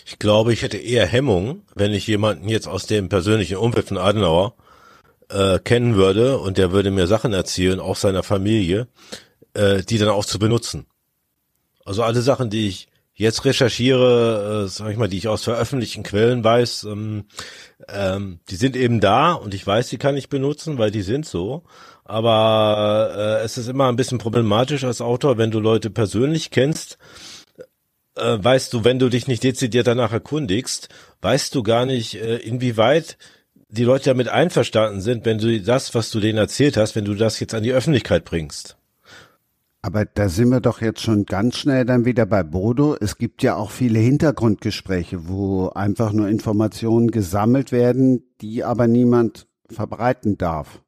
Ich 0.05 0.19
glaube, 0.19 0.53
ich 0.53 0.63
hätte 0.63 0.79
eher 0.79 1.07
Hemmung, 1.07 1.63
wenn 1.75 1.93
ich 1.93 2.07
jemanden 2.07 2.49
jetzt 2.49 2.67
aus 2.67 2.87
dem 2.87 3.09
persönlichen 3.09 3.57
Umfeld 3.57 3.89
von 3.89 3.99
Adenauer 3.99 4.55
äh, 5.29 5.59
kennen 5.59 5.97
würde 5.97 6.39
und 6.39 6.59
der 6.59 6.73
würde 6.73 6.91
mir 6.91 7.07
Sachen 7.07 7.33
erzählen, 7.33 7.81
auch 7.81 7.97
seiner 7.97 8.23
Familie, 8.23 8.89
äh, 9.55 9.83
die 9.83 9.99
dann 9.99 10.09
auch 10.09 10.25
zu 10.25 10.39
benutzen. 10.39 10.87
Also 11.85 12.03
alle 12.03 12.21
Sachen, 12.21 12.51
die 12.51 12.69
ich 12.69 12.89
jetzt 13.15 13.45
recherchiere, 13.45 14.65
äh, 14.65 14.69
sag 14.69 14.91
ich 14.91 14.99
mal, 14.99 15.09
die 15.09 15.19
ich 15.19 15.29
aus 15.29 15.45
veröffentlichten 15.45 16.03
Quellen 16.03 16.45
weiß, 16.45 16.85
ähm, 16.85 17.25
ähm, 17.89 18.41
die 18.51 18.57
sind 18.57 18.77
eben 18.77 19.01
da 19.01 19.33
und 19.33 19.55
ich 19.55 19.67
weiß, 19.67 19.89
die 19.89 19.99
kann 19.99 20.17
ich 20.17 20.29
benutzen, 20.29 20.79
weil 20.79 20.91
die 20.91 21.03
sind 21.03 21.27
so. 21.27 21.65
Aber 22.05 23.15
äh, 23.17 23.45
es 23.45 23.57
ist 23.57 23.69
immer 23.69 23.89
ein 23.89 23.97
bisschen 23.97 24.19
problematisch 24.19 24.85
als 24.85 25.01
Autor, 25.01 25.39
wenn 25.39 25.51
du 25.51 25.61
Leute 25.61 25.91
persönlich 25.91 26.51
kennst, 26.51 26.99
äh, 28.17 28.43
weißt 28.43 28.73
du, 28.73 28.85
wenn 28.85 28.99
du 28.99 29.09
dich 29.09 29.29
nicht 29.29 29.43
dezidiert 29.43 29.87
danach 29.87 30.13
erkundigst, 30.13 30.89
weißt 31.23 31.55
du 31.55 31.63
gar 31.63 31.87
nicht, 31.87 32.15
äh, 32.15 32.37
inwieweit 32.37 33.19
die 33.69 33.85
Leute 33.85 34.11
damit 34.11 34.29
einverstanden 34.29 35.01
sind, 35.01 35.25
wenn 35.25 35.39
du 35.39 35.61
das, 35.61 35.95
was 35.95 36.11
du 36.11 36.21
denen 36.21 36.39
erzählt 36.39 36.77
hast, 36.77 36.95
wenn 36.95 37.05
du 37.05 37.15
das 37.15 37.41
jetzt 37.41 37.55
an 37.55 37.63
die 37.63 37.73
Öffentlichkeit 37.73 38.25
bringst. 38.25 38.77
Aber 39.83 40.05
da 40.05 40.29
sind 40.29 40.49
wir 40.49 40.61
doch 40.61 40.81
jetzt 40.81 41.01
schon 41.01 41.27
ganz 41.27 41.59
schnell 41.59 41.85
dann 41.85 42.05
wieder 42.05 42.27
bei 42.27 42.43
Bodo. 42.43 42.97
Es 43.01 43.19
gibt 43.19 43.43
ja 43.45 43.55
auch 43.55 43.71
viele 43.71 44.01
Hintergrundgespräche, 44.01 45.29
wo 45.29 45.69
einfach 45.69 46.13
nur 46.13 46.29
Informationen 46.29 47.11
gesammelt 47.11 47.71
werden, 47.71 48.25
die 48.41 48.65
aber 48.65 48.89
niemand 48.89 49.47
verbreiten 49.71 50.39
darf. 50.39 50.83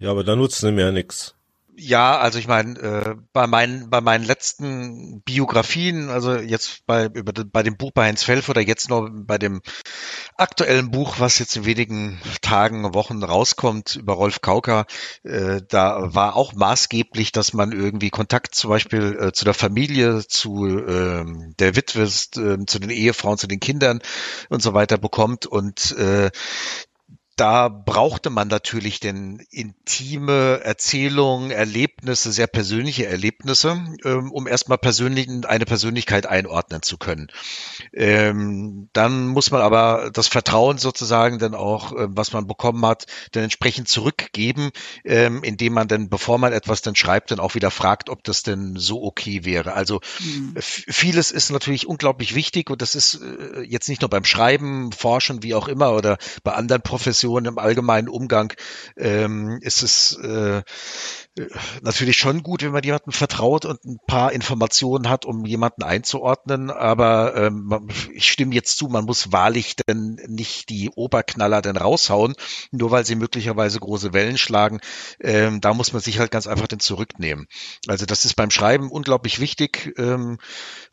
Ja, 0.00 0.10
aber 0.10 0.24
da 0.24 0.34
nutzen 0.34 0.66
sie 0.66 0.72
mir 0.72 0.86
ja 0.86 0.92
nichts. 0.92 1.36
Ja, 1.82 2.18
also 2.18 2.38
ich 2.38 2.46
meine, 2.46 2.78
äh, 2.78 3.14
bei 3.32 3.46
meinen 3.46 3.88
bei 3.88 4.02
meinen 4.02 4.24
letzten 4.24 5.22
Biografien, 5.22 6.10
also 6.10 6.34
jetzt 6.34 6.84
bei 6.84 7.06
über 7.06 7.32
bei 7.32 7.62
dem 7.62 7.78
Buch 7.78 7.90
bei 7.94 8.06
Heinz 8.06 8.22
Felf 8.22 8.50
oder 8.50 8.60
jetzt 8.60 8.90
noch 8.90 9.08
bei 9.10 9.38
dem 9.38 9.62
aktuellen 10.36 10.90
Buch, 10.90 11.20
was 11.20 11.38
jetzt 11.38 11.56
in 11.56 11.64
wenigen 11.64 12.20
Tagen, 12.42 12.92
Wochen 12.92 13.22
rauskommt 13.22 13.96
über 13.96 14.12
Rolf 14.12 14.42
Kauker, 14.42 14.84
äh, 15.22 15.62
da 15.68 16.14
war 16.14 16.36
auch 16.36 16.52
maßgeblich, 16.52 17.32
dass 17.32 17.54
man 17.54 17.72
irgendwie 17.72 18.10
Kontakt 18.10 18.54
zum 18.54 18.68
Beispiel 18.68 19.16
äh, 19.18 19.32
zu 19.32 19.46
der 19.46 19.54
Familie, 19.54 20.26
zu 20.26 20.66
äh, 20.66 21.24
der 21.58 21.76
Witwe, 21.76 22.02
äh, 22.02 22.66
zu 22.66 22.78
den 22.78 22.90
Ehefrauen, 22.90 23.38
zu 23.38 23.46
den 23.46 23.60
Kindern 23.60 24.00
und 24.50 24.62
so 24.62 24.74
weiter 24.74 24.98
bekommt. 24.98 25.46
Und 25.46 25.92
äh, 25.92 26.30
da 27.36 27.68
brauchte 27.68 28.28
man 28.28 28.48
natürlich 28.48 29.00
denn 29.00 29.40
intime 29.50 30.60
Erzählungen, 30.62 31.50
Erlebnisse, 31.50 32.32
sehr 32.32 32.46
persönliche 32.46 33.06
Erlebnisse, 33.06 33.82
ähm, 34.04 34.30
um 34.30 34.46
erstmal 34.46 34.76
persönlich 34.76 35.26
eine 35.46 35.64
Persönlichkeit 35.64 36.26
einordnen 36.26 36.82
zu 36.82 36.98
können. 36.98 37.28
Ähm, 37.94 38.90
dann 38.92 39.28
muss 39.28 39.50
man 39.50 39.62
aber 39.62 40.10
das 40.12 40.28
Vertrauen 40.28 40.76
sozusagen 40.76 41.38
dann 41.38 41.54
auch, 41.54 41.92
äh, 41.92 42.08
was 42.10 42.34
man 42.34 42.46
bekommen 42.46 42.84
hat, 42.84 43.06
dann 43.32 43.44
entsprechend 43.44 43.88
zurückgeben, 43.88 44.70
ähm, 45.04 45.42
indem 45.42 45.72
man 45.72 45.88
dann, 45.88 46.10
bevor 46.10 46.36
man 46.36 46.52
etwas 46.52 46.82
dann 46.82 46.94
schreibt, 46.94 47.30
dann 47.30 47.40
auch 47.40 47.54
wieder 47.54 47.70
fragt, 47.70 48.10
ob 48.10 48.22
das 48.22 48.42
denn 48.42 48.76
so 48.76 49.02
okay 49.02 49.46
wäre. 49.46 49.72
Also 49.72 50.00
mhm. 50.20 50.56
vieles 50.58 51.30
ist 51.30 51.50
natürlich 51.50 51.86
unglaublich 51.86 52.34
wichtig 52.34 52.68
und 52.68 52.82
das 52.82 52.94
ist 52.94 53.14
äh, 53.14 53.62
jetzt 53.62 53.88
nicht 53.88 54.02
nur 54.02 54.10
beim 54.10 54.26
Schreiben, 54.26 54.92
Forschen, 54.92 55.42
wie 55.42 55.54
auch 55.54 55.68
immer 55.68 55.94
oder 55.94 56.18
bei 56.44 56.52
anderen 56.52 56.82
Professionen 56.82 57.19
Kommunikation, 57.20 57.44
im 57.44 57.58
allgemeinen 57.58 58.08
Umgang 58.08 58.52
ähm, 58.96 59.58
ist 59.62 59.82
es 59.82 60.16
äh, 60.16 60.62
natürlich 61.82 62.16
schon 62.16 62.42
gut, 62.42 62.62
wenn 62.62 62.72
man 62.72 62.82
jemandem 62.82 63.12
vertraut 63.12 63.64
und 63.64 63.84
ein 63.84 63.98
paar 64.06 64.32
Informationen 64.32 65.08
hat, 65.08 65.24
um 65.24 65.44
jemanden 65.46 65.82
einzuordnen. 65.82 66.70
Aber 66.70 67.36
ähm, 67.36 67.88
ich 68.12 68.30
stimme 68.30 68.54
jetzt 68.54 68.76
zu, 68.76 68.88
man 68.88 69.04
muss 69.04 69.32
wahrlich 69.32 69.76
denn 69.76 70.18
nicht 70.26 70.68
die 70.70 70.90
Oberknaller 70.90 71.62
denn 71.62 71.76
raushauen, 71.76 72.34
nur 72.72 72.90
weil 72.90 73.04
sie 73.04 73.14
möglicherweise 73.14 73.78
große 73.78 74.12
Wellen 74.12 74.38
schlagen. 74.38 74.80
Ähm, 75.20 75.60
da 75.60 75.74
muss 75.74 75.92
man 75.92 76.02
sich 76.02 76.18
halt 76.18 76.30
ganz 76.30 76.46
einfach 76.46 76.68
den 76.68 76.80
zurücknehmen. 76.80 77.46
Also 77.86 78.06
das 78.06 78.24
ist 78.24 78.34
beim 78.34 78.50
Schreiben 78.50 78.90
unglaublich 78.90 79.40
wichtig. 79.40 79.94
Ähm, 79.98 80.38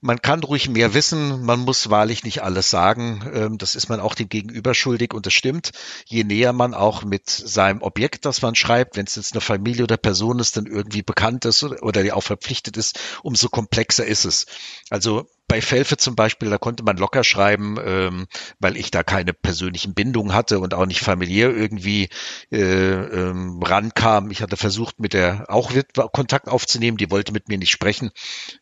man 0.01 0.21
kann 0.21 0.43
ruhig 0.43 0.69
mehr 0.69 0.93
wissen, 0.93 1.43
man 1.43 1.59
muss 1.59 1.89
wahrlich 1.89 2.23
nicht 2.23 2.43
alles 2.43 2.69
sagen. 2.69 3.29
Ähm, 3.33 3.57
das 3.57 3.75
ist 3.75 3.89
man 3.89 3.99
auch 3.99 4.15
dem 4.15 4.29
Gegenüber 4.29 4.73
schuldig 4.73 5.13
und 5.13 5.25
das 5.25 5.33
stimmt. 5.33 5.71
Je 6.05 6.16
näher 6.23 6.53
man 6.53 6.73
auch 6.73 7.03
mit 7.03 7.29
seinem 7.29 7.81
Objekt, 7.81 8.25
das 8.25 8.41
man 8.41 8.55
schreibt, 8.55 8.95
wenn 8.97 9.05
es 9.05 9.15
jetzt 9.15 9.33
eine 9.33 9.41
Familie 9.41 9.83
oder 9.83 9.97
Person 9.97 10.39
ist, 10.39 10.57
dann 10.57 10.65
irgendwie 10.65 11.01
bekannt 11.01 11.45
ist 11.45 11.63
oder 11.63 12.03
die 12.03 12.11
auch 12.11 12.23
verpflichtet 12.23 12.77
ist, 12.77 12.99
umso 13.23 13.49
komplexer 13.49 14.05
ist 14.05 14.25
es. 14.25 14.45
Also 14.89 15.27
bei 15.47 15.61
Felfe 15.61 15.95
zum 15.95 16.15
Beispiel, 16.15 16.49
da 16.49 16.57
konnte 16.57 16.83
man 16.83 16.97
locker 16.97 17.23
schreiben, 17.23 17.77
ähm, 17.83 18.27
weil 18.59 18.75
ich 18.75 18.91
da 18.91 19.03
keine 19.03 19.33
persönlichen 19.33 19.93
Bindungen 19.93 20.33
hatte 20.33 20.59
und 20.59 20.73
auch 20.73 20.85
nicht 20.85 20.99
familiär 20.99 21.55
irgendwie 21.55 22.09
äh, 22.51 22.59
ähm, 22.59 23.61
rankam. 23.63 24.29
Ich 24.29 24.41
hatte 24.41 24.57
versucht, 24.57 24.99
mit 24.99 25.13
der 25.13 25.45
auch 25.47 25.71
Kontakt 26.11 26.49
aufzunehmen, 26.49 26.97
die 26.97 27.11
wollte 27.11 27.31
mit 27.31 27.47
mir 27.47 27.57
nicht 27.57 27.71
sprechen. 27.71 28.11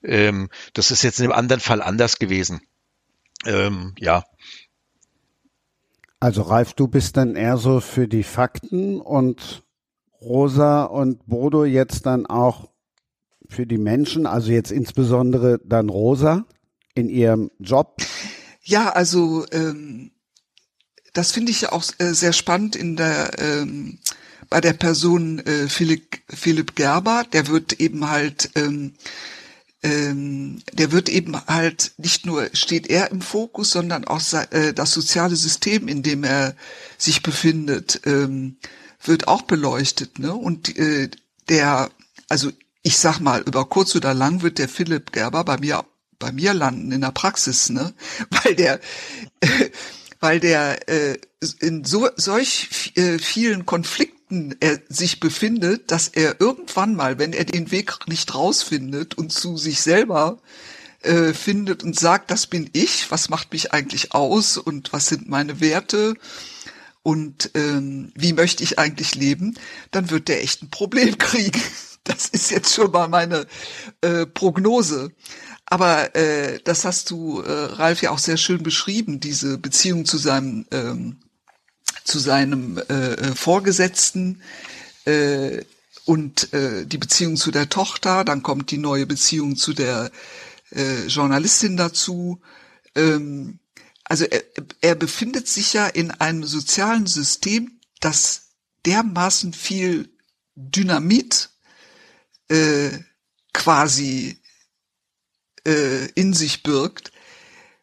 Ähm, 0.03 0.49
das 0.73 0.91
ist 0.91 1.03
jetzt 1.03 1.19
in 1.19 1.25
einem 1.25 1.33
anderen 1.33 1.59
Fall 1.59 1.81
anders 1.81 2.19
gewesen. 2.19 2.61
Ähm, 3.45 3.93
ja. 3.97 4.23
Also 6.25 6.41
Ralf, 6.41 6.73
du 6.73 6.87
bist 6.87 7.17
dann 7.17 7.35
eher 7.35 7.57
so 7.57 7.79
für 7.79 8.07
die 8.07 8.23
Fakten 8.23 8.99
und 8.99 9.61
Rosa 10.19 10.85
und 10.85 11.27
Bodo 11.27 11.65
jetzt 11.65 12.07
dann 12.07 12.25
auch 12.25 12.67
für 13.47 13.67
die 13.67 13.77
Menschen, 13.77 14.25
also 14.25 14.51
jetzt 14.51 14.71
insbesondere 14.71 15.59
dann 15.63 15.87
Rosa 15.87 16.45
in 16.95 17.09
ihrem 17.09 17.51
Job? 17.59 18.01
Ja, 18.63 18.89
also 18.89 19.45
ähm, 19.51 20.13
das 21.13 21.31
finde 21.31 21.51
ich 21.51 21.71
auch 21.71 21.83
äh, 21.99 22.15
sehr 22.15 22.33
spannend 22.33 22.75
in 22.75 22.95
der 22.95 23.37
ähm, 23.37 23.99
bei 24.49 24.61
der 24.61 24.73
Person 24.73 25.37
äh, 25.45 25.67
Philipp, 25.69 26.17
Philipp 26.27 26.75
Gerber. 26.75 27.23
Der 27.33 27.49
wird 27.49 27.79
eben 27.79 28.09
halt 28.09 28.49
ähm, 28.55 28.95
ähm, 29.85 30.63
der 30.73 30.91
wird 30.91 31.09
eben 31.09 31.39
halt 31.45 31.93
nicht 31.97 32.25
nur 32.25 32.49
steht 32.53 32.87
er 32.87 33.11
im 33.11 33.21
Fokus, 33.21 33.69
sondern 33.69 34.05
auch 34.05 34.21
äh, 34.51 34.73
das 34.73 34.91
soziale 34.91 35.35
System, 35.35 35.87
in 35.87 36.01
dem 36.01 36.23
er 36.23 36.55
sich 36.97 37.21
befindet, 37.21 38.01
ähm, 38.05 38.57
wird 39.03 39.27
auch 39.27 39.43
beleuchtet. 39.43 40.17
Ne? 40.17 40.33
Und 40.33 40.75
äh, 40.77 41.09
der, 41.49 41.91
also 42.29 42.51
ich 42.81 42.97
sag 42.97 43.19
mal, 43.19 43.41
über 43.41 43.65
kurz 43.65 43.95
oder 43.95 44.15
lang 44.15 44.41
wird 44.41 44.57
der 44.57 44.69
Philipp 44.69 45.11
Gerber 45.11 45.43
bei 45.43 45.57
mir 45.57 45.85
bei 46.17 46.31
mir 46.31 46.53
landen 46.53 46.91
in 46.91 47.01
der 47.01 47.11
Praxis, 47.11 47.69
ne? 47.69 47.93
Weil 48.29 48.55
der 48.55 48.79
weil 50.19 50.39
der 50.39 50.89
äh, 50.89 51.19
in 51.59 51.83
so 51.83 52.09
solch 52.15 52.93
äh, 52.95 53.19
vielen 53.19 53.65
Konflikten 53.65 54.14
er 54.59 54.79
sich 54.89 55.19
befindet, 55.19 55.91
dass 55.91 56.07
er 56.07 56.41
irgendwann 56.41 56.95
mal, 56.95 57.19
wenn 57.19 57.33
er 57.33 57.45
den 57.45 57.71
Weg 57.71 58.07
nicht 58.07 58.33
rausfindet 58.33 59.17
und 59.17 59.31
zu 59.31 59.57
sich 59.57 59.81
selber 59.81 60.39
äh, 61.01 61.33
findet 61.33 61.83
und 61.83 61.97
sagt, 61.97 62.31
das 62.31 62.47
bin 62.47 62.69
ich, 62.73 63.11
was 63.11 63.29
macht 63.29 63.51
mich 63.53 63.73
eigentlich 63.73 64.13
aus 64.13 64.57
und 64.57 64.93
was 64.93 65.07
sind 65.07 65.29
meine 65.29 65.61
Werte 65.61 66.15
und 67.03 67.51
ähm, 67.53 68.11
wie 68.15 68.33
möchte 68.33 68.63
ich 68.63 68.79
eigentlich 68.79 69.13
leben, 69.13 69.53
dann 69.91 70.09
wird 70.09 70.27
der 70.27 70.41
echt 70.41 70.63
ein 70.63 70.71
Problem 70.71 71.17
kriegen. 71.19 71.61
Das 72.03 72.27
ist 72.27 72.49
jetzt 72.49 72.73
schon 72.73 72.91
mal 72.91 73.07
meine 73.07 73.45
äh, 74.01 74.25
Prognose. 74.25 75.11
Aber 75.65 76.15
äh, 76.15 76.59
das 76.63 76.85
hast 76.85 77.09
du, 77.09 77.41
äh, 77.41 77.51
Ralf, 77.51 78.01
ja 78.01 78.11
auch 78.11 78.19
sehr 78.19 78.37
schön 78.37 78.63
beschrieben, 78.63 79.19
diese 79.19 79.57
Beziehung 79.57 80.05
zu 80.05 80.17
seinem 80.17 80.65
ähm, 80.71 81.17
zu 82.05 82.19
seinem 82.19 82.77
äh, 82.77 82.81
äh, 83.13 83.35
Vorgesetzten 83.35 84.41
äh, 85.05 85.63
und 86.05 86.53
äh, 86.53 86.85
die 86.85 86.97
Beziehung 86.97 87.35
zu 87.35 87.51
der 87.51 87.67
Tochter. 87.67 88.23
Dann 88.23 88.43
kommt 88.43 88.71
die 88.71 88.77
neue 88.77 89.05
Beziehung 89.05 89.57
zu 89.57 89.73
der 89.73 90.11
äh, 90.71 91.07
Journalistin 91.07 91.75
dazu. 91.75 92.39
Ähm, 92.95 93.59
also 94.05 94.23
er, 94.25 94.43
er 94.81 94.95
befindet 94.95 95.47
sich 95.47 95.73
ja 95.73 95.87
in 95.87 96.11
einem 96.11 96.45
sozialen 96.45 97.07
System, 97.07 97.79
das 97.99 98.43
dermaßen 98.85 99.51
viel 99.53 100.09
Dynamit 100.55 101.49
äh, 102.49 102.91
quasi 103.51 104.39
äh, 105.65 106.05
in 106.11 106.33
sich 106.33 106.61
birgt, 106.61 107.11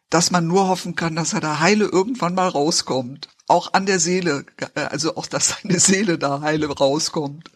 dass 0.09 0.31
man 0.31 0.47
nur 0.47 0.69
hoffen 0.69 0.95
kann, 0.95 1.15
dass 1.15 1.33
er 1.33 1.41
da 1.41 1.59
heile 1.59 1.85
irgendwann 1.85 2.35
mal 2.35 2.47
rauskommt. 2.47 3.27
Auch 3.47 3.73
an 3.73 3.85
der 3.85 3.99
Seele, 3.99 4.45
äh, 4.75 4.79
also 4.81 5.15
auch, 5.15 5.27
dass 5.27 5.55
seine 5.61 5.79
Seele 5.79 6.17
da 6.17 6.41
heile 6.41 6.67
rauskommt. 6.67 7.49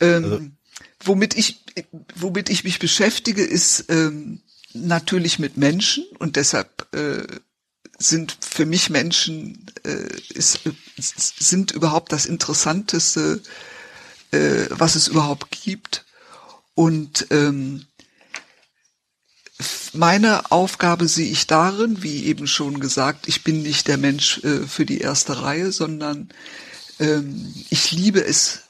Ähm, 0.00 0.24
also. 0.24 0.40
Womit 1.02 1.36
ich, 1.36 1.64
womit 2.14 2.50
ich 2.50 2.64
mich 2.64 2.78
beschäftige, 2.78 3.42
ist 3.42 3.86
ähm, 3.88 4.42
natürlich 4.74 5.38
mit 5.38 5.56
Menschen 5.56 6.04
und 6.18 6.36
deshalb 6.36 6.94
äh, 6.94 7.26
sind 7.98 8.36
für 8.40 8.66
mich 8.66 8.90
Menschen 8.90 9.66
äh, 9.84 10.08
ist, 10.34 10.60
sind 10.96 11.70
überhaupt 11.70 12.12
das 12.12 12.26
Interessanteste, 12.26 13.40
äh, 14.30 14.66
was 14.70 14.94
es 14.94 15.08
überhaupt 15.08 15.50
gibt. 15.50 16.04
Und 16.74 17.26
ähm, 17.30 17.86
meine 19.92 20.50
Aufgabe 20.50 21.08
sehe 21.08 21.30
ich 21.30 21.46
darin, 21.46 22.02
wie 22.02 22.24
eben 22.24 22.46
schon 22.46 22.80
gesagt, 22.80 23.28
ich 23.28 23.44
bin 23.44 23.62
nicht 23.62 23.88
der 23.88 23.98
Mensch 23.98 24.42
äh, 24.44 24.66
für 24.66 24.86
die 24.86 25.00
erste 25.00 25.42
Reihe, 25.42 25.72
sondern 25.72 26.30
ähm, 26.98 27.52
ich 27.70 27.92
liebe 27.92 28.24
es, 28.24 28.60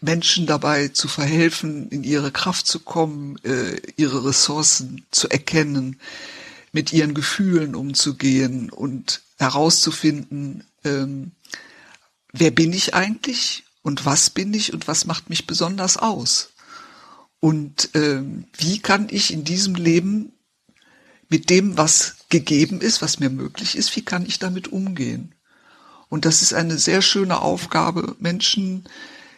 Menschen 0.00 0.46
dabei 0.46 0.88
zu 0.88 1.08
verhelfen, 1.08 1.88
in 1.88 2.04
ihre 2.04 2.30
Kraft 2.30 2.66
zu 2.66 2.80
kommen, 2.80 3.38
äh, 3.44 3.80
ihre 3.96 4.24
Ressourcen 4.24 5.06
zu 5.10 5.28
erkennen, 5.30 5.98
mit 6.72 6.92
ihren 6.92 7.14
Gefühlen 7.14 7.74
umzugehen 7.74 8.70
und 8.70 9.22
herauszufinden, 9.38 10.64
ähm, 10.84 11.32
wer 12.32 12.50
bin 12.50 12.72
ich 12.72 12.94
eigentlich 12.94 13.64
und 13.82 14.04
was 14.04 14.30
bin 14.30 14.52
ich 14.52 14.74
und 14.74 14.88
was 14.88 15.06
macht 15.06 15.30
mich 15.30 15.46
besonders 15.46 15.96
aus. 15.96 16.50
Und 17.44 17.90
ähm, 17.92 18.46
wie 18.56 18.78
kann 18.78 19.08
ich 19.10 19.30
in 19.30 19.44
diesem 19.44 19.74
Leben 19.74 20.32
mit 21.28 21.50
dem, 21.50 21.76
was 21.76 22.16
gegeben 22.30 22.80
ist, 22.80 23.02
was 23.02 23.20
mir 23.20 23.28
möglich 23.28 23.76
ist, 23.76 23.94
wie 23.96 24.02
kann 24.02 24.24
ich 24.24 24.38
damit 24.38 24.72
umgehen? 24.72 25.34
Und 26.08 26.24
das 26.24 26.40
ist 26.40 26.54
eine 26.54 26.78
sehr 26.78 27.02
schöne 27.02 27.42
Aufgabe, 27.42 28.16
Menschen 28.18 28.84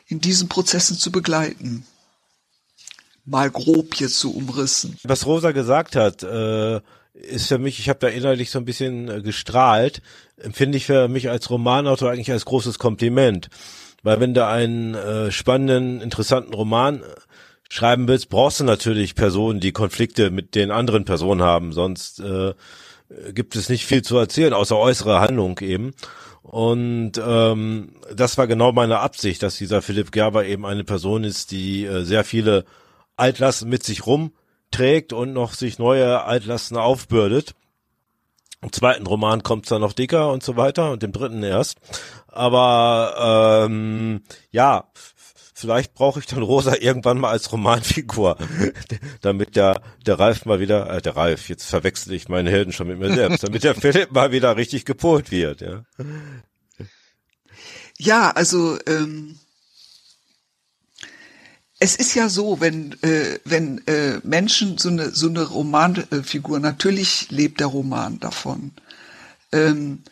in 0.06 0.20
diesen 0.20 0.48
Prozessen 0.48 0.96
zu 0.96 1.10
begleiten. 1.10 1.84
Mal 3.24 3.50
grob 3.50 3.96
jetzt 3.96 4.20
so 4.20 4.30
umrissen. 4.30 4.96
Was 5.02 5.26
Rosa 5.26 5.50
gesagt 5.50 5.96
hat, 5.96 6.22
äh, 6.22 6.76
ist 7.12 7.48
für 7.48 7.58
mich, 7.58 7.80
ich 7.80 7.88
habe 7.88 7.98
da 7.98 8.06
innerlich 8.06 8.52
so 8.52 8.60
ein 8.60 8.64
bisschen 8.64 9.08
äh, 9.08 9.20
gestrahlt, 9.20 10.00
empfinde 10.36 10.78
ich 10.78 10.86
für 10.86 11.08
mich 11.08 11.28
als 11.28 11.50
Romanautor 11.50 12.12
eigentlich 12.12 12.30
als 12.30 12.44
großes 12.44 12.78
Kompliment. 12.78 13.48
Weil 14.04 14.20
wenn 14.20 14.34
du 14.34 14.46
einen 14.46 14.94
äh, 14.94 15.32
spannenden, 15.32 16.00
interessanten 16.00 16.54
Roman 16.54 17.02
schreiben 17.68 18.08
willst, 18.08 18.28
brauchst 18.28 18.60
du 18.60 18.64
natürlich 18.64 19.14
Personen, 19.14 19.60
die 19.60 19.72
Konflikte 19.72 20.30
mit 20.30 20.54
den 20.54 20.70
anderen 20.70 21.04
Personen 21.04 21.42
haben, 21.42 21.72
sonst 21.72 22.20
äh, 22.20 22.54
gibt 23.32 23.56
es 23.56 23.68
nicht 23.68 23.86
viel 23.86 24.02
zu 24.02 24.16
erzählen, 24.16 24.52
außer 24.52 24.76
äußere 24.76 25.20
Handlung 25.20 25.58
eben. 25.60 25.92
Und 26.42 27.12
ähm, 27.18 27.92
das 28.14 28.38
war 28.38 28.46
genau 28.46 28.70
meine 28.72 29.00
Absicht, 29.00 29.42
dass 29.42 29.56
dieser 29.56 29.82
Philipp 29.82 30.12
Gerber 30.12 30.44
eben 30.44 30.64
eine 30.64 30.84
Person 30.84 31.24
ist, 31.24 31.50
die 31.50 31.84
äh, 31.84 32.04
sehr 32.04 32.24
viele 32.24 32.64
Altlasten 33.16 33.68
mit 33.68 33.82
sich 33.82 34.06
rumträgt 34.06 35.12
und 35.12 35.32
noch 35.32 35.54
sich 35.54 35.78
neue 35.78 36.22
Altlasten 36.22 36.76
aufbürdet. 36.76 37.54
Im 38.62 38.72
zweiten 38.72 39.06
Roman 39.06 39.42
kommt's 39.42 39.68
dann 39.68 39.80
noch 39.80 39.92
dicker 39.92 40.30
und 40.32 40.42
so 40.42 40.56
weiter 40.56 40.92
und 40.92 41.02
im 41.02 41.12
dritten 41.12 41.42
erst. 41.42 41.78
Aber 42.28 43.64
ähm, 43.66 44.22
ja, 44.50 44.84
vielleicht 45.56 45.94
brauche 45.94 46.20
ich 46.20 46.26
dann 46.26 46.42
Rosa 46.42 46.76
irgendwann 46.76 47.18
mal 47.18 47.30
als 47.30 47.50
Romanfigur, 47.50 48.36
damit 49.22 49.56
der, 49.56 49.80
der 50.04 50.18
Ralf 50.18 50.44
mal 50.44 50.60
wieder, 50.60 50.90
äh, 50.90 51.00
der 51.00 51.16
Ralf, 51.16 51.48
jetzt 51.48 51.64
verwechsel 51.64 52.12
ich 52.12 52.28
meine 52.28 52.50
Helden 52.50 52.72
schon 52.72 52.88
mit 52.88 52.98
mir 52.98 53.12
selbst, 53.14 53.42
damit 53.42 53.64
der 53.64 53.74
Philipp 53.74 54.12
mal 54.12 54.32
wieder 54.32 54.56
richtig 54.56 54.84
gepolt 54.84 55.30
wird, 55.30 55.62
ja. 55.62 55.84
Ja, 57.98 58.30
also 58.32 58.78
ähm, 58.86 59.38
es 61.78 61.96
ist 61.96 62.14
ja 62.14 62.28
so, 62.28 62.60
wenn 62.60 62.92
äh, 63.02 63.38
wenn 63.44 63.86
äh, 63.86 64.20
Menschen 64.22 64.76
so 64.76 64.90
eine 64.90 65.14
so 65.14 65.28
eine 65.28 65.44
Romanfigur 65.44 66.60
natürlich 66.60 67.30
lebt 67.30 67.60
der 67.60 67.68
Roman 67.68 68.20
davon. 68.20 68.72
Ähm, 69.52 70.02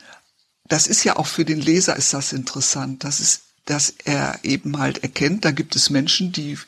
das 0.66 0.86
ist 0.86 1.04
ja 1.04 1.16
auch 1.16 1.26
für 1.26 1.44
den 1.44 1.60
Leser 1.60 1.96
ist 1.96 2.14
das 2.14 2.32
interessant. 2.32 3.04
Das 3.04 3.20
ist 3.20 3.42
dass 3.64 3.94
er 4.04 4.38
eben 4.42 4.78
halt 4.78 5.02
erkennt, 5.02 5.44
da 5.44 5.50
gibt 5.50 5.76
es 5.76 5.90
Menschen, 5.90 6.32
die 6.32 6.58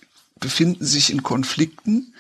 befinden 0.41 0.85
sich 0.85 1.11
in 1.11 1.23
Konflikten. 1.23 2.15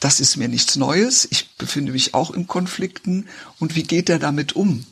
Das 0.00 0.20
ist 0.20 0.36
mir 0.36 0.48
nichts 0.48 0.76
Neues. 0.76 1.26
Ich 1.30 1.56
befinde 1.56 1.92
mich 1.92 2.14
auch 2.14 2.30
in 2.30 2.46
Konflikten. 2.46 3.28
Und 3.58 3.76
wie 3.76 3.82
geht 3.82 4.08
er 4.10 4.18
damit 4.18 4.54
um? 4.54 4.84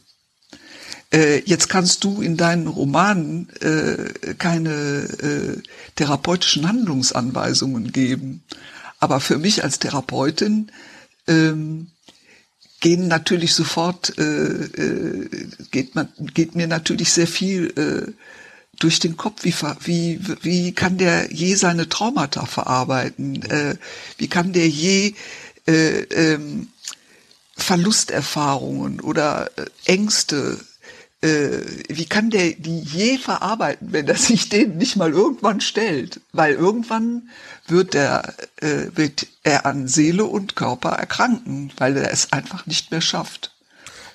Äh, 1.13 1.43
jetzt 1.45 1.69
kannst 1.69 2.05
du 2.05 2.23
in 2.23 2.37
deinen 2.37 2.67
Romanen 2.67 3.49
äh, 3.61 4.35
keine 4.39 4.71
äh, 4.73 5.63
therapeutischen 5.97 6.67
Handlungsanweisungen 6.67 7.93
geben. 7.93 8.43
Aber 8.99 9.21
für 9.21 9.39
mich 9.39 9.63
als 9.63 9.79
Therapeutin 9.79 10.73
ähm, 11.27 11.89
gehen 12.81 13.09
natürlich 13.09 13.55
sofort, 13.55 14.19
äh, 14.19 14.23
äh, 14.23 15.49
geht, 15.71 15.95
man, 15.95 16.09
geht 16.33 16.55
mir 16.55 16.67
natürlich 16.67 17.13
sehr 17.13 17.27
viel 17.27 17.73
äh, 17.79 18.13
durch 18.79 18.99
den 18.99 19.17
Kopf, 19.17 19.45
wie, 19.45 19.55
wie, 19.85 20.21
wie 20.43 20.73
kann 20.73 20.99
der 20.99 21.33
je 21.33 21.55
seine 21.55 21.89
Traumata 21.89 22.47
verarbeiten? 22.47 23.43
Äh, 23.43 23.77
wie 24.19 24.29
kann 24.29 24.53
der 24.53 24.69
je 24.69 25.15
äh, 25.67 26.01
ähm, 26.03 26.69
Verlusterfahrungen 27.57 29.01
oder 29.01 29.51
äh, 29.57 29.67
Ängste, 29.85 30.59
äh, 31.23 31.61
wie 31.89 32.07
kann 32.07 32.31
der 32.31 32.53
die 32.53 32.81
je 32.81 33.19
verarbeiten, 33.19 33.93
wenn 33.93 34.09
er 34.09 34.17
sich 34.29 34.49
denen 34.49 34.77
nicht 34.77 34.97
mal 34.97 35.13
irgendwann 35.13 35.61
stellt? 35.61 36.21
Weil 36.33 36.55
irgendwann 36.55 37.31
wird 37.67 37.95
er, 37.95 38.35
äh, 38.57 38.89
wird 38.95 39.27
er 39.43 39.67
an 39.67 39.89
Seele 39.89 40.25
und 40.25 40.57
Körper 40.57 40.91
erkranken, 40.91 41.73
weil 41.79 41.97
er 41.97 42.11
es 42.13 42.33
einfach 42.33 42.67
nicht 42.67 42.91
mehr 42.91 43.01
schafft. 43.01 43.54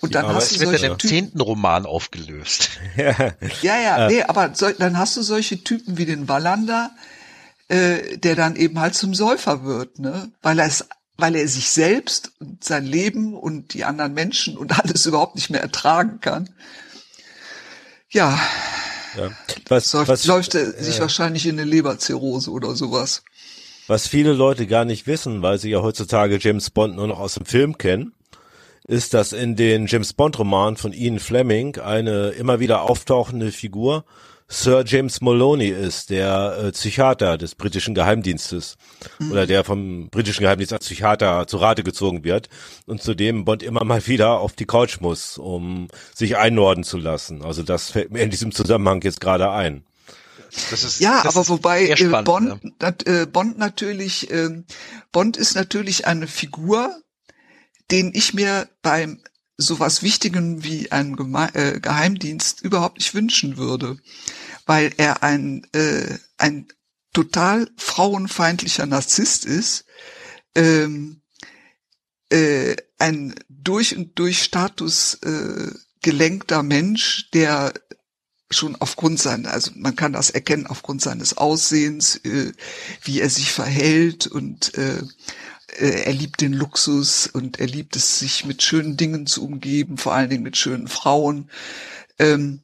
Und 0.02 0.16
dann 0.16 0.26
aber 0.26 0.36
hast 0.36 0.52
es 0.52 0.58
du 0.58 0.60
wird 0.62 0.80
solche 0.80 0.94
im 0.94 1.00
zehnten 1.00 1.42
Roman 1.42 1.86
aufgelöst. 1.86 2.70
ja, 3.62 3.80
ja, 3.80 4.08
nee, 4.08 4.24
aber 4.24 4.52
so, 4.54 4.70
dann 4.70 4.98
hast 4.98 5.18
du 5.18 5.22
solche 5.22 5.64
Typen 5.64 5.98
wie 5.98 6.06
den 6.06 6.28
Wallander, 6.30 6.92
äh, 7.68 8.18
der 8.18 8.36
dann 8.36 8.56
eben 8.56 8.80
halt 8.80 8.96
zum 8.96 9.14
Säufer 9.14 9.64
wird, 9.64 10.00
ne? 10.00 10.32
Weil 10.42 10.60
er 10.60 10.68
es, 10.68 10.88
weil 11.18 11.36
er 11.36 11.48
sich 11.48 11.70
selbst 11.70 12.32
und 12.40 12.64
sein 12.64 12.86
Leben 12.86 13.36
und 13.36 13.74
die 13.74 13.84
anderen 13.84 14.14
Menschen 14.14 14.58
und 14.58 14.80
alles 14.80 15.06
überhaupt 15.06 15.36
nicht 15.36 15.50
mehr 15.50 15.62
ertragen 15.62 16.20
kann. 16.22 16.50
Ja. 18.10 18.40
ja. 19.18 19.32
Was, 19.68 19.92
läuft, 19.94 20.08
was, 20.08 20.26
läuft 20.26 20.56
er 20.56 20.72
sich 20.82 21.00
wahrscheinlich 21.00 21.46
in 21.46 21.60
eine 21.60 21.70
Leberzirrhose 21.70 22.50
oder 22.52 22.76
sowas. 22.76 23.24
Was 23.88 24.08
viele 24.08 24.34
Leute 24.34 24.68
gar 24.68 24.86
nicht 24.86 25.08
wissen, 25.08 25.42
weil 25.42 25.60
sie 25.60 25.72
ja 25.72 25.82
heutzutage 25.82 26.38
James 26.40 26.70
Bond 26.70 26.96
nur 26.96 27.08
noch 27.08 27.20
aus 27.20 27.34
dem 27.34 27.46
Film 27.46 27.78
kennen, 27.78 28.14
ist, 28.90 29.14
dass 29.14 29.34
in 29.34 29.56
den 29.56 29.86
James 29.86 30.14
Bond 30.14 30.40
Romanen 30.40 30.76
von 30.76 30.94
Ian 30.94 31.20
Fleming 31.20 31.78
eine 31.78 32.30
immer 32.30 32.60
wieder 32.60 32.82
auftauchende 32.82 33.52
Figur 33.52 34.04
Sir 34.52 34.84
James 34.84 35.22
Moloney 35.22 35.68
ist, 35.68 36.10
der 36.10 36.58
äh, 36.60 36.72
Psychiater 36.72 37.38
des 37.38 37.54
britischen 37.54 37.94
Geheimdienstes 37.94 38.78
mhm. 39.20 39.32
oder 39.32 39.46
der 39.46 39.64
vom 39.64 40.10
britischen 40.10 40.42
Geheimdienst 40.42 40.74
als 40.74 40.86
Psychiater 40.86 41.46
zu 41.46 41.58
Rate 41.58 41.84
gezogen 41.84 42.24
wird 42.24 42.50
und 42.88 43.00
zu 43.04 43.14
dem 43.14 43.46
Bond 43.46 43.62
immer 43.62 43.84
mal 43.84 44.08
wieder 44.08 44.40
auf 44.40 44.54
die 44.54 44.66
Couch 44.66 45.02
muss, 45.02 45.38
um 45.38 45.88
sich 46.16 46.38
einnorden 46.38 46.84
zu 46.84 46.98
lassen. 46.98 47.44
Also 47.44 47.62
das 47.62 47.92
fällt 47.92 48.12
mir 48.12 48.24
in 48.24 48.32
diesem 48.32 48.52
Zusammenhang 48.52 49.04
jetzt 49.04 49.22
gerade 49.22 49.52
ein. 49.52 49.84
Ist, 50.72 51.00
ja, 51.00 51.24
aber 51.26 51.48
wobei 51.48 51.86
äh, 51.86 51.96
spannend, 51.96 52.26
Bond, 52.26 52.60
ja. 52.82 52.94
äh, 53.06 53.28
Bond 53.28 53.60
natürlich, 53.60 54.32
äh, 54.32 54.64
Bond 55.12 55.38
ist 55.38 55.54
natürlich 55.54 56.08
eine 56.08 56.26
Figur, 56.26 56.90
den 57.92 58.12
ich 58.14 58.34
mir 58.34 58.70
beim 58.82 59.22
sowas 59.58 60.04
Wichtigem 60.04 60.64
wie 60.64 60.92
ein 60.92 61.16
Geme 61.16 61.54
äh, 61.54 61.80
Geheimdienst 61.80 62.62
überhaupt 62.62 62.98
nicht 62.98 63.14
wünschen 63.14 63.58
würde, 63.58 63.98
weil 64.66 64.94
er 64.98 65.22
ein, 65.22 65.68
äh, 65.74 66.18
ein 66.38 66.68
total 67.14 67.70
frauenfeindlicher 67.76 68.86
Narzisst 68.86 69.46
ist, 69.46 69.86
ähm, 70.56 71.22
äh, 72.30 72.76
ein 72.98 73.36
durch 73.50 73.96
und 73.98 74.18
durch 74.18 74.44
Status 74.44 75.16
äh, 75.16 75.72
gelenkter 76.02 76.64
Mensch, 76.64 77.30
der 77.32 77.74
schon 78.52 78.76
aufgrund 78.78 79.20
seiner, 79.20 79.52
also 79.52 79.72
man 79.76 79.96
kann 79.96 80.14
das 80.14 80.30
erkennen 80.30 80.68
aufgrund 80.68 81.02
seines 81.02 81.38
Aussehens, 81.38 82.16
äh, 82.18 82.54
wie 83.04 83.20
er 83.20 83.30
sich 83.30 83.52
verhält 83.52 84.28
und 84.28 84.76
äh, 84.76 85.04
er 85.78 86.14
liebt 86.14 86.42
den 86.42 86.54
Luxus 86.54 87.28
und 87.28 87.60
er 87.60 87.68
liebt 87.68 87.96
es, 87.96 88.20
sich 88.20 88.46
mit 88.46 88.64
schönen 88.64 88.98
Dingen 88.98 89.28
zu 89.28 89.46
umgeben, 89.46 89.98
vor 89.98 90.14
allen 90.14 90.30
Dingen 90.30 90.44
mit 90.44 90.58
schönen 90.58 90.88
Frauen. 90.88 91.50
Ähm, 92.18 92.62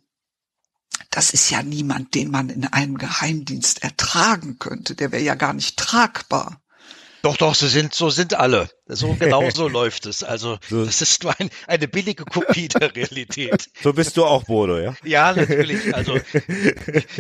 das 1.10 1.32
ist 1.32 1.50
ja 1.50 1.64
niemand, 1.64 2.14
den 2.14 2.30
man 2.30 2.50
in 2.50 2.66
einem 2.66 2.98
Geheimdienst 2.98 3.84
ertragen 3.84 4.60
könnte. 4.60 4.96
Der 4.96 5.12
wäre 5.12 5.24
ja 5.24 5.36
gar 5.36 5.54
nicht 5.54 5.78
tragbar. 5.78 6.62
Doch, 7.26 7.38
doch, 7.38 7.56
so 7.56 7.68
sind, 7.68 7.96
so 7.96 8.12
sind 8.12 8.36
alle. 8.36 8.70
So 8.86 9.14
genau 9.20 9.50
so 9.50 9.68
läuft 9.68 10.06
es. 10.06 10.24
Also 10.24 10.60
das 10.70 11.02
ist 11.02 11.24
nur 11.24 11.34
ein, 11.40 11.50
eine 11.66 11.88
billige 11.88 12.24
Kopie 12.24 12.68
der 12.80 12.96
Realität. 12.96 13.68
So 13.82 13.94
bist 13.94 14.16
du 14.16 14.26
auch, 14.26 14.44
Bodo, 14.44 14.78
ja? 14.78 14.94
Ja, 15.04 15.34
natürlich. 15.34 15.96
Also 15.96 16.20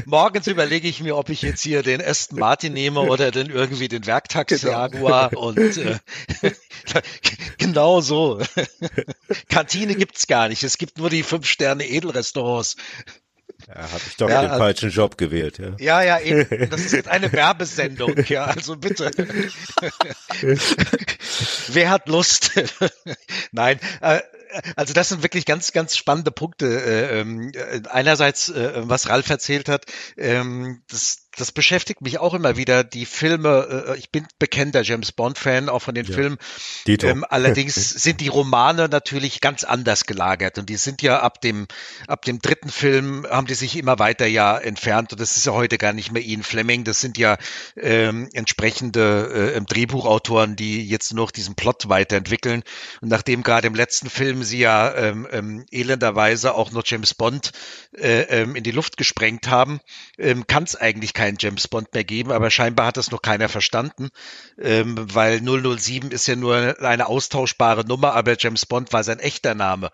morgens 0.05 0.45
überlege 0.45 0.87
ich 0.87 1.01
mir, 1.01 1.17
ob 1.17 1.29
ich 1.29 1.41
jetzt 1.41 1.63
hier 1.63 1.81
den 1.81 2.03
Aston 2.03 2.37
Martin 2.37 2.73
nehme 2.73 2.99
oder 2.99 3.31
den 3.31 3.49
irgendwie 3.49 3.87
den 3.87 4.05
Werktax 4.05 4.61
genau. 4.61 4.73
Jaguar 4.73 5.35
und 5.35 5.57
äh, 5.57 5.97
genau 7.57 7.99
so. 7.99 8.39
Kantine 9.49 9.95
gibt's 9.95 10.27
gar 10.27 10.49
nicht. 10.49 10.61
Es 10.63 10.77
gibt 10.77 10.99
nur 10.99 11.09
die 11.09 11.23
fünf 11.23 11.47
Sterne 11.47 11.83
Edelrestaurants. 11.83 12.75
Ja, 13.67 13.75
habe 13.75 14.01
ich 14.07 14.15
doch 14.17 14.29
ja, 14.29 14.41
den 14.41 14.51
also, 14.51 14.63
falschen 14.63 14.89
Job 14.91 15.17
gewählt. 15.17 15.57
Ja, 15.57 15.73
ja, 15.79 16.01
ja 16.03 16.19
eben. 16.19 16.69
Das 16.69 16.81
ist 16.81 16.93
jetzt 16.93 17.07
eine 17.09 17.31
Werbesendung. 17.31 18.15
Ja, 18.27 18.45
also 18.45 18.75
bitte. 18.75 19.11
Wer 21.67 21.89
hat 21.89 22.07
Lust? 22.07 22.51
Nein, 23.51 23.79
äh, 24.01 24.21
also 24.75 24.93
das 24.93 25.09
sind 25.09 25.23
wirklich 25.23 25.45
ganz, 25.45 25.71
ganz 25.71 25.97
spannende 25.97 26.31
Punkte. 26.31 26.65
Äh, 26.67 27.19
ähm, 27.19 27.51
äh, 27.53 27.81
einerseits, 27.89 28.49
äh, 28.49 28.73
was 28.75 29.09
Ralf 29.09 29.29
erzählt 29.29 29.69
hat, 29.69 29.85
ähm, 30.17 30.83
das, 30.89 31.24
das 31.37 31.51
beschäftigt 31.51 32.01
mich 32.01 32.19
auch 32.19 32.33
immer 32.33 32.57
wieder. 32.57 32.83
Die 32.83 33.05
Filme, 33.05 33.85
äh, 33.87 33.97
ich 33.97 34.11
bin 34.11 34.27
bekennender 34.39 34.83
James 34.83 35.11
Bond-Fan, 35.11 35.69
auch 35.69 35.81
von 35.81 35.95
den 35.95 36.05
ja. 36.05 36.13
Filmen. 36.13 36.37
Ähm, 36.87 37.25
allerdings 37.27 37.75
sind 37.75 38.21
die 38.21 38.27
Romane 38.27 38.87
natürlich 38.89 39.41
ganz 39.41 39.63
anders 39.63 40.05
gelagert 40.05 40.57
und 40.57 40.69
die 40.69 40.77
sind 40.77 41.01
ja 41.01 41.19
ab 41.19 41.41
dem, 41.41 41.67
ab 42.07 42.23
dem 42.23 42.39
dritten 42.39 42.69
Film 42.69 43.25
haben 43.29 43.47
die 43.47 43.53
sich 43.53 43.77
immer 43.77 43.99
weiter 43.99 44.25
ja 44.25 44.57
entfernt 44.57 45.11
und 45.11 45.19
das 45.19 45.37
ist 45.37 45.45
ja 45.45 45.53
heute 45.53 45.77
gar 45.77 45.93
nicht 45.93 46.11
mehr 46.11 46.23
Ian 46.23 46.43
Fleming. 46.43 46.83
Das 46.83 47.01
sind 47.01 47.17
ja 47.17 47.37
ähm, 47.75 48.29
entsprechende 48.33 49.53
äh, 49.55 49.61
Drehbuchautoren, 49.61 50.55
die 50.55 50.87
jetzt 50.87 51.13
noch 51.13 51.31
diesen 51.31 51.55
Plot 51.55 51.89
weiterentwickeln. 51.89 52.63
Und 53.01 53.09
nachdem 53.09 53.43
gerade 53.43 53.67
im 53.67 53.75
letzten 53.75 54.09
Film 54.09 54.43
sie 54.43 54.59
ja 54.59 54.93
ähm, 54.95 55.27
ähm, 55.31 55.65
elenderweise 55.71 56.53
auch 56.55 56.71
noch 56.71 56.83
James 56.85 57.13
Bond 57.13 57.51
äh, 57.97 58.21
ähm, 58.21 58.55
in 58.55 58.63
die 58.63 58.71
Luft 58.71 58.97
gesprengt 58.97 59.47
haben, 59.47 59.79
ähm, 60.17 60.47
kann 60.47 60.63
es 60.63 60.75
eigentlich 60.75 61.13
kein 61.13 61.24
keinen 61.25 61.37
James 61.39 61.67
Bond 61.67 61.93
mehr 61.93 62.03
geben, 62.03 62.31
aber 62.31 62.51
scheinbar 62.51 62.85
hat 62.87 62.97
das 62.97 63.09
noch 63.09 63.21
keiner 63.21 63.49
verstanden, 63.49 64.09
ähm, 64.61 64.95
weil 65.11 65.41
007 65.41 66.11
ist 66.11 66.27
ja 66.27 66.35
nur 66.35 66.75
eine 66.81 67.07
austauschbare 67.07 67.83
Nummer, 67.85 68.13
aber 68.13 68.35
James 68.37 68.67
Bond 68.67 68.93
war 68.93 69.03
sein 69.03 69.19
echter 69.19 69.55
Name. 69.55 69.89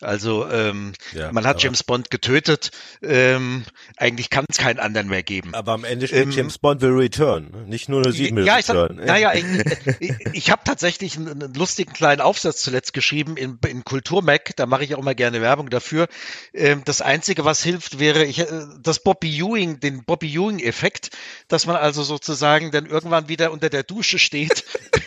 Also 0.00 0.48
ähm, 0.50 0.92
ja, 1.12 1.30
man 1.30 1.46
hat 1.46 1.62
James 1.62 1.84
Bond 1.84 2.10
getötet, 2.10 2.72
ähm, 3.00 3.64
eigentlich 3.96 4.28
kann 4.30 4.44
es 4.48 4.58
keinen 4.58 4.80
anderen 4.80 5.08
mehr 5.08 5.22
geben. 5.22 5.54
Aber 5.54 5.72
am 5.72 5.84
Ende 5.84 6.08
steht 6.08 6.24
ähm, 6.24 6.30
James 6.32 6.58
Bond 6.58 6.80
will 6.80 6.90
return, 6.90 7.66
nicht 7.68 7.88
nur 7.88 8.02
007 8.02 8.36
will 8.36 8.44
ja, 8.44 8.56
return. 8.56 8.98
Ich 8.98 9.06
naja, 9.06 9.32
ich, 9.34 9.44
ich, 10.00 10.12
ich 10.32 10.50
habe 10.50 10.62
tatsächlich 10.64 11.16
einen, 11.16 11.28
einen, 11.28 11.54
lustigen 11.54 11.92
kleinen 11.92 12.20
Aufsatz 12.20 12.62
zuletzt 12.62 12.92
geschrieben 12.92 13.36
in, 13.36 13.58
in 13.68 13.84
Kulturmac, 13.84 14.56
da 14.56 14.66
mache 14.66 14.82
ich 14.82 14.96
auch 14.96 15.02
mal 15.02 15.14
gerne 15.14 15.40
Werbung 15.40 15.70
dafür. 15.70 16.08
Ähm, 16.52 16.82
das 16.84 17.00
Einzige, 17.00 17.44
was 17.44 17.62
hilft, 17.62 18.00
wäre 18.00 18.24
ich, 18.24 18.40
äh, 18.40 18.46
das 18.82 18.98
Bobby 18.98 19.30
Ewing, 19.38 19.78
den 19.78 20.04
Bobby 20.04 20.34
Ewing 20.34 20.58
Effekt, 20.72 21.10
dass 21.48 21.66
man 21.66 21.76
also 21.76 22.02
sozusagen 22.02 22.70
dann 22.70 22.86
irgendwann 22.86 23.28
wieder 23.28 23.52
unter 23.52 23.68
der 23.68 23.82
Dusche 23.82 24.18
steht 24.18 24.64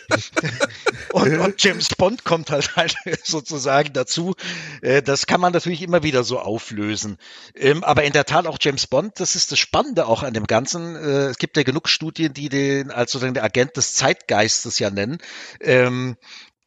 und, 1.12 1.38
und, 1.38 1.62
James 1.62 1.88
Bond 1.88 2.22
kommt 2.22 2.50
halt, 2.50 2.76
halt 2.76 2.94
sozusagen 3.24 3.92
dazu. 3.92 4.36
Äh, 4.80 5.02
das 5.02 5.26
kann 5.26 5.40
man 5.40 5.52
natürlich 5.52 5.82
immer 5.82 6.04
wieder 6.04 6.22
so 6.22 6.38
auflösen. 6.38 7.18
Ähm, 7.56 7.82
aber 7.82 8.04
in 8.04 8.12
der 8.12 8.26
Tat 8.26 8.46
auch 8.46 8.58
James 8.60 8.86
Bond, 8.86 9.18
das 9.18 9.34
ist 9.34 9.50
das 9.50 9.58
Spannende 9.58 10.06
auch 10.06 10.22
an 10.22 10.34
dem 10.34 10.46
Ganzen. 10.46 10.94
Äh, 10.94 11.26
es 11.26 11.38
gibt 11.38 11.56
ja 11.56 11.64
genug 11.64 11.88
Studien, 11.88 12.32
die 12.32 12.48
den 12.48 12.92
als 12.92 13.10
sozusagen 13.10 13.34
der 13.34 13.44
Agent 13.44 13.76
des 13.76 13.94
Zeitgeistes 13.94 14.78
ja 14.78 14.90
nennen. 14.90 15.18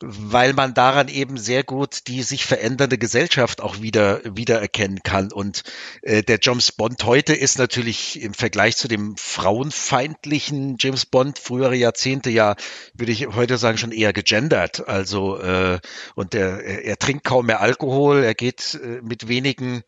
Weil 0.02 0.54
man 0.54 0.74
daran 0.74 1.08
eben 1.08 1.38
sehr 1.38 1.64
gut 1.64 2.08
die 2.08 2.24
sich 2.24 2.45
verändernde 2.45 2.97
Gesellschaft 2.97 3.62
auch 3.62 3.82
wieder 3.82 4.22
wiedererkennen 4.24 5.02
kann. 5.04 5.32
Und 5.32 5.64
äh, 6.02 6.24
der 6.24 6.39
James 6.41 6.72
Bond 6.72 7.04
heute 7.04 7.34
ist 7.34 7.58
natürlich 7.58 8.22
im 8.22 8.34
Vergleich 8.34 8.78
zu 8.78 8.88
dem 8.88 9.18
frauenfeindlichen 9.18 10.78
James 10.80 11.06
Bond 11.06 11.38
frühere 11.38 11.76
Jahrzehnte 11.76 12.30
ja, 12.30 12.56
würde 12.93 13.12
ich 13.12 13.28
heute 13.28 13.58
sagen, 13.58 13.78
schon 13.78 13.91
eher 13.91 14.14
gegendert. 14.14 14.88
Also 14.88 15.39
äh, 15.39 15.80
und 16.16 16.34
er, 16.34 16.64
er 16.64 16.97
trinkt 16.97 17.26
kaum 17.26 17.47
mehr 17.47 17.62
Alkohol, 17.62 18.24
er 18.24 18.36
geht 18.36 18.80
äh, 18.82 19.02
mit 19.02 19.28
wenigen 19.28 19.84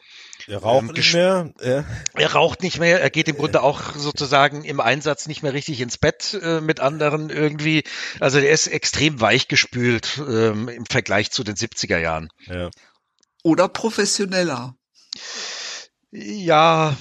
er 0.51 0.63
raucht 0.63 0.89
ähm, 0.89 0.93
nicht 0.95 1.13
mehr. 1.13 1.53
Ja. 1.61 1.85
Er 2.13 2.33
raucht 2.33 2.61
nicht 2.61 2.77
mehr. 2.77 3.01
Er 3.01 3.09
geht 3.09 3.29
im 3.29 3.37
Grunde 3.37 3.63
auch 3.63 3.95
sozusagen 3.95 4.65
im 4.65 4.81
Einsatz 4.81 5.27
nicht 5.27 5.43
mehr 5.43 5.53
richtig 5.53 5.79
ins 5.79 5.97
Bett 5.97 6.37
äh, 6.41 6.59
mit 6.59 6.81
anderen 6.81 7.29
irgendwie. 7.29 7.83
Also 8.19 8.39
er 8.39 8.51
ist 8.51 8.67
extrem 8.67 9.21
weichgespült 9.21 10.21
ähm, 10.27 10.67
im 10.67 10.85
Vergleich 10.85 11.31
zu 11.31 11.45
den 11.45 11.55
70er 11.55 11.97
Jahren. 11.97 12.27
Ja. 12.47 12.69
Oder 13.43 13.69
professioneller. 13.69 14.75
Ja. 16.11 16.97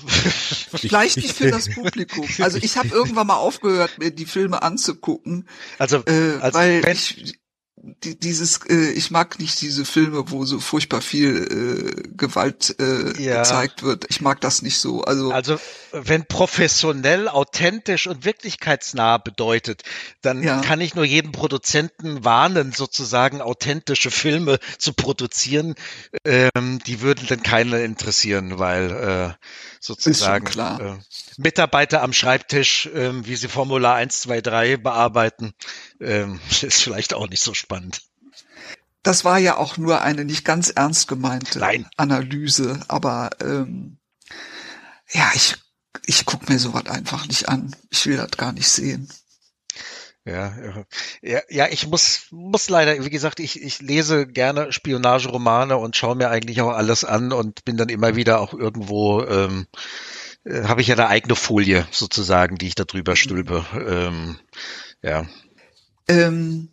Vielleicht 0.72 1.16
nicht 1.16 1.36
für 1.36 1.51
das 1.51 1.68
Publikum. 1.74 2.28
Also 2.38 2.59
ich 2.59 2.76
habe 2.76 2.88
irgendwann 2.92 3.26
mal 3.26 3.36
aufgehört, 3.36 3.98
mir 3.98 4.12
die 4.12 4.26
Filme 4.26 4.62
anzugucken. 4.62 5.48
Also, 5.76 6.05
äh, 6.07 6.38
also 6.40 6.57
weil 6.57 6.86
ich, 6.86 7.16
die, 7.16 7.40
dieses, 7.83 8.61
äh, 8.68 8.91
ich 8.93 9.11
mag 9.11 9.39
nicht 9.39 9.61
diese 9.61 9.85
Filme, 9.85 10.31
wo 10.31 10.45
so 10.45 10.61
furchtbar 10.61 11.01
viel 11.01 12.03
äh, 12.05 12.09
Gewalt 12.16 12.76
äh, 12.78 13.22
ja. 13.22 13.39
gezeigt 13.39 13.83
wird. 13.83 14.07
Ich 14.11 14.20
mag 14.20 14.41
das 14.41 14.61
nicht 14.61 14.78
so. 14.78 15.03
Also, 15.03 15.33
also 15.33 15.59
wenn 15.93 16.26
professionell, 16.26 17.28
authentisch 17.28 18.07
und 18.07 18.24
wirklichkeitsnah 18.24 19.18
bedeutet, 19.18 19.83
dann 20.20 20.43
ja. 20.43 20.61
kann 20.61 20.81
ich 20.81 20.95
nur 20.95 21.05
jeden 21.05 21.33
Produzenten 21.33 22.24
warnen, 22.24 22.72
sozusagen 22.72 23.41
authentische 23.41 24.11
Filme 24.11 24.59
zu 24.78 24.93
produzieren. 24.93 25.74
Ähm, 26.24 26.81
die 26.87 27.01
würden 27.01 27.26
dann 27.28 27.43
keiner 27.43 27.81
interessieren, 27.81 28.59
weil 28.59 28.91
äh, 28.91 29.47
sozusagen 29.81 30.47
äh, 30.59 30.99
Mitarbeiter 31.39 32.03
am 32.03 32.12
Schreibtisch, 32.12 32.87
äh, 32.87 33.26
wie 33.26 33.37
sie 33.37 33.49
Formular 33.49 33.95
1, 33.95 34.20
2, 34.20 34.41
3 34.43 34.76
bearbeiten, 34.76 35.55
äh, 35.99 36.26
ist 36.62 36.83
vielleicht 36.83 37.14
auch 37.14 37.28
nicht 37.28 37.43
so 37.43 37.55
spannend. 37.55 37.70
Das 39.03 39.25
war 39.25 39.39
ja 39.39 39.57
auch 39.57 39.77
nur 39.79 40.03
eine 40.03 40.25
nicht 40.25 40.45
ganz 40.45 40.68
ernst 40.71 41.09
gemeinte 41.09 41.59
Nein. 41.59 41.87
Analyse, 41.97 42.81
aber 42.89 43.31
ähm, 43.41 43.99
ja, 45.11 45.31
ich, 45.35 45.57
ich 46.05 46.27
guck 46.27 46.49
mir 46.49 46.59
sowas 46.59 46.87
einfach 46.87 47.27
nicht 47.27 47.49
an. 47.49 47.75
Ich 47.91 48.07
will 48.07 48.16
das 48.16 48.33
gar 48.33 48.53
nicht 48.53 48.68
sehen. 48.68 49.09
Ja, 50.27 50.55
ja, 51.23 51.41
ja, 51.49 51.68
ich 51.68 51.87
muss, 51.87 52.27
muss 52.31 52.68
leider, 52.68 53.03
wie 53.05 53.11
gesagt, 53.11 53.41
ich, 53.41 53.62
ich 53.62 53.81
lese 53.81 54.27
gerne 54.27 54.71
Spionageromane 54.71 55.79
und 55.79 55.97
schaue 55.97 56.14
mir 56.14 56.29
eigentlich 56.29 56.61
auch 56.61 56.71
alles 56.71 57.05
an 57.05 57.33
und 57.33 57.64
bin 57.64 57.79
dann 57.79 57.89
immer 57.89 58.16
wieder 58.16 58.41
auch 58.41 58.53
irgendwo, 58.53 59.23
ähm, 59.25 59.66
äh, 60.45 60.64
habe 60.64 60.83
ich 60.83 60.89
ja 60.89 60.95
eine 60.95 61.09
eigene 61.09 61.37
Folie 61.37 61.87
sozusagen, 61.91 62.57
die 62.57 62.66
ich 62.66 62.75
da 62.75 62.85
drüber 62.85 63.16
stülpe. 63.16 63.64
Ähm, 63.73 64.39
ja. 65.03 65.27
Ähm, 66.07 66.68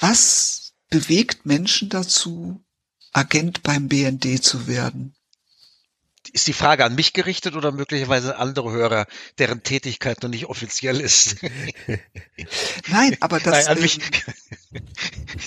was 0.00 0.72
bewegt 0.88 1.46
Menschen 1.46 1.88
dazu, 1.88 2.64
Agent 3.12 3.62
beim 3.62 3.88
BND 3.88 4.42
zu 4.42 4.66
werden? 4.66 5.14
Ist 6.32 6.46
die 6.46 6.52
Frage 6.52 6.84
an 6.84 6.94
mich 6.94 7.12
gerichtet 7.12 7.54
oder 7.56 7.72
möglicherweise 7.72 8.36
andere 8.36 8.70
Hörer, 8.70 9.06
deren 9.38 9.62
Tätigkeit 9.62 10.22
noch 10.22 10.30
nicht 10.30 10.46
offiziell 10.46 11.00
ist? 11.00 11.36
Nein, 12.88 13.16
aber 13.20 13.40
das, 13.40 13.66
Nein, 13.66 13.76
an 13.78 13.82
ähm, 13.82 14.00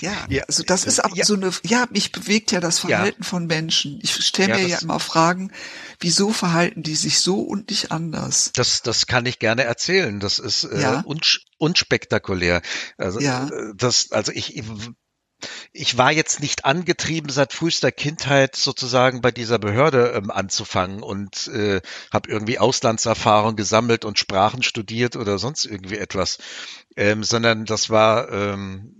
ja, 0.00 0.42
also 0.46 0.62
das 0.62 0.84
ist 0.84 1.00
Ja. 1.14 1.24
so 1.24 1.34
eine, 1.34 1.50
ja, 1.64 1.86
mich 1.90 2.12
bewegt 2.12 2.52
ja 2.52 2.60
das 2.60 2.82
Ja. 2.82 2.88
Verhalten 2.88 3.24
von 3.24 3.46
Menschen. 3.46 3.98
Ich 4.02 4.12
stelle 4.24 4.50
Ja, 4.50 4.56
mir 4.56 4.66
ja 4.66 4.76
das- 4.76 4.82
immer 4.82 5.00
Fragen, 5.00 5.52
wieso 6.00 6.32
verhalten 6.32 6.82
die 6.82 6.96
sich 6.96 7.20
so 7.20 7.40
und 7.40 7.70
nicht 7.70 7.90
anders? 7.92 8.50
Das, 8.54 8.82
das 8.82 9.06
kann 9.06 9.26
ich 9.26 9.38
gerne 9.38 9.64
erzählen. 9.64 10.20
Das 10.20 10.38
ist 10.38 10.64
äh, 10.64 10.80
Ja. 10.82 11.04
unspektakulär. 11.58 12.62
Also, 12.98 13.20
Ja. 13.20 13.48
äh, 13.48 13.72
das, 13.76 14.10
also 14.12 14.32
ich, 14.32 14.62
ich 15.72 15.98
war 15.98 16.12
jetzt 16.12 16.40
nicht 16.40 16.64
angetrieben, 16.64 17.30
seit 17.30 17.52
frühester 17.52 17.92
Kindheit 17.92 18.56
sozusagen 18.56 19.20
bei 19.20 19.30
dieser 19.30 19.58
Behörde 19.58 20.12
ähm, 20.16 20.30
anzufangen 20.30 21.02
und 21.02 21.48
äh, 21.48 21.80
habe 22.12 22.30
irgendwie 22.30 22.58
Auslandserfahrung 22.58 23.56
gesammelt 23.56 24.04
und 24.04 24.18
Sprachen 24.18 24.62
studiert 24.62 25.16
oder 25.16 25.38
sonst 25.38 25.64
irgendwie 25.64 25.98
etwas, 25.98 26.38
ähm, 26.96 27.24
sondern 27.24 27.64
das 27.64 27.90
war 27.90 28.30
ähm, 28.30 28.94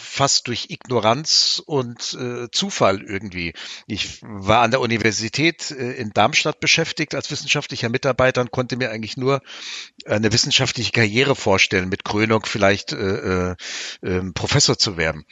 fast 0.00 0.48
durch 0.48 0.66
Ignoranz 0.70 1.62
und 1.64 2.14
äh, 2.14 2.50
Zufall 2.50 3.02
irgendwie. 3.02 3.52
Ich 3.86 4.20
war 4.22 4.62
an 4.62 4.70
der 4.70 4.80
Universität 4.80 5.70
äh, 5.70 5.92
in 5.92 6.10
Darmstadt 6.10 6.60
beschäftigt 6.60 7.14
als 7.14 7.30
wissenschaftlicher 7.30 7.88
Mitarbeiter 7.88 8.40
und 8.40 8.50
konnte 8.50 8.76
mir 8.76 8.90
eigentlich 8.90 9.16
nur 9.16 9.40
eine 10.04 10.32
wissenschaftliche 10.32 10.92
Karriere 10.92 11.36
vorstellen, 11.36 11.88
mit 11.88 12.04
Krönung 12.04 12.44
vielleicht 12.44 12.92
äh, 12.92 13.50
äh, 13.50 13.56
ähm, 14.02 14.34
Professor 14.34 14.76
zu 14.76 14.96
werden. 14.96 15.24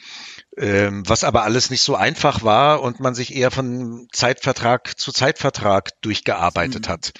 Ähm, 0.59 1.07
was 1.07 1.23
aber 1.23 1.43
alles 1.43 1.69
nicht 1.69 1.81
so 1.81 1.95
einfach 1.95 2.43
war 2.43 2.81
und 2.81 2.99
man 2.99 3.15
sich 3.15 3.33
eher 3.33 3.49
von 3.49 4.09
Zeitvertrag 4.11 4.99
zu 4.99 5.13
Zeitvertrag 5.13 6.01
durchgearbeitet 6.01 6.89
hat. 6.89 7.13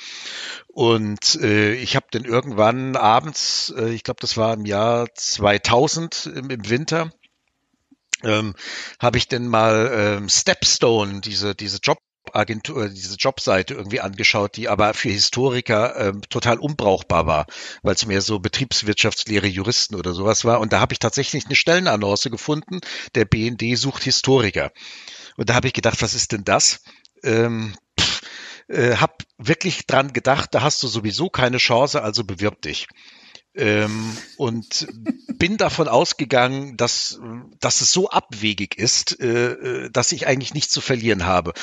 Und 0.67 1.35
äh, 1.41 1.73
ich 1.75 1.95
habe 1.95 2.07
dann 2.11 2.25
irgendwann 2.25 2.97
abends, 2.97 3.73
äh, 3.77 3.91
ich 3.91 4.03
glaube, 4.03 4.19
das 4.19 4.35
war 4.35 4.53
im 4.53 4.65
Jahr 4.65 5.07
2000 5.15 6.25
im, 6.35 6.49
im 6.49 6.69
Winter, 6.69 7.13
ähm, 8.23 8.55
habe 8.99 9.17
ich 9.17 9.29
denn 9.29 9.47
mal 9.47 9.89
ähm, 9.93 10.27
Stepstone, 10.27 11.21
diese, 11.21 11.55
diese 11.55 11.79
Jobagentur, 12.29 12.89
diese 12.89 13.15
Jobseite 13.15 13.73
irgendwie 13.73 14.01
angeschaut, 14.01 14.55
die 14.55 14.69
aber 14.69 14.93
für 14.93 15.09
Historiker 15.09 15.95
ähm, 15.97 16.21
total 16.29 16.59
unbrauchbar 16.59 17.25
war, 17.25 17.45
weil 17.81 17.95
es 17.95 18.05
mehr 18.05 18.21
so 18.21 18.39
Betriebswirtschaftslehre 18.39 19.47
Juristen 19.47 19.95
oder 19.95 20.13
sowas 20.13 20.45
war. 20.45 20.59
Und 20.59 20.73
da 20.73 20.79
habe 20.79 20.93
ich 20.93 20.99
tatsächlich 20.99 21.45
eine 21.45 21.55
Stellenannonce 21.55 22.29
gefunden, 22.29 22.79
der 23.15 23.25
BND 23.25 23.77
sucht 23.77 24.03
Historiker. 24.03 24.71
Und 25.37 25.49
da 25.49 25.55
habe 25.55 25.67
ich 25.67 25.73
gedacht, 25.73 26.01
was 26.01 26.13
ist 26.13 26.31
denn 26.31 26.43
das? 26.43 26.81
Ähm, 27.23 27.75
pff, 27.99 28.21
äh, 28.67 28.97
hab 28.97 29.23
wirklich 29.37 29.87
dran 29.87 30.13
gedacht, 30.13 30.49
da 30.53 30.61
hast 30.61 30.83
du 30.83 30.87
sowieso 30.87 31.29
keine 31.29 31.57
Chance, 31.57 32.01
also 32.01 32.23
bewirb 32.23 32.61
dich. 32.61 32.87
Ähm, 33.55 34.15
und 34.37 34.87
bin 35.39 35.57
davon 35.57 35.87
ausgegangen, 35.87 36.77
dass, 36.77 37.19
dass 37.59 37.81
es 37.81 37.91
so 37.91 38.09
abwegig 38.09 38.77
ist, 38.77 39.19
äh, 39.19 39.53
äh, 39.53 39.89
dass 39.89 40.11
ich 40.11 40.27
eigentlich 40.27 40.53
nichts 40.53 40.71
zu 40.71 40.81
verlieren 40.81 41.25
habe. 41.25 41.53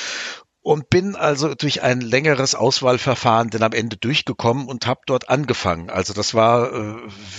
Und 0.67 0.89
bin 0.89 1.15
also 1.15 1.55
durch 1.55 1.81
ein 1.81 2.01
längeres 2.01 2.53
Auswahlverfahren 2.53 3.49
dann 3.49 3.63
am 3.63 3.71
Ende 3.71 3.95
durchgekommen 3.95 4.67
und 4.67 4.85
habe 4.85 4.99
dort 5.05 5.29
angefangen. 5.29 5.89
Also 5.89 6.11
das 6.11 6.33
war 6.33 6.73
äh, 6.73 6.95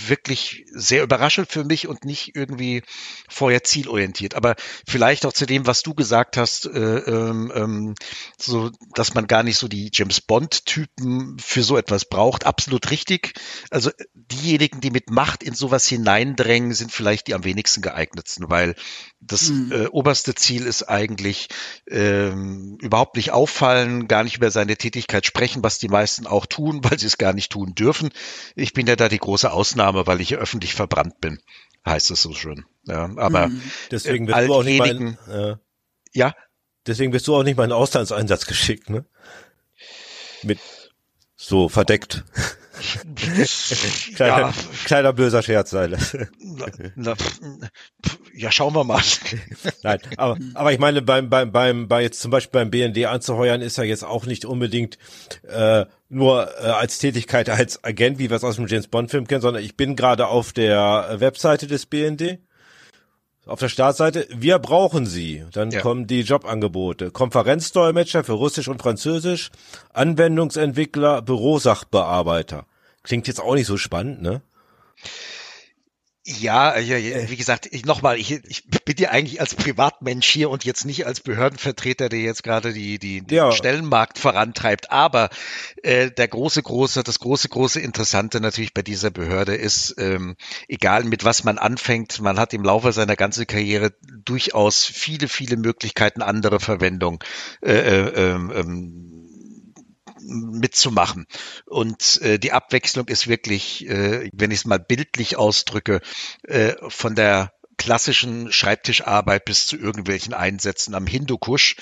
wirklich 0.07 0.65
sehr 0.71 1.03
überraschend 1.03 1.47
für 1.51 1.63
mich 1.63 1.87
und 1.87 2.05
nicht 2.05 2.35
irgendwie 2.35 2.81
vorher 3.29 3.63
zielorientiert. 3.63 4.33
Aber 4.33 4.55
vielleicht 4.87 5.27
auch 5.27 5.33
zu 5.33 5.45
dem, 5.45 5.67
was 5.67 5.83
du 5.83 5.93
gesagt 5.93 6.37
hast, 6.37 6.65
äh, 6.65 6.69
ähm, 6.79 7.51
ähm, 7.53 7.95
so, 8.39 8.71
dass 8.95 9.13
man 9.13 9.27
gar 9.27 9.43
nicht 9.43 9.59
so 9.59 9.67
die 9.67 9.91
James 9.93 10.21
Bond-Typen 10.21 11.37
für 11.37 11.61
so 11.61 11.77
etwas 11.77 12.05
braucht. 12.05 12.47
Absolut 12.47 12.89
richtig. 12.89 13.39
Also 13.69 13.91
diejenigen, 14.15 14.81
die 14.81 14.89
mit 14.89 15.11
Macht 15.11 15.43
in 15.43 15.53
sowas 15.53 15.85
hineindrängen, 15.85 16.73
sind 16.73 16.91
vielleicht 16.91 17.27
die 17.27 17.35
am 17.35 17.43
wenigsten 17.43 17.83
geeignetsten, 17.83 18.49
weil 18.49 18.73
das 19.21 19.49
Mhm. 19.49 19.71
äh, 19.71 19.85
oberste 19.87 20.33
Ziel 20.35 20.65
ist 20.65 20.83
eigentlich 20.83 21.49
ähm, 21.87 22.77
überhaupt 22.81 23.15
nicht 23.17 23.31
auffallen, 23.31 24.07
gar 24.07 24.23
nicht 24.23 24.37
über 24.37 24.49
seine 24.51 24.77
Tätigkeit 24.77 25.25
sprechen, 25.25 25.61
was 25.63 25.77
die 25.77 25.89
meisten 25.89 26.25
auch 26.27 26.45
tun, 26.45 26.81
weil 26.83 26.97
sie 26.99 27.07
es 27.07 27.17
gar 27.17 27.33
nicht 27.33 27.51
tun 27.51 27.75
dürfen. 27.75 28.09
Ich 28.55 28.73
bin 28.73 28.87
ja 28.87 28.95
da 28.95 29.09
die 29.09 29.19
große 29.19 29.51
Ausnahme, 29.51 30.07
weil 30.07 30.21
ich 30.21 30.35
öffentlich 30.35 30.73
verbrannt 30.73 31.19
bin, 31.21 31.39
heißt 31.85 32.11
es 32.11 32.21
so 32.21 32.33
schön. 32.33 32.65
Ja, 32.85 33.09
aber 33.17 33.47
Mhm. 33.49 33.61
Deswegen 33.91 34.25
Äh, 34.29 34.33
bist 34.33 34.47
du 34.47 34.53
auch 34.53 34.63
nicht 34.63 34.77
mein, 34.79 34.89
alljenigen- 34.89 35.17
äh, 35.29 35.55
ja, 36.13 36.33
deswegen 36.87 37.11
bist 37.11 37.27
du 37.27 37.35
auch 37.35 37.43
nicht 37.43 37.57
mal 37.57 37.65
in 37.65 37.71
Auslandseinsatz 37.71 38.45
geschickt, 38.47 38.89
ne? 38.89 39.05
Mit 40.43 40.59
so 41.35 41.67
verdeckt. 41.69 42.23
Kleiner, 44.15 44.37
ja, 44.39 44.53
kleiner 44.85 45.13
böser 45.13 45.43
Scherz 45.43 45.71
na, 45.71 45.87
na, 46.95 47.15
pf, 47.15 47.39
ja, 48.33 48.51
schauen 48.51 48.73
wir 48.73 48.83
mal. 48.83 49.01
Nein, 49.83 49.99
aber, 50.17 50.37
aber 50.53 50.71
ich 50.73 50.79
meine, 50.79 51.01
beim, 51.01 51.29
beim, 51.29 51.51
beim, 51.51 51.87
bei 51.87 52.01
jetzt 52.01 52.21
zum 52.21 52.31
Beispiel 52.31 52.59
beim 52.61 52.71
BND 52.71 53.05
anzuheuern, 53.05 53.61
ist 53.61 53.77
ja 53.77 53.83
jetzt 53.83 54.03
auch 54.03 54.25
nicht 54.25 54.45
unbedingt 54.45 54.97
äh, 55.47 55.85
nur 56.09 56.49
äh, 56.59 56.67
als 56.67 56.97
Tätigkeit 56.99 57.49
als 57.49 57.83
Agent, 57.83 58.19
wie 58.19 58.29
wir 58.29 58.37
es 58.37 58.43
aus 58.43 58.55
dem 58.55 58.67
James 58.67 58.87
Bond 58.87 59.11
Film 59.11 59.27
kennen, 59.27 59.41
sondern 59.41 59.63
ich 59.63 59.75
bin 59.77 59.95
gerade 59.95 60.27
auf 60.27 60.53
der 60.53 61.15
Webseite 61.19 61.67
des 61.67 61.85
BND. 61.85 62.39
Auf 63.45 63.59
der 63.59 63.69
Startseite, 63.69 64.27
wir 64.31 64.59
brauchen 64.59 65.07
Sie. 65.07 65.43
Dann 65.53 65.71
Ja. 65.71 65.81
kommen 65.81 66.05
die 66.05 66.21
Jobangebote. 66.21 67.09
Konferenzdolmetscher 67.09 68.23
für 68.23 68.33
Russisch 68.33 68.67
und 68.67 68.79
Französisch, 68.79 69.49
Anwendungsentwickler, 69.91 71.23
Bürosachbearbeiter. 71.23 72.65
Klingt 73.03 73.27
jetzt 73.27 73.39
auch 73.39 73.55
nicht 73.55 73.67
so 73.67 73.77
spannend, 73.77 74.21
ne? 74.21 74.41
Ja, 76.25 76.77
ja, 76.77 76.97
ja, 76.97 77.27
wie 77.29 77.37
gesagt, 77.37 77.67
ich, 77.71 77.85
nochmal, 77.85 78.19
ich, 78.19 78.31
ich 78.31 78.69
bin 78.69 78.97
ja 78.97 79.09
eigentlich 79.09 79.41
als 79.41 79.55
Privatmensch 79.55 80.27
hier 80.27 80.51
und 80.51 80.63
jetzt 80.63 80.85
nicht 80.85 81.07
als 81.07 81.21
Behördenvertreter, 81.21 82.07
der 82.07 82.19
jetzt 82.19 82.43
gerade 82.43 82.71
die, 82.71 82.99
die, 82.99 83.21
den 83.21 83.35
Ja. 83.35 83.51
Stellenmarkt 83.51 84.19
vorantreibt. 84.19 84.91
Aber 84.91 85.29
äh, 85.81 86.11
der 86.11 86.27
große, 86.27 86.61
große, 86.61 87.03
das 87.03 87.19
große, 87.19 87.49
große 87.49 87.79
Interessante 87.79 88.41
natürlich 88.41 88.75
bei 88.75 88.83
dieser 88.83 89.09
Behörde 89.09 89.55
ist, 89.55 89.95
ähm, 89.97 90.35
egal 90.67 91.03
mit 91.03 91.23
was 91.23 91.45
man 91.45 91.57
anfängt, 91.57 92.21
man 92.21 92.37
hat 92.37 92.53
im 92.53 92.63
Laufe 92.63 92.91
seiner 92.91 93.15
ganzen 93.15 93.47
Karriere 93.47 93.93
durchaus 94.23 94.85
viele, 94.85 95.29
viele 95.29 95.57
Möglichkeiten, 95.57 96.21
andere 96.21 96.59
Verwendung 96.59 97.23
äh, 97.61 97.71
äh, 97.71 98.33
ähm, 98.33 98.51
ähm, 98.53 99.18
mitzumachen. 100.21 101.25
Und 101.65 102.21
äh, 102.21 102.39
die 102.39 102.51
Abwechslung 102.51 103.07
ist 103.07 103.27
wirklich, 103.27 103.87
äh, 103.87 104.29
wenn 104.33 104.51
ich 104.51 104.59
es 104.59 104.65
mal 104.65 104.79
bildlich 104.79 105.37
ausdrücke, 105.37 106.01
äh, 106.43 106.73
von 106.89 107.15
der 107.15 107.53
klassischen 107.79 108.51
Schreibtischarbeit 108.51 109.45
bis 109.45 109.65
zu 109.65 109.77
irgendwelchen 109.77 110.33
Einsätzen 110.33 110.93
am 110.93 111.07
Hindukusch, 111.07 111.77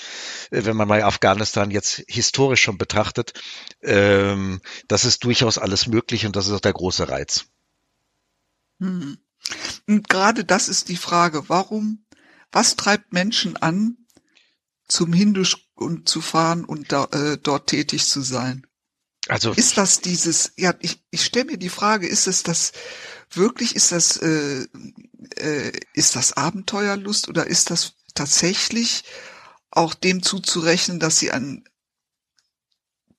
äh, 0.50 0.64
wenn 0.64 0.76
man 0.76 0.88
mal 0.88 1.02
Afghanistan 1.02 1.70
jetzt 1.70 2.04
historisch 2.06 2.62
schon 2.62 2.78
betrachtet, 2.78 3.32
ähm, 3.82 4.60
das 4.86 5.04
ist 5.04 5.24
durchaus 5.24 5.58
alles 5.58 5.86
möglich 5.86 6.24
und 6.24 6.36
das 6.36 6.46
ist 6.46 6.52
auch 6.54 6.60
der 6.60 6.72
große 6.72 7.08
Reiz. 7.08 7.46
Mhm. 8.78 9.18
Und 9.86 10.08
gerade 10.08 10.44
das 10.44 10.68
ist 10.68 10.88
die 10.88 10.96
Frage, 10.96 11.48
warum, 11.48 12.04
was 12.52 12.76
treibt 12.76 13.12
Menschen 13.12 13.56
an, 13.56 13.96
zum 14.86 15.12
Hindusch 15.12 15.67
und 15.80 16.08
zu 16.08 16.20
fahren 16.20 16.64
und 16.64 16.92
da, 16.92 17.04
äh, 17.12 17.38
dort 17.38 17.68
tätig 17.68 18.06
zu 18.06 18.20
sein? 18.22 18.66
Also 19.28 19.52
Ist 19.52 19.76
das 19.76 20.00
dieses, 20.00 20.52
ja, 20.56 20.74
ich, 20.80 21.02
ich 21.10 21.24
stelle 21.24 21.46
mir 21.46 21.58
die 21.58 21.68
Frage, 21.68 22.06
ist 22.06 22.26
es 22.26 22.42
das 22.42 22.72
wirklich, 23.30 23.76
ist 23.76 23.92
das, 23.92 24.16
äh, 24.16 24.66
äh, 25.36 25.72
ist 25.92 26.16
das 26.16 26.32
Abenteuerlust 26.32 27.28
oder 27.28 27.46
ist 27.46 27.70
das 27.70 27.92
tatsächlich 28.14 29.04
auch 29.70 29.94
dem 29.94 30.22
zuzurechnen, 30.22 30.98
dass 30.98 31.18
sie 31.18 31.30
ein 31.30 31.64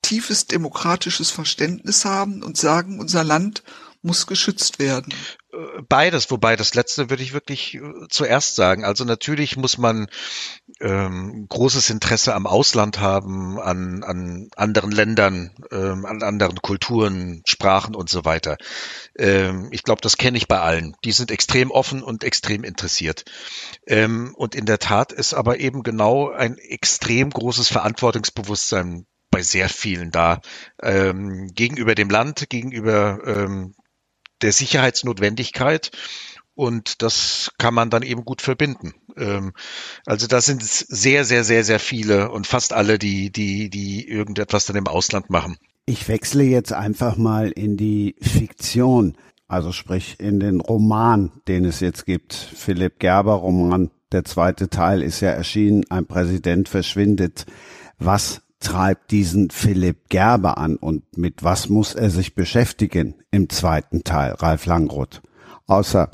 tiefes 0.01 0.47
demokratisches 0.47 1.29
Verständnis 1.29 2.05
haben 2.05 2.41
und 2.41 2.57
sagen, 2.57 2.99
unser 2.99 3.23
Land 3.23 3.63
muss 4.01 4.25
geschützt 4.25 4.79
werden? 4.79 5.13
Beides, 5.87 6.29
wobei 6.31 6.55
das 6.55 6.75
letzte 6.75 7.09
würde 7.09 7.23
ich 7.23 7.33
wirklich 7.33 7.75
äh, 7.75 7.81
zuerst 8.09 8.55
sagen. 8.55 8.85
Also 8.85 9.03
natürlich 9.03 9.57
muss 9.57 9.77
man 9.77 10.07
ähm, 10.79 11.47
großes 11.49 11.89
Interesse 11.89 12.33
am 12.33 12.47
Ausland 12.47 12.99
haben, 12.99 13.59
an, 13.59 14.03
an 14.03 14.49
anderen 14.55 14.91
Ländern, 14.91 15.51
ähm, 15.71 16.05
an 16.05 16.23
anderen 16.23 16.61
Kulturen, 16.61 17.41
Sprachen 17.45 17.95
und 17.95 18.09
so 18.09 18.25
weiter. 18.25 18.57
Ähm, 19.17 19.69
ich 19.71 19.83
glaube, 19.83 20.01
das 20.01 20.17
kenne 20.17 20.37
ich 20.37 20.47
bei 20.47 20.59
allen. 20.59 20.95
Die 21.03 21.11
sind 21.11 21.31
extrem 21.31 21.71
offen 21.71 22.03
und 22.03 22.23
extrem 22.23 22.63
interessiert. 22.63 23.25
Ähm, 23.87 24.33
und 24.35 24.55
in 24.55 24.65
der 24.65 24.79
Tat 24.79 25.11
ist 25.11 25.33
aber 25.33 25.59
eben 25.59 25.83
genau 25.83 26.29
ein 26.29 26.57
extrem 26.57 27.29
großes 27.29 27.67
Verantwortungsbewusstsein 27.69 29.05
bei 29.31 29.41
sehr 29.43 29.69
vielen 29.69 30.11
da 30.11 30.41
ähm, 30.81 31.47
gegenüber 31.53 31.95
dem 31.95 32.09
Land, 32.09 32.49
gegenüber 32.49 33.19
ähm, 33.25 33.75
der 34.41 34.51
Sicherheitsnotwendigkeit 34.51 35.91
und 36.59 37.01
das 37.01 37.51
kann 37.57 37.73
man 37.73 37.89
dann 37.89 38.03
eben 38.03 38.25
gut 38.25 38.41
verbinden. 38.41 38.93
Ähm, 39.15 39.53
also 40.05 40.27
das 40.27 40.45
sind 40.45 40.61
sehr, 40.61 41.23
sehr, 41.23 41.45
sehr, 41.45 41.63
sehr 41.63 41.79
viele 41.79 42.31
und 42.31 42.47
fast 42.47 42.73
alle, 42.73 42.99
die, 42.99 43.31
die, 43.31 43.69
die 43.69 44.05
irgendetwas 44.05 44.65
dann 44.65 44.75
im 44.75 44.87
Ausland 44.87 45.29
machen. 45.29 45.57
Ich 45.85 46.09
wechsle 46.09 46.43
jetzt 46.43 46.73
einfach 46.73 47.15
mal 47.15 47.51
in 47.51 47.77
die 47.77 48.15
Fiktion, 48.21 49.17
also 49.47 49.71
sprich 49.71 50.19
in 50.19 50.41
den 50.41 50.59
Roman, 50.59 51.31
den 51.47 51.63
es 51.63 51.79
jetzt 51.79 52.05
gibt. 52.05 52.33
Philipp 52.33 52.99
Gerber 52.99 53.35
Roman, 53.35 53.89
der 54.11 54.25
zweite 54.25 54.69
Teil 54.69 55.01
ist 55.01 55.21
ja 55.21 55.29
erschienen, 55.29 55.85
ein 55.89 56.07
Präsident 56.07 56.67
verschwindet. 56.67 57.45
Was 57.99 58.41
treibt 58.59 59.11
diesen 59.11 59.49
Philipp 59.51 60.09
Gerber 60.09 60.57
an 60.57 60.75
und 60.75 61.17
mit 61.17 61.43
was 61.43 61.69
muss 61.69 61.95
er 61.95 62.09
sich 62.09 62.35
beschäftigen 62.35 63.15
im 63.31 63.49
zweiten 63.49 64.03
Teil, 64.03 64.33
Ralf 64.33 64.65
Langroth? 64.65 65.21
Außer, 65.67 66.11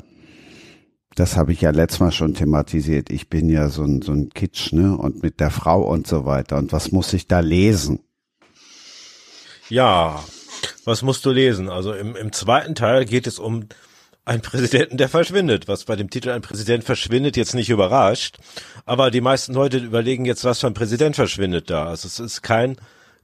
das 1.16 1.36
habe 1.36 1.52
ich 1.52 1.60
ja 1.60 1.70
letztes 1.70 2.00
Mal 2.00 2.12
schon 2.12 2.34
thematisiert, 2.34 3.10
ich 3.10 3.28
bin 3.28 3.48
ja 3.48 3.68
so 3.68 3.82
ein, 3.82 4.02
so 4.02 4.12
ein 4.12 4.30
Kitsch, 4.30 4.72
ne, 4.72 4.96
und 4.96 5.22
mit 5.22 5.40
der 5.40 5.50
Frau 5.50 5.82
und 5.82 6.06
so 6.06 6.24
weiter. 6.24 6.58
Und 6.58 6.72
was 6.72 6.92
muss 6.92 7.12
ich 7.12 7.26
da 7.26 7.40
lesen? 7.40 8.00
Ja, 9.68 10.22
was 10.84 11.02
musst 11.02 11.24
du 11.24 11.30
lesen? 11.30 11.68
Also 11.68 11.92
im, 11.94 12.14
im 12.14 12.32
zweiten 12.32 12.74
Teil 12.74 13.04
geht 13.04 13.26
es 13.26 13.38
um 13.38 13.66
einen 14.26 14.42
Präsidenten, 14.42 14.96
der 14.96 15.08
verschwindet, 15.08 15.68
was 15.68 15.84
bei 15.84 15.94
dem 15.94 16.10
Titel 16.10 16.30
ein 16.30 16.42
Präsident 16.42 16.82
verschwindet 16.82 17.36
jetzt 17.36 17.54
nicht 17.54 17.70
überrascht. 17.70 18.38
Aber 18.84 19.10
die 19.12 19.20
meisten 19.20 19.54
Leute 19.54 19.78
überlegen 19.78 20.24
jetzt, 20.24 20.44
was 20.44 20.60
für 20.60 20.66
ein 20.66 20.74
Präsident 20.74 21.14
verschwindet 21.14 21.70
da. 21.70 21.86
Also 21.86 22.08
es 22.08 22.18
ist 22.18 22.42
kein, 22.42 22.76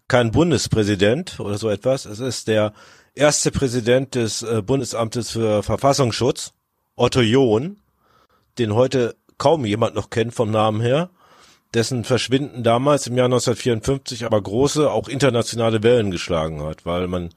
kein 0.07 0.30
Bundespräsident 0.30 1.40
oder 1.40 1.59
so 1.59 1.68
etwas. 1.68 2.05
Es 2.05 2.20
ist 2.20 2.46
der 2.46 2.72
erste 3.14 3.50
Präsident 3.50 4.14
des 4.14 4.42
äh, 4.42 4.62
Bundesamtes 4.62 5.32
für 5.32 5.64
Verfassungsschutz, 5.64 6.53
Otto 6.94 7.20
John, 7.20 7.80
den 8.59 8.74
heute 8.74 9.16
kaum 9.38 9.64
jemand 9.64 9.96
noch 9.96 10.09
kennt 10.09 10.34
vom 10.34 10.53
Namen 10.53 10.80
her, 10.80 11.11
dessen 11.74 12.05
Verschwinden 12.05 12.62
damals 12.62 13.09
im 13.09 13.16
Jahr 13.16 13.24
1954 13.24 14.24
aber 14.24 14.40
große, 14.40 14.88
auch 14.88 15.09
internationale 15.09 15.82
Wellen 15.82 16.12
geschlagen 16.12 16.62
hat, 16.62 16.86
weil 16.86 17.09
man 17.09 17.30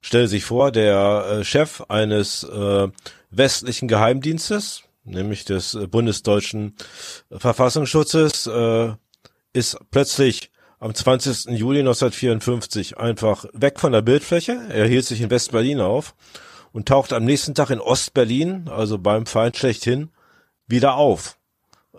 Stell 0.00 0.28
sich 0.28 0.44
vor, 0.44 0.70
der 0.70 1.26
äh, 1.40 1.44
Chef 1.44 1.82
eines 1.88 2.44
äh, 2.44 2.88
westlichen 3.30 3.88
Geheimdienstes, 3.88 4.82
nämlich 5.04 5.44
des 5.44 5.74
äh, 5.74 5.86
bundesdeutschen 5.86 6.76
Verfassungsschutzes, 7.30 8.46
äh, 8.46 8.92
ist 9.52 9.78
plötzlich 9.90 10.50
am 10.78 10.94
20. 10.94 11.58
Juli 11.58 11.80
1954 11.80 12.98
einfach 12.98 13.46
weg 13.52 13.80
von 13.80 13.92
der 13.92 14.02
Bildfläche. 14.02 14.60
Er 14.70 14.86
hielt 14.86 15.04
sich 15.04 15.20
in 15.20 15.30
West-Berlin 15.30 15.80
auf 15.80 16.14
und 16.72 16.86
taucht 16.86 17.12
am 17.12 17.24
nächsten 17.24 17.54
Tag 17.54 17.70
in 17.70 17.80
Ost-Berlin, 17.80 18.68
also 18.68 18.98
beim 18.98 19.26
Feind 19.26 19.56
schlechthin, 19.56 20.10
wieder 20.66 20.94
auf. 20.94 21.38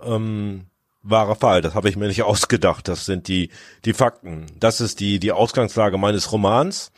Ähm, 0.01 0.67
wahrer 1.01 1.35
Fall, 1.35 1.61
das 1.61 1.75
habe 1.75 1.89
ich 1.89 1.97
mir 1.97 2.07
nicht 2.07 2.23
ausgedacht, 2.23 2.87
das 2.87 3.05
sind 3.05 3.27
die, 3.27 3.49
die 3.85 3.93
Fakten. 3.93 4.45
Das 4.59 4.79
ist 4.79 4.99
die, 4.99 5.19
die 5.19 5.31
Ausgangslage 5.31 5.97
meines 5.97 6.31
Romans. 6.31 6.91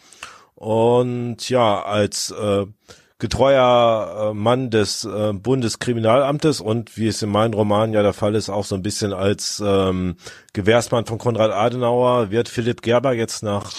Und 0.61 1.49
ja, 1.49 1.81
als 1.81 2.29
äh, 2.29 2.67
getreuer 3.17 4.29
äh, 4.29 4.33
Mann 4.35 4.69
des 4.69 5.03
äh, 5.05 5.33
Bundeskriminalamtes 5.33 6.61
und 6.61 6.97
wie 6.97 7.07
es 7.07 7.23
in 7.23 7.31
meinem 7.31 7.55
Roman 7.55 7.93
ja 7.93 8.03
der 8.03 8.13
Fall 8.13 8.35
ist, 8.35 8.51
auch 8.51 8.63
so 8.65 8.75
ein 8.75 8.83
bisschen 8.83 9.11
als 9.11 9.59
ähm, 9.65 10.17
Gewährsmann 10.53 11.07
von 11.07 11.17
Konrad 11.17 11.49
Adenauer, 11.49 12.29
wird 12.29 12.47
Philipp 12.47 12.83
Gerber 12.83 13.13
jetzt 13.13 13.41
nach 13.41 13.71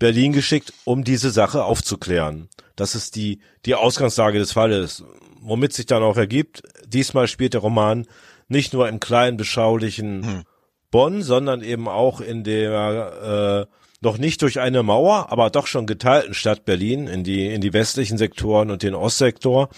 Berlin 0.00 0.32
geschickt, 0.32 0.72
um 0.82 1.04
diese 1.04 1.30
Sache 1.30 1.62
aufzuklären. 1.62 2.48
Das 2.74 2.96
ist 2.96 3.14
die, 3.14 3.38
die 3.64 3.76
Ausgangslage 3.76 4.40
des 4.40 4.50
Falles. 4.50 5.04
Womit 5.40 5.74
sich 5.74 5.86
dann 5.86 6.02
auch 6.02 6.16
ergibt, 6.16 6.64
diesmal 6.88 7.28
spielt 7.28 7.54
der 7.54 7.60
Roman 7.60 8.04
nicht 8.48 8.72
nur 8.72 8.88
im 8.88 8.98
kleinen, 8.98 9.36
beschaulichen 9.36 10.26
hm. 10.26 10.42
Bonn, 10.90 11.22
sondern 11.22 11.62
eben 11.62 11.86
auch 11.86 12.20
in 12.20 12.42
der 12.42 13.68
äh, 13.70 13.76
noch 14.00 14.18
nicht 14.18 14.42
durch 14.42 14.60
eine 14.60 14.82
Mauer, 14.82 15.30
aber 15.30 15.50
doch 15.50 15.66
schon 15.66 15.86
geteilten 15.86 16.34
Stadt 16.34 16.64
Berlin 16.64 17.06
in 17.06 17.24
die 17.24 17.46
in 17.46 17.60
die 17.60 17.72
westlichen 17.72 18.18
Sektoren 18.18 18.70
und 18.70 18.82
den 18.82 18.94
Ostsektor 18.94 19.68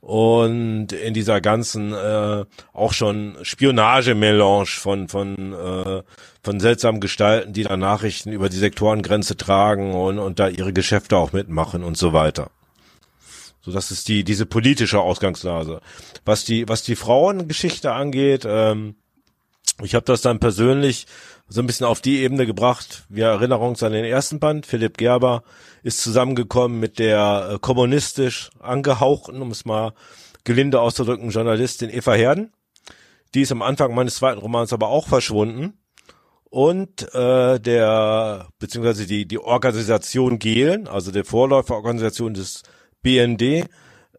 und 0.00 0.92
in 0.92 1.14
dieser 1.14 1.40
ganzen 1.40 1.92
äh, 1.92 2.44
auch 2.72 2.92
schon 2.92 3.36
Spionagemelange 3.42 4.66
von 4.66 5.08
von 5.08 5.52
äh, 5.52 6.02
von 6.42 6.60
seltsamen 6.60 7.00
Gestalten, 7.00 7.52
die 7.52 7.62
da 7.62 7.76
Nachrichten 7.76 8.32
über 8.32 8.48
die 8.48 8.56
Sektorengrenze 8.56 9.36
tragen 9.36 9.94
und 9.94 10.18
und 10.18 10.38
da 10.38 10.48
ihre 10.48 10.72
Geschäfte 10.72 11.16
auch 11.16 11.32
mitmachen 11.32 11.82
und 11.82 11.96
so 11.96 12.12
weiter. 12.12 12.50
So, 13.62 13.70
das 13.70 13.90
ist 13.90 14.08
die 14.08 14.24
diese 14.24 14.44
politische 14.44 15.00
Ausgangslage. 15.00 15.80
Was 16.24 16.44
die 16.44 16.68
was 16.68 16.82
die 16.82 16.96
Frauengeschichte 16.96 17.92
angeht, 17.92 18.44
ähm, 18.46 18.96
ich 19.80 19.94
habe 19.94 20.04
das 20.04 20.20
dann 20.20 20.40
persönlich 20.40 21.06
so 21.52 21.60
ein 21.60 21.66
bisschen 21.66 21.86
auf 21.86 22.00
die 22.00 22.22
Ebene 22.22 22.46
gebracht. 22.46 23.04
Wir 23.10 23.26
erinnern 23.26 23.60
uns 23.60 23.82
an 23.82 23.92
den 23.92 24.06
ersten 24.06 24.40
Band. 24.40 24.64
Philipp 24.64 24.96
Gerber 24.96 25.42
ist 25.82 26.00
zusammengekommen 26.00 26.80
mit 26.80 26.98
der 26.98 27.50
äh, 27.52 27.58
kommunistisch 27.60 28.50
angehauchten, 28.58 29.42
um 29.42 29.50
es 29.50 29.66
mal 29.66 29.92
gelinde 30.44 30.80
auszudrücken, 30.80 31.30
Journalistin 31.30 31.90
Eva 31.90 32.14
Herden. 32.14 32.52
Die 33.34 33.42
ist 33.42 33.52
am 33.52 33.60
Anfang 33.60 33.94
meines 33.94 34.16
zweiten 34.16 34.40
Romans 34.40 34.72
aber 34.72 34.88
auch 34.88 35.08
verschwunden. 35.08 35.74
Und 36.44 37.14
äh, 37.14 37.60
der, 37.60 38.48
beziehungsweise 38.58 39.06
die, 39.06 39.26
die 39.26 39.38
Organisation 39.38 40.38
Gehlen, 40.38 40.88
also 40.88 41.10
der 41.10 41.26
Vorläuferorganisation 41.26 42.32
des 42.32 42.62
BND, 43.02 43.66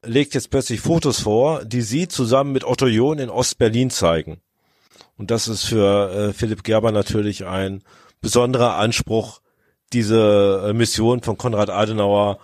legt 0.04 0.36
jetzt 0.36 0.52
plötzlich 0.52 0.82
Fotos 0.82 1.22
vor, 1.22 1.66
die 1.66 1.82
sie 1.82 2.08
zusammen 2.08 2.52
mit 2.52 2.64
Otto 2.64 2.88
John 2.88 3.18
in 3.18 3.30
Ostberlin 3.30 3.90
zeigen. 3.90 4.42
Und 5.18 5.32
das 5.32 5.48
ist 5.48 5.64
für 5.64 6.12
äh, 6.12 6.34
Philipp 6.34 6.64
Gerber 6.64 6.92
natürlich 6.92 7.46
ein 7.46 7.84
besonderer 8.22 8.76
Anspruch, 8.78 9.42
diese 9.92 10.66
äh, 10.68 10.74
Mission 10.74 11.22
von 11.22 11.38
Konrad 11.38 11.70
Adenauer 11.70 12.40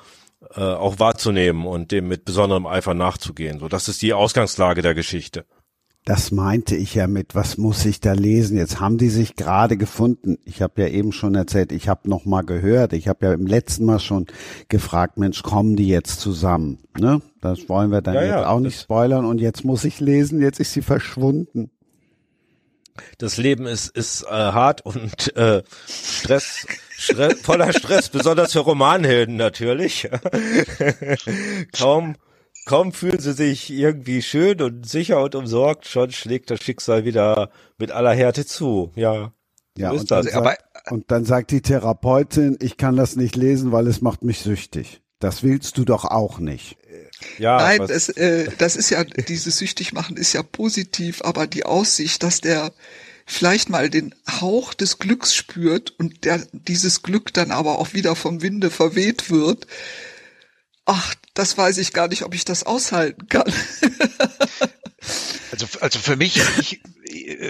äh, 0.55 0.61
auch 0.61 0.99
wahrzunehmen 0.99 1.65
und 1.65 1.91
dem 1.91 2.07
mit 2.07 2.26
besonderem 2.26 2.67
Eifer 2.67 2.93
nachzugehen. 2.93 3.59
So, 3.59 3.67
das 3.67 3.88
ist 3.88 4.01
die 4.01 4.13
Ausgangslage 4.13 4.82
der 4.82 4.93
Geschichte. 4.93 5.45
Das 6.05 6.32
meinte 6.32 6.76
ich 6.76 6.95
ja 6.95 7.07
mit, 7.07 7.36
was 7.36 7.57
muss 7.57 7.86
ich 7.86 7.99
da 7.99 8.13
lesen? 8.13 8.57
Jetzt 8.57 8.80
haben 8.80 8.97
die 8.97 9.09
sich 9.09 9.36
gerade 9.36 9.78
gefunden. 9.78 10.38
Ich 10.45 10.61
habe 10.61 10.82
ja 10.82 10.88
eben 10.88 11.11
schon 11.11 11.36
erzählt, 11.36 11.72
ich 11.72 11.89
habe 11.89 12.09
noch 12.09 12.26
mal 12.26 12.41
gehört. 12.41 12.93
Ich 12.93 13.07
habe 13.07 13.26
ja 13.26 13.34
im 13.34 13.45
letzten 13.45 13.86
Mal 13.86 13.99
schon 13.99 14.26
gefragt, 14.70 15.17
Mensch, 15.17 15.43
kommen 15.43 15.76
die 15.76 15.88
jetzt 15.88 16.20
zusammen? 16.20 16.80
Ne? 16.97 17.22
Das 17.41 17.67
wollen 17.67 17.91
wir 17.91 18.01
dann 18.01 18.15
ja, 18.15 18.22
jetzt 18.22 18.32
ja, 18.32 18.49
auch 18.49 18.59
nicht 18.59 18.80
spoilern. 18.80 19.26
Und 19.26 19.41
jetzt 19.41 19.65
muss 19.65 19.84
ich 19.84 19.99
lesen, 19.99 20.41
jetzt 20.41 20.59
ist 20.59 20.74
sie 20.74 20.82
verschwunden 20.82 21.70
das 23.18 23.38
Leben 23.38 23.66
ist, 23.66 23.89
ist 23.95 24.24
äh, 24.24 24.28
hart 24.30 24.86
und 24.86 25.36
äh, 25.36 25.64
Stress, 25.88 26.66
Stress, 26.89 27.41
voller 27.41 27.74
Stress, 27.74 28.10
besonders 28.10 28.54
für 28.54 28.60
Romanhelden 28.60 29.36
natürlich. 29.36 30.10
kaum, 31.78 32.16
kaum 32.66 32.91
fühlen 32.91 33.20
sie 33.20 33.34
sich 33.34 33.70
irgendwie 33.70 34.22
schön 34.22 34.62
und 34.62 34.88
sicher 34.88 35.22
und 35.22 35.36
umsorgt, 35.36 35.88
schon 35.88 36.12
schlägt 36.12 36.52
das 36.52 36.62
Schicksal 36.62 37.06
wieder 37.06 37.52
mit 37.78 37.91
aller 37.91 38.14
Härte 38.14 38.45
zu. 38.45 38.91
Ja, 38.95 39.34
ja 39.78 39.91
und, 39.91 40.10
dann 40.12 40.24
sagt, 40.24 40.64
und 40.89 41.12
dann 41.12 41.26
sagt 41.26 41.52
die 41.52 41.62
Therapeutin, 41.62 42.58
ich 42.62 42.78
kann 42.78 42.95
das 42.95 43.16
nicht 43.16 43.36
lesen, 43.36 43.72
weil 43.72 43.88
es 43.88 44.02
macht 44.02 44.24
mich 44.24 44.39
süchtig. 44.39 45.02
Das 45.20 45.43
willst 45.43 45.78
du 45.78 45.86
doch 45.86 46.06
auch 46.06 46.39
nicht. 46.39 46.79
Ja, 47.38 47.57
Nein, 47.57 47.86
das, 47.88 48.09
äh, 48.09 48.49
das 48.57 48.76
ist 48.76 48.89
ja, 48.89 49.03
dieses 49.03 49.57
süchtig 49.57 49.93
machen 49.93 50.17
ist 50.17 50.34
ja 50.34 50.43
positiv, 50.43 51.22
aber 51.22 51.47
die 51.47 51.65
Aussicht, 51.65 52.24
dass 52.24 52.41
der 52.41 52.74
vielleicht 53.26 53.70
mal 53.70 53.89
den 53.89 54.15
Hauch 54.30 54.74
des 54.74 54.97
Glücks 54.99 55.36
spürt 55.36 55.91
und 55.99 56.26
der, 56.26 56.45
dieses 56.51 57.03
Glück 57.03 57.34
dann 57.34 57.51
aber 57.51 57.80
auch 57.80 57.93
wieder 57.93 58.15
vom 58.15 58.41
Winde 58.41 58.72
verweht 58.72 59.30
wird, 59.30 59.67
ach, 60.86 61.13
das 61.34 61.57
weiß 61.57 61.78
ich 61.78 61.93
gar 61.93 62.07
nicht, 62.07 62.24
ob 62.24 62.34
ich 62.34 62.45
das 62.45 62.63
aushalten 62.63 63.28
kann. 63.28 63.51
Also, 65.51 65.65
also 65.80 65.99
für 65.99 66.15
mich, 66.15 66.41
ich, 66.59 66.82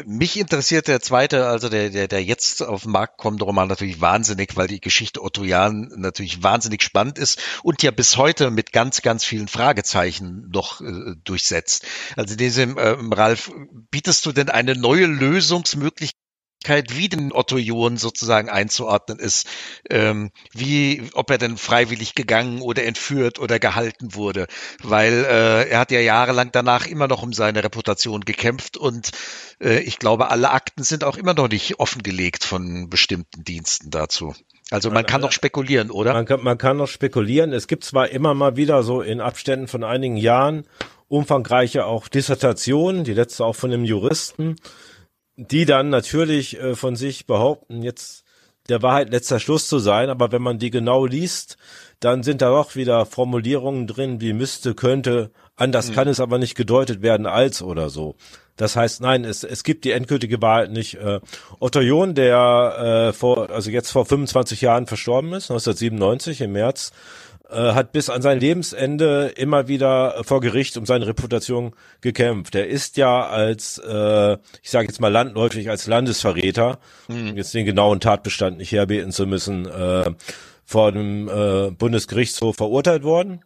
mich 0.06 0.40
interessiert 0.40 0.88
der 0.88 1.02
zweite, 1.02 1.48
also 1.48 1.70
der, 1.70 1.90
der, 1.90 2.08
der 2.08 2.24
jetzt 2.24 2.62
auf 2.62 2.84
den 2.84 2.92
Markt 2.92 3.18
kommende 3.18 3.46
Roman 3.46 3.68
natürlich 3.68 4.02
wahnsinnig, 4.02 4.56
weil 4.56 4.68
die 4.68 4.80
Geschichte 4.80 5.24
Otto 5.24 5.44
Jahn 5.44 5.92
natürlich 5.98 6.44
wahnsinnig 6.44 6.84
spannend 6.84 7.18
ist 7.18 7.42
und 7.64 7.84
ja 7.84 7.92
bis 7.92 8.18
heute 8.18 8.52
mit 8.52 8.72
ganz, 8.72 9.02
ganz 9.02 9.24
vielen 9.24 9.48
Fragezeichen 9.48 10.50
noch 10.50 10.82
äh, 10.82 11.16
durchsetzt. 11.24 11.86
Also 12.16 12.36
diesem, 12.36 12.78
äh, 12.78 12.96
Ralf, 13.12 13.52
bietest 13.92 14.26
du 14.26 14.32
denn 14.32 14.50
eine 14.50 14.76
neue 14.76 15.06
Lösungsmöglichkeit 15.06 16.29
wie 16.68 17.10
den 17.10 17.32
Otto 17.32 17.58
John 17.58 17.98
sozusagen 17.98 18.50
einzuordnen 18.50 19.20
ist, 19.20 19.48
ähm, 19.90 20.32
wie, 20.54 21.04
ob 21.14 21.30
er 21.32 21.38
denn 21.38 21.58
freiwillig 21.58 22.16
gegangen 22.16 22.62
oder 22.62 22.84
entführt 22.84 23.40
oder 23.40 23.60
gehalten 23.60 24.14
wurde, 24.14 24.48
weil 24.84 25.26
äh, 25.26 25.70
er 25.70 25.80
hat 25.80 25.92
ja 25.92 26.00
jahrelang 26.00 26.52
danach 26.52 26.86
immer 26.86 27.08
noch 27.08 27.24
um 27.24 27.34
seine 27.34 27.64
Reputation 27.64 28.22
gekämpft 28.22 28.78
und 28.78 29.12
äh, 29.62 29.80
ich 29.80 30.00
glaube, 30.00 30.32
alle 30.32 30.52
Akten 30.52 30.84
sind 30.84 31.04
auch 31.04 31.18
immer 31.18 31.34
noch 31.34 31.50
nicht 31.50 31.80
offengelegt 31.80 32.44
von 32.44 32.90
bestimmten 32.90 33.44
Diensten 33.44 33.90
dazu. 33.90 34.36
Also 34.72 34.92
man 34.92 35.06
kann 35.06 35.22
noch 35.22 35.32
spekulieren, 35.32 35.90
oder? 35.90 36.14
Man 36.14 36.26
kann, 36.26 36.44
man 36.44 36.58
kann 36.58 36.78
noch 36.78 36.88
spekulieren. 36.88 37.54
Es 37.54 37.68
gibt 37.68 37.84
zwar 37.84 38.10
immer 38.10 38.36
mal 38.36 38.56
wieder 38.56 38.84
so 38.84 39.02
in 39.02 39.20
Abständen 39.20 39.68
von 39.68 39.84
einigen 39.84 40.18
Jahren 40.18 40.66
umfangreiche 41.08 41.86
auch 41.86 42.08
Dissertation, 42.08 43.04
die 43.04 43.14
letzte 43.14 43.44
auch 43.44 43.56
von 43.56 43.74
einem 43.74 43.84
Juristen, 43.84 44.58
die 45.40 45.66
dann 45.66 45.90
natürlich 45.90 46.60
äh, 46.60 46.76
von 46.76 46.96
sich 46.96 47.26
behaupten, 47.26 47.82
jetzt 47.82 48.26
der 48.68 48.82
Wahrheit 48.82 49.10
letzter 49.10 49.40
Schluss 49.40 49.68
zu 49.68 49.80
sein, 49.80 50.10
aber 50.10 50.32
wenn 50.32 50.42
man 50.42 50.60
die 50.60 50.70
genau 50.70 51.06
liest, 51.06 51.58
dann 52.00 52.24
sind 52.24 52.42
da 52.42 52.50
doch 52.50 52.76
wieder 52.76 53.06
Formulierungen 53.06 53.88
drin, 53.88 54.22
wie 54.22 54.34
müsste, 54.34 54.76
könnte, 54.76 55.32
anders 55.56 55.90
mhm. 55.90 55.96
kann 55.96 56.08
es 56.08 56.20
aber 56.20 56.38
nicht 56.38 56.56
gedeutet 56.56 57.02
werden 57.02 57.26
als 57.26 57.62
oder 57.62 57.90
so. 57.90 58.16
Das 58.58 58.76
heißt, 58.76 59.02
nein, 59.02 59.24
es, 59.24 59.44
es 59.46 59.64
gibt 59.64 59.86
die 59.86 59.92
endgültige 59.92 60.42
Wahrheit 60.42 60.72
nicht. 60.72 60.96
Äh, 60.96 61.22
Otto 61.60 61.80
John, 61.80 62.14
der 62.14 63.08
äh, 63.10 63.14
vor, 63.14 63.50
also 63.50 63.72
jetzt 63.72 63.90
vor 63.90 64.06
25 64.06 64.60
Jahren 64.60 64.86
verstorben 64.86 65.32
ist, 65.32 65.50
1997 65.50 66.42
im 66.42 66.52
März, 66.52 66.92
hat 67.50 67.92
bis 67.92 68.10
an 68.10 68.22
sein 68.22 68.40
Lebensende 68.40 69.34
immer 69.36 69.68
wieder 69.68 70.24
vor 70.24 70.40
Gericht 70.40 70.78
um 70.78 70.86
seine 70.86 71.08
Reputation 71.08 71.74
gekämpft. 72.02 72.56
Er 72.56 72.68
ist 72.68 72.98
ja 72.98 73.28
als, 73.28 73.80
äh, 73.80 74.34
ich 74.62 74.70
sage 74.70 74.88
jetzt 74.88 75.02
mal 75.02 75.12
landläufig 75.12 75.70
als 75.70 75.88
Landesverräter, 75.88 76.80
mhm. 77.08 77.36
jetzt 77.36 77.54
den 77.54 77.66
genauen 77.66 78.00
Tatbestand 78.00 78.58
nicht 78.58 78.72
herbeten 78.72 79.12
zu 79.12 79.26
müssen, 79.26 79.66
äh, 79.66 80.12
vor 80.64 80.92
dem 80.92 81.28
äh, 81.28 81.72
Bundesgerichtshof 81.72 82.58
verurteilt 82.58 83.04
worden 83.04 83.42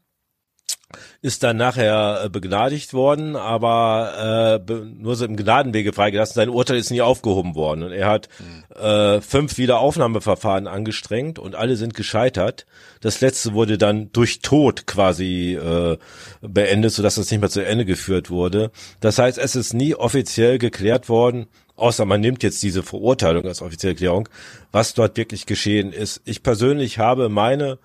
ist 1.22 1.44
dann 1.44 1.58
nachher 1.58 2.24
äh, 2.26 2.30
begnadigt 2.30 2.94
worden, 2.94 3.36
aber 3.36 4.62
äh, 4.68 4.74
nur 4.74 5.16
so 5.16 5.26
im 5.26 5.36
Gnadenwege 5.36 5.94
freigelassen. 5.94 6.36
Sein 6.36 6.50
Urteil 6.50 6.78
ist 6.78 6.91
nie 6.91 7.02
aufgehoben 7.02 7.56
worden 7.56 7.84
und 7.84 7.91
er 7.91 8.08
hat 8.08 8.30
mhm. 8.39 8.76
äh, 8.76 9.22
fünf 9.22 9.58
Wiederaufnahmeverfahren 9.58 10.68
angestrengt 10.68 11.39
und 11.39 11.56
alle 11.56 11.76
sind 11.76 11.94
gescheitert. 11.94 12.66
Das 13.02 13.22
letzte 13.22 13.54
wurde 13.54 13.78
dann 13.78 14.12
durch 14.12 14.39
Tod 14.39 14.88
quasi 14.88 15.56
äh, 15.56 15.98
beendet, 16.41 16.94
sodass 16.94 17.16
das 17.16 17.32
nicht 17.32 17.41
mehr 17.41 17.50
zu 17.50 17.66
Ende 17.66 17.86
geführt 17.86 18.30
wurde. 18.30 18.72
Das 19.00 19.20
heißt, 19.20 19.38
es 19.38 19.56
ist 19.56 19.74
nie 19.74 19.96
offiziell 19.96 20.58
geklärt 20.58 21.10
worden, 21.10 21.48
außer 21.76 22.06
man 22.06 22.22
nimmt 22.22 22.44
jetzt 22.44 22.62
diese 22.64 22.84
Verurteilung 22.84 23.46
als 23.46 23.62
offizielle 23.62 23.96
Klärung, 23.96 24.30
was 24.72 24.94
dort 24.94 25.18
wirklich 25.18 25.46
geschehen 25.46 25.91
ist. 25.91 26.22
Ich 26.26 26.44
persönlich 26.44 27.00
habe 27.00 27.30
meine 27.30 27.80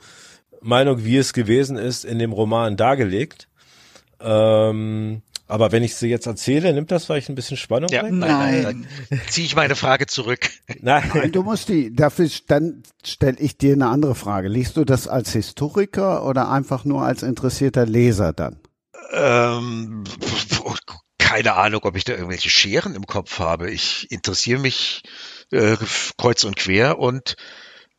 Meinung, 0.61 1.05
wie 1.05 1.17
es 1.17 1.33
gewesen 1.33 1.77
ist, 1.77 2.05
in 2.05 2.19
dem 2.19 2.33
Roman 2.33 2.77
dargelegt. 2.77 3.49
Ähm, 4.21 5.23
aber 5.47 5.73
wenn 5.73 5.83
ich 5.83 5.95
sie 5.95 6.09
jetzt 6.09 6.27
erzähle, 6.27 6.73
nimmt 6.75 6.91
das 6.91 7.07
vielleicht 7.07 7.31
ein 7.31 7.35
bisschen 7.35 7.57
Spannung 7.57 7.89
ja, 7.91 8.05
weg? 8.05 8.13
Nein, 8.13 8.29
nein, 8.31 8.63
nein. 8.63 8.89
Dann 9.09 9.21
ziehe 9.29 9.47
ich 9.47 9.57
meine 9.57 9.77
Frage 9.77 10.07
zurück. 10.07 10.51
Nein. 10.81 11.11
nein, 11.15 11.33
du 11.33 11.43
musst 11.43 11.71
die, 11.71 11.95
dafür, 11.95 12.29
dann 12.47 12.83
stelle 13.03 13.39
ich 13.39 13.57
dir 13.57 13.73
eine 13.73 13.89
andere 13.89 14.15
Frage. 14.15 14.49
Liest 14.49 14.77
du 14.77 14.85
das 14.85 15.09
als 15.09 15.33
Historiker 15.33 16.27
oder 16.27 16.51
einfach 16.51 16.85
nur 16.85 17.03
als 17.03 17.23
interessierter 17.23 17.87
Leser 17.87 18.35
dann? 18.35 18.61
Ähm, 19.13 20.05
keine 21.19 21.55
Ahnung, 21.55 21.81
ob 21.85 21.97
ich 21.97 22.05
da 22.05 22.13
irgendwelche 22.13 22.51
Scheren 22.51 22.95
im 22.95 23.07
Kopf 23.07 23.39
habe. 23.39 23.71
Ich 23.71 24.11
interessiere 24.11 24.61
mich 24.61 25.03
äh, 25.51 25.77
kreuz 26.19 26.45
und 26.45 26.57
quer 26.57 26.99
und 26.99 27.37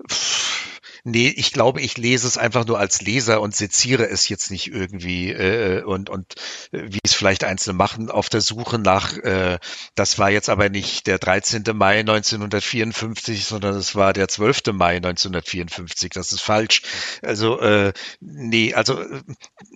pff, 0.10 0.69
Nee, 1.04 1.34
ich 1.36 1.52
glaube, 1.54 1.82
ich 1.82 1.98
lese 1.98 2.28
es 2.28 2.38
einfach 2.38 2.66
nur 2.66 2.80
als 2.80 3.02
Leser 3.02 3.42
und 3.42 3.56
seziere 3.56 4.10
es 4.10 4.30
jetzt 4.30 4.52
nicht 4.52 4.68
irgendwie 4.68 5.32
äh, 5.32 5.84
und, 5.84 6.10
und 6.10 6.36
äh, 6.72 6.84
wie 6.90 7.00
es 7.04 7.14
vielleicht 7.14 7.44
Einzelne 7.44 7.74
machen 7.78 8.10
auf 8.10 8.30
der 8.30 8.42
Suche 8.42 8.80
nach, 8.80 9.18
äh, 9.18 9.60
das 9.96 10.20
war 10.20 10.30
jetzt 10.30 10.50
aber 10.50 10.70
nicht 10.70 11.08
der 11.08 11.20
13. 11.20 11.64
Mai 11.74 12.00
1954, 12.00 13.46
sondern 13.46 13.76
es 13.76 13.96
war 13.96 14.14
der 14.14 14.28
12. 14.28 14.74
Mai 14.74 14.98
1954. 14.98 16.12
Das 16.12 16.32
ist 16.32 16.42
falsch. 16.42 16.82
Also, 17.22 17.60
äh, 17.60 17.94
nee, 18.20 18.74
also 18.74 19.00
äh, 19.02 19.22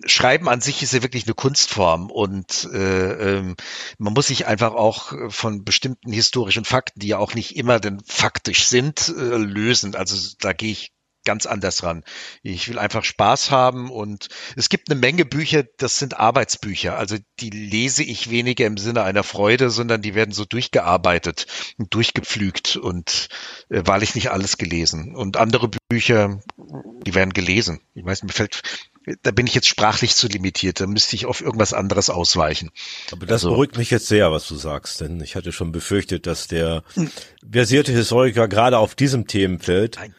Schreiben 0.06 0.48
an 0.48 0.60
sich 0.60 0.82
ist 0.82 0.92
ja 0.92 1.02
wirklich 1.02 1.24
eine 1.24 1.34
Kunstform 1.34 2.10
und 2.10 2.68
äh, 2.72 3.38
ähm, 3.38 3.56
man 3.98 4.12
muss 4.12 4.26
sich 4.28 4.46
einfach 4.46 4.74
auch 4.74 5.12
von 5.28 5.64
bestimmten 5.64 6.12
historischen 6.12 6.64
Fakten, 6.64 7.00
die 7.00 7.08
ja 7.08 7.18
auch 7.18 7.34
nicht 7.34 7.56
immer 7.56 7.80
denn 7.80 8.00
faktisch 8.06 8.66
sind, 8.66 9.08
äh, 9.08 9.36
lösen. 9.36 9.94
Also 9.94 10.16
da 10.40 10.52
gehe 10.52 10.72
ich 10.72 10.92
ganz 11.24 11.46
anders 11.46 11.82
ran. 11.82 12.04
Ich 12.42 12.68
will 12.68 12.78
einfach 12.78 13.04
Spaß 13.04 13.50
haben 13.50 13.90
und 13.90 14.28
es 14.56 14.68
gibt 14.68 14.90
eine 14.90 15.00
Menge 15.00 15.24
Bücher, 15.24 15.64
das 15.78 15.98
sind 15.98 16.18
Arbeitsbücher. 16.18 16.96
Also 16.96 17.16
die 17.40 17.50
lese 17.50 18.02
ich 18.02 18.30
weniger 18.30 18.66
im 18.66 18.76
Sinne 18.76 19.02
einer 19.02 19.22
Freude, 19.22 19.70
sondern 19.70 20.02
die 20.02 20.14
werden 20.14 20.32
so 20.32 20.44
durchgearbeitet 20.44 21.46
und 21.78 21.92
durchgepflügt 21.94 22.76
und 22.76 23.28
äh, 23.70 23.82
wahrlich 23.84 24.14
nicht 24.14 24.30
alles 24.30 24.56
gelesen. 24.56 25.14
Und 25.14 25.36
andere 25.36 25.70
Bücher, 25.88 26.40
die 27.06 27.14
werden 27.14 27.32
gelesen. 27.32 27.80
Ich 27.94 28.04
weiß, 28.04 28.22
mir 28.22 28.32
fällt 28.32 28.62
da 29.22 29.30
bin 29.30 29.46
ich 29.46 29.54
jetzt 29.54 29.68
sprachlich 29.68 30.14
zu 30.14 30.28
limitiert, 30.28 30.80
da 30.80 30.86
müsste 30.86 31.14
ich 31.16 31.26
auf 31.26 31.40
irgendwas 31.40 31.72
anderes 31.72 32.10
ausweichen. 32.10 32.70
Aber 33.12 33.26
das 33.26 33.44
also, 33.44 33.50
beruhigt 33.50 33.76
mich 33.76 33.90
jetzt 33.90 34.06
sehr, 34.06 34.32
was 34.32 34.48
du 34.48 34.54
sagst, 34.54 35.00
denn 35.00 35.20
ich 35.20 35.36
hatte 35.36 35.52
schon 35.52 35.72
befürchtet, 35.72 36.26
dass 36.26 36.46
der 36.48 36.84
versierte 37.50 37.92
Historiker 37.92 38.48
gerade 38.48 38.78
auf 38.78 38.94
diesem 38.94 39.26
Themenfeld 39.26 39.96
Nein 39.96 40.14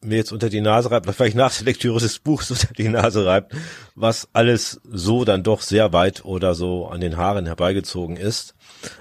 mir 0.00 0.16
jetzt 0.16 0.32
unter 0.32 0.48
die 0.48 0.60
Nase 0.60 0.90
reibt, 0.90 1.06
oder 1.06 1.14
vielleicht 1.14 1.36
nach 1.36 1.54
der 1.54 1.64
Lektüre 1.64 1.98
des 1.98 2.18
Buchs 2.18 2.50
unter 2.50 2.72
die 2.74 2.88
Nase 2.88 3.26
reibt, 3.26 3.54
was 3.94 4.28
alles 4.32 4.80
so 4.84 5.24
dann 5.24 5.42
doch 5.42 5.60
sehr 5.60 5.92
weit 5.92 6.24
oder 6.24 6.54
so 6.54 6.86
an 6.86 7.00
den 7.00 7.16
Haaren 7.16 7.46
herbeigezogen 7.46 8.16
ist. 8.16 8.54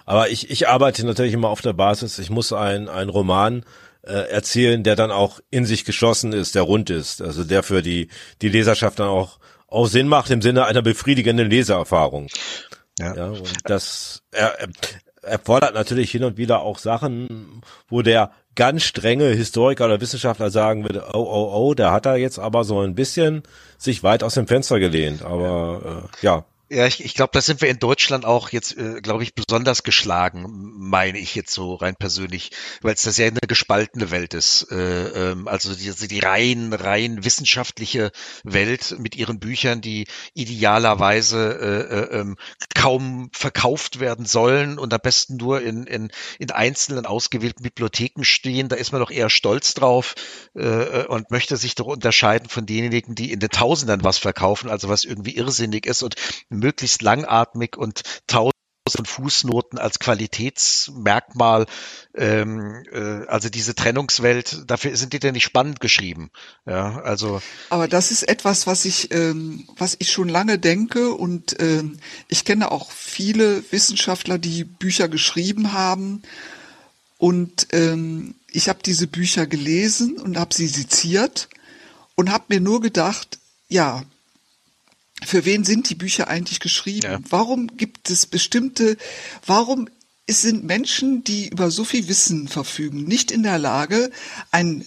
Aber 0.06 0.30
ich, 0.30 0.50
ich 0.50 0.68
arbeite 0.68 1.06
natürlich 1.06 1.34
immer 1.34 1.50
auf 1.50 1.62
der 1.62 1.74
Basis, 1.74 2.20
ich 2.20 2.30
muss 2.30 2.52
ein, 2.54 2.90
ein 2.90 3.10
Roman 3.10 3.64
äh, 4.04 4.30
erzählen, 4.30 4.84
der 4.84 4.96
dann 4.96 5.12
auch 5.12 5.40
in 5.52 5.66
sich 5.66 5.86
geschlossen 5.86 6.34
ist, 6.34 6.56
der 6.56 6.64
rund 6.64 6.90
ist, 6.90 7.22
also 7.22 7.44
der 7.44 7.64
für 7.64 7.82
die, 7.82 8.10
die 8.42 8.50
Leserschaft 8.50 9.00
dann 9.00 9.10
auch, 9.10 9.40
auch 9.68 9.86
Sinn 9.86 10.08
macht 10.08 10.32
im 10.32 10.42
Sinne 10.42 10.66
einer 10.66 10.82
befriedigenden 10.82 11.50
Leseerfahrung. 11.50 12.28
Ja. 13.00 13.16
ja 13.16 13.26
und 13.28 13.54
das 13.66 14.24
er, 14.32 14.58
erfordert 15.22 15.76
natürlich 15.76 16.12
hin 16.12 16.24
und 16.24 16.38
wieder 16.38 16.62
auch 16.62 16.80
Sachen, 16.80 17.62
wo 17.88 18.02
der 18.02 18.32
ganz 18.56 18.84
strenge 18.84 19.28
Historiker 19.30 19.86
oder 19.86 20.02
Wissenschaftler 20.02 20.50
sagen 20.50 20.84
würde, 20.84 21.06
oh, 21.14 21.20
oh, 21.20 21.52
oh, 21.54 21.74
der 21.74 21.92
hat 21.92 22.06
da 22.06 22.16
jetzt 22.16 22.40
aber 22.40 22.64
so 22.64 22.82
ein 22.82 22.96
bisschen 22.96 23.44
sich 23.78 24.04
weit 24.04 24.24
aus 24.24 24.34
dem 24.34 24.48
Fenster 24.48 24.80
gelehnt. 24.80 25.24
Aber 25.24 26.10
äh, 26.22 26.26
ja, 26.26 26.46
ja, 26.72 26.88
ich, 26.88 27.04
ich 27.04 27.16
glaube, 27.16 27.32
da 27.34 27.42
sind 27.42 27.60
wir 27.60 27.68
in 27.68 27.80
Deutschland 27.80 28.24
auch 28.24 28.50
jetzt, 28.50 28.78
äh, 28.78 29.02
glaube 29.02 29.24
ich, 29.24 29.36
besonders 29.36 29.84
geschlagen, 29.84 30.46
meine 30.78 31.20
ich 31.20 31.36
jetzt 31.36 31.54
so 31.54 31.76
rein 31.76 31.96
persönlich, 31.98 32.52
weil 32.82 32.94
es 32.94 33.02
das 33.02 33.18
ja 33.18 33.28
eine 33.28 33.40
gespaltene 33.46 34.10
Welt 34.10 34.34
ist. 34.34 34.72
Äh, 34.72 35.32
ähm, 35.32 35.50
also 35.50 35.76
die, 35.76 35.90
also 35.90 36.08
die 36.08 36.20
rein, 36.20 36.72
rein 36.72 37.26
wissenschaftliche 37.26 38.12
Welt 38.46 38.96
mit 39.00 39.18
ihren 39.18 39.40
Büchern, 39.40 39.82
die 39.82 40.08
idealerweise 40.34 41.60
äh, 41.60 42.18
äh, 42.18 42.20
ähm, 42.20 42.38
kaum 42.74 43.30
verkauft 43.34 44.00
werden 44.00 44.26
sollen 44.26 44.80
und 44.80 44.94
am 44.94 45.02
besten 45.04 45.36
nur 45.36 45.62
in, 45.62 45.86
in, 45.88 46.10
in 46.40 46.52
einzelnen 46.52 47.06
ausgewählten 47.06 47.64
Bibliotheken 47.64 48.24
stehen. 48.24 48.70
Da 48.70 48.78
ist 48.78 48.94
man 48.94 49.02
doch 49.02 49.12
eher 49.12 49.30
stolz 49.30 49.74
drauf 49.74 50.16
äh, 50.56 50.62
äh, 50.62 51.08
und 51.08 51.32
möchte 51.32 51.58
sich 51.58 51.76
doch 51.76 51.88
unterscheiden 51.88 52.48
von 52.48 52.66
denjenigen, 52.66 53.14
die 53.14 53.34
in 53.34 53.42
den 53.42 53.50
Tausenden 53.50 54.06
was 54.06 54.18
verkaufen, 54.18 54.70
also 54.70 54.88
was 54.88 55.04
irgendwie 55.04 55.36
irrsinnig 55.36 55.86
ist 55.86 56.02
und 56.02 56.16
möglichst 56.62 57.02
langatmig 57.02 57.78
und 57.78 58.02
tausend 58.28 58.56
von 58.90 59.06
Fußnoten 59.06 59.80
als 59.80 60.00
Qualitätsmerkmal, 60.00 61.66
ähm, 62.16 62.84
äh, 62.92 63.26
also 63.28 63.50
diese 63.50 63.76
Trennungswelt, 63.76 64.64
dafür 64.68 64.96
sind 64.98 65.14
die 65.14 65.20
denn 65.20 65.34
nicht 65.34 65.44
spannend 65.44 65.80
geschrieben. 65.80 66.32
Ja, 66.66 67.00
also. 67.02 67.42
Aber 67.70 67.88
das 67.88 68.12
ist 68.12 68.24
etwas, 68.24 68.68
was 68.68 68.86
ich, 68.86 69.12
ähm, 69.12 69.68
was 69.78 69.96
ich 70.00 70.12
schon 70.12 70.30
lange 70.30 70.60
denke 70.60 71.14
und 71.14 71.60
ähm, 71.60 71.98
ich 72.28 72.44
kenne 72.44 72.72
auch 72.72 72.92
viele 72.92 73.64
Wissenschaftler, 73.72 74.38
die 74.38 74.64
Bücher 74.64 75.08
geschrieben 75.08 75.74
haben 75.74 76.24
und 77.18 77.68
ähm, 77.72 78.36
ich 78.52 78.68
habe 78.68 78.80
diese 78.84 79.08
Bücher 79.08 79.46
gelesen 79.46 80.18
und 80.18 80.38
habe 80.38 80.54
sie 80.54 80.68
seziert 80.68 81.50
und 82.16 82.32
habe 82.32 82.46
mir 82.50 82.60
nur 82.60 82.82
gedacht, 82.82 83.40
ja, 83.70 84.04
für 85.24 85.46
wen 85.46 85.64
sind 85.64 85.90
die 85.90 85.96
Bücher 85.96 86.28
eigentlich 86.28 86.60
geschrieben? 86.60 87.12
Ja. 87.12 87.20
Warum 87.30 87.78
gibt 87.78 88.10
es 88.10 88.26
bestimmte, 88.26 88.98
warum 89.46 89.88
sind 90.30 90.64
Menschen, 90.64 91.24
die 91.24 91.50
über 91.50 91.72
so 91.72 91.84
viel 91.84 92.08
Wissen 92.08 92.48
verfügen, 92.48 93.04
nicht 93.04 93.32
in 93.32 93.44
der 93.44 93.58
Lage, 93.58 94.12
eine 94.52 94.86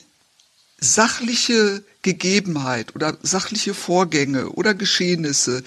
sachliche 0.79 1.85
Gegebenheit 2.03 2.95
oder 2.95 3.17
sachliche 3.23 3.75
Vorgänge 3.75 4.51
oder 4.51 4.75
Geschehnisse 4.75 5.63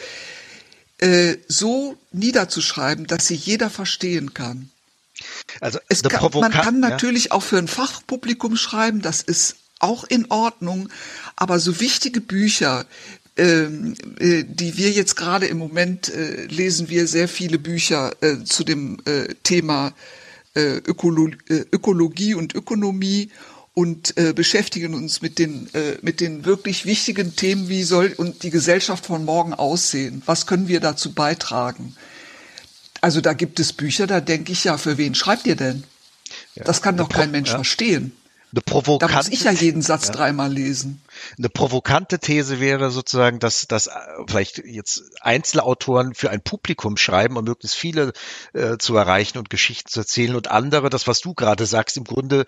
äh, 0.99 1.37
so 1.47 1.97
niederzuschreiben, 2.11 3.07
dass 3.07 3.27
sie 3.27 3.35
jeder 3.35 3.69
verstehen 3.69 4.33
kann? 4.33 4.69
Also 5.61 5.79
es 5.89 6.03
kann, 6.03 6.31
man 6.33 6.51
kann 6.51 6.79
natürlich 6.79 7.25
ja. 7.25 7.31
auch 7.31 7.43
für 7.43 7.57
ein 7.57 7.67
Fachpublikum 7.67 8.55
schreiben, 8.55 9.01
das 9.01 9.21
ist 9.21 9.55
auch 9.79 10.03
in 10.03 10.29
Ordnung, 10.31 10.89
aber 11.35 11.59
so 11.59 11.79
wichtige 11.79 12.21
Bücher 12.21 12.85
die 13.37 14.77
wir 14.77 14.91
jetzt 14.91 15.15
gerade 15.15 15.45
im 15.45 15.59
Moment 15.59 16.09
äh, 16.09 16.45
lesen 16.45 16.89
wir 16.89 17.05
sehr 17.07 17.27
viele 17.27 17.59
Bücher 17.59 18.11
äh, 18.21 18.43
zu 18.43 18.63
dem 18.63 18.97
äh, 19.05 19.35
Thema 19.43 19.93
äh, 20.55 20.77
Ökolo 20.77 21.29
äh, 21.47 21.65
Ökologie 21.71 22.33
und 22.33 22.55
Ökonomie 22.55 23.29
und 23.75 24.17
äh, 24.17 24.33
beschäftigen 24.33 24.95
uns 24.95 25.21
mit 25.21 25.37
den 25.37 25.69
äh, 25.75 25.97
mit 26.01 26.19
den 26.19 26.45
wirklich 26.45 26.87
wichtigen 26.87 27.35
Themen, 27.35 27.69
wie 27.69 27.83
soll 27.83 28.11
und 28.17 28.41
die 28.41 28.49
Gesellschaft 28.49 29.05
von 29.05 29.23
morgen 29.23 29.53
aussehen? 29.53 30.23
Was 30.25 30.47
können 30.47 30.67
wir 30.67 30.79
dazu 30.79 31.13
beitragen? 31.13 31.95
Also 33.01 33.21
da 33.21 33.33
gibt 33.33 33.59
es 33.59 33.71
Bücher, 33.71 34.07
da 34.07 34.19
denke 34.19 34.51
ich 34.51 34.63
ja, 34.63 34.79
für 34.79 34.97
wen 34.97 35.13
schreibt 35.13 35.45
ihr 35.45 35.55
denn? 35.55 35.83
Ja, 36.55 36.63
das 36.63 36.81
kann 36.81 36.97
doch 36.97 37.09
kein 37.09 37.29
Mensch 37.29 37.49
ja. 37.49 37.55
verstehen. 37.55 38.13
Eine 38.57 38.63
provokante, 38.63 39.13
da 39.13 39.17
muss 39.19 39.27
ich 39.27 39.43
ja 39.43 39.51
jeden 39.51 39.83
Satz 39.83 40.07
ja. 40.07 40.13
dreimal 40.13 40.51
lesen. 40.51 40.99
Eine 41.37 41.49
provokante 41.49 42.17
These 42.17 42.59
wäre 42.59 42.89
sozusagen, 42.89 43.37
dass, 43.37 43.67
dass 43.67 43.85
äh, 43.85 43.91
vielleicht 44.27 44.63
jetzt 44.65 45.03
Einzelautoren 45.21 46.15
für 46.15 46.31
ein 46.31 46.41
Publikum 46.41 46.97
schreiben, 46.97 47.37
um 47.37 47.45
möglichst 47.45 47.77
viele 47.77 48.13
äh, 48.53 48.77
zu 48.77 48.95
erreichen 48.95 49.37
und 49.37 49.51
Geschichten 49.51 49.91
zu 49.91 49.99
erzählen 49.99 50.35
und 50.35 50.49
andere, 50.49 50.89
das, 50.89 51.05
was 51.05 51.19
du 51.19 51.35
gerade 51.35 51.67
sagst, 51.67 51.97
im 51.97 52.03
Grunde, 52.03 52.45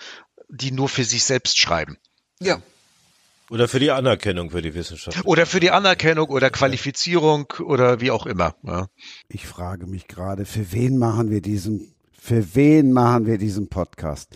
die 0.49 0.71
nur 0.71 0.89
für 0.89 1.03
sich 1.03 1.23
selbst 1.23 1.59
schreiben. 1.59 1.97
Ja. 2.39 2.59
Oder 3.51 3.67
für 3.67 3.79
die 3.79 3.91
Anerkennung 3.91 4.49
für 4.49 4.63
die 4.63 4.73
Wissenschaft. 4.73 5.25
Oder 5.25 5.45
für 5.45 5.59
die 5.59 5.69
Anerkennung 5.69 6.29
oder 6.29 6.49
Qualifizierung 6.49 7.53
oder 7.63 8.01
wie 8.01 8.09
auch 8.09 8.25
immer. 8.25 8.55
Ja. 8.63 8.87
Ich 9.27 9.45
frage 9.45 9.85
mich 9.85 10.07
gerade, 10.07 10.45
für 10.45 10.71
wen 10.71 10.97
machen 10.97 11.29
wir 11.29 11.41
diesen, 11.41 11.93
für 12.19 12.55
wen 12.55 12.93
machen 12.93 13.27
wir 13.27 13.37
diesen 13.37 13.69
Podcast? 13.69 14.35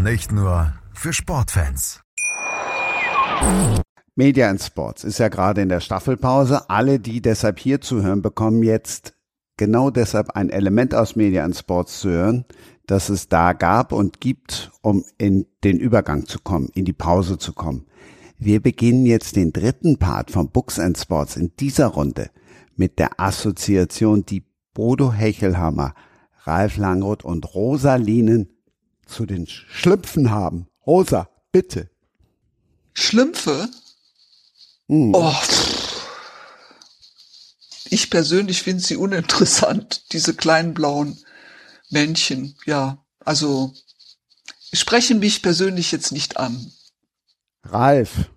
Nicht 0.00 0.30
nur 0.30 0.74
für 0.92 1.12
Sportfans. 1.12 2.02
Media 4.14 4.48
and 4.48 4.62
Sports 4.62 5.02
ist 5.02 5.18
ja 5.18 5.26
gerade 5.26 5.60
in 5.60 5.68
der 5.68 5.80
Staffelpause. 5.80 6.70
Alle, 6.70 7.00
die 7.00 7.20
deshalb 7.20 7.58
hier 7.58 7.80
zuhören, 7.80 8.22
bekommen 8.22 8.62
jetzt 8.62 9.14
genau 9.56 9.90
deshalb 9.90 10.30
ein 10.36 10.50
Element 10.50 10.94
aus 10.94 11.16
Media 11.16 11.44
and 11.44 11.56
Sports 11.56 11.98
zu 11.98 12.10
hören, 12.10 12.44
das 12.86 13.08
es 13.08 13.28
da 13.28 13.54
gab 13.54 13.90
und 13.90 14.20
gibt, 14.20 14.70
um 14.82 15.04
in 15.18 15.46
den 15.64 15.80
Übergang 15.80 16.26
zu 16.26 16.38
kommen, 16.38 16.68
in 16.74 16.84
die 16.84 16.92
Pause 16.92 17.36
zu 17.36 17.52
kommen. 17.52 17.86
Wir 18.38 18.62
beginnen 18.62 19.04
jetzt 19.04 19.34
den 19.34 19.52
dritten 19.52 19.98
Part 19.98 20.30
von 20.30 20.50
Books 20.50 20.78
and 20.78 20.96
Sports 20.96 21.36
in 21.36 21.56
dieser 21.58 21.88
Runde 21.88 22.30
mit 22.76 23.00
der 23.00 23.18
Assoziation, 23.18 24.24
die 24.24 24.44
Bodo 24.74 25.12
Hechelhammer, 25.12 25.94
Ralf 26.44 26.76
Langroth 26.76 27.24
und 27.24 27.52
Rosa 27.52 27.96
Lienen 27.96 28.57
zu 29.08 29.26
den 29.26 29.46
Schlümpfen 29.46 30.30
haben. 30.30 30.68
Rosa, 30.86 31.28
bitte. 31.50 31.90
Schlümpfe? 32.94 33.68
Hm. 34.88 35.14
Oh. 35.14 35.34
Ich 37.90 38.10
persönlich 38.10 38.62
finde 38.62 38.82
sie 38.82 38.96
uninteressant, 38.96 40.12
diese 40.12 40.34
kleinen 40.34 40.74
blauen 40.74 41.18
Männchen. 41.90 42.54
Ja, 42.66 43.04
also 43.20 43.72
sprechen 44.72 45.20
mich 45.20 45.42
persönlich 45.42 45.90
jetzt 45.92 46.12
nicht 46.12 46.36
an. 46.36 46.72
Ralf. 47.64 48.30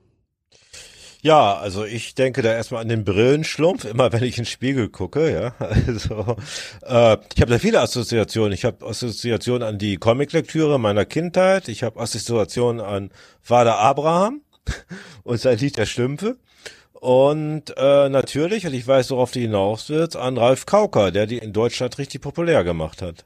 Ja, 1.22 1.56
also 1.56 1.86
ich 1.86 2.16
denke 2.16 2.42
da 2.42 2.52
erstmal 2.52 2.82
an 2.82 2.90
den 2.90 3.06
Brillenschlumpf, 3.06 3.86
immer 3.86 4.12
wenn 4.12 4.24
ich 4.24 4.40
in 4.40 4.44
den 4.44 4.50
Spiegel 4.50 4.90
gucke, 4.90 5.32
ja. 5.32 5.54
Also 5.88 6.36
äh, 6.82 7.18
ich 7.36 7.42
habe 7.42 7.52
da 7.52 7.60
viele 7.60 7.80
Assoziationen. 7.80 8.54
Ich 8.54 8.66
habe 8.66 8.84
Assoziationen 8.86 9.68
an 9.68 9.78
die 9.78 9.98
Comiclektüre 9.98 10.80
meiner 10.80 11.06
Kindheit, 11.06 11.68
ich 11.68 11.84
habe 11.84 12.00
Assoziationen 12.00 12.84
an 12.84 13.12
Vater 13.40 13.78
Abraham 13.78 14.42
und 15.24 15.40
sein 15.40 15.60
Lied 15.60 15.78
der 15.78 15.86
Schlümpfe. 15.86 16.38
Und 16.94 17.74
äh, 17.78 18.10
natürlich, 18.10 18.66
und 18.66 18.74
ich 18.74 18.88
weiß, 18.88 19.12
worauf 19.12 19.32
die 19.32 19.42
hinaus 19.42 19.90
wird, 19.90 20.16
an 20.16 20.38
Ralf 20.38 20.66
Kauker, 20.66 21.12
der 21.12 21.28
die 21.28 21.38
in 21.38 21.54
Deutschland 21.54 21.98
richtig 21.98 22.22
populär 22.22 22.64
gemacht 22.64 23.02
hat. 23.02 23.26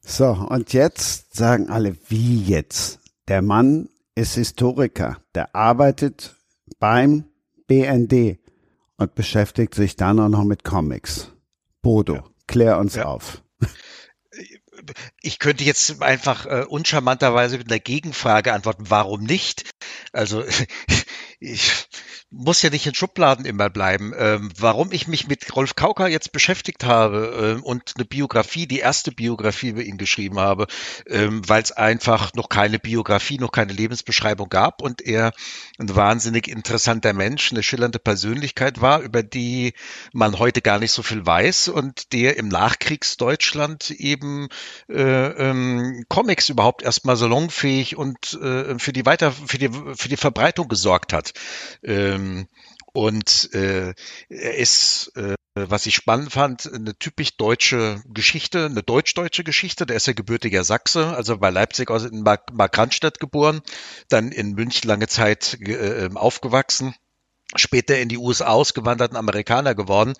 So, 0.00 0.26
und 0.26 0.72
jetzt 0.72 1.34
sagen 1.34 1.68
alle, 1.70 1.96
wie 2.08 2.42
jetzt? 2.42 3.00
Der 3.28 3.40
Mann 3.40 3.88
ist 4.14 4.34
Historiker, 4.34 5.18
der 5.34 5.54
arbeitet 5.54 6.34
beim 6.78 7.24
BND 7.66 8.38
und 8.96 9.14
beschäftigt 9.14 9.74
sich 9.74 9.96
dann 9.96 10.20
auch 10.20 10.28
noch 10.28 10.44
mit 10.44 10.64
Comics. 10.64 11.32
Bodo, 11.82 12.14
ja. 12.14 12.24
klär 12.46 12.78
uns 12.78 12.94
ja. 12.94 13.04
auf. 13.04 13.42
Ich 15.20 15.38
könnte 15.38 15.62
jetzt 15.62 16.02
einfach 16.02 16.44
äh, 16.46 16.64
uncharmanterweise 16.68 17.56
mit 17.56 17.70
einer 17.70 17.78
Gegenfrage 17.78 18.52
antworten, 18.52 18.86
warum 18.88 19.22
nicht? 19.22 19.70
Also 20.12 20.42
ich, 21.38 21.88
muss 22.32 22.62
ja 22.62 22.70
nicht 22.70 22.86
in 22.86 22.94
Schubladen 22.94 23.44
immer 23.44 23.68
bleiben. 23.68 24.12
Ähm, 24.16 24.50
warum 24.58 24.90
ich 24.90 25.06
mich 25.06 25.28
mit 25.28 25.54
Rolf 25.54 25.76
Kauka 25.76 26.08
jetzt 26.08 26.32
beschäftigt 26.32 26.84
habe 26.84 27.56
ähm, 27.56 27.62
und 27.62 27.92
eine 27.96 28.06
Biografie, 28.06 28.66
die 28.66 28.78
erste 28.78 29.12
Biografie 29.12 29.68
über 29.68 29.82
ihn 29.82 29.98
geschrieben 29.98 30.38
habe, 30.38 30.66
ähm, 31.06 31.42
weil 31.46 31.62
es 31.62 31.72
einfach 31.72 32.32
noch 32.34 32.48
keine 32.48 32.78
Biografie, 32.78 33.38
noch 33.38 33.52
keine 33.52 33.74
Lebensbeschreibung 33.74 34.48
gab 34.48 34.80
und 34.80 35.02
er 35.02 35.32
ein 35.78 35.94
wahnsinnig 35.94 36.48
interessanter 36.48 37.12
Mensch, 37.12 37.52
eine 37.52 37.62
schillernde 37.62 37.98
Persönlichkeit 37.98 38.80
war, 38.80 39.00
über 39.00 39.22
die 39.22 39.74
man 40.12 40.38
heute 40.38 40.62
gar 40.62 40.78
nicht 40.78 40.92
so 40.92 41.02
viel 41.02 41.24
weiß 41.24 41.68
und 41.68 42.12
der 42.14 42.38
im 42.38 42.48
Nachkriegsdeutschland 42.48 43.90
eben 43.90 44.48
äh, 44.88 45.02
ähm, 45.02 46.04
Comics 46.08 46.48
überhaupt 46.48 46.82
erstmal 46.82 47.16
salonfähig 47.16 47.96
und 47.96 48.38
äh, 48.40 48.78
für 48.78 48.94
die 48.94 49.04
weiter 49.04 49.32
für 49.32 49.58
die 49.58 49.68
für 49.94 50.08
die 50.08 50.16
Verbreitung 50.16 50.68
gesorgt 50.68 51.12
hat. 51.12 51.32
Ähm, 51.82 52.21
ähm, 52.22 52.48
und 52.92 53.52
äh, 53.54 53.94
er 54.28 54.56
ist, 54.56 55.12
äh, 55.16 55.34
was 55.54 55.86
ich 55.86 55.94
spannend 55.94 56.32
fand, 56.32 56.70
eine 56.72 56.96
typisch 56.98 57.36
deutsche 57.36 58.02
Geschichte, 58.06 58.66
eine 58.66 58.82
deutsch-deutsche 58.82 59.44
Geschichte. 59.44 59.86
Der 59.86 59.96
ist 59.96 60.06
ja 60.06 60.12
gebürtiger 60.12 60.62
Sachse, 60.64 61.08
also 61.16 61.38
bei 61.38 61.50
Leipzig 61.50 61.90
aus 61.90 62.04
in 62.04 62.22
Mark 62.22 62.52
Markranstädt 62.52 63.18
geboren, 63.18 63.62
dann 64.08 64.30
in 64.30 64.52
München 64.52 64.88
lange 64.88 65.08
Zeit 65.08 65.58
äh, 65.60 66.10
aufgewachsen, 66.14 66.94
später 67.56 67.98
in 67.98 68.08
die 68.10 68.18
USA 68.18 68.48
ausgewandert, 68.48 69.12
ein 69.12 69.16
Amerikaner 69.16 69.74
geworden. 69.74 70.12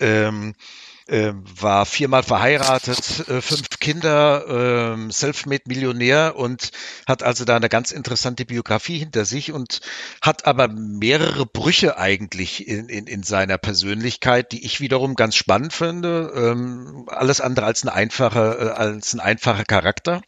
Ähm, 0.00 0.50
äh, 0.50 0.89
war 1.10 1.86
viermal 1.86 2.22
verheiratet, 2.22 3.28
äh, 3.28 3.40
fünf 3.40 3.68
Kinder, 3.80 4.96
äh, 4.96 5.10
Selfmade-Millionär 5.10 6.36
und 6.36 6.70
hat 7.06 7.22
also 7.22 7.44
da 7.44 7.56
eine 7.56 7.68
ganz 7.68 7.90
interessante 7.90 8.44
Biografie 8.44 8.98
hinter 8.98 9.24
sich 9.24 9.52
und 9.52 9.80
hat 10.22 10.46
aber 10.46 10.68
mehrere 10.68 11.46
Brüche 11.46 11.98
eigentlich 11.98 12.68
in, 12.68 12.88
in, 12.88 13.06
in 13.06 13.22
seiner 13.24 13.58
Persönlichkeit, 13.58 14.52
die 14.52 14.64
ich 14.64 14.80
wiederum 14.80 15.16
ganz 15.16 15.34
spannend 15.34 15.72
finde. 15.72 16.32
Ähm, 16.34 17.06
alles 17.08 17.40
andere 17.40 17.66
als 17.66 17.82
ein 17.82 17.88
einfacher, 17.88 18.60
äh, 18.60 18.70
als 18.70 19.12
ein 19.12 19.20
einfacher 19.20 19.64
Charakter. 19.64 20.22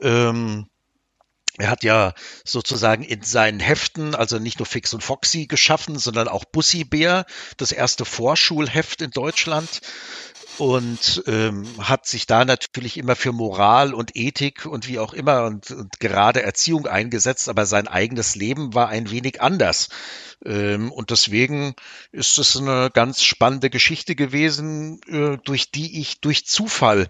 Ähm, 0.00 0.66
er 1.62 1.70
hat 1.70 1.84
ja 1.84 2.12
sozusagen 2.44 3.04
in 3.04 3.22
seinen 3.22 3.60
Heften, 3.60 4.16
also 4.16 4.40
nicht 4.40 4.58
nur 4.58 4.66
Fix 4.66 4.92
und 4.94 5.02
Foxy 5.04 5.46
geschaffen, 5.46 5.96
sondern 5.96 6.26
auch 6.26 6.44
Bussi 6.44 6.82
Bär, 6.82 7.24
das 7.56 7.70
erste 7.70 8.04
Vorschulheft 8.04 9.00
in 9.00 9.12
Deutschland 9.12 9.80
und 10.58 11.22
ähm, 11.28 11.64
hat 11.78 12.06
sich 12.06 12.26
da 12.26 12.44
natürlich 12.44 12.96
immer 12.96 13.14
für 13.14 13.30
Moral 13.30 13.94
und 13.94 14.16
Ethik 14.16 14.66
und 14.66 14.88
wie 14.88 14.98
auch 14.98 15.12
immer 15.12 15.44
und, 15.44 15.70
und 15.70 16.00
gerade 16.00 16.42
Erziehung 16.42 16.88
eingesetzt, 16.88 17.48
aber 17.48 17.64
sein 17.64 17.86
eigenes 17.86 18.34
Leben 18.34 18.74
war 18.74 18.88
ein 18.88 19.12
wenig 19.12 19.40
anders. 19.40 19.88
Ähm, 20.44 20.90
und 20.90 21.10
deswegen 21.10 21.74
ist 22.10 22.38
es 22.38 22.56
eine 22.56 22.90
ganz 22.92 23.22
spannende 23.22 23.70
Geschichte 23.70 24.16
gewesen, 24.16 25.00
äh, 25.06 25.38
durch 25.44 25.70
die 25.70 26.00
ich 26.00 26.20
durch 26.20 26.44
Zufall 26.44 27.06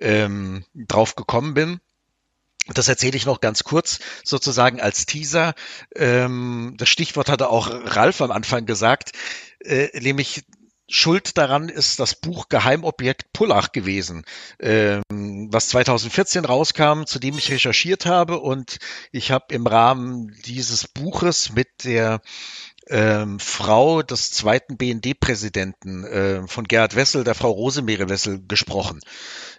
ähm, 0.00 0.64
drauf 0.74 1.16
gekommen 1.16 1.52
bin 1.52 1.80
das 2.74 2.88
erzähle 2.88 3.16
ich 3.16 3.26
noch 3.26 3.40
ganz 3.40 3.64
kurz, 3.64 3.98
sozusagen 4.24 4.80
als 4.80 5.06
Teaser. 5.06 5.54
Ähm, 5.94 6.74
das 6.76 6.88
Stichwort 6.88 7.28
hatte 7.28 7.48
auch 7.48 7.70
Ralf 7.70 8.20
am 8.20 8.30
Anfang 8.30 8.66
gesagt, 8.66 9.12
äh, 9.60 9.88
nämlich 10.00 10.44
Schuld 10.92 11.38
daran 11.38 11.68
ist 11.68 12.00
das 12.00 12.16
Buch 12.16 12.48
Geheimobjekt 12.48 13.32
Pullach 13.32 13.70
gewesen, 13.70 14.24
ähm, 14.58 15.04
was 15.52 15.68
2014 15.68 16.44
rauskam, 16.44 17.04
zu 17.04 17.20
dem 17.20 17.38
ich 17.38 17.52
recherchiert 17.52 18.06
habe 18.06 18.40
und 18.40 18.78
ich 19.12 19.30
habe 19.30 19.54
im 19.54 19.68
Rahmen 19.68 20.36
dieses 20.44 20.88
Buches 20.88 21.52
mit 21.52 21.68
der 21.84 22.20
ähm, 22.90 23.38
Frau 23.38 24.02
des 24.02 24.32
zweiten 24.32 24.76
BND-Präsidenten 24.76 26.04
äh, 26.04 26.46
von 26.46 26.64
Gerhard 26.64 26.96
Wessel, 26.96 27.24
der 27.24 27.34
Frau 27.34 27.50
Rosemere 27.50 28.08
Wessel, 28.08 28.42
gesprochen. 28.46 29.00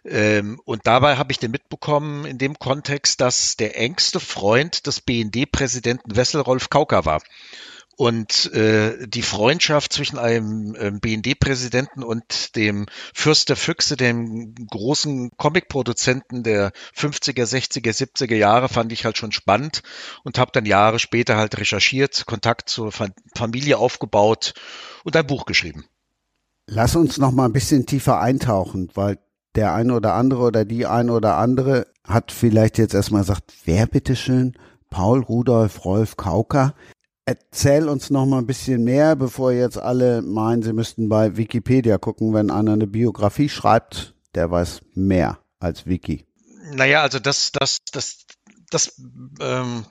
Ähm, 0.03 0.59
und 0.65 0.85
dabei 0.85 1.17
habe 1.17 1.31
ich 1.31 1.39
den 1.39 1.51
mitbekommen 1.51 2.25
in 2.25 2.37
dem 2.37 2.59
Kontext, 2.59 3.21
dass 3.21 3.55
der 3.55 3.77
engste 3.77 4.19
Freund 4.19 4.85
des 4.85 5.01
BND-Präsidenten 5.01 6.15
Wessel 6.15 6.41
Rolf 6.41 6.69
Kauka 6.69 7.05
war. 7.05 7.21
Und 7.97 8.51
äh, 8.53 9.05
die 9.07 9.21
Freundschaft 9.21 9.93
zwischen 9.93 10.17
einem 10.17 10.75
äh, 10.75 10.91
BND-Präsidenten 10.91 12.03
und 12.03 12.55
dem 12.55 12.87
Fürst 13.13 13.49
der 13.49 13.55
Füchse, 13.55 13.95
dem 13.95 14.55
großen 14.55 15.31
Comic-Produzenten 15.37 16.43
der 16.43 16.71
50er, 16.95 17.43
60er, 17.43 17.91
70er 17.91 18.35
Jahre, 18.35 18.69
fand 18.69 18.91
ich 18.91 19.05
halt 19.05 19.17
schon 19.17 19.31
spannend 19.31 19.83
und 20.23 20.39
habe 20.39 20.51
dann 20.53 20.65
Jahre 20.65 20.99
später 20.99 21.37
halt 21.37 21.57
recherchiert, 21.57 22.25
Kontakt 22.25 22.69
zur 22.69 22.91
Familie 23.35 23.77
aufgebaut 23.77 24.53
und 25.03 25.15
ein 25.15 25.27
Buch 25.27 25.45
geschrieben. 25.45 25.85
Lass 26.67 26.95
uns 26.95 27.17
noch 27.17 27.31
mal 27.31 27.45
ein 27.45 27.53
bisschen 27.53 27.85
tiefer 27.85 28.19
eintauchen, 28.19 28.89
weil 28.93 29.19
der 29.55 29.73
eine 29.73 29.93
oder 29.93 30.13
andere 30.13 30.43
oder 30.43 30.65
die 30.65 30.85
eine 30.85 31.11
oder 31.11 31.37
andere 31.37 31.87
hat 32.07 32.31
vielleicht 32.31 32.77
jetzt 32.77 32.93
erstmal 32.93 33.21
gesagt, 33.21 33.53
wer 33.65 33.85
bitteschön? 33.85 34.57
Paul 34.89 35.21
Rudolf 35.21 35.85
Rolf 35.85 36.17
Kauker. 36.17 36.73
Erzähl 37.31 37.87
uns 37.87 38.09
noch 38.09 38.25
mal 38.25 38.39
ein 38.39 38.45
bisschen 38.45 38.83
mehr, 38.83 39.15
bevor 39.15 39.53
jetzt 39.53 39.77
alle 39.77 40.21
meinen, 40.21 40.63
sie 40.63 40.73
müssten 40.73 41.07
bei 41.07 41.37
Wikipedia 41.37 41.97
gucken, 41.97 42.33
wenn 42.33 42.51
einer 42.51 42.73
eine 42.73 42.87
Biografie 42.87 43.47
schreibt, 43.47 44.13
der 44.35 44.51
weiß 44.51 44.81
mehr 44.95 45.39
als 45.57 45.85
Wiki. 45.85 46.25
Naja, 46.73 47.01
also 47.01 47.19
das, 47.19 47.53
das, 47.53 47.77
das, 47.93 48.25
das 48.73 49.01
ähm, 49.39 49.85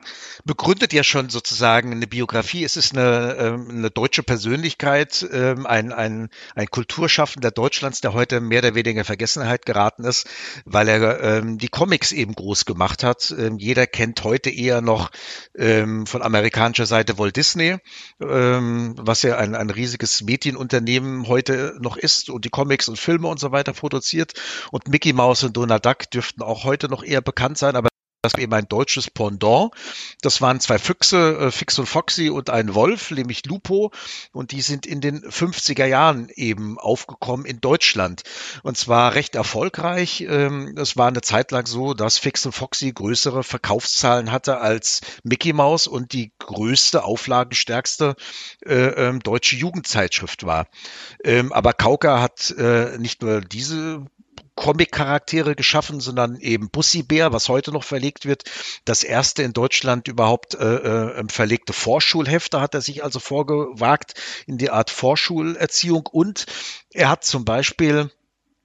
begründet 0.45 0.93
ja 0.93 1.05
schon 1.05 1.29
sozusagen 1.31 1.93
eine 1.93 2.07
Biografie. 2.07 2.65
Es 2.65 2.77
ist 2.77 2.97
eine, 2.97 3.37
ähm, 3.39 3.69
eine 3.71 3.91
deutsche 3.91 4.23
Persönlichkeit, 4.23 5.27
ähm, 5.33 5.67
ein, 5.67 5.93
ein, 5.93 6.29
ein 6.55 6.67
Kulturschaffender 6.67 7.51
Deutschlands, 7.51 8.01
der 8.01 8.15
heute 8.15 8.41
mehr 8.41 8.61
oder 8.61 8.75
weniger 8.75 9.05
Vergessenheit 9.05 9.67
geraten 9.67 10.05
ist, 10.05 10.27
weil 10.65 10.89
er 10.89 11.23
ähm, 11.23 11.59
die 11.59 11.69
Comics 11.69 12.13
eben 12.13 12.35
groß 12.35 12.65
gemacht 12.65 13.05
hat. 13.05 13.35
Ähm, 13.39 13.59
jeder 13.59 13.87
kennt 13.87 14.25
heute 14.25 14.51
eher 14.51 14.81
noch 14.81 15.11
ähm, 15.57 16.07
von 16.07 16.23
amerikanischer 16.23 16.87
Seite 16.87 17.19
Walt 17.19 17.37
Disney, 17.37 17.77
ähm, 18.21 18.95
was 18.99 19.23
ja 19.23 19.37
ein, 19.37 19.55
ein 19.55 19.71
riesiges 19.71 20.23
Medienunternehmen 20.23 21.29
heute 21.29 21.77
noch 21.81 21.97
ist 21.97 22.31
und 22.31 22.45
die 22.45 22.51
Comics 22.51 22.89
und 22.89 22.99
Filme 22.99 23.29
und 23.29 23.39
so 23.39 23.53
weiter 23.53 23.73
produziert. 23.73 24.33
Und 24.71 24.89
Mickey 24.89 25.13
Mouse 25.13 25.45
und 25.45 25.57
Donald 25.57 25.85
Duck 25.85 26.11
dürften 26.11 26.43
auch 26.43 26.65
heute 26.65 26.89
noch 26.89 27.05
eher 27.05 27.21
bekannt 27.21 27.59
sein, 27.59 27.77
aber 27.77 27.91
das 28.23 28.35
war 28.35 28.41
eben 28.41 28.53
ein 28.53 28.69
deutsches 28.69 29.11
Pendant. 29.11 29.73
Das 30.21 30.41
waren 30.43 30.61
zwei 30.61 30.79
Füchse, 30.79 31.39
äh, 31.39 31.51
Fix 31.51 31.79
und 31.79 31.87
Foxy 31.87 32.29
und 32.29 32.51
ein 32.51 32.75
Wolf, 32.75 33.11
nämlich 33.11 33.47
Lupo. 33.47 33.93
Und 34.33 34.53
die 34.53 34.61
sind 34.61 34.87
in 34.87 35.01
den 35.01 35.23
50er 35.23 35.87
Jahren 35.87 36.29
eben 36.35 36.79
aufgekommen 36.79 37.47
in 37.47 37.61
Deutschland. 37.61 38.23
Und 38.63 38.77
zwar 38.77 39.15
recht 39.15 39.35
erfolgreich. 39.35 40.27
Ähm, 40.29 40.75
es 40.77 40.97
war 40.97 41.09
eine 41.09 41.23
Zeit 41.23 41.51
lang 41.51 41.67
so, 41.67 41.95
dass 41.95 42.19
Fix 42.19 42.45
und 42.45 42.53
Foxy 42.53 42.93
größere 42.93 43.43
Verkaufszahlen 43.43 44.33
hatte 44.33 44.59
als 44.59 45.01
Mickey 45.23 45.53
Mouse 45.53 45.87
und 45.87 46.13
die 46.13 46.33
größte, 46.39 47.05
auflagenstärkste 47.05 48.17
äh, 48.67 48.75
ähm, 48.75 49.21
deutsche 49.21 49.57
Jugendzeitschrift 49.57 50.45
war. 50.45 50.67
Ähm, 51.25 51.53
aber 51.53 51.73
Kauka 51.73 52.21
hat 52.21 52.51
äh, 52.51 52.99
nicht 52.99 53.23
nur 53.23 53.41
diese 53.41 54.05
Comic-Charaktere 54.61 55.55
geschaffen, 55.57 56.01
sondern 56.01 56.39
eben 56.39 56.69
Bussi 56.69 57.03
Bär, 57.03 57.33
was 57.33 57.49
heute 57.49 57.73
noch 57.73 57.83
verlegt 57.83 58.27
wird. 58.27 58.45
Das 58.85 59.03
erste 59.03 59.43
in 59.43 59.55
Deutschland 59.55 60.07
überhaupt 60.07 60.55
äh, 60.55 60.75
äh, 60.77 61.25
verlegte 61.29 61.73
Vorschulhefte 61.73 62.61
hat 62.61 62.75
er 62.75 62.83
sich 62.83 63.03
also 63.03 63.21
vorgewagt 63.21 64.15
in 64.47 64.59
die 64.59 64.69
Art 64.69 64.91
Vorschulerziehung 64.91 66.07
und 66.07 66.45
er 66.93 67.09
hat 67.09 67.25
zum 67.25 67.47
Beispiel 67.47 68.11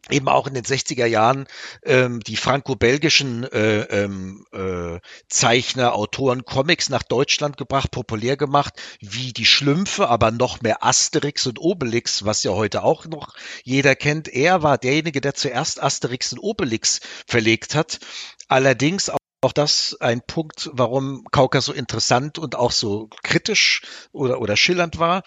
eben 0.10 0.27
auch 0.27 0.48
in 0.48 0.53
den 0.53 0.64
60er 0.64 1.06
Jahren 1.06 1.48
ähm, 1.84 2.19
die 2.22 2.36
franco-belgischen 2.36 3.44
äh, 3.44 3.82
ähm, 3.82 4.45
äh, 4.52 4.99
Zeichner, 5.27 5.95
Autoren 5.95 6.45
Comics 6.45 6.90
nach 6.90 7.03
Deutschland 7.03 7.57
gebracht, 7.57 7.91
populär 7.91 8.38
gemacht, 8.38 8.73
wie 8.99 9.34
die 9.34 9.45
Schlümpfe, 9.45 10.07
aber 10.07 10.32
noch 10.32 10.61
mehr 10.61 10.84
Asterix 10.84 11.48
und 11.48 11.60
Obelix, 11.60 12.26
was 12.26 12.44
ja 12.44 12.52
heute 12.52 12.84
auch 12.84 13.06
noch 13.06 13.36
jeder 13.64 13.95
kennt. 13.95 14.27
Er 14.27 14.64
war 14.64 14.77
derjenige, 14.77 15.22
der 15.22 15.34
zuerst 15.34 15.82
Asterix 15.82 16.34
und 16.34 16.40
Obelix 16.40 16.99
verlegt 17.27 17.76
hat. 17.76 17.99
Allerdings 18.48 19.10
auch 19.45 19.53
das 19.53 19.95
ein 19.99 20.22
Punkt, 20.22 20.72
warum 20.73 21.23
Kauka 21.31 21.61
so 21.61 21.72
interessant 21.72 22.39
und 22.39 22.55
auch 22.55 22.72
so 22.72 23.09
kritisch 23.22 23.84
oder, 24.11 24.41
oder 24.41 24.57
schillernd 24.57 24.97
war. 24.97 25.22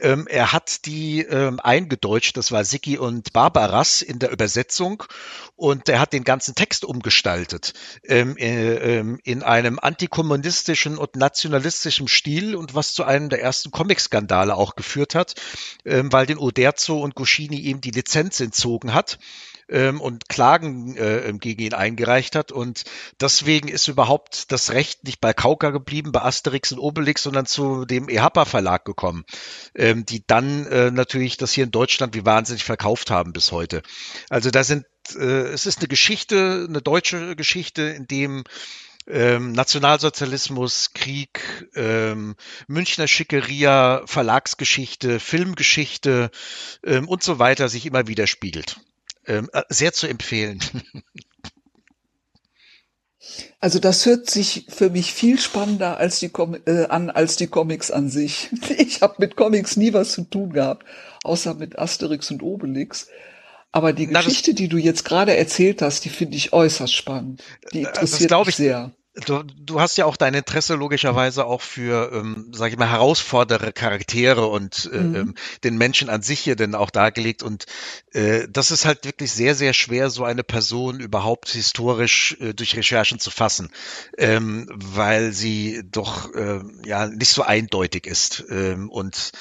Ähm, 0.00 0.26
er 0.26 0.54
hat 0.54 0.86
die 0.86 1.20
ähm, 1.20 1.60
eingedeutscht, 1.60 2.38
das 2.38 2.50
war 2.50 2.64
Siki 2.64 2.96
und 2.96 3.34
Barbaras 3.34 4.00
in 4.00 4.18
der 4.18 4.30
Übersetzung 4.30 5.02
und 5.54 5.88
er 5.90 6.00
hat 6.00 6.14
den 6.14 6.24
ganzen 6.24 6.54
Text 6.54 6.86
umgestaltet 6.86 7.74
ähm, 8.04 8.38
äh, 8.38 8.98
ähm, 8.98 9.20
in 9.22 9.42
einem 9.42 9.78
antikommunistischen 9.78 10.96
und 10.96 11.16
nationalistischen 11.16 12.08
Stil 12.08 12.56
und 12.56 12.74
was 12.74 12.94
zu 12.94 13.04
einem 13.04 13.28
der 13.28 13.42
ersten 13.42 13.70
Comic-Skandale 13.70 14.54
auch 14.54 14.76
geführt 14.76 15.14
hat, 15.14 15.34
ähm, 15.84 16.10
weil 16.10 16.24
den 16.24 16.38
Uderzo 16.38 16.98
und 16.98 17.14
Goscini 17.14 17.58
ihm 17.58 17.82
die 17.82 17.90
Lizenz 17.90 18.40
entzogen 18.40 18.94
hat 18.94 19.18
ähm, 19.68 20.00
und 20.00 20.28
Klagen 20.28 20.96
äh, 20.96 21.32
gegen 21.38 21.62
ihn 21.62 21.74
eingereicht 21.74 22.34
hat. 22.34 22.52
Und 22.52 22.84
deswegen 23.20 23.68
ist 23.68 23.88
überhaupt 23.88 24.50
das 24.52 24.72
Recht 24.72 25.04
nicht 25.04 25.20
bei 25.20 25.32
Kauka 25.32 25.70
geblieben, 25.70 26.12
bei 26.12 26.22
Asterix 26.22 26.72
und 26.72 26.78
Obelix, 26.78 27.22
sondern 27.22 27.46
zu 27.46 27.84
dem 27.84 28.08
EHAPA 28.08 28.44
Verlag 28.44 28.84
gekommen, 28.84 29.24
ähm, 29.74 30.04
die 30.04 30.26
dann 30.26 30.66
äh, 30.66 30.90
natürlich 30.90 31.36
das 31.36 31.52
hier 31.52 31.64
in 31.64 31.70
Deutschland 31.70 32.14
wie 32.14 32.24
wahnsinnig 32.24 32.64
verkauft 32.64 33.10
haben 33.10 33.32
bis 33.32 33.52
heute. 33.52 33.82
Also 34.30 34.50
da 34.50 34.64
sind, 34.64 34.84
äh, 35.16 35.24
es 35.24 35.66
ist 35.66 35.78
eine 35.78 35.88
Geschichte, 35.88 36.66
eine 36.68 36.82
deutsche 36.82 37.36
Geschichte, 37.36 37.82
in 37.82 38.06
dem 38.06 38.44
ähm, 39.06 39.52
Nationalsozialismus, 39.52 40.92
Krieg, 40.92 41.66
ähm, 41.74 42.36
Münchner 42.66 43.08
Schickeria, 43.08 44.02
Verlagsgeschichte, 44.04 45.18
Filmgeschichte 45.18 46.30
ähm, 46.84 47.08
und 47.08 47.22
so 47.22 47.38
weiter 47.38 47.68
sich 47.68 47.86
immer 47.86 48.06
widerspiegelt 48.06 48.76
ähm, 49.28 49.48
äh, 49.52 49.62
sehr 49.68 49.92
zu 49.92 50.06
empfehlen. 50.06 50.60
Also 53.60 53.78
das 53.78 54.06
hört 54.06 54.30
sich 54.30 54.66
für 54.68 54.88
mich 54.88 55.12
viel 55.12 55.38
spannender 55.38 55.98
als 55.98 56.18
die 56.20 56.28
Com 56.28 56.56
äh, 56.66 56.86
an 56.86 57.10
als 57.10 57.36
die 57.36 57.48
Comics 57.48 57.90
an 57.90 58.08
sich. 58.08 58.48
Ich 58.78 59.02
habe 59.02 59.16
mit 59.18 59.36
Comics 59.36 59.76
nie 59.76 59.92
was 59.92 60.12
zu 60.12 60.22
tun 60.22 60.52
gehabt, 60.52 60.86
außer 61.24 61.54
mit 61.54 61.78
Asterix 61.78 62.30
und 62.30 62.42
Obelix. 62.42 63.08
Aber 63.70 63.92
die 63.92 64.06
Na, 64.06 64.22
Geschichte, 64.22 64.54
die 64.54 64.68
du 64.68 64.78
jetzt 64.78 65.04
gerade 65.04 65.36
erzählt 65.36 65.82
hast, 65.82 66.04
die 66.04 66.08
finde 66.08 66.36
ich 66.36 66.52
äußerst 66.52 66.94
spannend. 66.94 67.42
Die 67.72 67.82
äh, 67.82 67.88
interessiert 67.88 68.32
mich 68.46 68.56
sehr. 68.56 68.92
Du, 69.26 69.42
du 69.42 69.80
hast 69.80 69.96
ja 69.96 70.04
auch 70.04 70.16
dein 70.16 70.34
Interesse 70.34 70.74
logischerweise 70.74 71.44
auch 71.44 71.60
für, 71.60 72.12
ähm, 72.12 72.52
sage 72.52 72.72
ich 72.72 72.78
mal, 72.78 72.90
herausfordere 72.90 73.72
Charaktere 73.72 74.46
und 74.46 74.88
äh, 74.92 74.98
mhm. 74.98 75.14
ähm, 75.14 75.34
den 75.64 75.76
Menschen 75.76 76.08
an 76.08 76.22
sich 76.22 76.40
hier 76.40 76.56
denn 76.56 76.74
auch 76.74 76.90
dargelegt. 76.90 77.42
Und 77.42 77.66
äh, 78.12 78.46
das 78.48 78.70
ist 78.70 78.84
halt 78.84 79.04
wirklich 79.04 79.32
sehr, 79.32 79.54
sehr 79.54 79.72
schwer, 79.72 80.10
so 80.10 80.24
eine 80.24 80.44
Person 80.44 81.00
überhaupt 81.00 81.48
historisch 81.48 82.36
äh, 82.40 82.54
durch 82.54 82.76
Recherchen 82.76 83.18
zu 83.18 83.30
fassen, 83.30 83.70
ähm, 84.16 84.68
weil 84.72 85.32
sie 85.32 85.82
doch 85.84 86.32
äh, 86.34 86.60
ja 86.84 87.06
nicht 87.08 87.30
so 87.30 87.42
eindeutig 87.42 88.06
ist. 88.06 88.44
Ähm, 88.50 88.88
und 88.90 89.32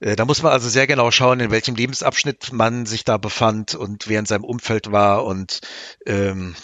äh, 0.00 0.16
da 0.16 0.24
muss 0.24 0.42
man 0.42 0.52
also 0.52 0.68
sehr 0.68 0.86
genau 0.86 1.10
schauen, 1.10 1.40
in 1.40 1.50
welchem 1.50 1.76
Lebensabschnitt 1.76 2.52
man 2.52 2.86
sich 2.86 3.04
da 3.04 3.16
befand 3.16 3.74
und 3.74 4.08
wer 4.08 4.20
in 4.20 4.26
seinem 4.26 4.44
Umfeld 4.44 4.92
war 4.92 5.24
und 5.24 5.60
ähm, 6.06 6.54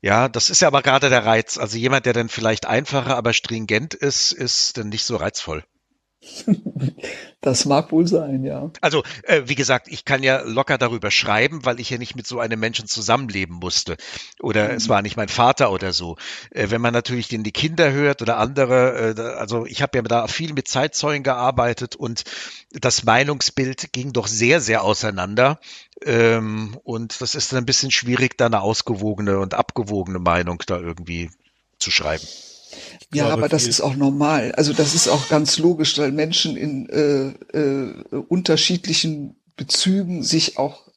ja, 0.00 0.28
das 0.28 0.50
ist 0.50 0.60
ja 0.60 0.68
aber 0.68 0.82
gerade 0.82 1.10
der 1.10 1.24
Reiz. 1.24 1.58
Also 1.58 1.76
jemand, 1.76 2.06
der 2.06 2.12
dann 2.12 2.28
vielleicht 2.28 2.66
einfacher, 2.66 3.16
aber 3.16 3.32
stringent 3.32 3.94
ist, 3.94 4.32
ist 4.32 4.76
dann 4.76 4.88
nicht 4.88 5.04
so 5.04 5.16
reizvoll. 5.16 5.64
Das 7.40 7.66
mag 7.66 7.92
wohl 7.92 8.06
sein, 8.06 8.42
ja. 8.42 8.72
Also, 8.80 9.04
äh, 9.22 9.42
wie 9.46 9.54
gesagt, 9.54 9.86
ich 9.86 10.04
kann 10.04 10.24
ja 10.24 10.40
locker 10.40 10.76
darüber 10.76 11.12
schreiben, 11.12 11.64
weil 11.64 11.78
ich 11.78 11.88
ja 11.88 11.96
nicht 11.96 12.16
mit 12.16 12.26
so 12.26 12.40
einem 12.40 12.58
Menschen 12.58 12.88
zusammenleben 12.88 13.54
musste. 13.54 13.96
Oder 14.40 14.70
mhm. 14.70 14.74
es 14.74 14.88
war 14.88 15.02
nicht 15.02 15.16
mein 15.16 15.28
Vater 15.28 15.70
oder 15.70 15.92
so. 15.92 16.16
Äh, 16.50 16.70
wenn 16.70 16.80
man 16.80 16.92
natürlich 16.92 17.28
den 17.28 17.44
die 17.44 17.52
Kinder 17.52 17.92
hört 17.92 18.22
oder 18.22 18.38
andere, 18.38 19.14
äh, 19.16 19.20
also 19.38 19.66
ich 19.66 19.82
habe 19.82 19.98
ja 19.98 20.02
da 20.02 20.26
viel 20.26 20.52
mit 20.52 20.66
Zeitzeugen 20.66 21.22
gearbeitet 21.22 21.94
und 21.94 22.24
das 22.72 23.04
Meinungsbild 23.04 23.92
ging 23.92 24.12
doch 24.12 24.26
sehr, 24.26 24.60
sehr 24.60 24.82
auseinander. 24.82 25.60
Ähm, 26.04 26.76
und 26.82 27.20
das 27.20 27.36
ist 27.36 27.52
dann 27.52 27.60
ein 27.60 27.66
bisschen 27.66 27.92
schwierig, 27.92 28.36
da 28.36 28.46
eine 28.46 28.62
ausgewogene 28.62 29.38
und 29.38 29.54
abgewogene 29.54 30.18
Meinung 30.18 30.60
da 30.66 30.78
irgendwie 30.80 31.30
zu 31.78 31.92
schreiben. 31.92 32.26
Ja, 33.12 33.28
aber 33.28 33.48
das 33.48 33.66
ist 33.66 33.80
auch 33.80 33.96
normal. 33.96 34.52
Also 34.52 34.72
das 34.72 34.94
ist 34.94 35.08
auch 35.08 35.28
ganz 35.28 35.58
logisch, 35.58 35.96
weil 35.98 36.12
Menschen 36.12 36.56
in 36.56 36.88
äh, 36.88 37.28
äh, 37.56 38.04
unterschiedlichen 38.28 39.36
Bezügen 39.56 40.22
sich 40.22 40.58
auch 40.58 40.88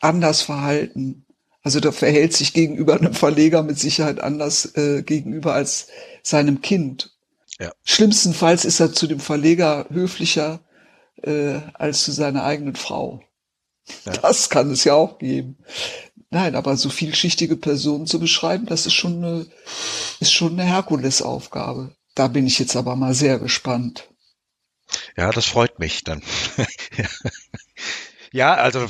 anders 0.00 0.42
verhalten. 0.42 1.24
Also 1.62 1.80
da 1.80 1.92
verhält 1.92 2.34
sich 2.34 2.52
gegenüber 2.52 2.96
einem 2.96 3.14
Verleger 3.14 3.62
mit 3.62 3.78
Sicherheit 3.78 4.20
anders 4.20 4.76
äh, 4.76 5.02
gegenüber 5.02 5.54
als 5.54 5.88
seinem 6.22 6.60
Kind. 6.60 7.14
Ja. 7.58 7.72
Schlimmstenfalls 7.84 8.64
ist 8.64 8.80
er 8.80 8.92
zu 8.92 9.06
dem 9.06 9.20
Verleger 9.20 9.86
höflicher 9.90 10.60
äh, 11.22 11.60
als 11.72 12.04
zu 12.04 12.12
seiner 12.12 12.44
eigenen 12.44 12.76
Frau. 12.76 13.22
Ja. 14.04 14.12
Das 14.12 14.50
kann 14.50 14.70
es 14.70 14.84
ja 14.84 14.94
auch 14.94 15.18
geben. 15.18 15.56
Nein, 16.34 16.56
aber 16.56 16.76
so 16.76 16.90
vielschichtige 16.90 17.56
Personen 17.56 18.08
zu 18.08 18.18
beschreiben, 18.18 18.66
das 18.66 18.86
ist 18.86 18.94
schon 18.94 19.24
eine, 19.24 19.46
ist 20.18 20.32
schon 20.32 20.58
eine 20.58 20.68
Herkulesaufgabe. 20.68 21.94
Da 22.16 22.26
bin 22.26 22.44
ich 22.48 22.58
jetzt 22.58 22.74
aber 22.74 22.96
mal 22.96 23.14
sehr 23.14 23.38
gespannt. 23.38 24.08
Ja, 25.16 25.30
das 25.30 25.46
freut 25.46 25.78
mich 25.78 26.02
dann. 26.02 26.24
Ja, 28.34 28.54
also 28.54 28.84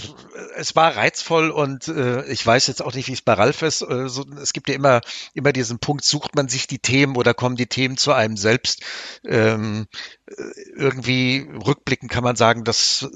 es 0.57 0.75
war 0.75 0.97
reizvoll 0.97 1.51
und 1.51 1.89
äh, 1.89 2.25
ich 2.33 2.47
weiß 2.47 2.67
jetzt 2.67 2.81
auch 2.81 2.95
nicht, 2.95 3.09
wie 3.09 3.13
es 3.13 3.21
bei 3.21 3.35
Ralf 3.35 3.61
ist. 3.61 3.83
Äh, 3.83 4.09
so, 4.09 4.25
es 4.41 4.55
gibt 4.55 4.71
ja 4.71 4.75
immer 4.75 5.03
immer 5.35 5.53
diesen 5.53 5.79
Punkt, 5.79 6.03
sucht 6.03 6.35
man 6.35 6.49
sich 6.49 6.67
die 6.67 6.79
Themen 6.79 7.15
oder 7.15 7.35
kommen 7.35 7.57
die 7.57 7.67
Themen 7.67 7.99
zu 7.99 8.15
einem 8.15 8.39
selbst? 8.39 8.83
Ähm, 9.23 9.87
äh, 10.25 10.33
irgendwie 10.75 11.47
rückblicken 11.63 12.09
kann 12.09 12.25
man 12.25 12.37
sagen, 12.37 12.65
dass 12.65 13.07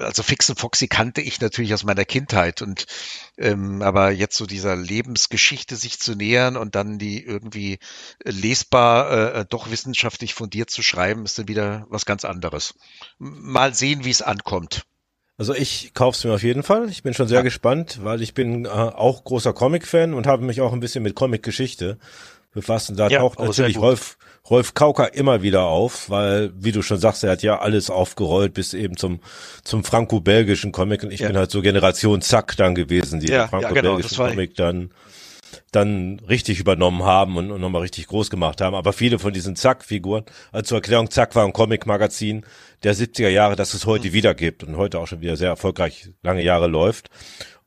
also 0.00 0.24
Fix 0.24 0.50
und 0.50 0.58
Foxy 0.58 0.88
kannte 0.88 1.20
ich 1.20 1.40
natürlich 1.40 1.72
aus 1.74 1.84
meiner 1.84 2.04
Kindheit 2.04 2.60
und 2.60 2.86
ähm, 3.36 3.80
aber 3.80 4.10
jetzt 4.10 4.36
so 4.36 4.46
dieser 4.46 4.74
Lebensgeschichte 4.74 5.76
sich 5.76 6.00
zu 6.00 6.16
nähern 6.16 6.56
und 6.56 6.74
dann 6.74 6.98
die 6.98 7.22
irgendwie 7.22 7.78
lesbar 8.24 9.36
äh, 9.36 9.46
doch 9.48 9.70
wissenschaftlich 9.70 10.34
fundiert 10.34 10.70
zu 10.70 10.82
schreiben, 10.82 11.24
ist 11.24 11.38
dann 11.38 11.46
wieder 11.46 11.86
was 11.88 12.04
ganz 12.04 12.24
anderes. 12.24 12.74
Mal 13.18 13.74
sehen, 13.74 14.04
wie 14.04 14.10
es 14.10 14.22
ankommt. 14.22 14.84
Also 15.38 15.54
ich 15.54 15.92
kauf's 15.94 16.24
mir 16.24 16.34
auf 16.34 16.42
jeden 16.42 16.64
Fall. 16.64 16.90
Ich 16.90 17.04
bin 17.04 17.14
schon 17.14 17.28
sehr 17.28 17.38
ja. 17.38 17.42
gespannt, 17.42 18.00
weil 18.02 18.22
ich 18.22 18.34
bin 18.34 18.64
äh, 18.64 18.68
auch 18.68 19.22
großer 19.22 19.52
Comic-Fan 19.52 20.12
und 20.12 20.26
habe 20.26 20.44
mich 20.44 20.60
auch 20.60 20.72
ein 20.72 20.80
bisschen 20.80 21.04
mit 21.04 21.14
Comic-Geschichte 21.14 21.96
befasst. 22.52 22.90
Und 22.90 22.98
da 22.98 23.06
ja, 23.08 23.20
taucht 23.20 23.38
natürlich 23.38 23.78
Rolf, 23.78 24.18
Rolf 24.50 24.74
Kauker 24.74 25.14
immer 25.14 25.40
wieder 25.42 25.66
auf, 25.66 26.10
weil, 26.10 26.50
wie 26.58 26.72
du 26.72 26.82
schon 26.82 26.98
sagst, 26.98 27.22
er 27.22 27.30
hat 27.30 27.44
ja 27.44 27.60
alles 27.60 27.88
aufgerollt 27.88 28.52
bis 28.52 28.74
eben 28.74 28.96
zum, 28.96 29.20
zum 29.62 29.84
franco-belgischen 29.84 30.72
Comic. 30.72 31.04
Und 31.04 31.12
ich 31.12 31.20
ja. 31.20 31.28
bin 31.28 31.36
halt 31.36 31.52
so 31.52 31.62
Generation 31.62 32.20
Zack 32.20 32.56
dann 32.56 32.74
gewesen, 32.74 33.20
die 33.20 33.28
ja, 33.28 33.46
franco-belgischen 33.46 34.16
genau, 34.16 34.30
Comic 34.30 34.56
dann 34.56 34.90
dann 35.72 36.20
richtig 36.28 36.60
übernommen 36.60 37.02
haben 37.04 37.36
und, 37.36 37.50
und 37.50 37.60
nochmal 37.60 37.82
richtig 37.82 38.06
groß 38.06 38.30
gemacht 38.30 38.60
haben. 38.60 38.74
Aber 38.74 38.92
viele 38.92 39.18
von 39.18 39.32
diesen 39.32 39.56
Zack-Figuren, 39.56 40.24
also 40.52 40.68
zur 40.68 40.78
Erklärung, 40.78 41.10
Zack 41.10 41.34
war 41.34 41.44
ein 41.44 41.52
Comic-Magazin 41.52 42.44
der 42.82 42.94
70er 42.94 43.28
Jahre, 43.28 43.56
das 43.56 43.74
es 43.74 43.86
heute 43.86 44.12
wieder 44.12 44.34
gibt 44.34 44.62
und 44.64 44.76
heute 44.76 44.98
auch 44.98 45.06
schon 45.06 45.20
wieder 45.20 45.36
sehr 45.36 45.48
erfolgreich 45.48 46.10
lange 46.22 46.42
Jahre 46.42 46.68
läuft. 46.68 47.10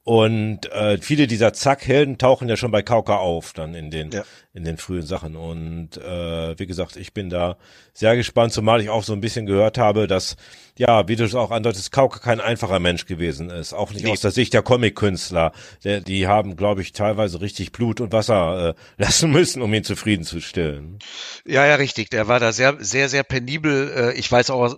Und 0.04 0.72
äh, 0.72 0.98
viele 0.98 1.28
dieser 1.28 1.54
Zack-Helden 1.54 2.18
tauchen 2.18 2.50
ja 2.50 2.58
schon 2.58 2.72
bei 2.72 2.82
Kauka 2.82 3.18
auf, 3.18 3.54
dann 3.54 3.76
in 3.76 3.92
den 3.92 4.10
ja. 4.10 4.24
In 4.54 4.64
den 4.64 4.78
frühen 4.78 5.06
Sachen. 5.06 5.36
Und 5.36 5.98
äh, 5.98 6.60
wie 6.60 6.66
gesagt, 6.66 6.96
ich 6.98 7.14
bin 7.14 7.30
da 7.30 7.58
sehr 7.94 8.16
gespannt, 8.16 8.54
zumal 8.54 8.82
ich 8.82 8.90
auch 8.90 9.04
so 9.04 9.14
ein 9.14 9.22
bisschen 9.22 9.46
gehört 9.46 9.78
habe, 9.78 10.08
dass 10.08 10.36
ja, 10.78 11.08
wie 11.08 11.16
du 11.16 11.24
es 11.24 11.36
auch 11.36 11.52
andeutest, 11.52 11.92
Kauka 11.92 12.20
kein 12.20 12.40
einfacher 12.40 12.80
Mensch 12.80 13.06
gewesen 13.06 13.50
ist. 13.50 13.74
Auch 13.74 13.92
nicht 13.92 14.04
nee. 14.04 14.12
aus 14.12 14.22
der 14.22 14.32
Sicht 14.32 14.54
der 14.54 14.64
Comic-Künstler. 14.64 15.52
Die 15.84 16.28
haben, 16.28 16.56
glaube 16.56 16.82
ich, 16.82 16.94
teilweise 16.94 17.42
richtig 17.42 17.72
Blut 17.72 18.02
und 18.02 18.14
Wasser 18.14 18.70
äh, 18.70 18.74
lassen 18.98 19.32
müssen, 19.32 19.62
um 19.62 19.74
ihn 19.74 19.84
zufriedenzustellen. 19.84 21.00
Ja, 21.46 21.66
ja, 21.66 21.76
richtig. 21.76 22.10
Der 22.10 22.28
war 22.28 22.40
da 22.40 22.52
sehr, 22.52 22.78
sehr, 22.80 23.10
sehr 23.10 23.24
penibel. 23.24 23.92
Äh, 23.96 24.14
ich 24.14 24.32
weiß 24.32 24.50
auch, 24.50 24.76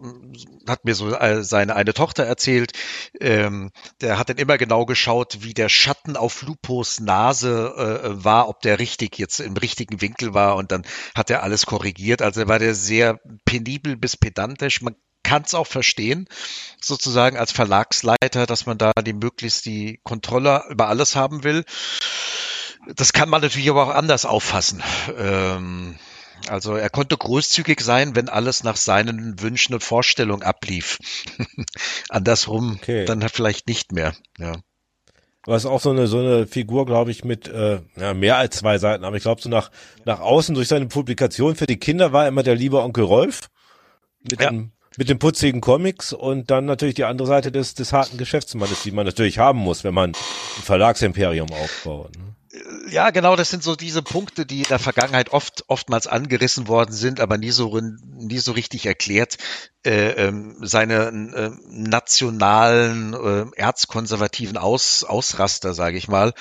hat 0.68 0.84
mir 0.86 0.95
so 0.95 1.16
äh, 1.16 1.44
seine 1.44 1.76
eine 1.76 1.94
Tochter 1.94 2.24
erzählt. 2.24 2.72
Ähm, 3.20 3.72
der 4.02 4.18
hat 4.18 4.30
dann 4.30 4.38
immer 4.38 4.58
genau 4.58 4.86
geschaut, 4.86 5.38
wie 5.41 5.54
der 5.54 5.70
Schatten 5.70 6.18
auf 6.18 6.41
Lupos 6.41 7.00
Nase 7.00 7.74
äh, 8.04 8.24
war, 8.24 8.50
ob 8.50 8.62
der 8.62 8.80
richtig 8.80 9.18
jetzt 9.18 9.40
im 9.40 9.56
richtigen 9.64 10.02
Winkel 10.02 10.35
war 10.35 10.56
und 10.56 10.72
dann 10.72 10.85
hat 11.15 11.31
er 11.31 11.41
alles 11.41 11.65
korrigiert. 11.65 12.22
Also 12.22 12.48
war 12.48 12.60
der 12.60 12.76
sehr 12.76 13.19
penibel 13.45 13.98
bis 13.98 14.15
pedantisch. 14.15 14.81
Man 14.81 14.95
kann 15.23 15.44
es 15.44 15.56
auch 15.56 15.68
verstehen, 15.68 16.27
sozusagen 16.81 17.38
als 17.38 17.52
Verlagsleiter, 17.52 18.45
dass 18.45 18.65
man 18.65 18.77
da 18.77 18.91
die 18.94 19.14
möglichst 19.14 19.65
die 19.65 19.99
Kontrolle 20.03 20.64
über 20.69 20.90
alles 20.90 21.15
haben 21.15 21.44
will. 21.44 21.64
Das 22.95 23.14
kann 23.14 23.30
man 23.30 23.41
natürlich 23.41 23.69
aber 23.69 23.88
auch 23.88 23.95
anders 23.95 24.26
auffassen. 24.26 24.84
Ähm, 25.18 25.98
also 26.48 26.76
er 26.76 26.90
konnte 26.90 27.18
großzügig 27.18 27.80
sein, 27.80 28.15
wenn 28.15 28.27
alles 28.27 28.64
nach 28.64 28.76
seinen 28.76 29.41
Wünschen 29.41 29.73
und 29.73 29.84
Vorstellungen 29.84 30.44
ablief. 30.44 30.99
Andersrum 32.10 32.77
okay. 32.81 33.06
dann 33.06 33.27
vielleicht 33.30 33.68
nicht 33.68 33.94
mehr. 33.94 34.14
Ja. 34.38 34.53
Was 35.45 35.65
auch 35.65 35.82
so 35.82 35.90
eine 35.90 36.07
so 36.07 36.20
eine 36.20 36.48
Figur, 36.48 36.86
glaube 36.86 37.11
ich, 37.11 37.26
mit 37.26 37.48
äh, 37.48 37.82
ja, 37.98 38.14
mehr 38.14 38.38
als 38.38 38.57
zwei 38.57 38.78
Seiten. 38.78 39.03
Aber 39.03 39.18
ich 39.18 39.24
glaube 39.24 39.41
so 39.41 39.49
nach 39.49 39.72
nach 40.06 40.20
außen 40.20 40.56
durch 40.56 40.68
seine 40.68 40.86
Publikation 40.86 41.56
für 41.56 41.65
die 41.65 41.78
Kinder 41.78 42.14
war 42.14 42.28
immer 42.28 42.44
der 42.44 42.56
liebe 42.56 42.82
Onkel 42.82 43.03
Rolf 43.03 43.49
mit 44.22 44.41
ja. 44.41 44.49
dem 44.49 44.72
mit 44.98 45.10
den 45.10 45.20
putzigen 45.20 45.60
Comics 45.60 46.14
und 46.14 46.52
dann 46.52 46.65
natürlich 46.65 46.95
die 46.95 47.03
andere 47.03 47.28
Seite 47.28 47.52
des, 47.52 47.74
des 47.74 47.94
harten 47.94 48.18
Geschäftsmannes, 48.18 48.84
die 48.84 48.91
man 48.91 49.06
natürlich 49.06 49.40
haben 49.40 49.60
muss, 49.60 49.84
wenn 49.84 49.94
man 49.94 50.11
ein 50.11 50.15
Verlagsimperium 50.64 51.52
aufbaut. 51.52 52.15
Ne? 52.15 52.36
Ja, 52.88 53.10
genau, 53.10 53.36
das 53.36 53.50
sind 53.50 53.64
so 53.64 53.76
diese 53.76 54.04
Punkte, 54.04 54.46
die 54.46 54.60
in 54.60 54.68
der 54.70 54.78
Vergangenheit 54.78 55.34
oft 55.34 55.64
oftmals 55.70 56.06
angerissen 56.06 56.68
worden 56.68 56.94
sind, 56.94 57.20
aber 57.20 57.40
nie 57.40 57.50
so 57.50 57.80
nie 57.80 58.38
so 58.38 58.52
richtig 58.52 58.86
erklärt. 58.86 59.38
Äh, 59.86 60.12
ähm, 60.12 60.56
seine 60.62 61.08
äh, 61.08 61.52
nationalen 61.68 63.14
äh, 63.14 63.46
erzkonservativen 63.58 64.56
Aus, 64.56 65.04
Ausraster, 65.04 65.74
sage 65.74 65.98
ich 65.98 66.08
mal, 66.08 66.34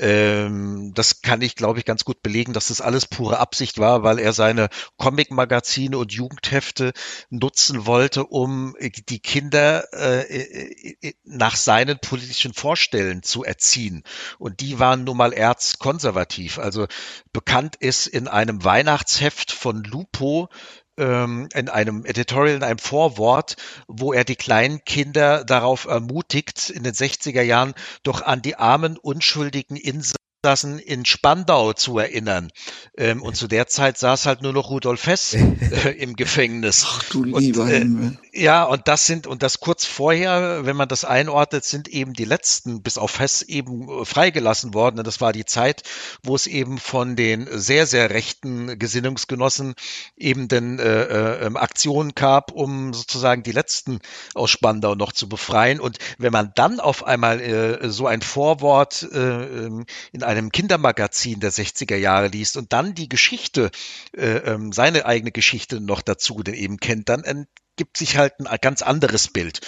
ähm, 0.00 0.92
das 0.94 1.22
kann 1.22 1.40
ich, 1.40 1.54
glaube 1.54 1.78
ich, 1.78 1.84
ganz 1.84 2.04
gut 2.04 2.22
belegen, 2.22 2.54
dass 2.54 2.68
das 2.68 2.80
alles 2.80 3.06
pure 3.06 3.38
Absicht 3.38 3.78
war, 3.78 4.02
weil 4.02 4.18
er 4.18 4.32
seine 4.32 4.68
Comic-Magazine 4.96 5.96
und 5.96 6.12
Jugendhefte 6.12 6.92
nutzen 7.30 7.86
wollte, 7.86 8.24
um 8.24 8.74
die 8.80 9.20
Kinder 9.20 9.84
äh, 9.92 11.12
nach 11.22 11.54
seinen 11.54 12.00
politischen 12.00 12.52
Vorstellen 12.52 13.22
zu 13.22 13.44
erziehen. 13.44 14.02
Und 14.40 14.58
die 14.58 14.80
waren 14.80 15.04
nun 15.04 15.16
mal 15.16 15.32
erzkonservativ. 15.58 16.58
Also 16.58 16.86
bekannt 17.32 17.76
ist 17.76 18.06
in 18.06 18.28
einem 18.28 18.64
Weihnachtsheft 18.64 19.50
von 19.50 19.82
Lupo 19.82 20.48
ähm, 20.96 21.48
in 21.52 21.68
einem 21.68 22.04
Editorial, 22.04 22.56
in 22.56 22.62
einem 22.62 22.78
Vorwort, 22.78 23.56
wo 23.88 24.12
er 24.12 24.24
die 24.24 24.36
kleinen 24.36 24.84
Kinder 24.84 25.44
darauf 25.44 25.86
ermutigt, 25.86 26.70
in 26.70 26.84
den 26.84 26.94
60er 26.94 27.42
Jahren 27.42 27.74
doch 28.04 28.22
an 28.22 28.40
die 28.40 28.56
armen, 28.56 28.96
unschuldigen 28.96 29.76
Inseln 29.76 30.16
Insassen 30.42 30.78
in 30.78 31.04
Spandau 31.04 31.72
zu 31.72 31.98
erinnern. 31.98 32.50
Ähm, 32.96 33.22
und 33.22 33.34
zu 33.34 33.48
der 33.48 33.66
Zeit 33.66 33.98
saß 33.98 34.26
halt 34.26 34.40
nur 34.40 34.52
noch 34.52 34.70
Rudolf 34.70 35.06
Hess 35.06 35.34
äh, 35.34 35.90
im 35.98 36.14
Gefängnis. 36.14 36.84
Ach 36.86 37.02
du 37.10 37.24
lieber 37.24 37.62
und, 37.64 38.18
äh, 38.32 38.40
Ja, 38.40 38.62
und 38.62 38.86
das 38.86 39.06
sind, 39.06 39.26
und 39.26 39.42
das 39.42 39.58
kurz 39.58 39.84
vorher, 39.84 40.64
wenn 40.64 40.76
man 40.76 40.88
das 40.88 41.04
einordnet, 41.04 41.64
sind 41.64 41.88
eben 41.88 42.12
die 42.12 42.24
letzten, 42.24 42.82
bis 42.82 42.98
auf 42.98 43.18
Hess 43.18 43.42
eben 43.42 43.88
äh, 43.88 44.04
freigelassen 44.04 44.74
worden. 44.74 44.98
Und 44.98 45.06
das 45.08 45.20
war 45.20 45.32
die 45.32 45.44
Zeit, 45.44 45.82
wo 46.22 46.36
es 46.36 46.46
eben 46.46 46.78
von 46.78 47.16
den 47.16 47.48
sehr, 47.50 47.86
sehr 47.88 48.10
rechten 48.10 48.78
Gesinnungsgenossen 48.78 49.74
eben 50.16 50.46
den 50.46 50.78
äh, 50.78 51.02
äh, 51.02 51.46
ähm, 51.46 51.56
Aktionen 51.56 52.12
gab, 52.14 52.52
um 52.52 52.94
sozusagen 52.94 53.42
die 53.42 53.52
letzten 53.52 53.98
aus 54.34 54.50
Spandau 54.50 54.94
noch 54.94 55.12
zu 55.12 55.28
befreien. 55.28 55.80
Und 55.80 55.98
wenn 56.16 56.32
man 56.32 56.52
dann 56.54 56.78
auf 56.78 57.04
einmal 57.04 57.88
so 57.90 58.06
ein 58.06 58.22
Vorwort 58.22 59.02
äh, 59.12 59.66
ähm, 59.66 59.84
in 60.12 60.22
einem 60.28 60.52
Kindermagazin 60.52 61.40
der 61.40 61.52
60er 61.52 61.96
Jahre 61.96 62.28
liest 62.28 62.56
und 62.56 62.72
dann 62.72 62.94
die 62.94 63.08
Geschichte, 63.08 63.70
äh, 64.12 64.36
ähm, 64.38 64.72
seine 64.72 65.06
eigene 65.06 65.32
Geschichte 65.32 65.80
noch 65.80 66.02
dazu 66.02 66.42
denn 66.42 66.54
eben 66.54 66.76
kennt, 66.76 67.08
dann 67.08 67.46
gibt 67.76 67.96
sich 67.96 68.18
halt 68.18 68.34
ein 68.40 68.58
ganz 68.60 68.82
anderes 68.82 69.28
Bild. 69.28 69.60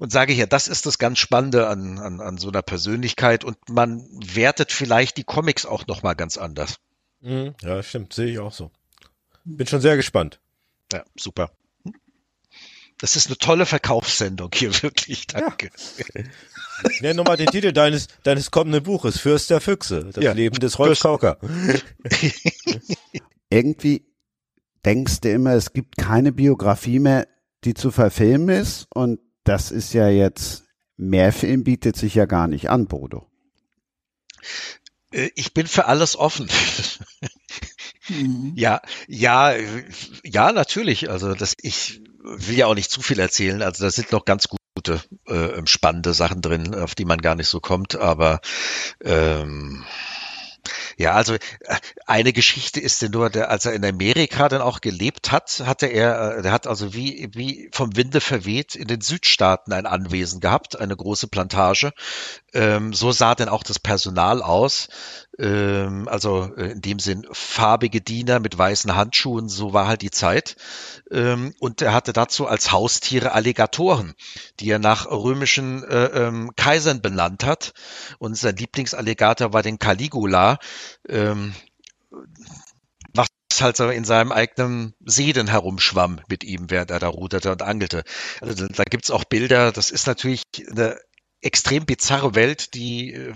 Und 0.00 0.10
sage 0.10 0.32
ich 0.32 0.38
ja, 0.38 0.46
das 0.46 0.66
ist 0.66 0.86
das 0.86 0.98
ganz 0.98 1.18
Spannende 1.18 1.68
an, 1.68 1.98
an, 1.98 2.20
an 2.20 2.38
so 2.38 2.48
einer 2.48 2.62
Persönlichkeit 2.62 3.44
und 3.44 3.56
man 3.68 4.08
wertet 4.10 4.72
vielleicht 4.72 5.18
die 5.18 5.24
Comics 5.24 5.66
auch 5.66 5.86
nochmal 5.86 6.16
ganz 6.16 6.36
anders. 6.36 6.80
Mhm. 7.20 7.54
Ja, 7.62 7.80
stimmt, 7.82 8.12
sehe 8.12 8.32
ich 8.32 8.38
auch 8.40 8.52
so. 8.52 8.72
Bin 9.44 9.66
schon 9.66 9.80
sehr 9.80 9.96
gespannt. 9.96 10.40
Ja, 10.92 11.04
super. 11.16 11.50
Das 12.98 13.16
ist 13.16 13.28
eine 13.28 13.38
tolle 13.38 13.66
Verkaufssendung 13.66 14.50
hier, 14.52 14.72
wirklich. 14.82 15.26
Danke. 15.26 15.70
Ja. 16.14 16.24
Nenn 17.00 17.16
nochmal 17.16 17.36
den 17.36 17.48
Titel 17.48 17.72
deines, 17.72 18.08
deines 18.22 18.50
kommenden 18.50 18.82
Buches, 18.82 19.18
Fürst 19.18 19.50
der 19.50 19.60
Füchse, 19.60 20.10
das 20.12 20.22
ja. 20.22 20.32
Leben 20.32 20.58
des 20.60 20.78
Rolf 20.78 21.00
Kauker. 21.00 21.38
Irgendwie 23.50 24.06
denkst 24.84 25.20
du 25.20 25.32
immer, 25.32 25.54
es 25.54 25.72
gibt 25.72 25.96
keine 25.96 26.32
Biografie 26.32 26.98
mehr, 26.98 27.26
die 27.64 27.74
zu 27.74 27.90
verfilmen 27.90 28.48
ist 28.48 28.86
und 28.94 29.20
das 29.44 29.70
ist 29.70 29.92
ja 29.92 30.08
jetzt, 30.08 30.64
mehr 30.96 31.32
Film 31.32 31.64
bietet 31.64 31.96
sich 31.96 32.14
ja 32.14 32.26
gar 32.26 32.46
nicht 32.46 32.70
an, 32.70 32.86
Bodo. 32.86 33.26
Äh, 35.10 35.30
ich 35.34 35.54
bin 35.54 35.66
für 35.66 35.86
alles 35.86 36.16
offen. 36.16 36.48
Mhm. 36.48 36.98
Ja, 38.56 38.80
ja, 39.06 39.54
ja, 40.24 40.52
natürlich. 40.52 41.10
Also 41.10 41.34
das, 41.34 41.54
ich 41.60 42.00
will 42.36 42.56
ja 42.56 42.66
auch 42.66 42.74
nicht 42.74 42.90
zu 42.90 43.02
viel 43.02 43.18
erzählen. 43.20 43.62
Also 43.62 43.84
da 43.84 43.90
sind 43.90 44.12
noch 44.12 44.24
ganz 44.24 44.48
gute, 44.48 45.02
äh, 45.26 45.62
spannende 45.66 46.14
Sachen 46.14 46.40
drin, 46.42 46.74
auf 46.74 46.94
die 46.94 47.04
man 47.04 47.18
gar 47.20 47.34
nicht 47.34 47.48
so 47.48 47.60
kommt. 47.60 47.96
Aber 47.96 48.40
ähm, 49.04 49.84
Ja, 50.96 51.12
also 51.14 51.34
äh, 51.34 51.38
eine 52.06 52.32
Geschichte 52.32 52.80
ist 52.80 53.00
denn 53.02 53.12
nur, 53.12 53.30
der, 53.30 53.50
als 53.50 53.64
er 53.66 53.72
in 53.72 53.84
Amerika 53.84 54.48
dann 54.48 54.60
auch 54.60 54.80
gelebt 54.80 55.32
hat, 55.32 55.62
hatte 55.64 55.86
er, 55.86 56.38
äh, 56.38 56.42
der 56.42 56.52
hat 56.52 56.66
also 56.66 56.94
wie, 56.94 57.28
wie 57.32 57.70
vom 57.72 57.96
Winde 57.96 58.20
verweht 58.20 58.74
in 58.74 58.88
den 58.88 59.00
Südstaaten 59.00 59.72
ein 59.72 59.86
Anwesen 59.86 60.40
gehabt, 60.40 60.78
eine 60.78 60.96
große 60.96 61.28
Plantage. 61.28 61.92
Ähm, 62.52 62.92
so 62.92 63.12
sah 63.12 63.34
denn 63.34 63.48
auch 63.48 63.62
das 63.62 63.78
Personal 63.78 64.42
aus. 64.42 64.88
Ähm, 65.38 66.08
also 66.08 66.52
äh, 66.56 66.72
in 66.72 66.80
dem 66.80 66.98
Sinn 66.98 67.26
farbige 67.30 68.00
Diener 68.00 68.40
mit 68.40 68.58
weißen 68.58 68.96
Handschuhen, 68.96 69.48
so 69.48 69.72
war 69.72 69.86
halt 69.86 70.02
die 70.02 70.10
Zeit. 70.10 70.56
Ähm, 71.10 71.54
und 71.60 71.80
er 71.80 71.94
hatte 71.94 72.12
dazu 72.12 72.46
als 72.46 72.72
Haustiere 72.72 73.32
Alligatoren, 73.32 74.14
die 74.58 74.70
er 74.70 74.78
nach 74.78 75.06
römischen 75.06 75.84
äh, 75.84 76.06
ähm, 76.06 76.50
Kaisern 76.56 77.02
benannt 77.02 77.44
hat. 77.44 77.72
Und 78.18 78.36
sein 78.36 78.56
Lieblingsalligator 78.56 79.52
war 79.52 79.62
den 79.62 79.78
Caligula. 79.78 80.58
Was 83.14 83.28
halt 83.60 83.76
so 83.76 83.88
in 83.88 84.04
seinem 84.04 84.32
eigenen 84.32 84.94
See 85.04 85.32
dann 85.32 85.48
herumschwamm 85.48 86.20
mit 86.28 86.44
ihm, 86.44 86.70
während 86.70 86.90
er 86.90 86.98
da 86.98 87.08
ruderte 87.08 87.50
und 87.52 87.62
angelte. 87.62 88.04
Also 88.40 88.66
da 88.66 88.84
gibt's 88.84 89.10
auch 89.10 89.24
Bilder, 89.24 89.72
das 89.72 89.90
ist 89.90 90.06
natürlich 90.06 90.42
eine 90.70 90.98
extrem 91.40 91.86
bizarre 91.86 92.34
Welt, 92.34 92.74
die, 92.74 93.12
äh, 93.14 93.32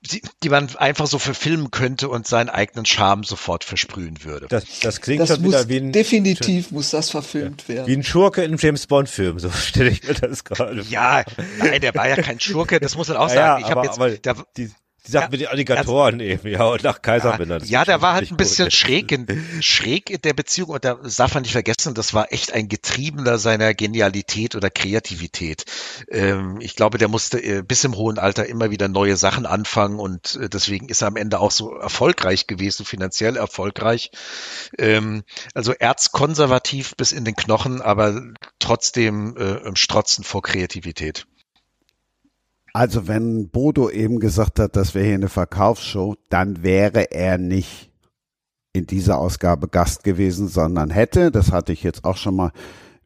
die, 0.00 0.22
die 0.42 0.48
man 0.48 0.74
einfach 0.76 1.06
so 1.06 1.18
verfilmen 1.18 1.70
könnte 1.70 2.08
und 2.08 2.26
seinen 2.26 2.48
eigenen 2.48 2.86
Charme 2.86 3.22
sofort 3.24 3.64
versprühen 3.64 4.24
würde. 4.24 4.46
Das, 4.48 4.64
das 4.80 5.00
klingt 5.00 5.20
Das 5.22 5.28
schon 5.30 5.42
muss, 5.42 5.52
wieder 5.52 5.68
wie 5.68 5.76
ein, 5.78 5.92
definitiv 5.92 6.70
muss 6.70 6.90
das 6.90 7.10
verfilmt 7.10 7.68
werden. 7.68 7.86
wie 7.86 7.96
ein 7.96 8.02
Schurke 8.02 8.42
in 8.42 8.48
einem 8.52 8.58
James 8.58 8.86
Bond 8.86 9.08
Film, 9.08 9.38
so 9.38 9.50
stelle 9.52 9.90
ich 9.90 10.02
mir 10.02 10.14
das 10.14 10.44
gerade 10.44 10.82
vor. 10.82 10.90
Ja, 10.92 11.24
nein, 11.58 11.80
der 11.80 11.94
war 11.94 12.08
ja 12.08 12.16
kein 12.16 12.40
Schurke, 12.40 12.80
das 12.80 12.96
muss 12.96 13.08
man 13.08 13.16
auch 13.16 13.28
Ja, 13.28 13.34
sagen. 13.34 13.62
ja, 13.62 13.68
ich 13.68 13.74
habe 13.74 13.86
jetzt, 13.86 13.96
aber 13.96 14.10
der, 14.10 14.36
die, 14.56 14.70
die 15.08 15.12
Sache 15.12 15.24
Ja, 15.24 15.30
mit 15.30 15.40
den 15.40 15.48
Alligatoren 15.48 16.20
eben, 16.20 16.48
ja, 16.48 16.64
und 16.64 16.84
nach 16.84 17.02
Kaiser 17.02 17.30
Ja, 17.30 17.36
benannt. 17.36 17.68
ja, 17.68 17.84
der 17.84 18.02
war 18.02 18.14
halt 18.14 18.30
ein 18.30 18.36
bisschen 18.36 18.66
gut. 18.66 18.72
schräg 18.74 19.10
in, 19.10 19.26
schräg 19.60 20.10
in 20.10 20.20
der 20.20 20.34
Beziehung 20.34 20.70
und 20.70 20.84
da 20.84 20.94
darf 21.16 21.34
man 21.34 21.42
nicht 21.42 21.52
vergessen, 21.52 21.94
das 21.94 22.14
war 22.14 22.32
echt 22.32 22.52
ein 22.52 22.68
Getriebener 22.68 23.38
seiner 23.38 23.74
Genialität 23.74 24.54
oder 24.54 24.70
Kreativität. 24.70 25.64
Ähm, 26.10 26.58
ich 26.60 26.76
glaube, 26.76 26.98
der 26.98 27.08
musste 27.08 27.42
äh, 27.42 27.62
bis 27.62 27.84
im 27.84 27.96
hohen 27.96 28.18
Alter 28.18 28.46
immer 28.46 28.70
wieder 28.70 28.88
neue 28.88 29.16
Sachen 29.16 29.46
anfangen 29.46 29.98
und 29.98 30.36
äh, 30.36 30.48
deswegen 30.48 30.88
ist 30.88 31.02
er 31.02 31.08
am 31.08 31.16
Ende 31.16 31.40
auch 31.40 31.50
so 31.50 31.74
erfolgreich 31.74 32.46
gewesen, 32.46 32.84
finanziell 32.84 33.36
erfolgreich. 33.36 34.10
Ähm, 34.78 35.24
also 35.54 35.72
erzkonservativ 35.72 36.94
bis 36.96 37.12
in 37.12 37.24
den 37.24 37.34
Knochen, 37.34 37.80
aber 37.80 38.20
trotzdem 38.58 39.36
äh, 39.36 39.74
strotzend 39.74 40.26
vor 40.26 40.42
Kreativität. 40.42 41.26
Also 42.72 43.08
wenn 43.08 43.48
Bodo 43.48 43.90
eben 43.90 44.20
gesagt 44.20 44.58
hat, 44.58 44.76
das 44.76 44.94
wäre 44.94 45.06
hier 45.06 45.14
eine 45.14 45.28
Verkaufsshow, 45.28 46.16
dann 46.28 46.62
wäre 46.62 47.10
er 47.10 47.38
nicht 47.38 47.90
in 48.72 48.86
dieser 48.86 49.18
Ausgabe 49.18 49.68
Gast 49.68 50.04
gewesen, 50.04 50.48
sondern 50.48 50.90
hätte, 50.90 51.30
das 51.30 51.52
hatte 51.52 51.72
ich 51.72 51.82
jetzt 51.82 52.04
auch 52.04 52.16
schon 52.16 52.36
mal 52.36 52.52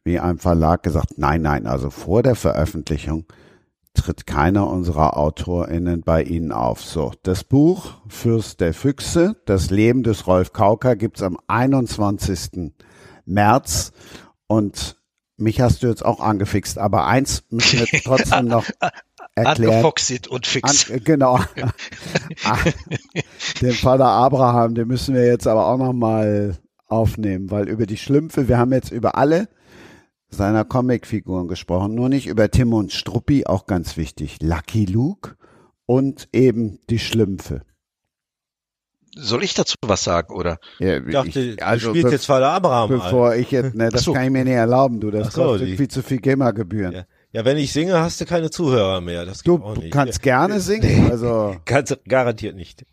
wie 0.05 0.19
einem 0.19 0.39
Verlag 0.39 0.83
gesagt, 0.83 1.17
nein, 1.17 1.43
nein, 1.43 1.67
also 1.67 1.91
vor 1.91 2.23
der 2.23 2.35
Veröffentlichung 2.35 3.25
tritt 3.95 4.27
keiner 4.27 4.69
unserer 4.69 5.17
AutorInnen 5.17 6.03
bei 6.03 6.23
Ihnen 6.23 6.51
auf. 6.51 6.83
So, 6.83 7.13
das 7.23 7.45
Buch 7.45 7.93
Fürst 8.09 8.61
der 8.61 8.75
Füchse, 8.75 9.37
das 9.45 9.71
Leben 9.71 10.03
des 10.03 10.27
Rolf 10.27 10.53
Kauker 10.53 10.97
gibt's 10.97 11.23
am 11.23 11.39
21. 11.47 12.73
März 13.27 13.93
und 14.47 14.99
mich 15.37 15.61
hast 15.61 15.83
du 15.83 15.89
jetzt 15.89 16.05
auch 16.05 16.21
angefixt, 16.21 16.79
aber 16.79 17.07
eins 17.07 17.45
müssen 17.51 17.81
wir 17.81 17.87
trotzdem 18.05 18.47
noch 18.47 18.65
erklären. 19.35 19.71
Angefoxit 19.75 20.29
und 20.29 20.47
fix. 20.47 20.91
An, 20.91 21.01
genau. 21.05 21.39
Ah, 22.45 22.59
den 23.61 23.73
Vater 23.73 24.07
Abraham, 24.07 24.75
den 24.75 24.89
müssen 24.89 25.15
wir 25.15 25.25
jetzt 25.27 25.47
aber 25.47 25.67
auch 25.67 25.79
noch 25.79 25.93
mal 25.93 26.57
aufnehmen, 26.87 27.51
weil 27.51 27.69
über 27.69 27.87
die 27.87 27.97
Schlümpfe, 27.97 28.49
wir 28.49 28.59
haben 28.59 28.73
jetzt 28.73 28.91
über 28.91 29.17
alle 29.17 29.49
seiner 30.29 30.65
Comicfiguren 30.65 31.47
gesprochen, 31.49 31.95
nur 31.95 32.09
nicht 32.09 32.27
über 32.27 32.51
Tim 32.51 32.73
und 32.73 32.93
Struppi, 32.93 33.47
auch 33.47 33.67
ganz 33.67 33.97
wichtig, 33.97 34.39
Lucky 34.43 34.87
Luke 34.87 35.37
und 35.87 36.29
eben 36.33 36.79
die 36.91 36.99
Schlümpfe. 36.99 37.63
Soll 39.15 39.45
ich 39.45 39.53
dazu 39.53 39.75
was 39.83 40.05
sagen, 40.05 40.33
oder? 40.35 40.59
Ja, 40.79 40.97
Ich 40.97 41.13
dachte, 41.13 41.41
ich- 41.41 41.63
also 41.63 41.89
du 41.89 41.91
spielst 41.93 42.07
be- 42.09 42.13
jetzt 42.13 42.25
Vater 42.27 42.49
Abraham 42.51 42.91
ein. 42.93 42.99
bevor 42.99 43.35
ich 43.35 43.51
jetzt, 43.51 43.75
ne, 43.75 43.91
das 43.91 44.03
so. 44.05 44.15
kann 44.15 44.25
ich 44.25 44.31
mir 44.31 44.45
nicht 44.45 44.55
erlauben, 44.55 45.01
du, 45.01 45.11
das 45.11 45.35
so, 45.35 45.43
kostet 45.45 45.69
die- 45.69 45.77
viel 45.77 45.89
zu 45.89 46.03
viel 46.03 46.19
GEMA-Gebühren. 46.19 46.93
Ja. 46.95 47.05
Ja, 47.33 47.45
wenn 47.45 47.57
ich 47.57 47.73
singe, 47.73 47.99
hast 47.99 48.21
du 48.21 48.27
keine 48.27 48.51
Zuhörer 48.51 49.01
mehr. 49.01 49.25
Das 49.25 49.43
Du 49.43 49.57
geht 49.59 49.67
auch 49.67 49.77
nicht. 49.77 49.93
kannst 49.93 50.23
gerne 50.23 50.61
singen, 50.61 51.11
also 51.11 51.57
Kannst 51.65 51.97
garantiert 52.07 52.55
nicht. 52.57 52.85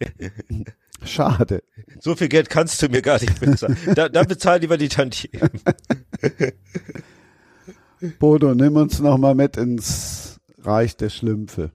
schade. 1.06 1.64
So 2.00 2.16
viel 2.16 2.30
Geld 2.30 2.50
kannst 2.50 2.82
du 2.82 2.90
mir 2.90 3.02
gar 3.02 3.20
nicht 3.20 3.40
bezahlen. 3.40 3.78
Da, 3.96 4.10
dann 4.10 4.28
bezahl 4.28 4.60
lieber 4.60 4.78
die 4.78 4.90
Tantiemen. 4.90 5.50
Bodo, 8.20 8.54
nimm 8.56 8.76
uns 8.76 9.00
noch 9.00 9.18
mal 9.18 9.36
mit 9.36 9.58
ins 9.58 10.40
Reich 10.60 10.96
der 10.96 11.10
Schlümpfe. 11.10 11.72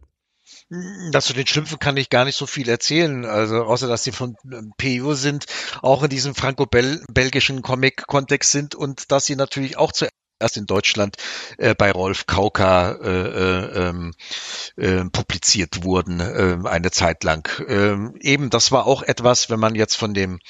Das 1.12 1.26
zu 1.26 1.34
den 1.34 1.46
Schlümpfen 1.46 1.78
kann 1.78 1.96
ich 1.96 2.08
gar 2.10 2.24
nicht 2.24 2.36
so 2.36 2.46
viel 2.46 2.68
erzählen, 2.68 3.24
also 3.26 3.64
außer 3.64 3.86
dass 3.86 4.02
sie 4.02 4.12
von 4.12 4.34
ähm, 4.50 4.72
PU 4.78 5.12
sind, 5.14 5.44
auch 5.82 6.02
in 6.02 6.08
diesem 6.10 6.34
franco-belgischen 6.34 7.62
Comic-Kontext 7.62 8.50
sind 8.50 8.74
und 8.74 9.12
dass 9.12 9.26
sie 9.26 9.36
natürlich 9.36 9.76
auch 9.76 9.92
zuerst 10.38 10.56
in 10.56 10.66
Deutschland 10.66 11.16
äh, 11.58 11.74
bei 11.74 11.90
Rolf 11.90 12.26
Kauka 12.26 12.92
äh, 12.92 13.08
äh, 13.08 13.88
ähm, 13.88 14.14
äh, 14.76 15.04
publiziert 15.10 15.84
wurden 15.84 16.20
äh, 16.20 16.68
eine 16.68 16.90
Zeit 16.90 17.24
lang. 17.24 17.48
Ähm, 17.68 18.14
eben, 18.20 18.50
das 18.50 18.72
war 18.72 18.86
auch 18.86 19.02
etwas, 19.02 19.50
wenn 19.50 19.60
man 19.60 19.74
jetzt 19.74 19.96
von 19.96 20.14
dem 20.14 20.40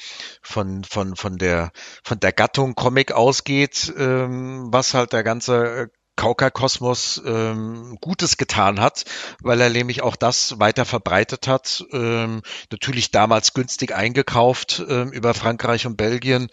von 0.41 0.83
von 0.83 1.15
von 1.15 1.37
der 1.37 1.71
von 2.03 2.19
der 2.19 2.31
Gattung 2.31 2.75
Comic 2.75 3.11
ausgeht, 3.11 3.93
ähm, 3.97 4.67
was 4.71 4.93
halt 4.93 5.13
der 5.13 5.23
ganze 5.23 5.65
äh, 5.65 5.87
Kauka-Kosmos 6.15 7.21
ähm, 7.25 7.97
Gutes 8.01 8.37
getan 8.37 8.79
hat, 8.79 9.05
weil 9.41 9.59
er 9.61 9.69
nämlich 9.69 10.01
auch 10.01 10.15
das 10.15 10.59
weiter 10.59 10.85
verbreitet 10.85 11.47
hat. 11.47 11.83
Ähm, 11.91 12.41
natürlich 12.71 13.11
damals 13.11 13.53
günstig 13.53 13.93
eingekauft 13.93 14.83
ähm, 14.87 15.11
über 15.11 15.33
Frankreich 15.33 15.85
und 15.85 15.97
Belgien 15.97 16.47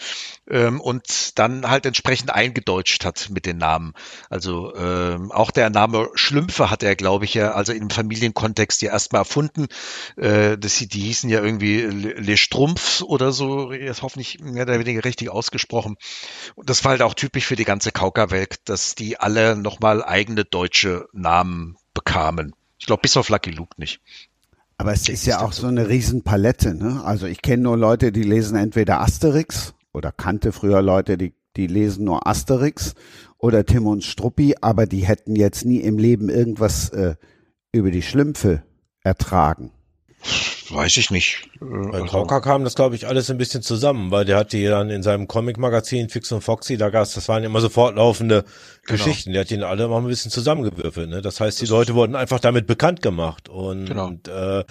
ähm, 0.50 0.80
und 0.80 1.38
dann 1.38 1.68
halt 1.68 1.86
entsprechend 1.86 2.30
eingedeutscht 2.32 3.04
hat 3.04 3.30
mit 3.30 3.46
den 3.46 3.58
Namen. 3.58 3.92
Also 4.30 4.74
ähm, 4.74 5.30
auch 5.30 5.50
der 5.50 5.70
Name 5.70 6.08
Schlümpfe 6.14 6.70
hat 6.70 6.82
er, 6.82 6.96
glaube 6.96 7.24
ich, 7.24 7.34
ja, 7.34 7.52
also 7.52 7.72
im 7.72 7.90
Familienkontext 7.90 8.82
ja 8.82 8.92
erstmal 8.92 9.22
erfunden. 9.22 9.66
Äh, 10.16 10.58
das, 10.58 10.76
die 10.76 11.00
hießen 11.00 11.30
ja 11.30 11.42
irgendwie 11.42 11.82
Le 11.82 12.36
Strumpfs 12.36 13.02
oder 13.02 13.32
so, 13.32 13.72
jetzt 13.72 14.02
hoffentlich 14.02 14.40
mehr 14.40 14.64
oder 14.64 14.78
weniger 14.78 15.04
richtig 15.04 15.30
ausgesprochen. 15.30 15.96
Und 16.54 16.68
das 16.68 16.84
war 16.84 16.90
halt 16.90 17.02
auch 17.02 17.14
typisch 17.14 17.46
für 17.46 17.56
die 17.56 17.64
ganze 17.64 17.92
Kauka-Welt, 17.92 18.56
dass 18.64 18.94
die 18.94 19.20
alle 19.20 19.51
nochmal 19.60 20.02
eigene 20.04 20.44
deutsche 20.44 21.08
Namen 21.12 21.76
bekamen. 21.94 22.54
Ich 22.78 22.86
glaube, 22.86 23.02
bis 23.02 23.16
auf 23.16 23.28
Lucky 23.28 23.50
Luke 23.50 23.74
nicht. 23.76 24.00
Aber 24.78 24.92
es 24.92 25.08
ist 25.08 25.26
ja 25.26 25.40
auch 25.40 25.52
so 25.52 25.66
eine 25.66 25.88
Riesenpalette, 25.88 26.74
ne? 26.74 27.02
Also 27.04 27.26
ich 27.26 27.42
kenne 27.42 27.64
nur 27.64 27.76
Leute, 27.76 28.10
die 28.10 28.24
lesen 28.24 28.56
entweder 28.56 29.00
Asterix 29.00 29.74
oder 29.92 30.10
kannte 30.10 30.50
früher 30.52 30.82
Leute, 30.82 31.16
die, 31.16 31.34
die 31.56 31.66
lesen 31.66 32.04
nur 32.04 32.26
Asterix 32.26 32.94
oder 33.38 33.64
Tim 33.64 33.86
und 33.86 34.02
Struppi, 34.02 34.56
aber 34.60 34.86
die 34.86 35.06
hätten 35.06 35.36
jetzt 35.36 35.64
nie 35.64 35.80
im 35.80 35.98
Leben 35.98 36.28
irgendwas 36.28 36.88
äh, 36.90 37.14
über 37.70 37.90
die 37.90 38.02
Schlümpfe 38.02 38.62
ertragen. 39.02 39.70
Weiß 40.70 40.96
ich 40.96 41.10
nicht. 41.10 41.48
Bei 41.60 42.00
also- 42.00 42.06
Kauka 42.06 42.40
kam 42.40 42.64
das, 42.64 42.74
glaube 42.74 42.94
ich, 42.94 43.06
alles 43.06 43.30
ein 43.30 43.38
bisschen 43.38 43.62
zusammen, 43.62 44.10
weil 44.10 44.24
der 44.24 44.38
hatte 44.38 44.56
ja 44.58 44.70
dann 44.70 44.90
in 44.90 45.02
seinem 45.02 45.28
Comic-Magazin 45.28 46.08
Fix 46.08 46.32
und 46.32 46.42
Foxy, 46.42 46.76
da 46.76 46.90
gab's, 46.90 47.14
das 47.14 47.28
waren 47.28 47.44
immer 47.44 47.60
so 47.60 47.68
fortlaufende 48.86 49.10
Geschichten, 49.10 49.32
der 49.32 49.42
hat 49.42 49.50
die 49.50 49.62
alle 49.62 49.88
mal 49.88 49.98
ein 49.98 50.06
bisschen 50.06 50.30
zusammengewürfelt. 50.30 51.08
Ne? 51.08 51.22
Das 51.22 51.40
heißt, 51.40 51.60
die 51.60 51.66
Leute 51.66 51.94
wurden 51.94 52.16
einfach 52.16 52.40
damit 52.40 52.66
bekannt 52.66 53.02
gemacht. 53.02 53.48
Und, 53.48 53.86
Genau. 53.86 54.12
äh, 54.28 54.64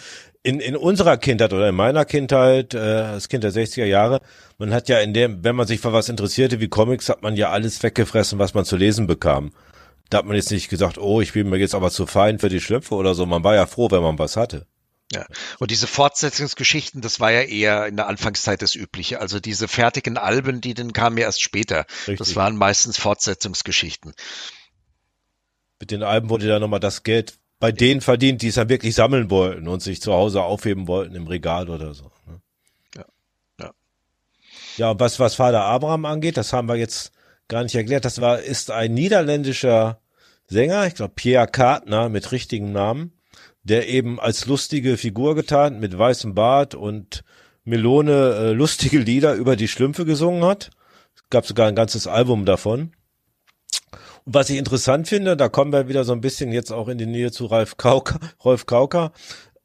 in, 0.43 0.59
in 0.59 0.75
unserer 0.75 1.17
Kindheit 1.17 1.53
oder 1.53 1.69
in 1.69 1.75
meiner 1.75 2.03
Kindheit, 2.05 2.73
äh, 2.73 2.77
das 2.77 3.29
Kind 3.29 3.43
der 3.43 3.51
60er 3.53 3.85
Jahre, 3.85 4.21
man 4.57 4.73
hat 4.73 4.89
ja 4.89 4.99
in 4.99 5.13
dem, 5.13 5.43
wenn 5.43 5.55
man 5.55 5.67
sich 5.67 5.79
für 5.79 5.93
was 5.93 6.09
interessierte 6.09 6.59
wie 6.59 6.67
Comics, 6.67 7.09
hat 7.09 7.21
man 7.21 7.35
ja 7.35 7.49
alles 7.51 7.81
weggefressen, 7.83 8.39
was 8.39 8.53
man 8.53 8.65
zu 8.65 8.75
lesen 8.75 9.07
bekam. 9.07 9.51
Da 10.09 10.17
hat 10.17 10.25
man 10.25 10.35
jetzt 10.35 10.51
nicht 10.51 10.67
gesagt, 10.69 10.97
oh, 10.97 11.21
ich 11.21 11.31
bin 11.33 11.49
mir 11.49 11.57
jetzt 11.57 11.75
aber 11.75 11.89
zu 11.89 12.05
fein 12.05 12.38
für 12.39 12.49
die 12.49 12.59
Schlüpfe 12.59 12.95
oder 12.95 13.13
so. 13.13 13.25
Man 13.25 13.43
war 13.43 13.55
ja 13.55 13.65
froh, 13.65 13.89
wenn 13.91 14.01
man 14.01 14.19
was 14.19 14.35
hatte. 14.35 14.65
Ja. 15.11 15.25
Und 15.59 15.71
diese 15.71 15.88
Fortsetzungsgeschichten, 15.88 17.01
das 17.01 17.19
war 17.19 17.31
ja 17.31 17.41
eher 17.41 17.85
in 17.88 17.97
der 17.97 18.07
Anfangszeit 18.07 18.61
das 18.61 18.75
Übliche. 18.75 19.19
Also 19.19 19.39
diese 19.39 19.67
fertigen 19.67 20.17
Alben, 20.17 20.61
die 20.61 20.73
dann 20.73 20.93
kamen 20.93 21.17
ja 21.17 21.25
erst 21.25 21.41
später. 21.41 21.85
Richtig. 22.07 22.17
Das 22.17 22.35
waren 22.35 22.55
meistens 22.55 22.97
Fortsetzungsgeschichten. 22.97 24.13
Mit 25.79 25.91
den 25.91 26.03
Alben 26.03 26.29
wurde 26.29 26.47
dann 26.47 26.61
nochmal 26.61 26.79
das 26.79 27.03
Geld 27.03 27.39
bei 27.59 27.71
denen 27.71 28.01
verdient, 28.01 28.41
die 28.41 28.47
es 28.47 28.55
dann 28.55 28.69
wirklich 28.69 28.95
sammeln 28.95 29.29
wollten 29.29 29.67
und 29.67 29.81
sich 29.81 30.01
zu 30.01 30.13
Hause 30.13 30.41
aufheben 30.41 30.88
wollten 30.88 31.13
im 31.15 31.27
Regal 31.27 31.69
oder 31.69 31.93
so. 31.93 32.11
ne? 32.25 32.41
Ja, 32.95 33.05
ja. 33.59 33.71
Ja, 34.77 34.91
und 34.91 34.99
was, 34.99 35.19
was 35.19 35.35
Vater 35.35 35.63
Abraham 35.63 36.05
angeht, 36.05 36.38
das 36.38 36.53
haben 36.53 36.67
wir 36.67 36.75
jetzt 36.75 37.11
gar 37.47 37.63
nicht 37.63 37.75
erklärt. 37.75 38.05
Das 38.05 38.21
war, 38.21 38.39
ist 38.39 38.71
ein 38.71 38.93
niederländischer 38.93 40.01
Sänger, 40.47 40.88
ich 40.88 40.95
glaube 40.95 41.13
Pierre 41.15 41.47
Kartner 41.47 42.09
mit 42.09 42.31
richtigem 42.31 42.71
Namen. 42.71 43.13
Der 43.63 43.88
eben 43.88 44.19
als 44.19 44.45
lustige 44.45 44.97
Figur 44.97 45.35
getan 45.35 45.79
mit 45.79 45.97
weißem 45.97 46.33
Bart 46.33 46.75
und 46.75 47.23
Melone 47.63 48.35
äh, 48.35 48.51
lustige 48.53 48.97
Lieder 48.97 49.35
über 49.35 49.55
die 49.55 49.67
Schlümpfe 49.67 50.05
gesungen 50.05 50.43
hat. 50.43 50.71
Es 51.15 51.21
gab 51.29 51.45
sogar 51.45 51.67
ein 51.67 51.75
ganzes 51.75 52.07
Album 52.07 52.45
davon. 52.45 52.93
Und 54.25 54.33
was 54.33 54.49
ich 54.49 54.57
interessant 54.57 55.07
finde, 55.07 55.38
da 55.38 55.49
kommen 55.49 55.71
wir 55.71 55.88
wieder 55.88 56.03
so 56.03 56.13
ein 56.13 56.21
bisschen 56.21 56.51
jetzt 56.51 56.71
auch 56.71 56.88
in 56.88 56.97
die 56.97 57.05
Nähe 57.05 57.31
zu 57.31 57.45
Ralf 57.45 57.77
Kauker, 57.77 58.19
Rolf 58.43 58.65
Kauker, 58.65 59.11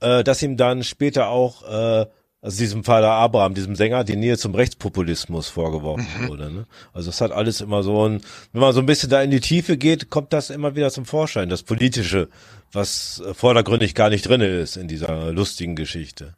äh, 0.01 0.25
dass 0.25 0.43
ihm 0.43 0.57
dann 0.57 0.83
später 0.85 1.29
auch, 1.29 1.63
äh, 1.63 2.07
also 2.43 2.59
diesem 2.59 2.85
Vater 2.85 3.11
Abraham, 3.11 3.55
diesem 3.55 3.77
Sänger, 3.77 4.05
die 4.05 4.17
Nähe 4.17 4.39
zum 4.39 4.55
Rechtspopulismus 4.55 5.49
vorgeworfen 5.49 6.07
mhm. 6.21 6.29
wurde. 6.29 6.53
Ne? 6.53 6.67
Also 6.93 7.11
es 7.11 7.21
hat 7.21 7.33
alles 7.33 7.61
immer 7.61 7.83
so 7.83 8.09
ein, 8.09 8.21
wenn 8.53 8.61
man 8.61 8.73
so 8.73 8.81
ein 8.81 8.87
bisschen 8.87 9.11
da 9.11 9.23
in 9.23 9.31
die 9.31 9.41
Tiefe 9.41 9.77
geht, 9.77 10.11
kommt 10.11 10.33
das 10.33 10.51
immer 10.51 10.77
wieder 10.77 10.91
zum 10.91 11.07
Vorschein, 11.07 11.49
das 11.49 11.63
Politische, 11.63 12.29
was 12.73 13.23
äh, 13.25 13.35
vordergründig 13.35 13.95
gar 13.95 14.11
nicht 14.11 14.29
drinne 14.29 14.47
ist 14.47 14.77
in 14.77 14.89
dieser 14.89 15.33
lustigen 15.33 15.77
Geschichte. 15.77 16.37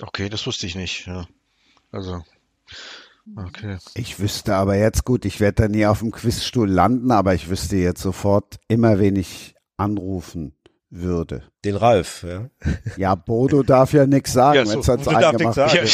Okay, 0.00 0.28
das 0.28 0.46
wusste 0.46 0.66
ich 0.66 0.74
nicht, 0.74 1.06
ja. 1.06 1.26
Also, 1.90 2.22
okay. 3.36 3.78
Ich 3.94 4.20
wüsste 4.20 4.54
aber 4.54 4.76
jetzt 4.76 5.04
gut, 5.04 5.24
ich 5.24 5.40
werde 5.40 5.62
da 5.62 5.68
nie 5.68 5.86
auf 5.86 6.00
dem 6.00 6.10
Quizstuhl 6.10 6.68
landen, 6.68 7.10
aber 7.10 7.34
ich 7.34 7.48
wüsste 7.48 7.76
jetzt 7.76 8.02
sofort 8.02 8.56
immer, 8.68 8.98
wen 8.98 9.16
ich 9.16 9.54
anrufen 9.76 10.54
würde. 10.90 11.42
Den 11.64 11.76
Ralf, 11.76 12.24
ja. 12.26 12.48
Ja, 12.96 13.14
Bodo 13.14 13.62
darf 13.62 13.92
ja 13.92 14.06
nichts 14.06 14.32
sagen. 14.32 14.58
Ja, 14.58 14.66
so, 14.66 14.80
Bodo 14.80 15.10
darf 15.10 15.36
nichts 15.36 15.54
sagen. 15.54 15.86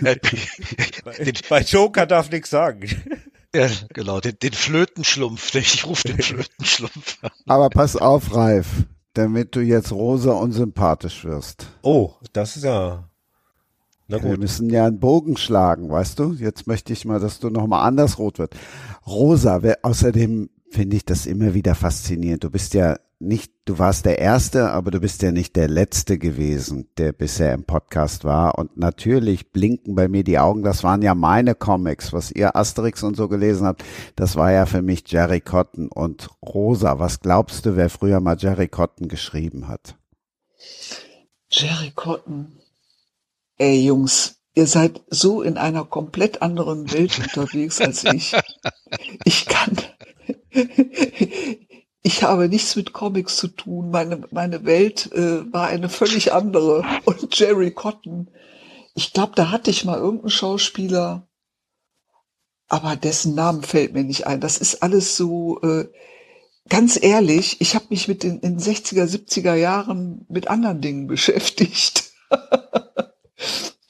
den, 0.00 1.34
bei 1.48 1.60
Joker 1.62 2.06
darf 2.06 2.30
nichts 2.30 2.50
sagen. 2.50 2.88
Ja, 3.54 3.68
genau, 3.92 4.20
den, 4.20 4.38
den 4.38 4.52
Flötenschlumpf. 4.52 5.54
Ich 5.54 5.86
rufe 5.86 6.08
den 6.08 6.18
Flötenschlumpf 6.22 7.18
an. 7.22 7.30
Aber 7.46 7.70
pass 7.70 7.96
auf, 7.96 8.34
Ralf, 8.34 8.66
damit 9.16 9.54
du 9.56 9.60
jetzt 9.60 9.92
rosa 9.92 10.32
unsympathisch 10.32 11.24
wirst. 11.24 11.66
Oh, 11.82 12.12
das 12.32 12.56
ist 12.56 12.64
ja 12.64 13.08
na 14.08 14.18
gut. 14.18 14.30
Wir 14.30 14.38
müssen 14.38 14.70
ja 14.70 14.86
einen 14.86 15.00
Bogen 15.00 15.36
schlagen, 15.36 15.90
weißt 15.90 16.18
du? 16.18 16.32
Jetzt 16.34 16.66
möchte 16.66 16.92
ich 16.92 17.04
mal, 17.04 17.18
dass 17.18 17.40
du 17.40 17.50
nochmal 17.50 17.86
anders 17.86 18.18
rot 18.18 18.38
wird. 18.38 18.54
Rosa, 19.06 19.62
wer, 19.62 19.78
außerdem 19.82 20.48
finde 20.70 20.96
ich 20.96 21.04
das 21.04 21.26
immer 21.26 21.54
wieder 21.54 21.74
faszinierend. 21.74 22.44
Du 22.44 22.50
bist 22.50 22.74
ja 22.74 22.98
nicht, 23.18 23.52
du 23.64 23.78
warst 23.78 24.04
der 24.04 24.18
Erste, 24.18 24.70
aber 24.70 24.90
du 24.90 25.00
bist 25.00 25.22
ja 25.22 25.32
nicht 25.32 25.56
der 25.56 25.68
Letzte 25.68 26.18
gewesen, 26.18 26.88
der 26.98 27.12
bisher 27.12 27.54
im 27.54 27.64
Podcast 27.64 28.24
war. 28.24 28.58
Und 28.58 28.76
natürlich 28.76 29.52
blinken 29.52 29.94
bei 29.94 30.06
mir 30.08 30.22
die 30.22 30.38
Augen. 30.38 30.62
Das 30.62 30.84
waren 30.84 31.00
ja 31.00 31.14
meine 31.14 31.54
Comics, 31.54 32.12
was 32.12 32.30
ihr 32.30 32.56
Asterix 32.56 33.02
und 33.02 33.16
so 33.16 33.28
gelesen 33.28 33.66
habt. 33.66 33.84
Das 34.16 34.36
war 34.36 34.52
ja 34.52 34.66
für 34.66 34.82
mich 34.82 35.04
Jerry 35.06 35.40
Cotton 35.40 35.88
und 35.88 36.28
Rosa. 36.42 36.98
Was 36.98 37.20
glaubst 37.20 37.64
du, 37.64 37.76
wer 37.76 37.88
früher 37.88 38.20
mal 38.20 38.36
Jerry 38.38 38.68
Cotton 38.68 39.08
geschrieben 39.08 39.66
hat? 39.66 39.96
Jerry 41.48 41.92
Cotton. 41.94 42.60
Ey, 43.56 43.86
Jungs, 43.86 44.36
ihr 44.54 44.66
seid 44.66 45.00
so 45.08 45.40
in 45.40 45.56
einer 45.56 45.84
komplett 45.84 46.42
anderen 46.42 46.92
Welt 46.92 47.18
unterwegs 47.18 47.80
als 47.80 48.04
ich. 48.04 48.34
Ich 49.24 49.46
kann, 49.46 49.76
ich 52.06 52.22
habe 52.22 52.48
nichts 52.48 52.76
mit 52.76 52.92
Comics 52.92 53.36
zu 53.36 53.48
tun. 53.48 53.90
Meine, 53.90 54.22
meine 54.30 54.64
Welt 54.64 55.10
äh, 55.12 55.52
war 55.52 55.66
eine 55.66 55.88
völlig 55.88 56.32
andere. 56.32 56.84
Und 57.04 57.36
Jerry 57.36 57.72
Cotton, 57.72 58.30
ich 58.94 59.12
glaube, 59.12 59.32
da 59.34 59.50
hatte 59.50 59.72
ich 59.72 59.84
mal 59.84 59.98
irgendeinen 59.98 60.30
Schauspieler, 60.30 61.26
aber 62.68 62.94
dessen 62.94 63.34
Namen 63.34 63.64
fällt 63.64 63.92
mir 63.92 64.04
nicht 64.04 64.24
ein. 64.28 64.40
Das 64.40 64.58
ist 64.58 64.84
alles 64.84 65.16
so, 65.16 65.60
äh, 65.62 65.88
ganz 66.68 66.96
ehrlich, 67.02 67.60
ich 67.60 67.74
habe 67.74 67.86
mich 67.90 68.06
mit 68.06 68.22
den 68.22 68.38
in 68.38 68.60
60er, 68.60 69.04
70er 69.04 69.54
Jahren 69.54 70.24
mit 70.28 70.46
anderen 70.46 70.80
Dingen 70.80 71.06
beschäftigt. 71.08 72.12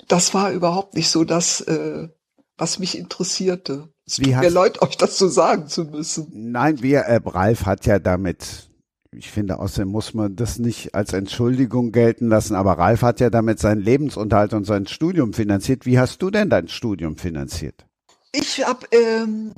das 0.09 0.33
war 0.33 0.53
überhaupt 0.53 0.95
nicht 0.95 1.11
so 1.11 1.25
das, 1.25 1.61
äh, 1.61 2.09
was 2.57 2.79
mich 2.79 2.97
interessierte. 2.97 3.91
Es 4.07 4.21
Wie 4.21 4.35
mir 4.35 4.51
leid, 4.51 4.81
euch 4.83 4.97
das 4.97 5.19
so 5.19 5.27
sagen 5.27 5.67
zu 5.67 5.85
müssen. 5.85 6.29
Nein, 6.33 6.81
wir, 6.81 7.01
äh, 7.01 7.21
Ralf 7.25 7.67
hat 7.67 7.87
ja 7.87 7.99
damit, 7.99 8.69
ich 9.11 9.31
finde, 9.31 9.59
außerdem 9.59 9.89
muss 9.89 10.15
man 10.15 10.37
das 10.37 10.59
nicht 10.59 10.95
als 10.95 11.13
Entschuldigung 11.13 11.91
gelten 11.91 12.29
lassen, 12.29 12.55
aber 12.55 12.79
Ralf 12.79 13.03
hat 13.03 13.19
ja 13.19 13.31
damit 13.31 13.59
seinen 13.59 13.81
Lebensunterhalt 13.81 14.53
und 14.53 14.65
sein 14.65 14.87
Studium 14.87 15.33
finanziert. 15.33 15.87
Wie 15.87 15.99
hast 15.99 16.23
du 16.23 16.31
denn 16.31 16.49
dein 16.49 16.69
Studium 16.69 17.17
finanziert? 17.17 17.85
Ich 18.31 18.65
habe 18.65 18.87
ähm, 18.93 19.53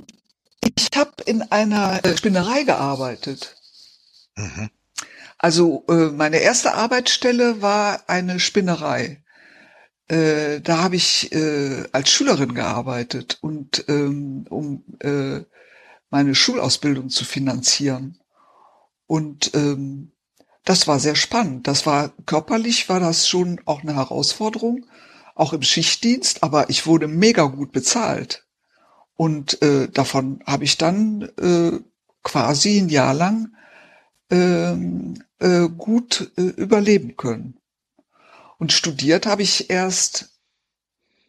ich 0.64 0.88
hab 0.96 1.20
in 1.26 1.42
einer 1.42 2.00
Spinnerei 2.16 2.62
gearbeitet. 2.62 3.54
Mhm. 4.36 4.70
Also 5.36 5.84
äh, 5.88 6.06
meine 6.06 6.38
erste 6.38 6.74
Arbeitsstelle 6.74 7.60
war 7.60 8.00
eine 8.08 8.40
Spinnerei. 8.40 9.22
Äh, 10.08 10.60
da 10.60 10.82
habe 10.82 10.96
ich 10.96 11.32
äh, 11.32 11.84
als 11.92 12.10
Schülerin 12.10 12.54
gearbeitet 12.54 13.38
und 13.42 13.84
ähm, 13.88 14.46
um 14.48 14.84
äh, 15.00 15.44
meine 16.10 16.34
Schulausbildung 16.34 17.10
zu 17.10 17.24
finanzieren. 17.24 18.18
Und 19.06 19.54
ähm, 19.54 20.12
das 20.64 20.86
war 20.86 20.98
sehr 20.98 21.16
spannend. 21.16 21.66
Das 21.66 21.86
war 21.86 22.10
körperlich 22.26 22.88
war 22.88 23.00
das 23.00 23.28
schon 23.28 23.60
auch 23.66 23.82
eine 23.82 23.96
Herausforderung, 23.96 24.86
auch 25.34 25.52
im 25.52 25.62
Schichtdienst, 25.62 26.42
aber 26.42 26.70
ich 26.70 26.86
wurde 26.86 27.08
mega 27.08 27.44
gut 27.44 27.72
bezahlt. 27.72 28.46
Und 29.14 29.60
äh, 29.62 29.88
davon 29.88 30.40
habe 30.46 30.64
ich 30.64 30.78
dann 30.78 31.22
äh, 31.40 31.78
quasi 32.22 32.78
ein 32.78 32.88
Jahr 32.88 33.14
lang 33.14 33.52
ähm, 34.30 35.22
äh, 35.38 35.68
gut 35.68 36.32
äh, 36.36 36.42
überleben 36.42 37.16
können. 37.16 37.57
Und 38.58 38.72
studiert 38.72 39.26
habe 39.26 39.42
ich 39.42 39.70
erst, 39.70 40.30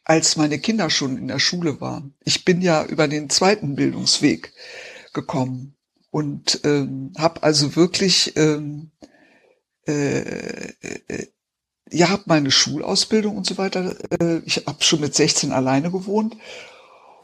als 0.04 0.36
meine 0.36 0.60
Kinder 0.60 0.90
schon 0.90 1.18
in 1.18 1.28
der 1.28 1.40
Schule 1.40 1.80
waren. 1.80 2.16
Ich 2.24 2.44
bin 2.44 2.62
ja 2.62 2.84
über 2.84 3.08
den 3.08 3.30
zweiten 3.30 3.76
Bildungsweg 3.76 4.52
gekommen 5.14 5.76
und 6.10 6.62
ähm, 6.64 7.14
habe 7.18 7.44
also 7.44 7.76
wirklich 7.76 8.36
ähm, 8.36 8.90
äh, 9.88 10.72
äh, 10.82 11.28
ja 11.92 12.10
habe 12.10 12.24
meine 12.26 12.50
Schulausbildung 12.50 13.38
und 13.38 13.46
so 13.46 13.60
weiter. 13.60 13.96
Äh, 14.20 14.40
ich 14.46 14.66
habe 14.66 14.84
schon 14.84 15.02
mit 15.02 15.14
16 15.14 15.52
alleine 15.52 15.92
gewohnt 15.92 16.36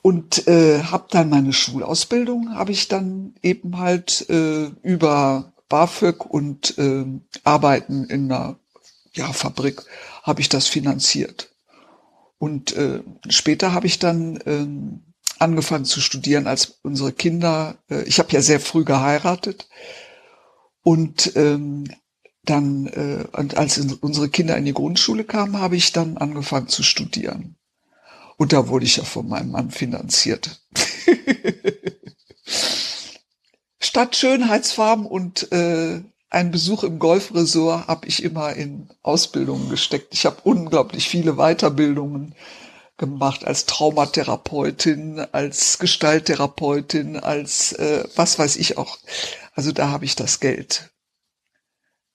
und 0.04 0.48
äh, 0.48 0.84
habe 0.84 1.08
dann 1.10 1.30
meine 1.30 1.54
Schulausbildung 1.54 2.54
habe 2.54 2.72
ich 2.72 2.88
dann 2.88 3.34
eben 3.42 3.80
halt 3.80 4.30
äh, 4.30 4.66
über 4.84 5.54
BAföG 5.70 6.26
und 6.26 6.78
äh, 6.78 7.06
Arbeiten 7.44 8.06
in 8.06 8.32
einer 8.32 8.60
Fabrik 9.34 9.84
habe 10.24 10.42
ich 10.42 10.50
das 10.50 10.68
finanziert. 10.68 11.52
Und 12.38 12.76
äh, 12.76 13.02
später 13.30 13.74
habe 13.74 13.88
ich 13.88 14.00
dann 14.00 14.40
ähm, 14.46 15.14
angefangen 15.40 15.86
zu 15.86 16.02
studieren, 16.02 16.48
als 16.48 16.80
unsere 16.82 17.12
Kinder, 17.12 17.78
äh, 17.90 18.04
ich 18.04 18.20
habe 18.20 18.32
ja 18.32 18.42
sehr 18.42 18.60
früh 18.60 18.84
geheiratet 18.84 19.68
und 20.84 21.36
ähm, 21.36 21.86
dann, 22.44 22.88
äh, 22.88 23.26
und 23.38 23.58
als 23.58 23.80
unsere 23.80 24.30
Kinder 24.30 24.58
in 24.58 24.66
die 24.66 24.74
Grundschule 24.74 25.24
kamen, 25.24 25.60
habe 25.60 25.76
ich 25.76 25.92
dann 25.94 26.18
angefangen 26.18 26.68
zu 26.68 26.84
studieren. 26.84 27.56
Und 28.38 28.54
da 28.54 28.68
wurde 28.68 28.86
ich 28.86 28.98
ja 28.98 29.04
von 29.04 29.28
meinem 29.28 29.52
Mann 29.52 29.72
finanziert. 29.72 30.62
Stadt 33.80 34.16
Schönheitsfarben 34.16 35.06
und 35.06 35.52
äh, 35.52 36.02
ein 36.36 36.52
Besuch 36.52 36.84
im 36.84 37.00
Golfresort 37.00 37.88
habe 37.88 38.08
ich 38.08 38.22
immer 38.22 38.54
in 38.54 38.90
Ausbildungen 39.04 39.70
gesteckt. 39.70 40.14
Ich 40.14 40.26
habe 40.26 40.36
unglaublich 40.44 41.08
viele 41.08 41.36
Weiterbildungen 41.36 42.36
gemacht 42.98 43.46
als 43.46 43.66
Traumatherapeutin, 43.66 45.22
als 45.32 45.80
Gestalttherapeutin, 45.80 47.16
als 47.16 47.72
äh, 47.72 48.04
was 48.18 48.38
weiß 48.38 48.58
ich 48.58 48.78
auch. 48.78 48.98
Also 49.54 49.72
da 49.72 49.88
habe 49.92 50.04
ich 50.04 50.18
das 50.18 50.42
Geld 50.42 50.92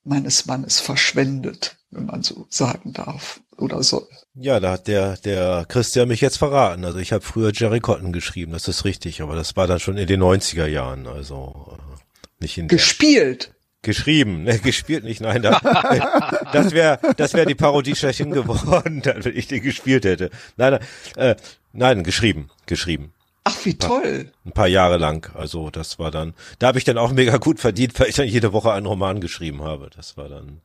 meines 0.05 0.44
Mannes 0.44 0.80
verschwendet, 0.80 1.78
wenn 1.90 2.05
man 2.05 2.22
so 2.22 2.47
sagen 2.51 2.92
darf 2.92 3.40
oder 3.56 3.82
soll. 3.82 4.06
Ja, 4.34 4.60
da 4.60 4.72
hat 4.72 4.86
der 4.86 5.16
der 5.16 5.64
Christian 5.66 6.09
mich 6.09 6.20
jetzt 6.20 6.36
verraten. 6.36 6.84
Also 6.84 6.98
ich 6.98 7.12
habe 7.12 7.24
früher 7.24 7.52
Jerry 7.55 7.80
Cotton 7.80 8.12
geschrieben, 8.12 8.52
das 8.52 8.68
ist 8.68 8.84
richtig, 8.84 9.22
aber 9.22 9.34
das 9.34 9.56
war 9.56 9.66
dann 9.66 9.80
schon 9.80 9.97
in 9.97 10.06
den 10.06 10.22
90er 10.22 10.66
Jahren, 10.66 11.06
also 11.06 11.78
äh, 11.78 12.42
nicht 12.42 12.59
in 12.59 12.68
gespielt. 12.68 13.55
Geschrieben, 13.82 14.44
ne, 14.44 14.59
gespielt 14.62 15.05
nicht, 15.05 15.20
nein, 15.20 15.43
da, 15.43 15.59
das 16.52 16.73
wäre 16.73 16.98
das 17.16 17.32
wäre 17.32 17.47
die 17.47 17.55
Parodie 17.55 17.97
schlechthin 17.97 18.31
geworden, 18.31 19.02
wenn 19.23 19.36
ich 19.36 19.47
den 19.47 19.62
gespielt 19.62 20.05
hätte. 20.05 20.31
Nein, 20.57 20.81
äh, 21.16 21.36
nein, 21.73 22.05
geschrieben, 22.05 22.51
geschrieben. 22.66 23.12
Ach, 23.44 23.57
wie 23.65 23.78
toll. 23.78 24.31
Ein 24.44 24.52
paar 24.52 24.69
Jahre 24.69 24.98
lang, 24.98 25.35
also 25.35 25.70
das 25.70 25.98
war 25.98 26.11
dann, 26.11 26.35
da 26.59 26.66
habe 26.66 26.78
ich 26.78 26.85
dann 26.85 26.98
auch 26.98 27.11
mega 27.11 27.39
gut 27.39 27.59
verdient, 27.59 27.98
weil 27.98 28.11
ich 28.11 28.16
dann 28.16 28.28
jede 28.28 28.52
Woche 28.52 28.73
einen 28.73 28.85
Roman 28.85 29.20
geschrieben 29.20 29.62
habe. 29.62 29.89
Das 29.97 30.19
war 30.19 30.28
dann 30.28 30.61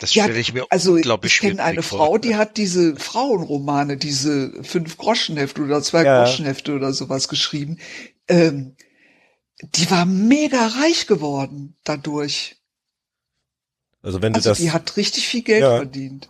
das 0.00 0.14
ja, 0.14 0.24
stelle 0.24 0.38
ich 0.38 0.52
mir 0.52 0.66
also 0.68 0.98
ich 0.98 1.38
kenne 1.38 1.62
eine 1.62 1.82
Frau, 1.82 2.18
die 2.18 2.36
hat 2.36 2.58
diese 2.58 2.96
Frauenromane, 2.96 3.96
diese 3.96 4.52
fünf 4.62 4.98
Groschenhefte 4.98 5.62
oder 5.62 5.82
zwei 5.82 6.04
ja. 6.04 6.22
Groschenhefte 6.22 6.74
oder 6.74 6.92
sowas 6.92 7.28
geschrieben. 7.28 7.78
Ähm, 8.28 8.76
die 9.74 9.90
war 9.90 10.04
mega 10.06 10.66
reich 10.68 11.06
geworden 11.06 11.76
dadurch. 11.84 12.56
Also 14.02 14.20
wenn 14.22 14.34
Also 14.34 14.48
du 14.48 14.50
das, 14.50 14.58
die 14.58 14.70
hat 14.72 14.96
richtig 14.96 15.26
viel 15.28 15.42
Geld 15.42 15.62
Ja. 15.62 15.76
verdient. 15.76 16.28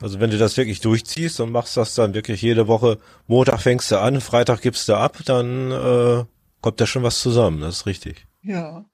also 0.00 0.20
wenn 0.20 0.30
du 0.30 0.38
das 0.38 0.56
wirklich 0.56 0.80
durchziehst 0.80 1.40
und 1.40 1.50
machst 1.50 1.76
das 1.76 1.94
dann 1.94 2.14
wirklich 2.14 2.42
jede 2.42 2.68
Woche, 2.68 2.98
Montag 3.26 3.60
fängst 3.62 3.90
du 3.90 3.98
an, 4.00 4.20
Freitag 4.20 4.60
gibst 4.60 4.88
du 4.88 4.94
ab, 4.94 5.18
dann 5.24 5.70
äh, 5.72 6.24
kommt 6.60 6.80
da 6.80 6.86
schon 6.86 7.02
was 7.02 7.20
zusammen. 7.20 7.60
Das 7.60 7.78
ist 7.78 7.86
richtig. 7.86 8.26
Ja. 8.42 8.84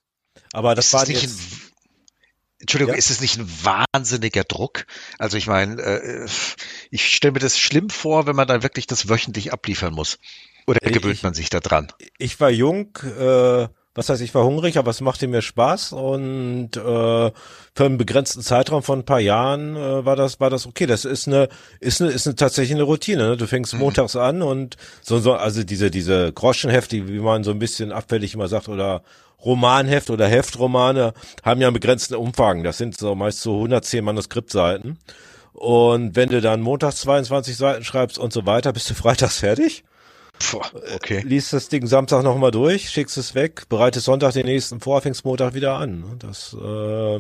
Aber 0.52 0.74
das 0.74 0.86
Ist 0.86 0.92
war 0.94 1.02
es 1.02 1.08
nicht 1.08 1.22
jetzt, 1.22 1.38
ein, 1.40 1.60
Entschuldigung, 2.60 2.94
Ja? 2.94 2.98
ist 2.98 3.10
es 3.10 3.20
nicht 3.20 3.38
ein 3.38 3.48
wahnsinniger 3.62 4.44
Druck? 4.44 4.86
Also 5.18 5.36
ich 5.36 5.46
meine, 5.46 5.80
äh, 5.82 6.26
ich 6.90 7.14
stelle 7.14 7.32
mir 7.32 7.38
das 7.40 7.58
schlimm 7.58 7.90
vor, 7.90 8.26
wenn 8.26 8.36
man 8.36 8.48
dann 8.48 8.62
wirklich 8.62 8.86
das 8.86 9.08
wöchentlich 9.08 9.52
abliefern 9.52 9.92
muss. 9.94 10.18
Oder 10.68 10.78
Ich- 10.86 10.92
gewöhnt 10.92 11.22
man 11.22 11.34
sich 11.34 11.50
da 11.50 11.60
dran? 11.60 11.88
ich 12.18 12.38
war 12.40 12.50
jung, 12.50 12.96
äh, 13.18 13.66
was 13.94 14.08
heißt, 14.10 14.22
ich 14.22 14.32
war 14.34 14.44
hungrig, 14.44 14.76
aber 14.78 14.90
es 14.92 15.00
machte 15.00 15.26
mir 15.26 15.42
Spaß 15.42 15.92
und 15.92 16.76
äh, 16.76 16.80
für 16.80 17.32
einen 17.84 17.98
begrenzten 17.98 18.42
Zeitraum 18.42 18.84
von 18.84 19.00
ein 19.00 19.04
paar 19.04 19.18
Jahren 19.18 19.74
äh, 19.74 20.04
war 20.04 20.14
das 20.14 20.38
war 20.38 20.50
das 20.50 20.66
okay. 20.66 20.86
Das 20.86 21.04
ist 21.04 21.26
eine 21.26 21.48
ist 21.80 22.00
eine 22.00 22.10
ist 22.12 22.26
eine 22.26 22.36
tatsächlich 22.36 22.74
eine 22.76 22.84
Routine. 22.84 23.30
Ne? 23.30 23.36
Du 23.36 23.46
fängst 23.48 23.74
montags 23.74 24.14
an 24.14 24.42
und 24.42 24.76
so 25.02 25.18
so 25.18 25.32
also 25.34 25.64
diese 25.64 25.90
diese 25.90 26.32
Groschenhefte, 26.32 27.08
wie 27.08 27.18
man 27.18 27.42
so 27.42 27.50
ein 27.50 27.58
bisschen 27.58 27.90
abfällig 27.90 28.34
immer 28.34 28.46
sagt 28.46 28.68
oder 28.68 29.02
Romanheft 29.44 30.10
oder 30.10 30.28
Heftromane 30.28 31.12
haben 31.44 31.60
ja 31.60 31.66
einen 31.68 31.74
begrenzten 31.74 32.14
Umfang. 32.14 32.62
Das 32.62 32.78
sind 32.78 32.96
so 32.96 33.14
meist 33.16 33.40
so 33.40 33.56
110 33.56 34.04
Manuskriptseiten. 34.04 34.98
Und 35.54 36.14
wenn 36.14 36.28
du 36.28 36.40
dann 36.40 36.60
montags 36.60 36.96
22 37.00 37.56
Seiten 37.56 37.82
schreibst 37.84 38.16
und 38.18 38.32
so 38.32 38.46
weiter, 38.46 38.72
bist 38.72 38.88
du 38.90 38.94
freitags 38.94 39.38
fertig 39.38 39.82
Puh, 40.38 40.60
okay. 40.94 41.22
liest 41.24 41.52
das 41.52 41.68
Ding 41.68 41.86
Samstag 41.86 42.22
nochmal 42.22 42.50
durch, 42.50 42.90
schickst 42.90 43.16
es 43.18 43.34
weg, 43.34 43.68
bereitest 43.68 44.06
Sonntag 44.06 44.32
den 44.32 44.46
nächsten 44.46 44.80
vor, 44.80 45.00
fängst 45.00 45.24
Montag 45.24 45.54
wieder 45.54 45.76
an. 45.76 46.16
Das, 46.18 46.54
äh, 46.54 47.18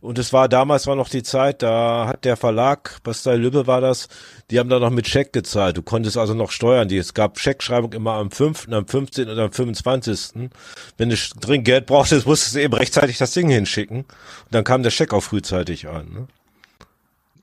und 0.00 0.18
es 0.18 0.32
war 0.32 0.48
damals 0.48 0.86
war 0.86 0.94
noch 0.94 1.08
die 1.08 1.22
Zeit, 1.22 1.62
da 1.62 2.06
hat 2.08 2.24
der 2.24 2.36
Verlag, 2.36 2.98
Bastei 3.02 3.36
Lübbe 3.36 3.66
war 3.66 3.80
das, 3.80 4.08
die 4.50 4.58
haben 4.58 4.68
da 4.68 4.78
noch 4.78 4.90
mit 4.90 5.08
Scheck 5.08 5.32
gezahlt. 5.32 5.76
Du 5.78 5.82
konntest 5.82 6.18
also 6.18 6.34
noch 6.34 6.50
steuern. 6.50 6.88
Die, 6.88 6.98
es 6.98 7.14
gab 7.14 7.38
Scheckschreibung 7.38 7.94
immer 7.94 8.12
am 8.12 8.30
5., 8.30 8.68
am 8.70 8.86
15. 8.86 9.28
und 9.30 9.38
am 9.38 9.50
25. 9.50 10.50
Wenn 10.98 11.08
du 11.08 11.16
dringend 11.40 11.64
Geld 11.64 11.86
brauchtest, 11.86 12.26
musstest 12.26 12.56
du 12.56 12.60
eben 12.60 12.74
rechtzeitig 12.74 13.16
das 13.16 13.32
Ding 13.32 13.48
hinschicken. 13.48 14.00
Und 14.00 14.08
dann 14.50 14.64
kam 14.64 14.82
der 14.82 14.90
Scheck 14.90 15.14
auch 15.14 15.22
frühzeitig 15.22 15.88
an. 15.88 16.12
Ne? 16.12 16.28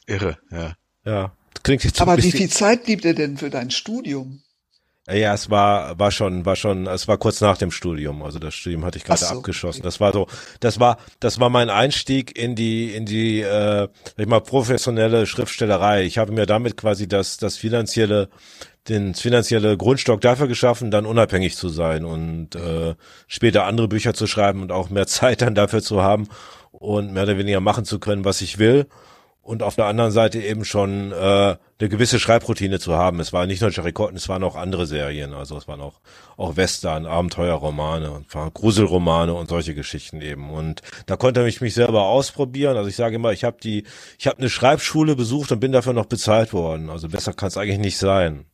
Irre, 0.06 0.38
ja. 0.52 0.76
Ja, 1.06 1.32
klingt 1.64 1.84
jetzt 1.84 2.00
Aber 2.02 2.18
wie 2.18 2.32
viel 2.32 2.50
Zeit 2.50 2.84
blieb 2.84 3.02
dir 3.02 3.16
denn 3.16 3.38
für 3.38 3.50
dein 3.50 3.72
Studium? 3.72 4.44
Ja, 5.12 5.34
es 5.34 5.50
war 5.50 5.98
war 5.98 6.12
schon 6.12 6.46
war 6.46 6.56
schon 6.56 6.86
es 6.88 7.08
war 7.08 7.18
kurz 7.18 7.42
nach 7.42 7.58
dem 7.58 7.72
Studium, 7.72 8.22
also 8.22 8.38
das 8.38 8.54
Studium 8.54 8.86
hatte 8.86 8.98
ich 8.98 9.04
gerade 9.04 9.20
so, 9.20 9.26
abgeschlossen. 9.26 9.82
Das 9.82 10.00
war 10.00 10.14
so, 10.14 10.28
das 10.60 10.80
war 10.80 10.98
das 11.20 11.40
war 11.40 11.50
mein 11.50 11.70
Einstieg 11.70 12.38
in 12.38 12.56
die 12.56 12.94
in 12.94 13.06
die 13.06 13.42
äh, 13.42 13.88
ich 14.18 14.28
mal 14.28 14.42
professionelle 14.42 15.26
Schriftstellerei. 15.26 16.04
Ich 16.04 16.18
habe 16.18 16.32
mir 16.32 16.46
damit 16.46 16.78
quasi 16.78 17.08
das 17.08 17.38
das 17.38 17.58
finanzielle 17.58 18.30
den 18.88 19.16
finanzielle 19.16 19.78
Grundstock 19.78 20.22
dafür 20.22 20.48
geschaffen, 20.48 20.92
dann 20.92 21.06
unabhängig 21.06 21.56
zu 21.56 21.70
sein 21.70 22.06
und 22.06 22.56
äh, 22.56 22.96
später 23.28 23.66
andere 23.66 23.88
Bücher 23.88 24.14
zu 24.14 24.28
schreiben 24.28 24.62
und 24.62 24.72
auch 24.72 24.90
mehr 24.90 25.08
Zeit 25.08 25.42
dann 25.42 25.56
dafür 25.56 25.82
zu 25.82 26.04
haben 26.04 26.28
und 26.72 27.14
mehr 27.14 27.24
oder 27.24 27.38
weniger 27.38 27.62
machen 27.62 27.86
zu 27.86 28.00
können, 28.00 28.26
was 28.26 28.42
ich 28.42 28.60
will 28.60 28.88
und 29.42 29.64
auf 29.64 29.76
der 29.76 29.86
anderen 29.86 30.12
Seite 30.12 30.40
eben 30.40 30.66
schon 30.66 31.12
äh, 31.12 31.16
eine 31.16 31.90
gewisse 31.90 32.20
Schreibroutine 32.20 32.80
zu 32.80 32.94
haben. 32.94 33.20
Es 33.20 33.34
war 33.34 33.46
nicht 33.46 33.62
nur 33.62 33.72
Jerry 33.72 33.94
Cotton, 33.94 34.18
es 34.18 34.30
waren 34.30 34.44
auch 34.44 34.56
andere 34.56 34.86
Serien, 34.86 35.34
also 35.34 35.58
es 35.58 35.68
waren 35.68 35.82
auch 35.82 36.02
auch 36.40 36.56
Western, 36.56 37.06
Abenteuerromane 37.06 38.12
und 38.12 38.30
Gruselromane 38.30 39.34
und 39.34 39.50
solche 39.50 39.76
Geschichten 39.76 40.22
eben. 40.22 40.50
Und 40.50 40.82
da 41.06 41.18
konnte 41.18 41.46
ich 41.46 41.60
mich 41.60 41.74
selber 41.74 42.04
ausprobieren. 42.04 42.78
Also 42.78 42.90
ich 42.90 42.96
sage 42.96 43.18
immer, 43.18 43.34
ich 43.34 43.44
habe 43.44 43.58
die, 43.62 43.84
ich 44.18 44.26
habe 44.26 44.38
eine 44.38 44.50
Schreibschule 44.50 45.18
besucht 45.18 45.52
und 45.52 45.60
bin 45.60 45.74
dafür 45.74 45.94
noch 45.94 46.06
bezahlt 46.06 46.54
worden. 46.54 46.90
Also 46.90 47.10
besser 47.10 47.34
kann 47.34 47.50
es 47.50 47.58
eigentlich 47.58 47.80
nicht 47.80 47.98
sein. 47.98 48.46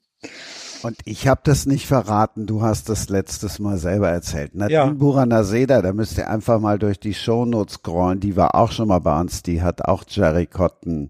Und 0.84 0.98
ich 1.06 1.28
habe 1.28 1.42
das 1.44 1.66
nicht 1.66 1.88
verraten, 1.88 2.46
du 2.46 2.62
hast 2.62 2.90
das 2.90 3.10
letztes 3.10 3.60
Mal 3.60 3.78
selber 3.78 4.10
erzählt. 4.10 4.56
Nadine 4.56 4.78
Ja. 4.80 4.86
Buranaseda, 4.86 5.82
da 5.82 5.94
müsst 5.94 6.18
ihr 6.18 6.30
einfach 6.30 6.60
mal 6.60 6.78
durch 6.78 7.00
die 7.00 7.14
Shownotes 7.14 7.76
scrollen, 7.76 8.20
die 8.20 8.36
war 8.36 8.56
auch 8.56 8.72
schon 8.72 8.88
mal 8.88 9.00
bei 9.00 9.20
uns, 9.20 9.42
die 9.44 9.62
hat 9.62 9.86
auch 9.86 10.04
Jerry 10.08 10.46
Cotton 10.46 11.10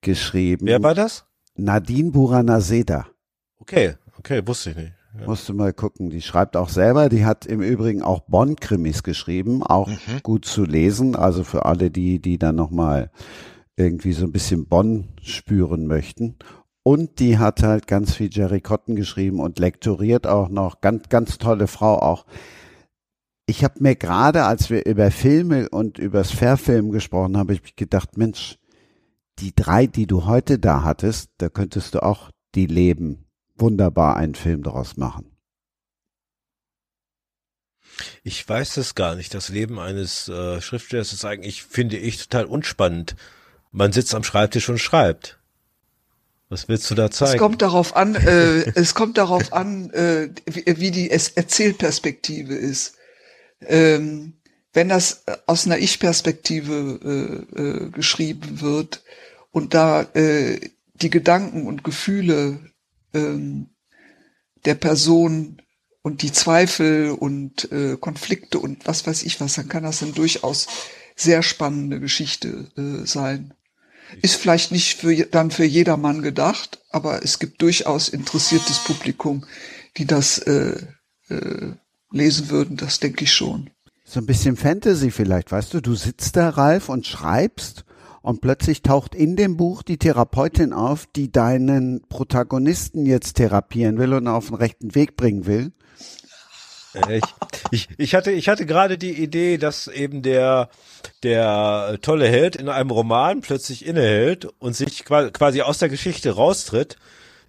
geschrieben. 0.00 0.66
Wer 0.66 0.82
war 0.82 0.94
das? 0.94 1.24
Nadine 1.56 2.10
Buranaseda. 2.12 3.06
Okay, 3.58 3.94
okay, 4.16 4.46
wusste 4.46 4.70
ich 4.70 4.76
nicht. 4.76 4.92
Ja. 5.18 5.26
Musst 5.26 5.48
du 5.48 5.54
mal 5.54 5.72
gucken. 5.72 6.10
Die 6.10 6.22
schreibt 6.22 6.56
auch 6.56 6.68
selber. 6.68 7.08
Die 7.08 7.24
hat 7.24 7.46
im 7.46 7.60
Übrigen 7.60 8.02
auch 8.02 8.20
Bonn-Krimis 8.20 9.02
geschrieben, 9.02 9.62
auch 9.62 9.90
gut 10.22 10.44
zu 10.44 10.64
lesen. 10.64 11.16
Also 11.16 11.44
für 11.44 11.64
alle, 11.64 11.90
die, 11.90 12.20
die 12.20 12.38
dann 12.38 12.54
nochmal 12.54 13.10
irgendwie 13.76 14.12
so 14.12 14.26
ein 14.26 14.32
bisschen 14.32 14.66
Bonn 14.66 15.08
spüren 15.22 15.86
möchten. 15.86 16.36
Und 16.88 17.18
die 17.18 17.36
hat 17.36 17.62
halt 17.62 17.86
ganz 17.86 18.14
viel 18.14 18.30
Jerry 18.32 18.62
Cotton 18.62 18.96
geschrieben 18.96 19.40
und 19.40 19.58
lektoriert 19.58 20.26
auch 20.26 20.48
noch. 20.48 20.80
Ganz, 20.80 21.10
ganz 21.10 21.36
tolle 21.36 21.66
Frau 21.66 21.98
auch. 21.98 22.24
Ich 23.44 23.62
habe 23.62 23.74
mir 23.82 23.94
gerade, 23.94 24.44
als 24.44 24.70
wir 24.70 24.86
über 24.86 25.10
Filme 25.10 25.68
und 25.68 25.98
übers 25.98 26.30
Verfilmen 26.30 26.90
gesprochen 26.90 27.36
haben, 27.36 27.40
habe 27.40 27.52
ich 27.52 27.76
gedacht, 27.76 28.16
Mensch, 28.16 28.56
die 29.38 29.54
drei, 29.54 29.86
die 29.86 30.06
du 30.06 30.24
heute 30.24 30.58
da 30.58 30.82
hattest, 30.82 31.28
da 31.36 31.50
könntest 31.50 31.94
du 31.94 32.02
auch 32.02 32.30
die 32.54 32.64
leben 32.64 33.26
wunderbar 33.56 34.16
einen 34.16 34.34
Film 34.34 34.62
daraus 34.62 34.96
machen. 34.96 35.36
Ich 38.22 38.48
weiß 38.48 38.78
es 38.78 38.94
gar 38.94 39.14
nicht. 39.14 39.34
Das 39.34 39.50
Leben 39.50 39.78
eines 39.78 40.26
äh, 40.30 40.62
Schriftstellers 40.62 41.12
ist 41.12 41.26
eigentlich, 41.26 41.64
finde 41.64 41.98
ich, 41.98 42.16
total 42.16 42.46
unspannend. 42.46 43.14
Man 43.72 43.92
sitzt 43.92 44.14
am 44.14 44.24
Schreibtisch 44.24 44.70
und 44.70 44.78
schreibt. 44.78 45.37
Was 46.48 46.68
willst 46.68 46.90
du 46.90 46.94
da 46.94 47.06
Es 47.06 47.16
zeigen? 47.16 47.38
kommt 47.38 47.60
darauf 47.62 47.94
an, 47.96 48.14
äh, 48.14 48.70
es 48.74 48.94
kommt 48.94 49.18
darauf 49.18 49.52
an, 49.52 49.90
äh, 49.90 50.30
wie, 50.46 50.64
wie 50.78 50.90
die 50.90 51.10
Es- 51.10 51.28
Erzählperspektive 51.30 52.54
ist. 52.54 52.94
Ähm, 53.60 54.34
wenn 54.72 54.88
das 54.88 55.24
aus 55.46 55.66
einer 55.66 55.78
Ich-Perspektive 55.78 57.44
äh, 57.56 57.60
äh, 57.60 57.90
geschrieben 57.90 58.60
wird 58.60 59.02
und 59.50 59.74
da 59.74 60.02
äh, 60.14 60.60
die 60.94 61.10
Gedanken 61.10 61.66
und 61.66 61.84
Gefühle 61.84 62.60
ähm, 63.14 63.66
der 64.64 64.74
Person 64.74 65.60
und 66.02 66.22
die 66.22 66.32
Zweifel 66.32 67.10
und 67.10 67.70
äh, 67.72 67.96
Konflikte 67.98 68.58
und 68.58 68.86
was 68.86 69.06
weiß 69.06 69.22
ich 69.24 69.40
was, 69.40 69.54
dann 69.54 69.68
kann 69.68 69.82
das 69.82 70.02
eine 70.02 70.12
durchaus 70.12 70.66
sehr 71.16 71.42
spannende 71.42 71.98
Geschichte 72.00 72.68
äh, 72.76 73.04
sein. 73.06 73.54
Ist 74.22 74.36
vielleicht 74.36 74.72
nicht 74.72 74.98
für, 74.98 75.14
dann 75.26 75.50
für 75.50 75.64
jedermann 75.64 76.22
gedacht, 76.22 76.80
aber 76.90 77.22
es 77.22 77.38
gibt 77.38 77.60
durchaus 77.62 78.08
interessiertes 78.08 78.78
Publikum, 78.84 79.44
die 79.96 80.06
das 80.06 80.38
äh, 80.38 80.76
äh, 81.28 81.72
lesen 82.10 82.50
würden, 82.50 82.76
das 82.76 83.00
denke 83.00 83.24
ich 83.24 83.32
schon. 83.32 83.70
So 84.04 84.20
ein 84.20 84.26
bisschen 84.26 84.56
Fantasy 84.56 85.10
vielleicht, 85.10 85.52
weißt 85.52 85.74
du, 85.74 85.82
du 85.82 85.94
sitzt 85.94 86.36
da, 86.36 86.48
Ralf, 86.48 86.88
und 86.88 87.06
schreibst 87.06 87.84
und 88.22 88.40
plötzlich 88.40 88.82
taucht 88.82 89.14
in 89.14 89.36
dem 89.36 89.56
Buch 89.56 89.82
die 89.82 89.98
Therapeutin 89.98 90.72
auf, 90.72 91.06
die 91.14 91.30
deinen 91.30 92.02
Protagonisten 92.08 93.04
jetzt 93.04 93.34
therapieren 93.34 93.98
will 93.98 94.14
und 94.14 94.26
auf 94.26 94.46
den 94.46 94.56
rechten 94.56 94.94
Weg 94.94 95.16
bringen 95.16 95.46
will. 95.46 95.72
Ich, 97.10 97.22
ich, 97.70 97.88
ich 97.98 98.14
hatte, 98.14 98.30
ich 98.30 98.48
hatte 98.48 98.64
gerade 98.66 98.96
die 98.98 99.12
Idee, 99.22 99.58
dass 99.58 99.86
eben 99.88 100.22
der, 100.22 100.68
der 101.22 101.98
tolle 102.02 102.28
Held 102.28 102.56
in 102.56 102.68
einem 102.68 102.90
Roman 102.90 103.40
plötzlich 103.40 103.84
innehält 103.86 104.46
und 104.58 104.74
sich 104.74 105.04
qua- 105.04 105.30
quasi 105.30 105.62
aus 105.62 105.78
der 105.78 105.88
Geschichte 105.88 106.30
raustritt, 106.32 106.96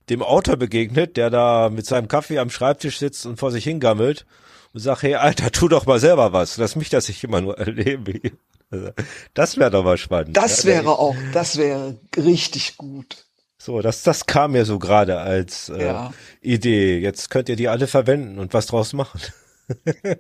dem 0.10 0.22
Autor 0.24 0.58
begegnet, 0.58 1.18
der 1.18 1.30
da 1.30 1.70
mit 1.70 1.86
seinem 1.86 2.08
Kaffee 2.08 2.40
am 2.40 2.50
Schreibtisch 2.50 3.00
sitzt 3.00 3.26
und 3.26 3.38
vor 3.40 3.52
sich 3.52 3.64
hingammelt 3.64 4.26
und 4.74 4.82
sagt, 4.82 5.04
hey 5.04 5.16
Alter, 5.16 5.52
tu 5.52 5.68
doch 5.68 5.86
mal 5.86 6.00
selber 6.00 6.34
was. 6.34 6.58
Lass 6.58 6.76
mich 6.76 6.90
das 6.90 7.08
nicht 7.08 7.24
immer 7.24 7.42
nur 7.42 7.58
erlebe. 7.58 8.20
Also, 8.72 8.90
Das 9.34 9.58
wäre 9.58 9.72
doch 9.72 9.84
mal 9.84 9.98
spannend. 9.98 10.36
Das 10.38 10.66
wäre 10.66 11.00
auch, 11.00 11.16
das 11.34 11.58
wäre 11.58 11.98
richtig 12.18 12.78
gut. 12.78 13.26
So, 13.62 13.82
das, 13.82 14.04
das 14.04 14.26
kam 14.26 14.54
mir 14.54 14.64
so 14.64 14.80
gerade 14.80 15.20
als 15.20 15.68
äh, 15.70 15.86
Ja. 15.86 16.14
Idee. 16.42 17.00
Jetzt 17.00 17.30
könnt 17.30 17.50
ihr 17.50 17.58
die 17.58 17.68
alle 17.68 17.88
verwenden 17.88 18.40
und 18.40 18.54
was 18.54 18.68
draus 18.68 18.94
machen. 18.94 19.20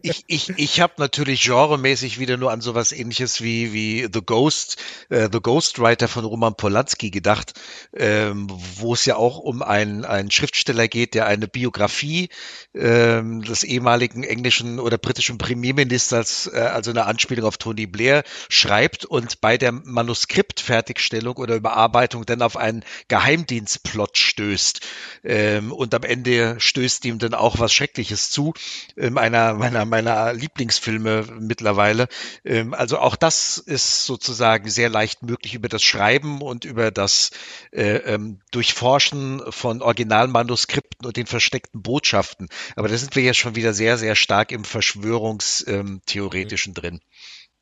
Ich, 0.02 0.24
ich, 0.28 0.50
ich 0.58 0.80
habe 0.80 0.94
natürlich 0.98 1.44
genremäßig 1.44 2.20
wieder 2.20 2.38
nur 2.38 2.52
an 2.52 2.62
sowas 2.62 2.92
ähnliches 2.92 3.42
wie, 3.42 3.74
wie 3.74 4.08
The 4.12 4.22
Ghost, 4.24 4.78
äh, 5.10 5.28
The 5.32 5.40
Ghostwriter 5.42 6.08
von 6.08 6.26
Roman 6.26 6.56
Polanski 6.56 7.10
gedacht, 7.10 7.60
ähm, 7.94 8.48
wo 8.76 8.94
es 8.94 9.06
ja 9.06 9.16
auch 9.16 9.40
um 9.40 9.62
einen, 9.64 10.06
einen 10.06 10.30
Schriftsteller 10.30 10.88
geht, 10.88 11.16
der 11.16 11.26
eine 11.26 11.48
Biografie 11.48 12.30
ähm, 12.76 13.42
des 13.42 13.64
ehemaligen 13.64 14.24
englischen 14.24 14.80
oder 14.80 14.98
britischen 14.98 15.38
Premierministers, 15.38 16.50
äh, 16.54 16.60
also 16.60 16.92
eine 16.92 17.06
Anspielung 17.06 17.46
auf 17.46 17.58
Tony 17.58 17.88
Blair, 17.88 18.24
schreibt 18.50 19.06
und 19.06 19.42
bei 19.42 19.58
der 19.58 19.72
Manuskriptfertigstellung 19.72 21.38
oder 21.38 21.56
Überarbeitung 21.56 22.26
dann 22.26 22.42
auf 22.42 22.56
einen 22.56 22.84
Geheimdienstplot 23.08 24.18
stößt. 24.18 24.82
Ähm, 25.24 25.72
und 25.72 25.94
am 25.96 26.04
Ende 26.04 26.58
stößt 26.60 27.06
ihm 27.06 27.18
dann 27.18 27.34
auch 27.34 27.60
was 27.60 27.74
Schreckliches 27.74 28.30
zu. 28.30 28.54
Ähm, 28.96 29.18
einer 29.18 29.39
meiner, 29.40 29.54
meiner, 29.54 29.86
meiner 29.86 30.34
Lieblingsfilme 30.34 31.26
mittlerweile. 31.40 32.10
Ähm, 32.44 32.74
also 32.74 32.98
auch 33.00 33.16
das 33.16 33.58
ist 33.58 34.06
sozusagen 34.06 34.70
sehr 34.70 34.90
leicht 34.90 35.24
möglich 35.24 35.56
über 35.56 35.70
das 35.70 35.84
Schreiben 35.84 36.42
und 36.42 36.66
über 36.66 36.92
das 36.92 37.32
äh, 37.72 37.96
ähm, 37.98 38.40
Durchforschen 38.52 39.42
von 39.50 39.82
Originalmanuskripten 39.82 41.06
und 41.06 41.16
den 41.18 41.28
versteckten 41.28 41.82
Botschaften. 41.82 42.48
Aber 42.76 42.88
da 42.88 42.98
sind 42.98 43.16
wir 43.16 43.24
ja 43.24 43.34
schon 43.34 43.56
wieder 43.56 43.74
sehr, 43.74 43.98
sehr 43.98 44.16
stark 44.16 44.52
im 44.52 44.64
Verschwörungstheoretischen 44.64 46.74
drin 46.74 47.00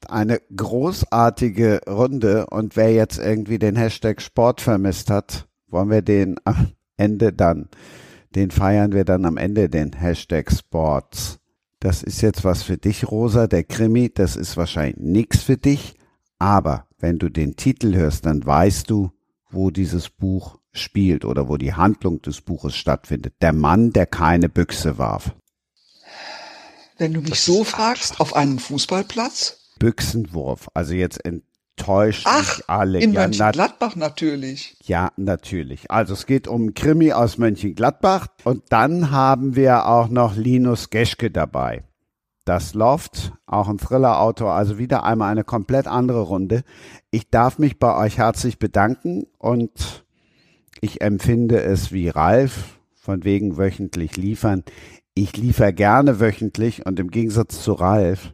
eine 0.07 0.39
großartige 0.55 1.81
Runde 1.87 2.45
und 2.51 2.75
wer 2.75 2.93
jetzt 2.93 3.17
irgendwie 3.17 3.57
den 3.57 3.75
Hashtag 3.75 4.21
Sport 4.21 4.61
vermisst 4.61 5.09
hat, 5.09 5.47
wollen 5.67 5.89
wir 5.89 6.03
den 6.03 6.35
am 6.43 6.73
Ende 6.97 7.33
dann, 7.33 7.67
den 8.35 8.51
feiern 8.51 8.93
wir 8.93 9.05
dann 9.05 9.25
am 9.25 9.37
Ende, 9.37 9.69
den 9.69 9.93
Hashtag 9.93 10.51
Sports. 10.51 11.39
Das 11.79 12.01
ist 12.01 12.21
jetzt 12.21 12.43
was 12.43 12.63
für 12.63 12.77
dich, 12.77 13.09
Rosa, 13.09 13.47
der 13.47 13.63
Krimi, 13.63 14.11
das 14.11 14.35
ist 14.35 14.57
wahrscheinlich 14.57 14.97
nichts 14.97 15.43
für 15.43 15.57
dich, 15.57 15.95
aber 16.39 16.87
wenn 16.97 17.19
du 17.19 17.29
den 17.29 17.55
Titel 17.55 17.93
hörst, 17.93 18.25
dann 18.25 18.43
weißt 18.43 18.89
du, 18.89 19.11
wo 19.49 19.69
dieses 19.69 20.09
Buch 20.09 20.57
spielt 20.71 21.25
oder 21.25 21.47
wo 21.49 21.57
die 21.57 21.73
Handlung 21.73 22.21
des 22.21 22.41
Buches 22.41 22.75
stattfindet. 22.75 23.35
Der 23.41 23.53
Mann, 23.53 23.91
der 23.91 24.05
keine 24.05 24.49
Büchse 24.49 24.97
warf. 24.97 25.35
Wenn 26.97 27.13
du 27.13 27.21
mich 27.21 27.29
das 27.31 27.45
so 27.45 27.63
fragst, 27.63 28.19
auf 28.19 28.35
einem 28.35 28.57
Fußballplatz? 28.57 29.59
Büchsenwurf. 29.77 30.69
Also 30.73 30.93
jetzt 30.93 31.19
enttäuscht 31.77 32.25
Ach, 32.27 32.57
mich 32.57 32.69
alle. 32.69 32.99
In 32.99 33.13
ja, 33.13 33.21
Mönchengladbach 33.21 33.95
natürlich. 33.95 34.77
Ja, 34.83 35.11
natürlich. 35.15 35.89
Also 35.91 36.13
es 36.13 36.25
geht 36.25 36.47
um 36.47 36.73
Krimi 36.73 37.13
aus 37.13 37.37
Mönchengladbach 37.37 38.27
und 38.43 38.63
dann 38.69 39.11
haben 39.11 39.55
wir 39.55 39.87
auch 39.87 40.09
noch 40.09 40.35
Linus 40.35 40.89
Geschke 40.89 41.31
dabei. 41.31 41.83
Das 42.45 42.73
Loft, 42.73 43.33
auch 43.45 43.67
ein 43.67 43.77
Thriller-Autor, 43.77 44.53
also 44.53 44.77
wieder 44.77 45.03
einmal 45.03 45.31
eine 45.31 45.43
komplett 45.43 45.85
andere 45.85 46.21
Runde. 46.21 46.63
Ich 47.11 47.29
darf 47.29 47.59
mich 47.59 47.77
bei 47.77 47.95
euch 47.95 48.17
herzlich 48.17 48.57
bedanken 48.57 49.25
und 49.37 50.05
ich 50.79 51.01
empfinde 51.01 51.61
es 51.61 51.91
wie 51.91 52.07
Ralf, 52.07 52.79
von 52.95 53.25
wegen 53.25 53.57
wöchentlich 53.57 54.15
liefern. 54.15 54.63
Ich 55.13 55.35
liefere 55.35 55.73
gerne 55.73 56.19
wöchentlich 56.19 56.85
und 56.85 56.99
im 56.99 57.11
Gegensatz 57.11 57.61
zu 57.61 57.73
Ralf 57.73 58.33